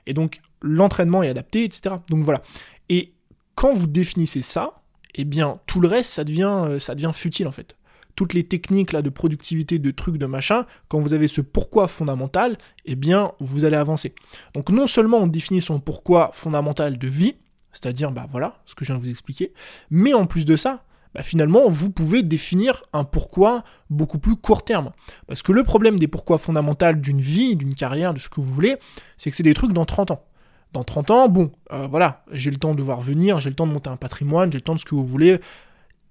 Et 0.05 0.13
donc, 0.13 0.39
l'entraînement 0.61 1.23
est 1.23 1.29
adapté, 1.29 1.63
etc. 1.63 1.95
Donc 2.09 2.23
voilà. 2.23 2.41
Et 2.89 3.13
quand 3.55 3.73
vous 3.73 3.87
définissez 3.87 4.41
ça, 4.41 4.81
eh 5.15 5.23
bien, 5.23 5.59
tout 5.65 5.79
le 5.79 5.87
reste, 5.87 6.11
ça 6.11 6.23
devient, 6.23 6.65
euh, 6.67 6.79
ça 6.79 6.95
devient 6.95 7.11
futile 7.13 7.47
en 7.47 7.51
fait. 7.51 7.75
Toutes 8.15 8.33
les 8.33 8.43
techniques 8.43 8.93
là 8.93 9.01
de 9.01 9.09
productivité, 9.09 9.79
de 9.79 9.91
trucs, 9.91 10.17
de 10.17 10.25
machin, 10.25 10.65
quand 10.87 10.99
vous 10.99 11.13
avez 11.13 11.27
ce 11.27 11.41
pourquoi 11.41 11.87
fondamental, 11.87 12.57
eh 12.85 12.95
bien, 12.95 13.33
vous 13.39 13.65
allez 13.65 13.75
avancer. 13.75 14.13
Donc 14.53 14.69
non 14.69 14.87
seulement 14.87 15.17
on 15.17 15.27
définit 15.27 15.61
son 15.61 15.79
pourquoi 15.79 16.31
fondamental 16.33 16.97
de 16.97 17.07
vie, 17.07 17.35
c'est-à-dire, 17.73 18.11
bah 18.11 18.27
voilà, 18.31 18.61
ce 18.65 18.73
que 18.73 18.85
je 18.85 18.91
viens 18.93 18.99
de 18.99 19.03
vous 19.03 19.11
expliquer, 19.11 19.53
mais 19.89 20.13
en 20.13 20.27
plus 20.27 20.45
de 20.45 20.55
ça, 20.55 20.85
bah, 21.15 21.23
finalement, 21.23 21.69
vous 21.69 21.89
pouvez 21.89 22.23
définir 22.23 22.83
un 22.91 23.05
pourquoi 23.05 23.63
beaucoup 23.89 24.19
plus 24.19 24.35
court 24.35 24.65
terme. 24.65 24.91
Parce 25.27 25.41
que 25.41 25.53
le 25.53 25.63
problème 25.63 25.97
des 25.97 26.09
pourquoi 26.09 26.37
fondamentaux 26.37 26.91
d'une 26.91 27.21
vie, 27.21 27.55
d'une 27.55 27.73
carrière, 27.73 28.13
de 28.13 28.19
ce 28.19 28.27
que 28.27 28.41
vous 28.41 28.53
voulez, 28.53 28.75
c'est 29.17 29.31
que 29.31 29.37
c'est 29.37 29.43
des 29.43 29.53
trucs 29.53 29.71
dans 29.71 29.85
30 29.85 30.11
ans. 30.11 30.25
Dans 30.73 30.83
30 30.83 31.11
ans, 31.11 31.29
bon, 31.29 31.53
euh, 31.71 31.87
voilà, 31.87 32.25
j'ai 32.31 32.51
le 32.51 32.57
temps 32.57 32.75
de 32.75 32.83
voir 32.83 33.01
venir, 33.01 33.39
j'ai 33.39 33.49
le 33.49 33.55
temps 33.55 33.65
de 33.65 33.71
monter 33.71 33.89
un 33.89 33.95
patrimoine, 33.95 34.51
j'ai 34.51 34.57
le 34.57 34.63
temps 34.63 34.75
de 34.75 34.79
ce 34.79 34.83
que 34.83 34.93
vous 34.93 35.07
voulez. 35.07 35.39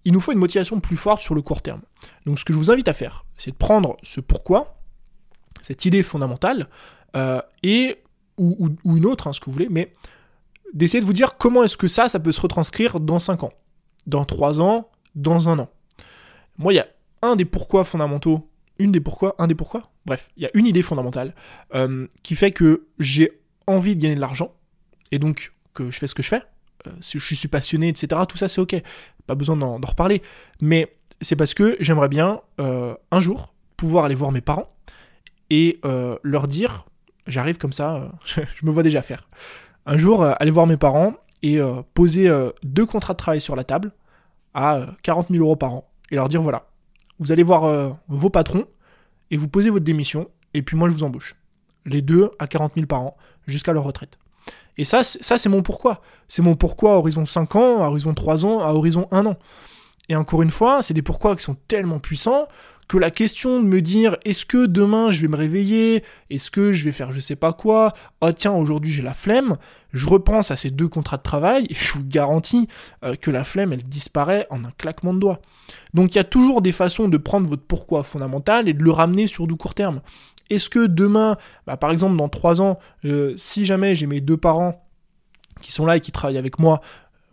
Il 0.06 0.14
nous 0.14 0.20
faut 0.20 0.32
une 0.32 0.38
motivation 0.38 0.80
plus 0.80 0.96
forte 0.96 1.20
sur 1.20 1.34
le 1.34 1.42
court 1.42 1.60
terme. 1.60 1.82
Donc 2.24 2.38
ce 2.38 2.46
que 2.46 2.54
je 2.54 2.58
vous 2.58 2.70
invite 2.70 2.88
à 2.88 2.94
faire, 2.94 3.26
c'est 3.36 3.50
de 3.50 3.56
prendre 3.56 3.98
ce 4.02 4.22
pourquoi, 4.22 4.78
cette 5.60 5.84
idée 5.84 6.02
fondamentale, 6.02 6.70
euh, 7.14 7.42
et 7.62 7.98
ou, 8.38 8.70
une 8.86 9.04
autre, 9.04 9.26
hein, 9.26 9.34
ce 9.34 9.40
que 9.40 9.46
vous 9.46 9.52
voulez, 9.52 9.68
mais 9.70 9.92
d'essayer 10.72 11.00
de 11.00 11.06
vous 11.06 11.12
dire 11.12 11.36
comment 11.36 11.62
est-ce 11.62 11.76
que 11.76 11.88
ça, 11.88 12.08
ça 12.08 12.18
peut 12.18 12.32
se 12.32 12.40
retranscrire 12.40 13.00
dans 13.00 13.18
5 13.18 13.42
ans, 13.44 13.52
dans 14.06 14.24
3 14.24 14.62
ans, 14.62 14.88
dans 15.14 15.48
un 15.48 15.58
an. 15.58 15.70
Moi, 16.58 16.72
il 16.72 16.76
y 16.76 16.80
a 16.80 16.88
un 17.22 17.36
des 17.36 17.44
pourquoi 17.44 17.84
fondamentaux, 17.84 18.48
une 18.78 18.92
des 18.92 19.00
pourquoi, 19.00 19.34
un 19.38 19.46
des 19.46 19.54
pourquoi, 19.54 19.90
bref, 20.06 20.30
il 20.36 20.42
y 20.42 20.46
a 20.46 20.50
une 20.54 20.66
idée 20.66 20.82
fondamentale 20.82 21.34
euh, 21.74 22.06
qui 22.22 22.34
fait 22.36 22.50
que 22.50 22.86
j'ai 22.98 23.40
envie 23.66 23.96
de 23.96 24.02
gagner 24.02 24.14
de 24.14 24.20
l'argent, 24.20 24.54
et 25.10 25.18
donc 25.18 25.52
que 25.72 25.90
je 25.90 25.98
fais 25.98 26.06
ce 26.06 26.14
que 26.14 26.22
je 26.22 26.28
fais. 26.28 26.42
Euh, 26.86 26.90
si 27.00 27.18
je 27.18 27.34
suis 27.34 27.48
passionné, 27.48 27.88
etc., 27.88 28.20
tout 28.28 28.36
ça 28.36 28.48
c'est 28.48 28.60
ok, 28.60 28.76
pas 29.26 29.34
besoin 29.34 29.56
d'en 29.56 29.78
reparler. 29.80 30.22
Mais 30.60 30.96
c'est 31.20 31.36
parce 31.36 31.54
que 31.54 31.76
j'aimerais 31.80 32.08
bien 32.08 32.40
euh, 32.60 32.94
un 33.10 33.20
jour 33.20 33.54
pouvoir 33.76 34.04
aller 34.04 34.14
voir 34.14 34.32
mes 34.32 34.40
parents 34.40 34.70
et 35.50 35.80
leur 36.22 36.48
dire, 36.48 36.86
j'arrive 37.26 37.58
comme 37.58 37.72
ça, 37.72 38.10
je 38.24 38.66
me 38.66 38.70
vois 38.70 38.82
déjà 38.82 39.02
faire. 39.02 39.28
Un 39.86 39.98
jour, 39.98 40.24
aller 40.24 40.50
voir 40.50 40.66
mes 40.66 40.76
parents 40.76 41.14
et 41.42 41.60
poser 41.92 42.32
deux 42.62 42.86
contrats 42.86 43.12
de 43.12 43.18
travail 43.18 43.40
sur 43.40 43.54
la 43.54 43.62
table, 43.62 43.92
à 44.54 44.86
40 45.02 45.28
000 45.30 45.42
euros 45.42 45.56
par 45.56 45.72
an 45.72 45.88
et 46.10 46.16
leur 46.16 46.28
dire 46.28 46.42
voilà, 46.42 46.66
vous 47.18 47.32
allez 47.32 47.42
voir 47.42 47.64
euh, 47.64 47.90
vos 48.08 48.30
patrons 48.30 48.66
et 49.30 49.36
vous 49.36 49.48
posez 49.48 49.70
votre 49.70 49.84
démission 49.84 50.28
et 50.54 50.62
puis 50.62 50.76
moi 50.76 50.88
je 50.88 50.94
vous 50.94 51.02
embauche. 51.02 51.36
Les 51.86 52.02
deux 52.02 52.30
à 52.38 52.46
40 52.46 52.74
000 52.74 52.86
par 52.86 53.02
an 53.02 53.16
jusqu'à 53.46 53.72
leur 53.72 53.84
retraite. 53.84 54.18
Et 54.76 54.84
ça, 54.84 55.04
ça 55.04 55.38
c'est 55.38 55.48
mon 55.48 55.62
pourquoi. 55.62 56.02
C'est 56.28 56.42
mon 56.42 56.56
pourquoi 56.56 56.94
à 56.94 56.96
horizon 56.96 57.26
5 57.26 57.56
ans, 57.56 57.82
à 57.82 57.88
horizon 57.88 58.14
3 58.14 58.46
ans, 58.46 58.60
à 58.60 58.72
horizon 58.72 59.08
1 59.10 59.26
an. 59.26 59.36
Et 60.08 60.16
encore 60.16 60.42
une 60.42 60.50
fois, 60.50 60.82
c'est 60.82 60.94
des 60.94 61.02
pourquoi 61.02 61.36
qui 61.36 61.42
sont 61.42 61.56
tellement 61.68 61.98
puissants 61.98 62.46
que 62.88 62.98
la 62.98 63.10
question 63.10 63.60
de 63.62 63.66
me 63.66 63.80
dire 63.80 64.16
est-ce 64.24 64.44
que 64.44 64.66
demain 64.66 65.10
je 65.10 65.20
vais 65.20 65.28
me 65.28 65.36
réveiller, 65.36 66.04
est-ce 66.30 66.50
que 66.50 66.72
je 66.72 66.84
vais 66.84 66.92
faire 66.92 67.12
je 67.12 67.20
sais 67.20 67.36
pas 67.36 67.52
quoi, 67.52 67.94
oh 68.20 68.32
tiens 68.32 68.52
aujourd'hui 68.52 68.90
j'ai 68.90 69.02
la 69.02 69.14
flemme, 69.14 69.56
je 69.92 70.08
repense 70.08 70.50
à 70.50 70.56
ces 70.56 70.70
deux 70.70 70.88
contrats 70.88 71.16
de 71.16 71.22
travail 71.22 71.66
et 71.70 71.74
je 71.74 71.92
vous 71.94 72.04
garantis 72.04 72.68
euh, 73.04 73.16
que 73.16 73.30
la 73.30 73.44
flemme 73.44 73.72
elle 73.72 73.82
disparaît 73.82 74.46
en 74.50 74.64
un 74.64 74.70
claquement 74.76 75.14
de 75.14 75.20
doigts. 75.20 75.40
Donc 75.94 76.14
il 76.14 76.18
y 76.18 76.20
a 76.20 76.24
toujours 76.24 76.62
des 76.62 76.72
façons 76.72 77.08
de 77.08 77.16
prendre 77.16 77.48
votre 77.48 77.62
pourquoi 77.62 78.02
fondamental 78.02 78.68
et 78.68 78.74
de 78.74 78.82
le 78.82 78.90
ramener 78.90 79.26
sur 79.26 79.46
du 79.46 79.54
court 79.56 79.74
terme. 79.74 80.00
Est-ce 80.50 80.68
que 80.68 80.86
demain, 80.86 81.36
bah, 81.66 81.76
par 81.76 81.90
exemple 81.90 82.16
dans 82.16 82.28
trois 82.28 82.60
ans, 82.60 82.78
euh, 83.04 83.32
si 83.36 83.64
jamais 83.64 83.94
j'ai 83.94 84.06
mes 84.06 84.20
deux 84.20 84.36
parents 84.36 84.84
qui 85.62 85.72
sont 85.72 85.86
là 85.86 85.96
et 85.96 86.00
qui 86.00 86.12
travaillent 86.12 86.38
avec 86.38 86.58
moi, 86.58 86.80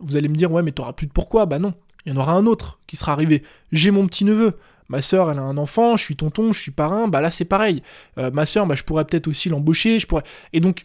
vous 0.00 0.16
allez 0.16 0.28
me 0.28 0.34
dire 0.34 0.50
ouais 0.50 0.62
mais 0.62 0.72
t'auras 0.72 0.94
plus 0.94 1.06
de 1.06 1.12
pourquoi? 1.12 1.46
Bah 1.46 1.58
non, 1.58 1.74
il 2.04 2.12
y 2.12 2.16
en 2.16 2.20
aura 2.20 2.32
un 2.32 2.46
autre 2.46 2.80
qui 2.86 2.96
sera 2.96 3.12
arrivé. 3.12 3.42
J'ai 3.70 3.90
mon 3.90 4.06
petit 4.06 4.24
neveu. 4.24 4.56
Ma 4.92 5.00
soeur, 5.00 5.30
elle 5.30 5.38
a 5.38 5.42
un 5.42 5.56
enfant, 5.56 5.96
je 5.96 6.04
suis 6.04 6.16
tonton, 6.16 6.52
je 6.52 6.60
suis 6.60 6.70
parrain, 6.70 7.08
bah 7.08 7.22
là 7.22 7.30
c'est 7.30 7.46
pareil. 7.46 7.82
Euh, 8.18 8.30
ma 8.30 8.44
soeur, 8.44 8.66
bah, 8.66 8.74
je 8.74 8.82
pourrais 8.82 9.06
peut-être 9.06 9.26
aussi 9.26 9.48
l'embaucher, 9.48 9.98
je 9.98 10.06
pourrais. 10.06 10.22
Et 10.52 10.60
donc, 10.60 10.84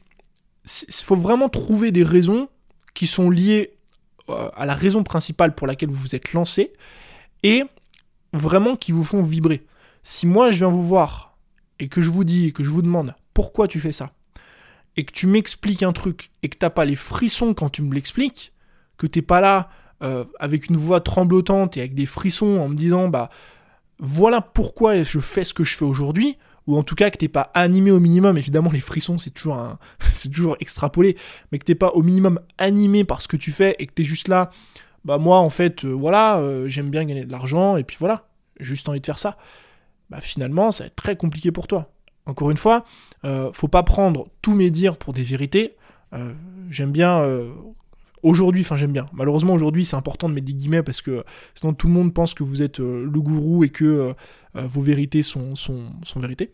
il 0.65 0.93
faut 0.93 1.17
vraiment 1.17 1.49
trouver 1.49 1.91
des 1.91 2.03
raisons 2.03 2.47
qui 2.93 3.05
sont 3.05 3.29
liées 3.29 3.73
euh, 4.29 4.49
à 4.55 4.65
la 4.65 4.75
raison 4.75 5.03
principale 5.03 5.53
pour 5.55 5.67
laquelle 5.67 5.89
vous 5.89 5.97
vous 5.97 6.15
êtes 6.15 6.31
lancé 6.31 6.71
et 7.43 7.63
vraiment 8.31 8.77
qui 8.77 8.93
vous 8.93 9.03
font 9.03 9.23
vibrer. 9.23 9.65
Si 10.03 10.25
moi 10.25 10.51
je 10.51 10.59
viens 10.59 10.69
vous 10.69 10.87
voir 10.87 11.35
et 11.79 11.89
que 11.89 11.99
je 11.99 12.09
vous 12.09 12.23
dis, 12.23 12.53
que 12.53 12.63
je 12.63 12.69
vous 12.69 12.81
demande 12.81 13.13
pourquoi 13.33 13.67
tu 13.67 13.81
fais 13.81 13.91
ça, 13.91 14.13
et 14.95 15.03
que 15.03 15.11
tu 15.11 15.27
m'expliques 15.27 15.83
un 15.83 15.91
truc 15.91 16.31
et 16.43 16.47
que 16.47 16.57
t'as 16.57 16.69
pas 16.69 16.85
les 16.85 16.95
frissons 16.95 17.53
quand 17.53 17.69
tu 17.69 17.81
me 17.81 17.93
l'expliques, 17.93 18.53
que 18.97 19.05
t'es 19.05 19.21
pas 19.21 19.41
là 19.41 19.69
euh, 20.01 20.23
avec 20.39 20.69
une 20.69 20.77
voix 20.77 21.01
tremblotante 21.01 21.75
et 21.75 21.81
avec 21.81 21.93
des 21.93 22.05
frissons 22.05 22.57
en 22.61 22.69
me 22.69 22.75
disant 22.75 23.09
bah 23.09 23.29
voilà 23.99 24.41
pourquoi 24.41 25.01
je 25.03 25.19
fais 25.19 25.43
ce 25.43 25.53
que 25.53 25.63
je 25.63 25.75
fais 25.75 25.85
aujourd'hui, 25.85 26.37
ou 26.67 26.77
en 26.77 26.83
tout 26.83 26.95
cas 26.95 27.09
que 27.09 27.17
t'es 27.17 27.27
pas 27.27 27.49
animé 27.53 27.91
au 27.91 27.99
minimum, 27.99 28.37
évidemment 28.37 28.71
les 28.71 28.79
frissons 28.79 29.17
c'est 29.17 29.31
toujours 29.31 29.57
un, 29.57 29.79
c'est 30.13 30.29
toujours 30.29 30.57
extrapolé, 30.59 31.17
mais 31.51 31.59
que 31.59 31.65
t'es 31.65 31.75
pas 31.75 31.89
au 31.89 32.03
minimum 32.03 32.39
animé 32.57 33.03
par 33.03 33.21
ce 33.21 33.27
que 33.27 33.37
tu 33.37 33.51
fais 33.51 33.75
et 33.79 33.87
que 33.87 33.93
t'es 33.93 34.03
juste 34.03 34.27
là, 34.27 34.51
bah 35.05 35.17
moi 35.17 35.39
en 35.39 35.49
fait 35.49 35.85
euh, 35.85 35.91
voilà, 35.91 36.37
euh, 36.37 36.67
j'aime 36.67 36.89
bien 36.89 37.05
gagner 37.05 37.25
de 37.25 37.31
l'argent 37.31 37.77
et 37.77 37.83
puis 37.83 37.97
voilà, 37.99 38.27
juste 38.59 38.89
envie 38.89 38.99
de 39.01 39.05
faire 39.05 39.19
ça. 39.19 39.37
Bah 40.09 40.21
finalement 40.21 40.71
ça 40.71 40.83
va 40.83 40.87
être 40.87 40.95
très 40.95 41.15
compliqué 41.15 41.51
pour 41.51 41.67
toi. 41.67 41.91
Encore 42.25 42.51
une 42.51 42.57
fois, 42.57 42.83
euh, 43.23 43.51
faut 43.53 43.69
pas 43.69 43.83
prendre 43.83 44.27
tous 44.41 44.53
mes 44.53 44.69
dires 44.69 44.97
pour 44.97 45.13
des 45.13 45.23
vérités. 45.23 45.75
j'aime 46.69 46.91
bien 46.91 47.23
Aujourd'hui, 48.23 48.61
enfin 48.61 48.77
j'aime 48.77 48.91
bien. 48.91 49.05
Malheureusement 49.13 49.53
aujourd'hui 49.53 49.85
c'est 49.85 49.95
important 49.95 50.27
de 50.27 50.33
mettre 50.33 50.47
des 50.47 50.53
guillemets 50.53 50.83
parce 50.83 51.01
que 51.01 51.23
sinon 51.55 51.73
tout 51.73 51.87
le 51.87 51.93
monde 51.93 52.13
pense 52.13 52.33
que 52.33 52.43
vous 52.43 52.61
êtes 52.61 52.79
euh, 52.79 53.05
le 53.05 53.21
gourou 53.21 53.63
et 53.63 53.69
que 53.69 53.85
euh, 53.85 54.13
euh, 54.55 54.67
vos 54.67 54.81
vérités 54.81 55.21
sont, 55.23 55.55
sont, 55.55 55.91
vérités. 56.15 56.51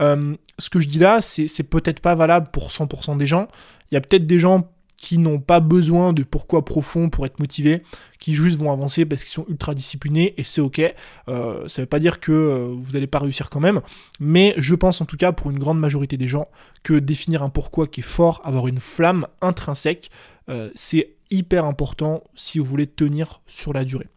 ce 0.00 0.70
que 0.70 0.80
je 0.80 0.88
dis 0.88 0.98
là, 0.98 1.20
c'est 1.20 1.62
peut-être 1.64 2.00
pas 2.00 2.14
valable 2.14 2.48
pour 2.50 2.68
100% 2.68 3.18
des 3.18 3.26
gens. 3.26 3.48
Il 3.90 3.94
y 3.94 3.98
a 3.98 4.00
peut-être 4.00 4.26
des 4.26 4.38
gens 4.38 4.70
qui 4.96 5.18
n'ont 5.18 5.40
pas 5.40 5.58
besoin 5.58 6.12
de 6.12 6.22
pourquoi 6.22 6.64
profond 6.64 7.10
pour 7.10 7.26
être 7.26 7.40
motivés, 7.40 7.82
qui 8.20 8.34
juste 8.34 8.56
vont 8.56 8.70
avancer 8.70 9.04
parce 9.04 9.24
qu'ils 9.24 9.32
sont 9.32 9.44
ultra 9.48 9.74
disciplinés 9.74 10.32
et 10.38 10.44
c'est 10.44 10.60
ok. 10.60 10.80
Euh, 11.28 11.66
ça 11.66 11.82
veut 11.82 11.86
pas 11.86 11.98
dire 11.98 12.20
que 12.20 12.72
vous 12.72 12.92
n'allez 12.92 13.08
pas 13.08 13.18
réussir 13.18 13.50
quand 13.50 13.58
même, 13.58 13.80
mais 14.20 14.54
je 14.58 14.76
pense 14.76 15.00
en 15.00 15.04
tout 15.04 15.16
cas 15.16 15.32
pour 15.32 15.50
une 15.50 15.58
grande 15.58 15.80
majorité 15.80 16.16
des 16.16 16.28
gens 16.28 16.46
que 16.84 16.94
définir 16.94 17.42
un 17.42 17.50
pourquoi 17.50 17.88
qui 17.88 18.00
est 18.00 18.04
fort, 18.04 18.40
avoir 18.44 18.68
une 18.68 18.78
flamme 18.78 19.26
intrinsèque, 19.40 20.10
euh, 20.48 20.70
c'est 20.74 21.14
hyper 21.30 21.64
important 21.64 22.22
si 22.34 22.58
vous 22.58 22.64
voulez 22.64 22.86
tenir 22.86 23.40
sur 23.46 23.72
la 23.72 23.84
durée. 23.84 24.08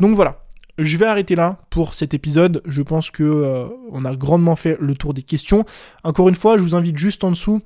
Donc 0.00 0.14
voilà, 0.14 0.44
je 0.78 0.96
vais 0.96 1.06
arrêter 1.06 1.34
là 1.34 1.58
pour 1.70 1.94
cet 1.94 2.14
épisode. 2.14 2.62
Je 2.66 2.82
pense 2.82 3.10
que 3.10 3.22
euh, 3.24 3.66
on 3.90 4.04
a 4.04 4.14
grandement 4.14 4.56
fait 4.56 4.76
le 4.80 4.94
tour 4.94 5.14
des 5.14 5.22
questions. 5.22 5.64
Encore 6.04 6.28
une 6.28 6.34
fois, 6.34 6.58
je 6.58 6.62
vous 6.62 6.74
invite 6.74 6.96
juste 6.96 7.24
en 7.24 7.30
dessous 7.30 7.60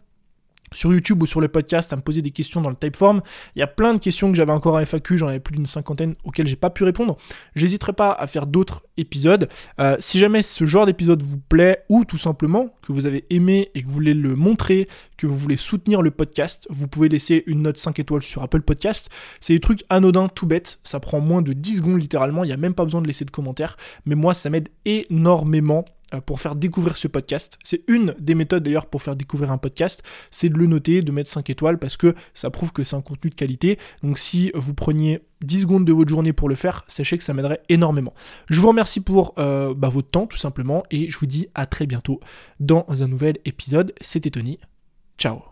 sur 0.73 0.93
YouTube 0.93 1.23
ou 1.23 1.27
sur 1.27 1.41
le 1.41 1.49
podcast 1.49 1.93
à 1.93 1.97
me 1.97 2.03
poser 2.03 2.23
des 2.23 2.31
questions 2.31 2.61
dans 2.61 2.71
le 2.71 2.77
Typeform. 2.77 3.23
Il 3.57 3.61
y 3.61 3.63
a 3.63 3.67
plein 3.67 3.95
de 3.95 3.99
questions 3.99 4.31
que 4.31 4.37
j'avais 4.37 4.53
encore 4.53 4.75
en 4.75 4.81
FAQ, 4.81 5.19
j'en 5.19 5.29
avais 5.29 5.41
plus 5.41 5.55
d'une 5.55 5.67
cinquantaine 5.67 6.15
auxquelles 6.25 6.47
j'ai 6.47 6.57
pas 6.57 6.71
pu 6.71 6.85
répondre. 6.85 7.17
J'hésiterai 7.55 7.93
pas 7.93 8.13
à 8.13 8.27
faire 8.27 8.47
d'autres 8.47 8.83
épisodes. 8.97 9.49
Euh, 9.81 9.97
si 10.01 10.19
jamais 10.19 10.43
ce 10.43 10.67
genre 10.67 10.87
d'épisode 10.87 11.23
vous 11.23 11.39
plaît 11.39 11.85
ou 11.89 12.05
tout 12.05 12.19
simplement 12.19 12.75
que 12.83 12.93
vous 12.93 13.07
avez 13.07 13.25
aimé 13.31 13.71
et 13.75 13.83
que 13.83 13.87
vous 13.87 13.93
voulez 13.93 14.15
le 14.15 14.37
montrer, 14.37 14.89
que 15.17 15.27
vous 15.27 15.37
voulez 15.39 15.57
soutenir 15.57 16.03
le 16.03 16.11
podcast, 16.11 16.67
vous 16.71 16.89
pouvez 16.89 17.09
laisser 17.09 17.45
une 17.47 17.63
note 17.63 17.79
5 17.79 17.99
étoiles 17.99 18.23
sur 18.23 18.43
Apple 18.43 18.63
Podcast. 18.63 19.09
C'est 19.41 19.55
des 19.55 19.61
trucs 19.61 19.85
anodins, 19.89 20.29
tout 20.29 20.47
bêtes, 20.47 20.79
ça 20.83 21.01
prend 21.01 21.21
moins 21.21 21.43
de 21.43 21.53
10 21.53 21.77
secondes 21.77 22.01
littéralement, 22.01 22.45
il 22.45 22.49
n'y 22.49 22.53
a 22.53 22.59
même 22.59 22.75
pas 22.75 22.85
besoin 22.85 23.03
de 23.03 23.07
laisser 23.07 23.25
de 23.25 23.31
commentaires, 23.31 23.77
mais 24.07 24.15
moi 24.15 24.35
ça 24.35 24.51
m'aide 24.51 24.69
énormément 24.85 25.85
pour 26.21 26.41
faire 26.41 26.55
découvrir 26.55 26.97
ce 26.97 27.09
podcast. 27.09 27.59
C'est 27.63 27.83
une 27.89 28.15
des 28.19 28.35
méthodes 28.35 28.63
d'ailleurs 28.63 28.87
pour 28.87 29.03
faire 29.03 29.17
découvrir 29.17 29.51
un 29.51 29.59
podcast, 29.59 30.03
c'est 30.31 30.49
de 30.49 30.59
le 30.59 30.67
noter, 30.67 31.03
de 31.03 31.13
mettre 31.13 31.31
5 31.31 31.49
étoiles 31.51 31.79
parce 31.79 31.97
que 31.97 32.15
ça 32.35 32.51
prouve 32.51 32.73
que 32.73 32.85
c'est 32.85 32.97
un 32.97 33.01
contenu 33.01 33.31
de 33.31 33.35
qualité. 33.35 33.79
Donc 34.03 34.19
si 34.19 34.51
vous 34.55 34.75
preniez 34.75 35.21
10 35.43 35.63
secondes 35.63 35.85
de 35.85 35.93
votre 35.93 36.11
journée 36.11 36.33
pour 36.33 36.49
le 36.49 36.55
faire, 36.55 36.85
sachez 36.89 37.19
que 37.19 37.25
ça 37.25 37.35
m'aiderait 37.35 37.63
énormément. 37.69 38.15
Je 38.49 38.61
vous 38.61 38.69
remercie 38.69 39.01
pour 39.01 39.35
euh, 39.39 39.75
bah, 39.75 39.89
votre 39.89 40.11
temps 40.11 40.27
tout 40.27 40.37
simplement 40.37 40.85
et 40.91 41.11
je 41.11 41.19
vous 41.19 41.27
dis 41.27 41.49
à 41.55 41.67
très 41.67 41.87
bientôt 41.87 42.21
dans 42.61 42.87
un 42.89 43.09
nouvel 43.09 43.39
épisode. 43.45 43.93
C'était 44.01 44.31
Tony. 44.31 44.59
Ciao 45.19 45.52